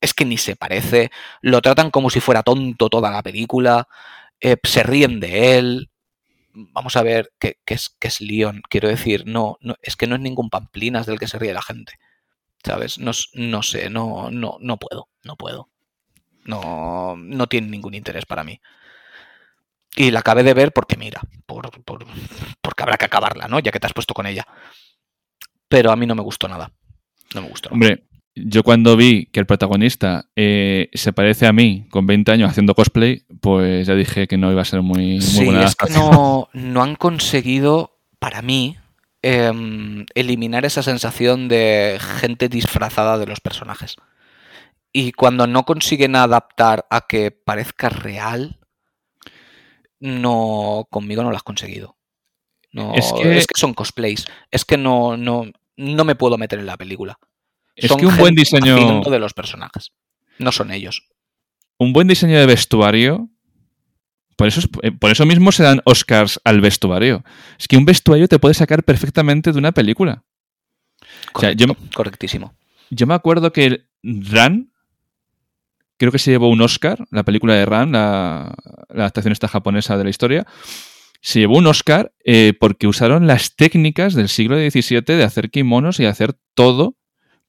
Es 0.00 0.14
que 0.14 0.24
ni 0.24 0.38
se 0.38 0.56
parece, 0.56 1.10
lo 1.42 1.60
tratan 1.60 1.90
como 1.90 2.08
si 2.08 2.20
fuera 2.20 2.42
tonto 2.42 2.88
toda 2.88 3.10
la 3.10 3.22
película, 3.22 3.86
eh, 4.40 4.56
se 4.62 4.82
ríen 4.82 5.20
de 5.20 5.58
él. 5.58 5.90
Vamos 6.54 6.96
a 6.96 7.02
ver 7.02 7.32
qué, 7.38 7.58
qué 7.66 7.74
es, 7.74 7.90
qué 7.98 8.08
es 8.08 8.22
Leon. 8.22 8.62
Quiero 8.70 8.88
decir, 8.88 9.24
no, 9.26 9.58
no, 9.60 9.76
es 9.82 9.96
que 9.96 10.06
no 10.06 10.14
es 10.14 10.22
ningún 10.22 10.48
pamplinas 10.48 11.04
del 11.06 11.18
que 11.18 11.28
se 11.28 11.38
ríe 11.38 11.52
la 11.52 11.60
gente. 11.60 11.98
¿Sabes? 12.64 12.98
No, 12.98 13.12
no 13.34 13.62
sé, 13.62 13.90
no, 13.90 14.30
no, 14.30 14.56
no 14.60 14.78
puedo, 14.78 15.08
no 15.22 15.36
puedo. 15.36 15.68
No, 16.44 17.16
no 17.16 17.46
tiene 17.46 17.68
ningún 17.68 17.94
interés 17.94 18.24
para 18.24 18.44
mí. 18.44 18.60
Y 19.96 20.10
la 20.10 20.20
acabé 20.20 20.42
de 20.42 20.54
ver 20.54 20.72
porque, 20.72 20.96
mira, 20.96 21.20
por, 21.46 21.70
por- 21.84 22.06
porque 22.60 22.82
habrá 22.82 22.96
que 22.96 23.06
acabarla, 23.06 23.48
¿no? 23.48 23.58
Ya 23.58 23.72
que 23.72 23.80
te 23.80 23.86
has 23.86 23.92
puesto 23.92 24.14
con 24.14 24.26
ella. 24.26 24.46
Pero 25.68 25.90
a 25.92 25.96
mí 25.96 26.06
no 26.06 26.14
me 26.14 26.22
gustó 26.22 26.48
nada. 26.48 26.72
No 27.34 27.42
me 27.42 27.48
gustó. 27.48 27.68
nada. 27.70 27.74
Hombre, 27.74 28.04
yo 28.34 28.62
cuando 28.62 28.96
vi 28.96 29.26
que 29.26 29.40
el 29.40 29.46
protagonista 29.46 30.26
eh, 30.36 30.88
se 30.92 31.12
parece 31.12 31.46
a 31.46 31.52
mí 31.52 31.86
con 31.90 32.06
20 32.06 32.32
años 32.32 32.50
haciendo 32.50 32.74
cosplay, 32.74 33.24
pues 33.40 33.86
ya 33.86 33.94
dije 33.94 34.26
que 34.28 34.38
no 34.38 34.50
iba 34.52 34.62
a 34.62 34.64
ser 34.64 34.82
muy, 34.82 35.14
muy 35.14 35.20
Sí, 35.20 35.44
buena 35.44 35.64
es 35.64 35.74
que 35.74 35.90
no, 35.92 36.48
no 36.52 36.82
han 36.82 36.94
conseguido, 36.96 37.98
para 38.18 38.42
mí, 38.42 38.76
em, 39.22 40.06
eliminar 40.14 40.64
esa 40.64 40.82
sensación 40.82 41.48
de 41.48 41.98
gente 42.20 42.48
disfrazada 42.48 43.18
de 43.18 43.26
los 43.26 43.40
personajes. 43.40 43.96
Y 44.92 45.12
cuando 45.12 45.46
no 45.46 45.64
consiguen 45.64 46.16
adaptar 46.16 46.86
a 46.90 47.02
que 47.06 47.30
parezca 47.32 47.88
real, 47.90 48.58
no, 50.00 50.86
conmigo 50.90 51.22
no 51.22 51.30
lo 51.30 51.36
has 51.36 51.42
conseguido. 51.42 51.96
No, 52.72 52.94
Es 52.94 53.12
es, 53.24 53.46
que- 53.46 53.58
son 53.60 53.74
cosplays. 53.74 54.26
Es 54.50 54.64
que 54.64 54.76
no, 54.76 55.16
no, 55.16 55.44
no 55.76 56.04
me 56.04 56.14
puedo 56.14 56.38
meter 56.38 56.58
en 56.58 56.66
la 56.66 56.76
película. 56.76 57.18
Es 57.74 57.88
Son 57.88 57.98
que 57.98 58.06
un 58.06 58.16
buen 58.16 58.34
diseño- 58.34 59.02
de 59.02 59.18
los 59.18 59.32
personajes. 59.34 59.90
No 60.38 60.52
son 60.52 60.70
ellos. 60.70 61.06
Un 61.78 61.92
buen 61.92 62.06
diseño 62.08 62.38
de 62.38 62.46
vestuario. 62.46 63.28
Por 64.36 64.48
eso, 64.48 64.60
es- 64.60 64.68
eh, 64.82 64.92
por 64.92 65.10
eso 65.10 65.26
mismo 65.26 65.52
se 65.52 65.62
dan 65.62 65.80
Oscars 65.84 66.40
al 66.44 66.60
vestuario. 66.60 67.24
Es 67.58 67.68
que 67.68 67.76
un 67.76 67.84
vestuario 67.84 68.28
te 68.28 68.38
puede 68.38 68.54
sacar 68.54 68.84
perfectamente 68.84 69.52
de 69.52 69.58
una 69.58 69.72
película. 69.72 70.24
O 71.34 71.40
sea, 71.40 71.52
yo 71.52 71.66
me- 71.66 71.74
Correcto, 71.74 71.96
correctísimo. 71.96 72.54
Yo 72.90 73.06
me 73.06 73.14
acuerdo 73.14 73.52
que 73.52 73.84
Ran, 74.02 74.69
creo 76.00 76.10
que 76.10 76.18
se 76.18 76.30
llevó 76.30 76.48
un 76.48 76.62
Oscar, 76.62 77.04
la 77.10 77.24
película 77.24 77.54
de 77.54 77.66
Ran, 77.66 77.92
la, 77.92 78.54
la 78.88 79.02
adaptación 79.02 79.32
esta 79.32 79.48
japonesa 79.48 79.98
de 79.98 80.04
la 80.04 80.10
historia, 80.10 80.46
se 81.20 81.40
llevó 81.40 81.58
un 81.58 81.66
Oscar 81.66 82.12
eh, 82.24 82.54
porque 82.58 82.86
usaron 82.86 83.26
las 83.26 83.54
técnicas 83.54 84.14
del 84.14 84.30
siglo 84.30 84.56
XVII 84.56 85.02
de 85.02 85.22
hacer 85.22 85.50
kimonos 85.50 86.00
y 86.00 86.06
hacer 86.06 86.34
todo 86.54 86.96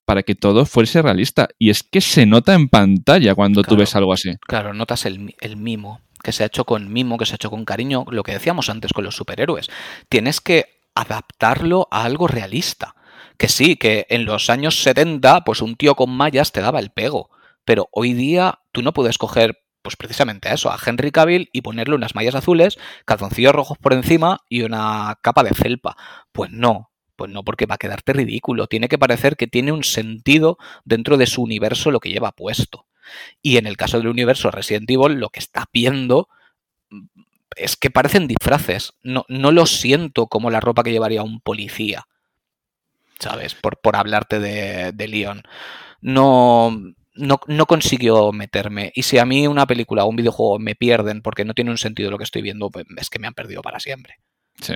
para 0.04 0.24
que 0.24 0.36
todo 0.36 0.66
fuese 0.66 1.02
realista. 1.02 1.48
Y 1.58 1.70
es 1.70 1.84
que 1.84 2.02
se 2.02 2.26
nota 2.26 2.54
en 2.54 2.68
pantalla 2.68 3.34
cuando 3.34 3.64
tú 3.64 3.78
ves 3.78 3.96
algo 3.96 4.12
así. 4.12 4.34
Claro, 4.42 4.74
notas 4.74 5.06
el, 5.06 5.34
el 5.40 5.56
mimo, 5.56 6.02
que 6.22 6.34
se 6.34 6.44
ha 6.44 6.48
hecho 6.48 6.66
con 6.66 6.92
mimo, 6.92 7.18
que 7.18 7.26
se 7.26 7.34
ha 7.34 7.36
hecho 7.36 7.50
con 7.50 7.64
cariño, 7.64 8.04
lo 8.10 8.24
que 8.24 8.34
decíamos 8.34 8.70
antes 8.70 8.92
con 8.92 9.06
los 9.06 9.16
superhéroes. 9.16 9.70
Tienes 10.10 10.42
que 10.42 10.82
adaptarlo 10.94 11.88
a 11.92 12.04
algo 12.04 12.28
realista. 12.28 12.96
Que 13.38 13.48
sí, 13.48 13.78
que 13.78 14.06
en 14.10 14.26
los 14.26 14.50
años 14.50 14.84
70, 14.84 15.46
pues 15.46 15.62
un 15.62 15.76
tío 15.76 15.96
con 15.96 16.12
mallas 16.12 16.52
te 16.52 16.60
daba 16.60 16.80
el 16.80 16.92
pego. 16.92 17.30
Pero 17.66 17.90
hoy 17.92 18.14
día 18.14 18.60
tú 18.72 18.82
no 18.82 18.94
puedes 18.94 19.18
coger, 19.18 19.60
pues 19.82 19.96
precisamente 19.96 20.54
eso, 20.54 20.72
a 20.72 20.80
Henry 20.84 21.12
Cavill 21.12 21.50
y 21.54 21.62
ponerle 21.62 21.96
unas 21.96 22.16
mallas 22.16 22.36
azules, 22.36 22.78
calzoncillos 23.06 23.54
rojos 23.54 23.78
por 23.78 23.94
encima 23.94 24.42
y 24.50 24.64
una 24.64 25.18
capa 25.22 25.44
de 25.44 25.54
felpa. 25.54 25.96
Pues 26.32 26.52
no, 26.52 26.92
pues 27.16 27.32
no, 27.32 27.44
porque 27.44 27.66
va 27.68 27.76
a 27.76 27.78
quedarte 27.78 28.14
ridículo. 28.14 28.68
Tiene 28.68 28.90
que 28.90 28.98
parecer 28.98 29.38
que 29.38 29.48
tiene 29.48 29.72
un 29.72 29.84
sentido 29.84 30.58
dentro 30.86 31.18
de 31.18 31.28
su 31.28 31.44
universo 31.44 31.92
lo 31.92 32.00
que 32.00 32.10
lleva 32.10 32.32
puesto. 32.32 32.88
Y 33.42 33.58
en 33.58 33.68
el 33.68 33.78
caso 33.78 33.98
del 33.98 34.08
universo 34.08 34.52
Resident 34.52 34.90
Evil, 34.90 35.20
lo 35.20 35.30
que 35.30 35.40
está 35.40 35.66
viendo 35.72 36.30
mm, 36.90 37.06
es 37.56 37.76
que 37.76 37.92
parecen 37.92 38.28
disfraces. 38.28 38.94
No, 39.04 39.26
no 39.28 39.52
lo 39.52 39.66
siento 39.66 40.28
como 40.28 40.50
la 40.50 40.62
ropa 40.62 40.84
que 40.84 40.92
llevaría 40.92 41.24
un 41.24 41.42
policía. 41.42 42.08
¿Sabes? 43.20 43.54
Por, 43.54 43.80
por 43.80 43.96
hablarte 43.96 44.40
de, 44.40 44.92
de 44.92 45.08
Leon. 45.08 45.44
No, 46.02 46.76
no, 47.14 47.40
no 47.48 47.66
consiguió 47.66 48.32
meterme. 48.32 48.92
Y 48.96 49.04
si 49.04 49.18
a 49.18 49.26
mí 49.26 49.48
una 49.48 49.68
película 49.68 50.04
o 50.04 50.10
un 50.10 50.16
videojuego 50.16 50.60
me 50.60 50.76
pierden 50.76 51.22
porque 51.22 51.46
no 51.46 51.54
tiene 51.54 51.72
un 51.72 51.78
sentido 51.78 52.12
lo 52.12 52.18
que 52.18 52.24
estoy 52.24 52.42
viendo, 52.42 52.70
pues 52.70 52.86
es 52.98 53.10
que 53.10 53.20
me 53.20 53.28
han 53.28 53.34
perdido 53.34 53.62
para 53.62 53.80
siempre. 53.80 54.16
Sí. 54.62 54.76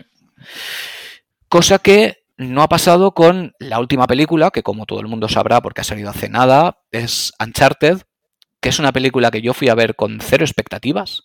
Cosa 1.48 1.80
que 1.80 2.26
no 2.38 2.62
ha 2.62 2.68
pasado 2.68 3.14
con 3.14 3.54
la 3.60 3.80
última 3.80 4.08
película, 4.08 4.52
que 4.52 4.64
como 4.64 4.86
todo 4.86 5.00
el 5.00 5.08
mundo 5.08 5.30
sabrá 5.30 5.62
porque 5.62 5.82
ha 5.82 5.86
salido 5.86 6.10
hace 6.10 6.30
nada, 6.30 6.80
es 6.92 7.32
Uncharted, 7.40 8.02
que 8.60 8.70
es 8.70 8.80
una 8.80 8.92
película 8.92 9.32
que 9.32 9.42
yo 9.42 9.54
fui 9.54 9.70
a 9.70 9.76
ver 9.76 9.96
con 9.96 10.20
cero 10.22 10.44
expectativas 10.44 11.24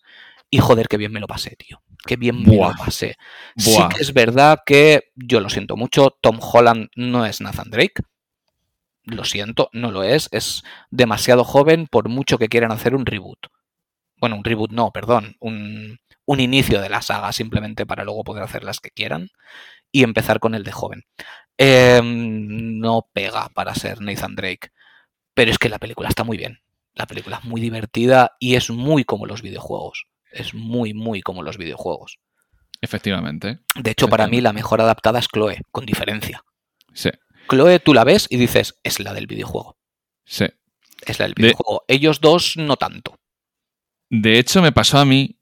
y 0.51 0.59
joder, 0.59 0.89
qué 0.89 0.97
bien 0.97 1.13
me 1.13 1.21
lo 1.21 1.27
pasé, 1.27 1.57
tío. 1.57 1.83
Qué 2.07 2.17
bien 2.17 2.43
me 2.43 2.57
Buah. 2.57 2.71
lo 2.71 2.85
pasé. 2.85 3.17
Sí 3.57 3.79
que 3.95 4.03
es 4.03 4.13
verdad 4.13 4.61
que 4.65 5.11
yo 5.15 5.41
lo 5.41 5.49
siento 5.49 5.77
mucho, 5.77 6.17
Tom 6.21 6.39
Holland 6.41 6.89
no 6.97 7.27
es 7.27 7.41
Nathan 7.41 7.71
Drake. 7.71 8.03
Lo 9.05 9.25
siento, 9.25 9.71
no 9.73 9.91
lo 9.91 10.03
es. 10.03 10.29
Es 10.33 10.63
demasiado 10.91 11.45
joven 11.45 11.87
por 11.91 12.09
mucho 12.09 12.39
que 12.39 12.49
quieran 12.49 12.73
hacer 12.73 12.95
un 12.95 13.07
reboot. 13.07 13.39
Bueno, 14.17 14.37
un 14.37 14.45
reboot 14.45 14.73
no, 14.73 14.91
perdón. 14.91 15.37
Un, 15.41 15.99
un 16.27 16.41
inicio 16.41 16.81
de 16.81 16.91
la 16.91 17.03
saga 17.03 17.33
simplemente 17.33 17.87
para 17.87 18.05
luego 18.05 18.25
poder 18.25 18.43
hacer 18.43 18.63
las 18.63 18.81
que 18.81 18.91
quieran 18.91 19.31
y 19.91 20.05
empezar 20.05 20.39
con 20.39 20.55
el 20.55 20.65
de 20.65 20.73
joven. 20.73 21.05
Eh, 21.59 22.01
no 22.03 23.09
pega 23.13 23.49
para 23.49 23.75
ser 23.75 24.01
Nathan 24.01 24.37
Drake. 24.37 24.71
Pero 25.35 25.51
es 25.51 25.59
que 25.59 25.69
la 25.69 25.79
película 25.79 26.09
está 26.09 26.25
muy 26.25 26.37
bien. 26.37 26.61
La 26.95 27.07
película 27.07 27.39
es 27.39 27.45
muy 27.45 27.61
divertida 27.61 28.37
y 28.39 28.57
es 28.57 28.71
muy 28.71 29.05
como 29.05 29.27
los 29.27 29.43
videojuegos. 29.43 30.07
Es 30.31 30.55
muy, 30.55 30.95
muy 30.95 31.23
como 31.23 31.43
los 31.43 31.57
videojuegos. 31.57 32.19
Efectivamente. 32.81 33.59
De 33.75 33.91
hecho, 33.91 34.09
para 34.09 34.27
mí 34.27 34.41
la 34.41 34.53
mejor 34.53 34.81
adaptada 34.81 35.19
es 35.19 35.29
Chloe, 35.29 35.63
con 35.71 35.85
diferencia. 35.85 36.43
Sí, 36.95 37.11
Chloe 37.51 37.81
tú 37.81 37.93
la 37.95 38.05
ves 38.05 38.27
y 38.31 38.37
dices, 38.37 38.79
es 38.85 39.01
la 39.01 39.13
del 39.13 39.27
videojuego. 39.27 39.77
sí. 40.25 40.47
Es 41.07 41.19
la 41.19 41.25
del 41.25 41.35
De- 41.35 41.43
videojuego. 41.45 41.83
Ellos 41.89 42.21
dos 42.21 42.59
no 42.59 42.77
tanto. 42.77 43.17
De 44.11 44.39
hecho, 44.39 44.61
me 44.61 44.71
pasó 44.71 44.99
a 44.99 45.07
mí 45.07 45.39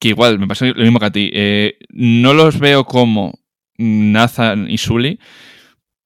que 0.00 0.08
igual, 0.08 0.40
me 0.40 0.48
pasó 0.48 0.64
lo 0.66 0.82
mismo 0.82 0.98
que 0.98 1.06
a 1.06 1.10
ti. 1.12 1.30
Eh, 1.32 1.78
no 1.90 2.34
los 2.34 2.58
veo 2.58 2.84
como 2.84 3.38
Nathan 3.78 4.68
y 4.68 4.78
Sully, 4.78 5.20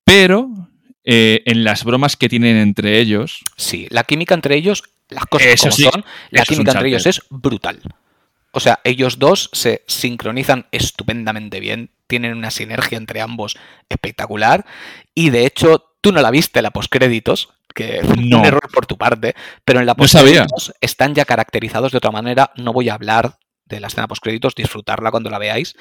pero 0.04 0.50
eh, 1.04 1.42
en 1.46 1.64
las 1.64 1.84
bromas 1.84 2.16
que 2.16 2.28
tienen 2.28 2.56
entre 2.56 3.00
ellos, 3.00 3.40
Sí, 3.56 3.86
la 3.90 4.04
química 4.04 4.34
entre 4.34 4.56
ellos, 4.56 4.82
las 5.08 5.24
cosas 5.26 5.58
como 5.60 5.72
sí, 5.72 5.82
son, 5.84 6.04
la 6.30 6.44
química 6.44 6.72
entre 6.72 6.88
ellos 6.88 7.06
es 7.06 7.22
brutal. 7.30 7.80
O 8.52 8.60
sea, 8.60 8.80
ellos 8.84 9.18
dos 9.18 9.50
se 9.52 9.84
sincronizan 9.86 10.66
estupendamente 10.72 11.60
bien, 11.60 11.90
tienen 12.06 12.36
una 12.36 12.50
sinergia 12.50 12.98
entre 12.98 13.20
ambos 13.20 13.56
espectacular 13.88 14.66
y 15.14 15.30
de 15.30 15.46
hecho 15.46 15.84
tú 16.00 16.12
no 16.12 16.20
la 16.20 16.30
viste 16.30 16.62
la 16.62 16.70
postcréditos, 16.72 17.50
que 17.74 18.00
No. 18.02 18.38
un 18.40 18.44
error 18.44 18.68
por 18.72 18.86
tu 18.86 18.98
parte, 18.98 19.34
pero 19.64 19.78
en 19.78 19.86
la 19.86 19.92
No 19.92 19.96
postcréditos 19.98 20.72
están 20.80 21.14
ya 21.14 21.24
caracterizados 21.24 21.92
de 21.92 21.98
otra 21.98 22.10
manera, 22.10 22.50
no 22.56 22.72
voy 22.72 22.88
a 22.88 22.94
hablar 22.94 23.38
de 23.66 23.78
la 23.78 23.86
escena 23.86 24.08
postcréditos, 24.08 24.56
disfrutarla 24.56 25.12
cuando 25.12 25.30
la 25.30 25.38
veáis, 25.38 25.76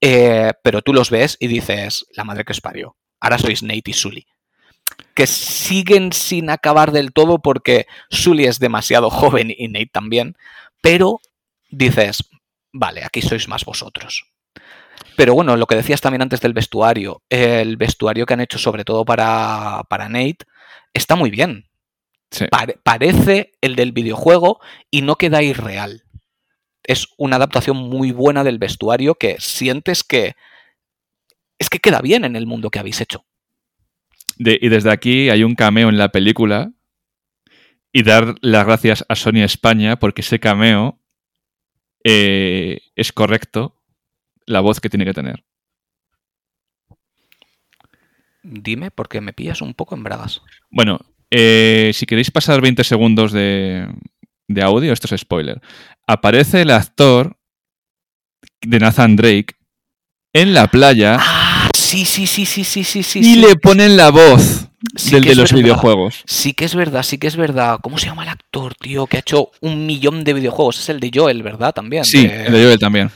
eh, 0.00 0.52
pero 0.62 0.80
tú 0.80 0.94
los 0.94 1.10
ves 1.10 1.36
y 1.38 1.46
dices, 1.48 2.06
la 2.14 2.24
madre 2.24 2.44
que 2.44 2.52
os 2.52 2.62
parió, 2.62 2.96
ahora 3.20 3.36
sois 3.38 3.62
Nate 3.62 3.90
y 3.90 3.92
Sully. 3.92 4.26
Que 5.14 5.26
siguen 5.26 6.12
sin 6.12 6.48
acabar 6.48 6.90
del 6.92 7.12
todo 7.12 7.40
porque 7.40 7.86
Sully 8.08 8.46
es 8.46 8.58
demasiado 8.58 9.10
joven 9.10 9.54
y 9.54 9.68
Nate 9.68 9.90
también, 9.92 10.36
pero 10.80 11.20
dices, 11.76 12.24
vale, 12.72 13.04
aquí 13.04 13.22
sois 13.22 13.48
más 13.48 13.64
vosotros. 13.64 14.26
Pero 15.16 15.34
bueno, 15.34 15.56
lo 15.56 15.66
que 15.66 15.76
decías 15.76 16.00
también 16.00 16.22
antes 16.22 16.40
del 16.40 16.52
vestuario, 16.52 17.22
el 17.28 17.76
vestuario 17.76 18.26
que 18.26 18.34
han 18.34 18.40
hecho 18.40 18.58
sobre 18.58 18.84
todo 18.84 19.04
para, 19.04 19.82
para 19.88 20.08
Nate 20.08 20.38
está 20.92 21.14
muy 21.16 21.30
bien. 21.30 21.68
Sí. 22.30 22.46
Pare- 22.50 22.78
parece 22.82 23.52
el 23.60 23.76
del 23.76 23.92
videojuego 23.92 24.60
y 24.90 25.02
no 25.02 25.16
queda 25.16 25.42
irreal. 25.42 26.02
Es 26.82 27.06
una 27.16 27.36
adaptación 27.36 27.76
muy 27.76 28.10
buena 28.12 28.44
del 28.44 28.58
vestuario 28.58 29.14
que 29.14 29.36
sientes 29.38 30.02
que 30.04 30.34
es 31.58 31.70
que 31.70 31.78
queda 31.78 32.00
bien 32.00 32.24
en 32.24 32.34
el 32.36 32.46
mundo 32.46 32.70
que 32.70 32.80
habéis 32.80 33.00
hecho. 33.00 33.24
De- 34.36 34.58
y 34.60 34.68
desde 34.68 34.90
aquí 34.90 35.30
hay 35.30 35.44
un 35.44 35.54
cameo 35.54 35.88
en 35.88 35.96
la 35.98 36.08
película 36.10 36.72
y 37.92 38.02
dar 38.02 38.34
las 38.40 38.66
gracias 38.66 39.04
a 39.08 39.14
Sony 39.14 39.42
España 39.44 39.96
porque 40.00 40.22
ese 40.22 40.40
cameo 40.40 40.98
eh, 42.04 42.80
es 42.94 43.12
correcto 43.12 43.82
la 44.46 44.60
voz 44.60 44.80
que 44.80 44.90
tiene 44.90 45.04
que 45.04 45.14
tener. 45.14 45.44
Dime 48.42 48.90
porque 48.90 49.22
me 49.22 49.32
pillas 49.32 49.62
un 49.62 49.72
poco 49.72 49.94
en 49.94 50.04
bragas. 50.04 50.42
Bueno, 50.70 51.00
eh, 51.30 51.90
si 51.94 52.04
queréis 52.04 52.30
pasar 52.30 52.60
20 52.60 52.84
segundos 52.84 53.32
de, 53.32 53.88
de 54.48 54.62
audio, 54.62 54.92
esto 54.92 55.12
es 55.12 55.20
spoiler. 55.20 55.60
Aparece 56.06 56.62
el 56.62 56.70
actor 56.70 57.38
de 58.60 58.78
Nathan 58.78 59.16
Drake 59.16 59.56
en 60.34 60.52
la 60.52 60.66
playa 60.66 61.16
Ah, 61.18 61.33
sí, 61.94 62.04
sí, 62.04 62.26
sí, 62.26 62.44
sí, 62.44 62.64
sí, 62.64 62.84
sí, 62.84 63.02
sí. 63.02 63.18
y 63.20 63.34
sí. 63.34 63.36
le 63.36 63.56
ponen 63.56 63.96
la 63.96 64.10
voz 64.10 64.68
Sí 64.96 65.12
del 65.12 65.24
de 65.24 65.34
los 65.34 65.50
verdad. 65.50 65.62
videojuegos. 65.64 66.22
Sí 66.26 66.52
que 66.52 66.64
es 66.66 66.74
verdad, 66.74 67.02
sí 67.02 67.18
que 67.18 67.26
es 67.26 67.36
verdad. 67.36 67.78
¿Cómo 67.82 67.98
se 67.98 68.06
llama 68.06 68.22
el 68.24 68.28
actor, 68.28 68.74
tío? 68.74 69.06
Que 69.06 69.16
ha 69.16 69.20
hecho 69.20 69.50
un 69.60 69.86
millón 69.86 70.24
de 70.24 70.34
videojuegos. 70.34 70.78
Es 70.78 70.88
el 70.88 71.00
de 71.00 71.10
Joel, 71.12 71.42
¿verdad? 71.42 71.72
También. 71.72 72.04
Sí, 72.04 72.26
de, 72.26 72.46
el 72.46 72.52
de 72.52 72.64
Joel 72.64 72.78
también. 72.78 73.10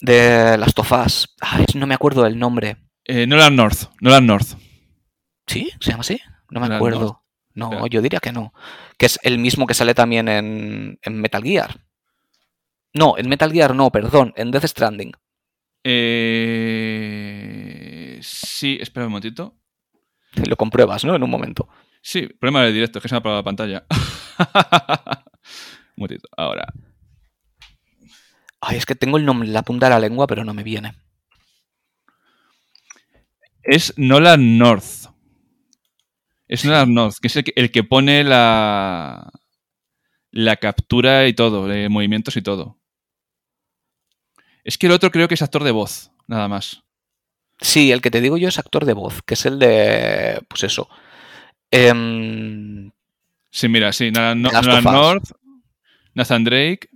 de 0.00 0.58
Last 0.58 0.78
of 0.78 0.92
Us. 0.92 1.34
Ay, 1.40 1.66
no 1.74 1.86
me 1.86 1.94
acuerdo 1.94 2.24
del 2.24 2.38
nombre. 2.38 2.76
Eh, 3.04 3.26
Nolan 3.26 3.54
North, 3.56 3.90
Nolan 4.00 4.26
North. 4.26 4.48
¿Sí? 5.46 5.70
¿Se 5.80 5.90
llama 5.90 6.02
así? 6.02 6.20
No 6.50 6.60
me 6.60 6.66
Nolan 6.66 6.76
acuerdo. 6.76 7.22
No, 7.54 7.86
yo 7.86 8.02
diría 8.02 8.20
que 8.20 8.32
no. 8.32 8.52
Que 8.98 9.06
es 9.06 9.20
el 9.22 9.38
mismo 9.38 9.66
que 9.66 9.74
sale 9.74 9.94
también 9.94 10.28
en, 10.28 10.98
en 11.02 11.20
Metal 11.20 11.42
Gear. 11.42 11.80
No, 12.92 13.16
en 13.18 13.28
Metal 13.28 13.52
Gear 13.52 13.74
no, 13.74 13.90
perdón, 13.90 14.32
en 14.36 14.50
Death 14.50 14.66
Stranding. 14.66 15.12
Eh, 15.84 17.38
sí, 18.22 18.78
espera 18.80 19.06
un 19.06 19.12
momentito. 19.12 19.56
Lo 20.48 20.56
compruebas, 20.56 21.04
¿no? 21.04 21.14
En 21.14 21.22
un 21.22 21.30
momento. 21.30 21.68
Sí, 22.00 22.26
problema 22.26 22.64
del 22.64 22.74
directo, 22.74 22.98
es 22.98 23.02
que 23.02 23.08
se 23.08 23.14
me 23.14 23.18
ha 23.18 23.20
apagado 23.20 23.40
la 23.40 23.44
pantalla. 23.44 23.84
un 25.96 25.96
momentito, 25.96 26.28
ahora. 26.36 26.72
Ay, 28.60 28.76
es 28.76 28.86
que 28.86 28.94
tengo 28.94 29.18
el 29.18 29.24
nombre 29.24 29.48
en 29.48 29.54
la 29.54 29.62
punta 29.62 29.86
de 29.86 29.90
la 29.90 30.00
lengua, 30.00 30.26
pero 30.26 30.44
no 30.44 30.54
me 30.54 30.62
viene. 30.62 30.94
Es 33.62 33.94
Nolan 33.96 34.58
North. 34.58 35.10
Es 36.48 36.64
Nolan 36.64 36.94
North, 36.94 37.16
que 37.20 37.28
es 37.28 37.36
el 37.36 37.44
que, 37.44 37.52
el 37.56 37.70
que 37.70 37.84
pone 37.84 38.24
la, 38.24 39.30
la 40.30 40.56
captura 40.56 41.28
y 41.28 41.34
todo, 41.34 41.66
de 41.66 41.88
movimientos 41.88 42.36
y 42.36 42.42
todo. 42.42 42.81
Es 44.64 44.78
que 44.78 44.86
el 44.86 44.92
otro 44.92 45.10
creo 45.10 45.28
que 45.28 45.34
es 45.34 45.42
actor 45.42 45.64
de 45.64 45.72
voz, 45.72 46.10
nada 46.26 46.48
más. 46.48 46.82
Sí, 47.60 47.92
el 47.92 48.00
que 48.00 48.10
te 48.10 48.20
digo 48.20 48.36
yo 48.36 48.48
es 48.48 48.58
actor 48.58 48.84
de 48.84 48.92
voz, 48.92 49.22
que 49.22 49.34
es 49.34 49.46
el 49.46 49.58
de. 49.58 50.42
Pues 50.48 50.64
eso. 50.64 50.88
Em, 51.70 52.90
Sí, 53.52 53.68
mira, 53.68 53.92
sí, 53.92 54.10
Nolan. 54.10 54.40
North, 54.82 55.30
Nathan 56.14 56.42
Drake. 56.42 56.88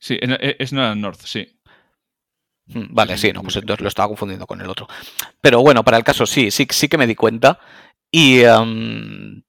Sí, 0.00 0.18
es, 0.20 0.72
Nolan 0.72 1.00
North, 1.00 1.20
sí. 1.24 1.56
Mm, 2.66 2.92
Vale, 2.92 3.16
Sí, 3.16 3.32
no, 3.32 3.42
pues 3.42 3.56
entonces 3.56 3.80
lo 3.80 3.88
estaba 3.88 4.08
confundiendo 4.08 4.46
con 4.46 4.60
el 4.60 4.68
otro. 4.68 4.88
Pero 5.40 5.60
bueno, 5.62 5.84
para 5.84 5.98
el 5.98 6.04
caso 6.04 6.26
sí, 6.26 6.50
sí, 6.50 6.66
sí 6.68 6.88
que 6.88 6.98
me 6.98 7.06
di 7.06 7.14
cuenta. 7.14 7.60
Y, 8.10 8.40
em, 8.40 9.42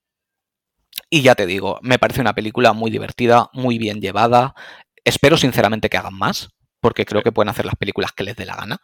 y 1.10 1.22
ya 1.24 1.34
te 1.34 1.48
digo, 1.48 1.80
me 1.82 1.98
parece 1.98 2.22
una 2.22 2.36
película 2.36 2.74
muy 2.74 2.92
divertida, 2.92 3.50
muy 3.54 3.80
bien 3.80 4.02
llevada. 4.02 4.54
Espero 5.06 5.38
sinceramente 5.38 5.90
que 5.90 5.98
hagan 5.98 6.14
más, 6.16 6.50
porque 6.80 7.06
creo 7.06 7.22
que 7.24 7.32
pueden 7.32 7.50
hacer 7.50 7.66
las 7.66 7.76
películas 7.76 8.12
que 8.12 8.24
les 8.24 8.36
dé 8.36 8.46
la 8.46 8.56
gana. 8.56 8.78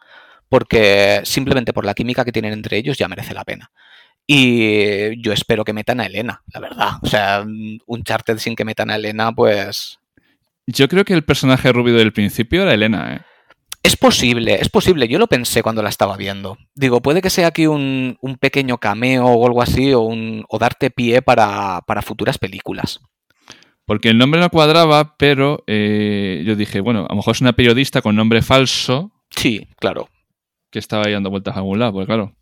Porque 0.48 1.20
simplemente 1.24 1.72
por 1.72 1.84
la 1.84 1.94
química 1.94 2.24
que 2.24 2.32
tienen 2.32 2.52
entre 2.52 2.76
ellos 2.76 2.98
ya 2.98 3.08
merece 3.08 3.34
la 3.34 3.44
pena. 3.44 3.70
Y 4.26 5.20
yo 5.22 5.32
espero 5.32 5.64
que 5.64 5.72
metan 5.72 6.00
a 6.00 6.06
Elena, 6.06 6.42
la 6.52 6.60
verdad. 6.60 6.90
O 7.02 7.06
sea, 7.06 7.44
un 7.44 8.04
charter 8.04 8.38
sin 8.38 8.54
que 8.56 8.64
metan 8.64 8.90
a 8.90 8.96
Elena, 8.96 9.32
pues 9.32 9.98
Yo 10.66 10.88
creo 10.88 11.04
que 11.04 11.14
el 11.14 11.24
personaje 11.24 11.72
rubio 11.72 11.94
del 11.96 12.12
principio 12.12 12.62
era 12.62 12.74
Elena, 12.74 13.14
¿eh? 13.16 13.20
Es 13.82 13.96
posible, 13.96 14.56
es 14.60 14.68
posible. 14.68 15.08
Yo 15.08 15.18
lo 15.18 15.26
pensé 15.26 15.62
cuando 15.62 15.82
la 15.82 15.88
estaba 15.88 16.16
viendo. 16.16 16.58
Digo, 16.74 17.00
puede 17.00 17.22
que 17.22 17.30
sea 17.30 17.46
aquí 17.48 17.66
un, 17.66 18.18
un 18.20 18.36
pequeño 18.36 18.76
cameo 18.78 19.24
o 19.26 19.46
algo 19.46 19.62
así, 19.62 19.94
o, 19.94 20.00
un- 20.02 20.44
o 20.48 20.58
darte 20.58 20.90
pie 20.90 21.22
para, 21.22 21.80
para 21.86 22.02
futuras 22.02 22.36
películas. 22.38 23.00
Porque 23.90 24.10
el 24.10 24.18
nombre 24.18 24.40
no 24.40 24.48
cuadraba, 24.50 25.16
pero 25.16 25.64
eh, 25.66 26.44
yo 26.46 26.54
dije, 26.54 26.78
bueno, 26.78 27.06
a 27.06 27.12
lo 27.12 27.16
mejor 27.16 27.34
es 27.34 27.40
una 27.40 27.54
periodista 27.54 28.02
con 28.02 28.14
nombre 28.14 28.40
falso 28.40 29.10
Sí, 29.34 29.66
claro. 29.80 30.08
que 30.70 30.78
estaba 30.78 31.02
ahí 31.06 31.12
dando 31.12 31.28
vueltas 31.28 31.56
a 31.56 31.58
algún 31.58 31.80
lado, 31.80 31.94
pues 31.94 32.06
claro. 32.06 32.36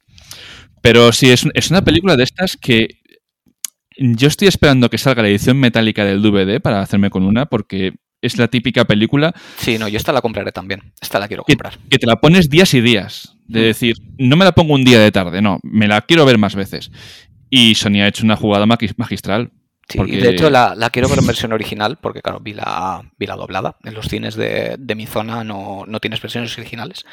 Pero 0.83 1.11
sí, 1.11 1.31
es, 1.31 1.47
es 1.55 1.71
una 1.71 1.83
película 1.83 2.17
de 2.17 2.25
estas 2.25 2.59
que 2.59 2.99
yo 3.97 4.29
estoy 4.29 4.47
esperando 4.47 4.91
que 4.91 4.99
salga 4.99 5.23
la 5.23 5.29
edición 5.31 5.59
metálica 5.59 6.05
del 6.05 6.21
DVD 6.21 6.61
para 6.61 6.83
hacerme 6.83 7.09
con 7.09 7.23
una, 7.25 7.47
porque 7.47 7.95
es 8.21 8.37
la 8.37 8.49
típica 8.49 8.85
película 8.85 9.33
Sí, 9.57 9.79
no, 9.79 9.89
yo 9.89 9.97
esta 9.97 10.13
la 10.13 10.21
compraré 10.21 10.53
también. 10.53 10.93
Esta 11.01 11.19
la 11.19 11.29
quiero 11.29 11.45
comprar. 11.45 11.79
que 11.89 11.97
te 11.99 12.07
la 12.07 12.17
pones 12.17 12.51
días 12.51 12.75
y 12.75 12.83
días. 12.83 13.37
De 13.47 13.61
Mm. 13.61 13.63
decir, 13.63 13.97
no 14.19 14.37
me 14.37 14.45
la 14.45 14.53
pongo 14.53 14.75
un 14.75 14.85
día 14.85 15.01
de 15.01 15.11
tarde, 15.13 15.41
no, 15.41 15.61
me 15.63 15.89
la 15.89 16.03
quiero 16.03 16.27
ver 16.27 16.37
más 16.37 16.55
veces. 16.55 16.91
Y 17.49 17.75
Sony 17.75 18.03
ha 18.03 18.09
hecho 18.09 18.23
una 18.25 18.37
jugada 18.37 18.67
magistral. 18.67 19.51
Sí, 19.89 19.99
porque- 19.99 20.17
de 20.19 20.31
hecho 20.31 20.51
la, 20.51 20.75
la 20.75 20.91
quiero 20.91 21.09
ver 21.09 21.19
en 21.19 21.27
versión 21.27 21.53
original, 21.53 21.97
porque 22.01 22.21
claro, 22.23 22.41
vi 22.41 22.53
la, 22.55 23.03
vi 23.19 23.27
la 23.27 23.37
doblada. 23.37 23.77
En 23.85 23.95
los 23.95 24.07
cines 24.09 24.35
de, 24.37 24.77
de 24.79 24.95
mi 24.95 25.07
zona 25.07 25.45
no, 25.45 25.85
no 25.87 25.99
tienes 26.01 26.21
versiones 26.21 26.57
originales. 26.59 27.05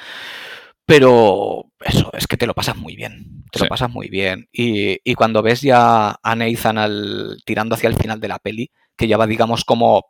Pero 0.85 1.65
eso, 1.79 2.11
es 2.13 2.27
que 2.27 2.37
te 2.37 2.45
lo 2.45 2.53
pasas 2.53 2.75
muy 2.77 2.95
bien. 2.95 3.43
Te 3.51 3.59
Sí. 3.59 3.65
lo 3.65 3.69
pasas 3.69 3.89
muy 3.89 4.09
bien. 4.09 4.47
Y, 4.51 4.99
y 5.03 5.15
cuando 5.15 5.41
ves 5.41 5.61
ya 5.61 6.19
a 6.21 6.35
Nathan 6.35 6.77
al, 6.77 7.37
tirando 7.45 7.75
hacia 7.75 7.87
el 7.89 7.95
final 7.95 8.19
de 8.19 8.27
la 8.27 8.39
peli, 8.39 8.71
que 8.95 9.07
ya 9.07 9.17
va, 9.17 9.25
digamos, 9.25 9.65
como 9.65 10.05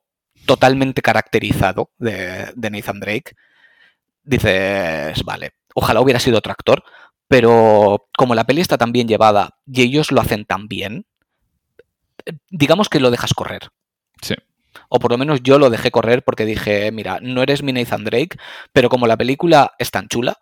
totalmente 0.46 1.02
caracterizado 1.02 1.92
de, 1.98 2.52
de 2.56 2.70
Nathan 2.70 3.00
Drake, 3.00 3.34
dices, 4.24 5.24
vale, 5.24 5.52
ojalá 5.74 6.02
hubiera 6.02 6.20
sido 6.20 6.38
otro 6.40 6.52
actor, 6.52 6.84
pero 7.28 8.08
como 8.18 8.36
la 8.36 8.44
peli 8.46 8.62
está 8.62 8.78
tan 8.78 8.92
bien 8.92 9.08
llevada 9.08 9.58
y 9.66 9.82
ellos 9.82 10.12
lo 10.12 10.22
hacen 10.22 10.46
tan 10.46 10.68
bien, 10.68 11.06
digamos 12.50 12.90
que 12.90 13.00
lo 13.00 13.12
dejas 13.12 13.34
correr. 13.34 13.70
Sí. 14.22 14.36
O 14.90 15.00
por 15.00 15.12
lo 15.12 15.18
menos 15.18 15.42
yo 15.44 15.58
lo 15.60 15.70
dejé 15.70 15.92
correr 15.92 16.24
porque 16.24 16.46
dije, 16.46 16.92
mira, 16.92 17.20
no 17.22 17.42
eres 17.42 17.64
mi 17.64 17.74
Nathan 17.74 18.04
Drake, 18.04 18.38
pero 18.74 18.90
como 18.90 19.08
la 19.08 19.18
película 19.18 19.74
es 19.80 19.90
tan 19.92 20.08
chula, 20.08 20.38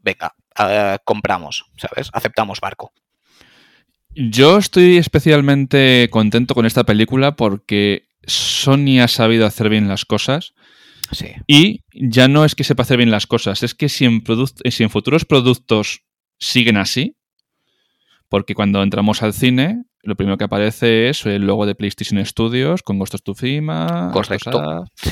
venga, 0.00 0.34
compramos, 1.04 1.64
¿sabes? 1.76 2.10
Aceptamos 2.12 2.60
barco. 2.60 2.92
Yo 4.14 4.56
estoy 4.58 4.96
especialmente 4.96 6.08
contento 6.10 6.54
con 6.54 6.64
esta 6.64 6.84
película 6.84 7.36
porque 7.36 8.08
Sony 8.26 9.00
ha 9.02 9.08
sabido 9.08 9.46
hacer 9.46 9.68
bien 9.68 9.88
las 9.88 10.04
cosas 10.04 10.54
Sí. 11.12 11.28
y 11.46 11.80
ya 11.92 12.26
no 12.26 12.44
es 12.44 12.54
que 12.54 12.64
sepa 12.64 12.82
hacer 12.82 12.96
bien 12.96 13.10
las 13.10 13.26
cosas, 13.26 13.62
es 13.62 13.74
que 13.74 13.88
si 13.88 14.04
en, 14.06 14.24
produc- 14.24 14.68
si 14.70 14.82
en 14.82 14.90
futuros 14.90 15.24
productos 15.24 16.02
siguen 16.38 16.76
así, 16.78 17.16
porque 18.28 18.54
cuando 18.54 18.82
entramos 18.82 19.22
al 19.22 19.32
cine, 19.32 19.84
lo 20.06 20.14
primero 20.16 20.38
que 20.38 20.44
aparece 20.44 21.08
es 21.08 21.26
el 21.26 21.42
logo 21.46 21.66
de 21.66 21.74
PlayStation 21.74 22.24
Studios 22.24 22.82
con 22.82 22.98
Ghost 22.98 23.14
of 23.14 23.22
Tsushima. 23.22 24.10
Correcto. 24.12 24.84
Sí. 24.94 25.10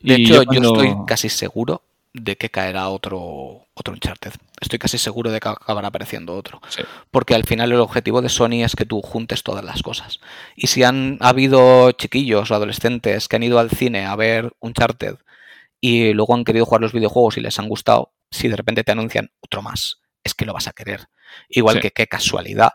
De 0.00 0.18
Y 0.18 0.24
hecho, 0.24 0.42
yo, 0.42 0.44
cuando- 0.44 0.82
estoy 0.82 0.94
casi 1.06 1.28
seguro 1.28 1.82
de 2.12 2.36
que 2.36 2.50
caerá 2.50 2.88
otro, 2.88 3.68
otro 3.74 3.94
Uncharted. 3.94 4.32
Estoy 4.60 4.78
casi 4.80 4.98
seguro 4.98 5.30
de 5.30 5.38
que 5.38 5.48
acabará 5.48 5.88
apareciendo 5.88 6.36
otro. 6.36 6.60
Sí. 6.68 6.82
Porque 7.12 7.34
al 7.36 7.44
final 7.44 7.70
el 7.70 7.78
objetivo 7.80 8.20
de 8.20 8.28
Sony 8.28 8.64
es 8.64 8.74
que 8.74 8.84
tú 8.84 9.00
juntes 9.00 9.42
todas 9.44 9.64
las 9.64 9.82
cosas. 9.82 10.18
Y 10.56 10.66
si 10.66 10.82
han 10.82 11.18
habido 11.20 11.92
chiquillos 11.92 12.50
o 12.50 12.54
adolescentes 12.54 13.28
que 13.28 13.36
han 13.36 13.44
ido 13.44 13.58
al 13.60 13.70
cine 13.70 14.06
a 14.06 14.16
ver 14.16 14.52
Uncharted 14.60 15.16
y 15.80 16.12
luego 16.12 16.34
han 16.34 16.44
querido 16.44 16.64
jugar 16.66 16.80
los 16.82 16.92
videojuegos 16.92 17.36
y 17.38 17.40
les 17.42 17.58
han 17.60 17.68
gustado, 17.68 18.12
si 18.30 18.48
de 18.48 18.56
repente 18.56 18.82
te 18.84 18.92
anuncian 18.92 19.30
otro 19.40 19.62
más, 19.62 20.00
es 20.24 20.34
que 20.34 20.44
lo 20.46 20.52
vas 20.52 20.66
a 20.66 20.72
querer. 20.72 21.06
Igual 21.48 21.76
Sí. 21.76 21.82
que 21.82 21.90
qué 21.92 22.06
casualidad, 22.08 22.72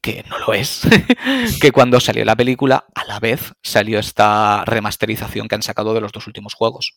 que 0.00 0.24
no 0.28 0.38
lo 0.38 0.52
es, 0.54 0.82
que 1.60 1.72
cuando 1.72 2.00
salió 2.00 2.24
la 2.24 2.36
película, 2.36 2.84
a 2.94 3.04
la 3.04 3.18
vez 3.20 3.52
salió 3.62 3.98
esta 3.98 4.64
remasterización 4.64 5.48
que 5.48 5.54
han 5.56 5.62
sacado 5.62 5.94
de 5.94 6.00
los 6.00 6.12
dos 6.12 6.26
últimos 6.26 6.54
juegos, 6.54 6.94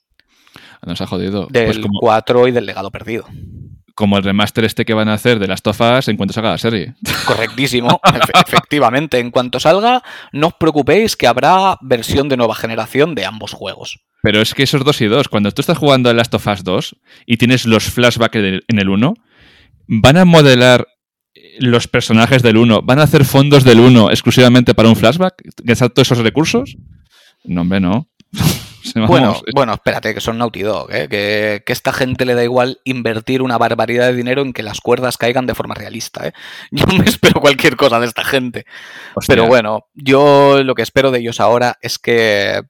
Nos 0.86 1.02
ha 1.02 1.08
jodido. 1.08 1.48
del 1.50 1.66
Pues 1.66 1.80
como, 1.80 2.00
4 2.00 2.48
y 2.48 2.52
del 2.52 2.66
legado 2.66 2.92
perdido. 2.92 3.26
como 3.96 4.18
el 4.18 4.24
remaster 4.24 4.64
este 4.66 4.86
que 4.86 4.94
van 4.94 5.10
a 5.10 5.14
hacer 5.14 5.38
de 5.40 5.48
las 5.48 5.62
tofas 5.62 6.08
en 6.08 6.18
cuanto 6.18 6.34
salga 6.34 6.52
la 6.52 6.58
serie. 6.58 6.94
Correctísimo, 7.26 8.00
efe- 8.04 8.42
efectivamente. 8.48 9.20
En 9.20 9.32
cuanto 9.32 9.60
salga, 9.60 10.02
no 10.32 10.48
os 10.48 10.54
preocupéis 10.56 11.16
que 11.16 11.28
habrá 11.28 11.78
versión 11.82 12.28
de 12.30 12.38
nueva 12.38 12.56
generación 12.56 13.14
de 13.16 13.26
ambos 13.26 13.54
juegos. 13.54 14.00
Pero 14.24 14.42
es 14.42 14.54
que 14.54 14.64
esos 14.64 14.84
dos 14.86 15.02
y 15.02 15.08
dos, 15.08 15.28
cuando 15.28 15.52
tú 15.52 15.62
estás 15.62 15.78
jugando 15.78 16.10
a 16.10 16.14
Last 16.14 16.34
of 16.36 16.48
Us 16.48 16.64
2 16.64 16.96
y 17.26 17.38
tienes 17.38 17.66
los 17.66 17.84
flashbacks 17.86 18.36
en 18.38 18.46
el- 18.46 18.64
en 18.68 18.80
el 18.80 18.90
1, 18.90 19.14
van 19.88 20.18
a 20.18 20.26
modelar 20.26 20.88
los 21.60 21.88
personajes 21.88 22.42
del 22.42 22.58
1, 22.58 22.82
van 22.84 23.00
a 23.00 23.04
hacer 23.04 23.26
fondos 23.26 23.64
del 23.64 23.80
1 23.80 24.12
exclusivamente 24.12 24.74
para 24.74 24.90
un 24.90 24.96
flashback, 24.96 25.42
gastar 25.64 25.90
todos 25.90 26.12
esos 26.12 26.24
recursos. 26.24 26.78
No, 27.44 27.62
hombre, 27.62 27.80
no. 27.80 28.10
Bueno, 29.08 29.40
bueno, 29.54 29.74
espérate, 29.74 30.14
que 30.14 30.22
son 30.22 30.38
Naughty 30.38 30.62
Dog, 30.62 30.92
¿eh? 30.92 31.08
que, 31.08 31.64
que 31.66 31.74
esta 31.74 31.94
gente 31.94 32.26
le 32.26 32.34
da 32.34 32.44
igual 32.44 32.80
invertir 32.84 33.42
una 33.42 33.58
barbaridad 33.58 34.08
de 34.08 34.16
dinero 34.16 34.42
en 34.42 34.54
que 34.54 34.64
las 34.64 34.82
cuerdas 34.82 35.18
caigan 35.18 35.46
de 35.46 35.56
forma 35.56 35.76
realista. 35.76 36.28
¿eh? 36.28 36.34
Yo 36.72 36.86
me 36.88 37.06
espero 37.06 37.40
cualquier 37.42 37.76
cosa 37.76 38.00
de 38.00 38.08
esta 38.08 38.24
gente. 38.24 38.66
hostia, 39.14 39.36
Pero 39.36 39.48
bueno, 39.48 39.88
yo 39.94 40.64
lo 40.64 40.76
que 40.76 40.82
espero 40.82 41.12
de 41.12 41.20
ellos 41.20 41.40
ahora 41.40 41.78
es 41.82 42.00
que 42.00 42.62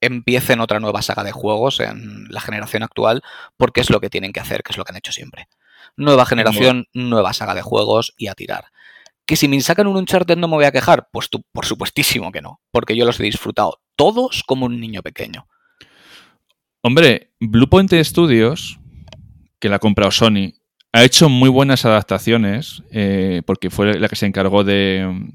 empiecen 0.00 0.60
otra 0.60 0.80
nueva 0.80 1.02
saga 1.02 1.24
de 1.24 1.32
juegos 1.32 1.80
en 1.80 2.26
la 2.28 2.40
generación 2.40 2.82
actual, 2.82 3.22
porque 3.56 3.80
es 3.80 3.90
lo 3.90 4.00
que 4.00 4.10
tienen 4.10 4.32
que 4.32 4.40
hacer, 4.40 4.62
que 4.62 4.72
es 4.72 4.76
lo 4.76 4.84
que 4.84 4.92
han 4.92 4.98
hecho 4.98 5.12
siempre. 5.12 5.48
Nueva 5.96 6.24
generación, 6.26 6.86
nueva 6.92 7.32
saga 7.32 7.54
de 7.54 7.62
juegos 7.62 8.14
y 8.16 8.26
a 8.28 8.34
tirar. 8.34 8.64
Que 9.26 9.36
si 9.36 9.48
me 9.48 9.60
sacan 9.60 9.86
un 9.86 9.96
Uncharted 9.96 10.36
no 10.36 10.48
me 10.48 10.56
voy 10.56 10.64
a 10.64 10.72
quejar, 10.72 11.08
pues 11.12 11.30
tú, 11.30 11.44
por 11.52 11.64
supuestísimo 11.66 12.30
que 12.32 12.42
no, 12.42 12.60
porque 12.70 12.96
yo 12.96 13.04
los 13.04 13.18
he 13.20 13.22
disfrutado 13.22 13.80
todos 13.96 14.42
como 14.44 14.66
un 14.66 14.80
niño 14.80 15.02
pequeño. 15.02 15.46
Hombre, 16.82 17.32
Bluepoint 17.40 17.92
Studios, 18.02 18.78
que 19.58 19.68
la 19.68 19.76
ha 19.76 19.78
comprado 19.78 20.10
Sony, 20.10 20.52
ha 20.92 21.04
hecho 21.04 21.28
muy 21.28 21.48
buenas 21.48 21.84
adaptaciones, 21.84 22.82
eh, 22.90 23.42
porque 23.46 23.70
fue 23.70 23.98
la 23.98 24.08
que 24.08 24.16
se 24.16 24.26
encargó 24.26 24.62
de, 24.64 25.30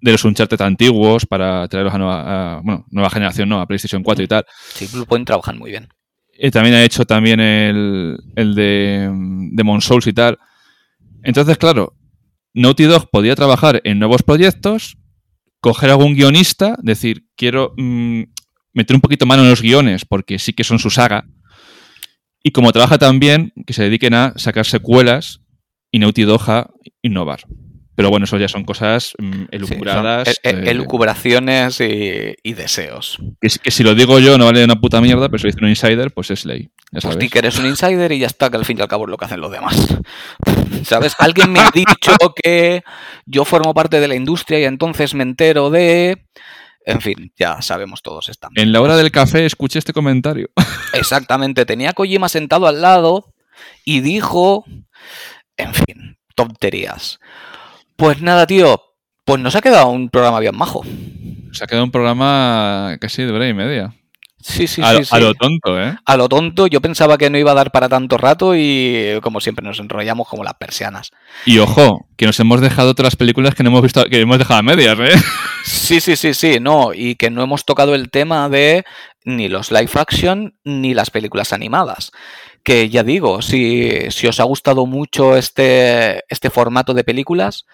de 0.00 0.12
los 0.12 0.24
Uncharted 0.24 0.60
antiguos 0.62 1.26
para 1.26 1.68
traerlos 1.68 1.94
a 1.94 1.98
nueva, 1.98 2.56
a- 2.56 2.60
bueno, 2.60 2.86
nueva 2.90 3.10
generación, 3.10 3.48
no, 3.48 3.60
a 3.60 3.66
PlayStation 3.66 4.02
4 4.02 4.24
y 4.24 4.28
tal. 4.28 4.46
Sí, 4.74 4.86
Bluepoint 4.90 5.26
trabajan 5.26 5.58
muy 5.58 5.70
bien. 5.70 5.88
Eh, 6.38 6.50
también 6.50 6.74
ha 6.74 6.84
hecho 6.84 7.04
también 7.04 7.40
el, 7.40 8.18
el 8.36 8.54
de 8.54 9.10
Demon 9.52 9.80
Souls 9.80 10.06
y 10.06 10.12
tal. 10.12 10.38
Entonces, 11.22 11.56
claro, 11.58 11.96
Naughty 12.54 12.84
Dog 12.84 13.10
podía 13.10 13.34
trabajar 13.34 13.80
en 13.84 13.98
nuevos 13.98 14.22
proyectos, 14.22 14.96
coger 15.60 15.90
algún 15.90 16.14
guionista, 16.14 16.76
decir, 16.82 17.26
quiero 17.36 17.74
mm, 17.76 18.22
meter 18.74 18.96
un 18.96 19.00
poquito 19.00 19.26
mano 19.26 19.42
en 19.42 19.50
los 19.50 19.62
guiones, 19.62 20.04
porque 20.04 20.38
sí 20.38 20.52
que 20.52 20.64
son 20.64 20.78
su 20.78 20.90
saga. 20.90 21.26
Y 22.42 22.50
como 22.50 22.72
trabaja 22.72 22.98
tan 22.98 23.18
bien, 23.18 23.52
que 23.66 23.72
se 23.72 23.84
dediquen 23.84 24.14
a 24.14 24.34
sacar 24.36 24.66
secuelas 24.66 25.40
y 25.90 25.98
Naughty 25.98 26.22
Dog 26.24 26.50
a 26.50 26.70
innovar. 27.02 27.40
Pero 27.96 28.10
bueno, 28.10 28.24
eso 28.24 28.36
ya 28.38 28.48
son 28.48 28.64
cosas 28.64 29.12
mm, 29.18 29.30
Sí, 29.32 29.36
son 29.38 29.48
elucubradas. 29.52 30.28
e- 30.28 30.30
e- 30.42 30.50
eh, 30.50 30.62
elucubraciones 30.70 31.80
y, 31.80 32.34
y 32.42 32.52
deseos. 32.54 33.18
que, 33.40 33.50
si- 33.50 33.58
que 33.60 33.70
si 33.70 33.82
lo 33.84 33.94
digo 33.94 34.18
yo 34.18 34.36
no 34.36 34.46
vale 34.46 34.64
una 34.64 34.80
puta 34.80 35.00
mierda, 35.00 35.28
pero 35.28 35.38
si 35.38 35.44
lo 35.46 35.52
dice 35.52 35.64
un 35.64 35.70
insider, 35.70 36.10
pues 36.12 36.30
es 36.30 36.44
ley. 36.44 36.62
Ya 36.64 37.00
Pues 37.00 37.02
sabes. 37.02 37.18
di 37.18 37.28
que 37.28 37.38
eres 37.38 37.58
un 37.58 37.66
insider 37.66 38.10
y 38.12 38.18
ya 38.18 38.26
está, 38.26 38.50
que 38.50 38.56
al 38.56 38.64
fin 38.64 38.78
y 38.78 38.82
al 38.82 38.88
cabo 38.88 39.04
es 39.04 39.10
lo 39.10 39.16
que 39.16 39.24
hacen 39.26 39.40
los 39.40 39.50
demás. 39.52 39.76
¿Sabes? 40.84 41.14
Alguien 41.18 41.52
me 41.52 41.60
ha 41.60 41.70
dicho 41.72 42.12
que 42.42 42.82
yo 43.26 43.44
formo 43.44 43.74
parte 43.74 44.00
de 44.00 44.08
la 44.08 44.14
industria 44.16 44.60
y 44.60 44.64
entonces 44.64 45.14
me 45.14 45.22
entero 45.22 45.70
de... 45.70 46.26
En 46.86 47.00
fin, 47.00 47.32
ya 47.38 47.62
sabemos 47.62 48.02
todos 48.02 48.28
esta. 48.28 48.48
En 48.56 48.70
la 48.70 48.82
hora 48.82 48.96
del 48.96 49.10
café 49.10 49.46
escuché 49.46 49.78
este 49.78 49.94
comentario. 49.94 50.50
Exactamente, 50.92 51.64
tenía 51.64 51.90
a 51.90 51.92
Kojima 51.94 52.28
sentado 52.28 52.66
al 52.66 52.80
lado 52.82 53.32
y 53.84 54.00
dijo... 54.00 54.64
En 55.56 55.72
fin, 55.72 56.18
tonterías. 56.34 57.20
Pues 57.96 58.20
nada, 58.20 58.46
tío, 58.46 58.80
pues 59.24 59.40
nos 59.40 59.54
ha 59.56 59.60
quedado 59.60 59.88
un 59.88 60.10
programa 60.10 60.40
bien 60.40 60.56
majo. 60.56 60.82
Se 61.52 61.64
ha 61.64 61.66
quedado 61.66 61.84
un 61.84 61.92
programa 61.92 62.96
casi 63.00 63.22
de 63.22 63.32
hora 63.32 63.48
y 63.48 63.54
media. 63.54 63.94
Sí, 64.40 64.66
sí, 64.66 64.82
a, 64.82 64.96
sí. 64.96 65.04
sí. 65.04 65.10
a 65.10 65.20
lo 65.20 65.32
tonto, 65.32 65.80
¿eh? 65.80 65.96
A 66.04 66.16
lo 66.18 66.28
tonto, 66.28 66.66
yo 66.66 66.82
pensaba 66.82 67.16
que 67.16 67.30
no 67.30 67.38
iba 67.38 67.52
a 67.52 67.54
dar 67.54 67.72
para 67.72 67.88
tanto 67.88 68.18
rato 68.18 68.54
y 68.54 69.18
como 69.22 69.40
siempre 69.40 69.64
nos 69.64 69.78
enrollamos 69.78 70.28
como 70.28 70.44
las 70.44 70.54
persianas. 70.54 71.12
Y 71.46 71.58
ojo, 71.60 72.08
que 72.18 72.26
nos 72.26 72.38
hemos 72.40 72.60
dejado 72.60 72.90
otras 72.90 73.16
películas 73.16 73.54
que 73.54 73.62
no 73.62 73.70
hemos 73.70 73.80
visto, 73.80 74.04
que 74.04 74.20
hemos 74.20 74.36
dejado 74.36 74.60
a 74.60 74.62
medias, 74.62 74.98
¿eh? 75.00 75.18
Sí, 75.64 75.98
sí, 75.98 76.16
sí, 76.16 76.34
sí, 76.34 76.58
no, 76.60 76.92
y 76.92 77.14
que 77.14 77.30
no 77.30 77.42
hemos 77.42 77.64
tocado 77.64 77.94
el 77.94 78.10
tema 78.10 78.50
de 78.50 78.84
ni 79.24 79.48
los 79.48 79.70
live 79.70 79.90
action 79.94 80.58
ni 80.62 80.92
las 80.92 81.08
películas 81.08 81.54
animadas. 81.54 82.12
Que 82.64 82.88
ya 82.88 83.02
digo, 83.04 83.42
si, 83.42 84.10
si 84.10 84.26
os 84.26 84.40
ha 84.40 84.44
gustado 84.44 84.86
mucho 84.86 85.36
este, 85.36 86.24
este 86.28 86.50
formato 86.50 86.94
de 86.94 87.04
películas, 87.04 87.66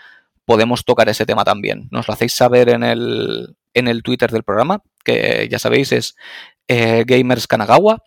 podemos 0.44 0.84
tocar 0.84 1.08
ese 1.08 1.26
tema 1.26 1.44
también. 1.44 1.88
Nos 1.92 2.08
lo 2.08 2.14
hacéis 2.14 2.32
saber 2.32 2.68
en 2.70 2.82
el, 2.82 3.56
en 3.72 3.88
el 3.88 4.02
Twitter 4.02 4.30
del 4.30 4.42
programa, 4.42 4.82
que 5.04 5.48
ya 5.50 5.60
sabéis 5.60 5.92
es 5.92 6.16
eh, 6.66 7.04
Gamers 7.06 7.46
Kanagawa, 7.46 8.02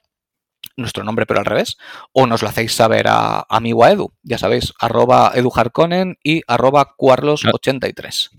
nuestro 0.76 1.04
nombre 1.04 1.26
pero 1.26 1.40
al 1.40 1.46
revés, 1.46 1.78
o 2.12 2.28
nos 2.28 2.42
lo 2.42 2.50
hacéis 2.50 2.74
saber 2.74 3.08
a, 3.08 3.40
a 3.40 3.46
a 3.50 3.92
Edu, 3.92 4.14
ya 4.24 4.38
sabéis, 4.38 4.74
arroba 4.80 5.32
Edu 5.36 5.52
Harkonnen 5.56 6.18
y 6.24 6.42
arroba 6.48 6.96
Cuarlos83. 6.98 8.30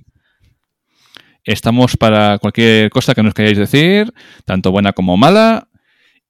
Estamos 1.44 1.96
para 1.96 2.38
cualquier 2.38 2.90
cosa 2.90 3.14
que 3.14 3.22
nos 3.22 3.34
queráis 3.34 3.58
decir, 3.58 4.12
tanto 4.46 4.72
buena 4.72 4.92
como 4.92 5.16
mala. 5.16 5.68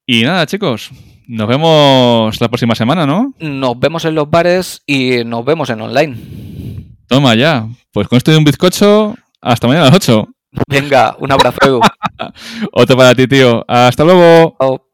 Y 0.06 0.24
nada, 0.24 0.44
chicos, 0.46 0.90
nos 1.26 1.48
vemos 1.48 2.40
la 2.40 2.48
próxima 2.48 2.74
semana, 2.74 3.06
¿no? 3.06 3.34
Nos 3.38 3.78
vemos 3.78 4.04
en 4.04 4.14
los 4.14 4.30
bares 4.30 4.82
y 4.86 5.24
nos 5.24 5.44
vemos 5.44 5.70
en 5.70 5.80
online. 5.80 6.16
Toma 7.06 7.34
ya. 7.34 7.66
Pues 7.92 8.08
con 8.08 8.16
esto 8.16 8.30
de 8.30 8.38
un 8.38 8.44
bizcocho, 8.44 9.14
hasta 9.40 9.66
mañana 9.66 9.86
a 9.86 9.90
las 9.90 9.96
8. 9.96 10.28
Venga, 10.68 11.16
un 11.18 11.32
abrazo. 11.32 11.80
Otro 12.72 12.96
para 12.96 13.14
ti, 13.14 13.26
tío. 13.26 13.64
Hasta 13.68 14.04
luego. 14.04 14.56
Chao. 14.60 14.93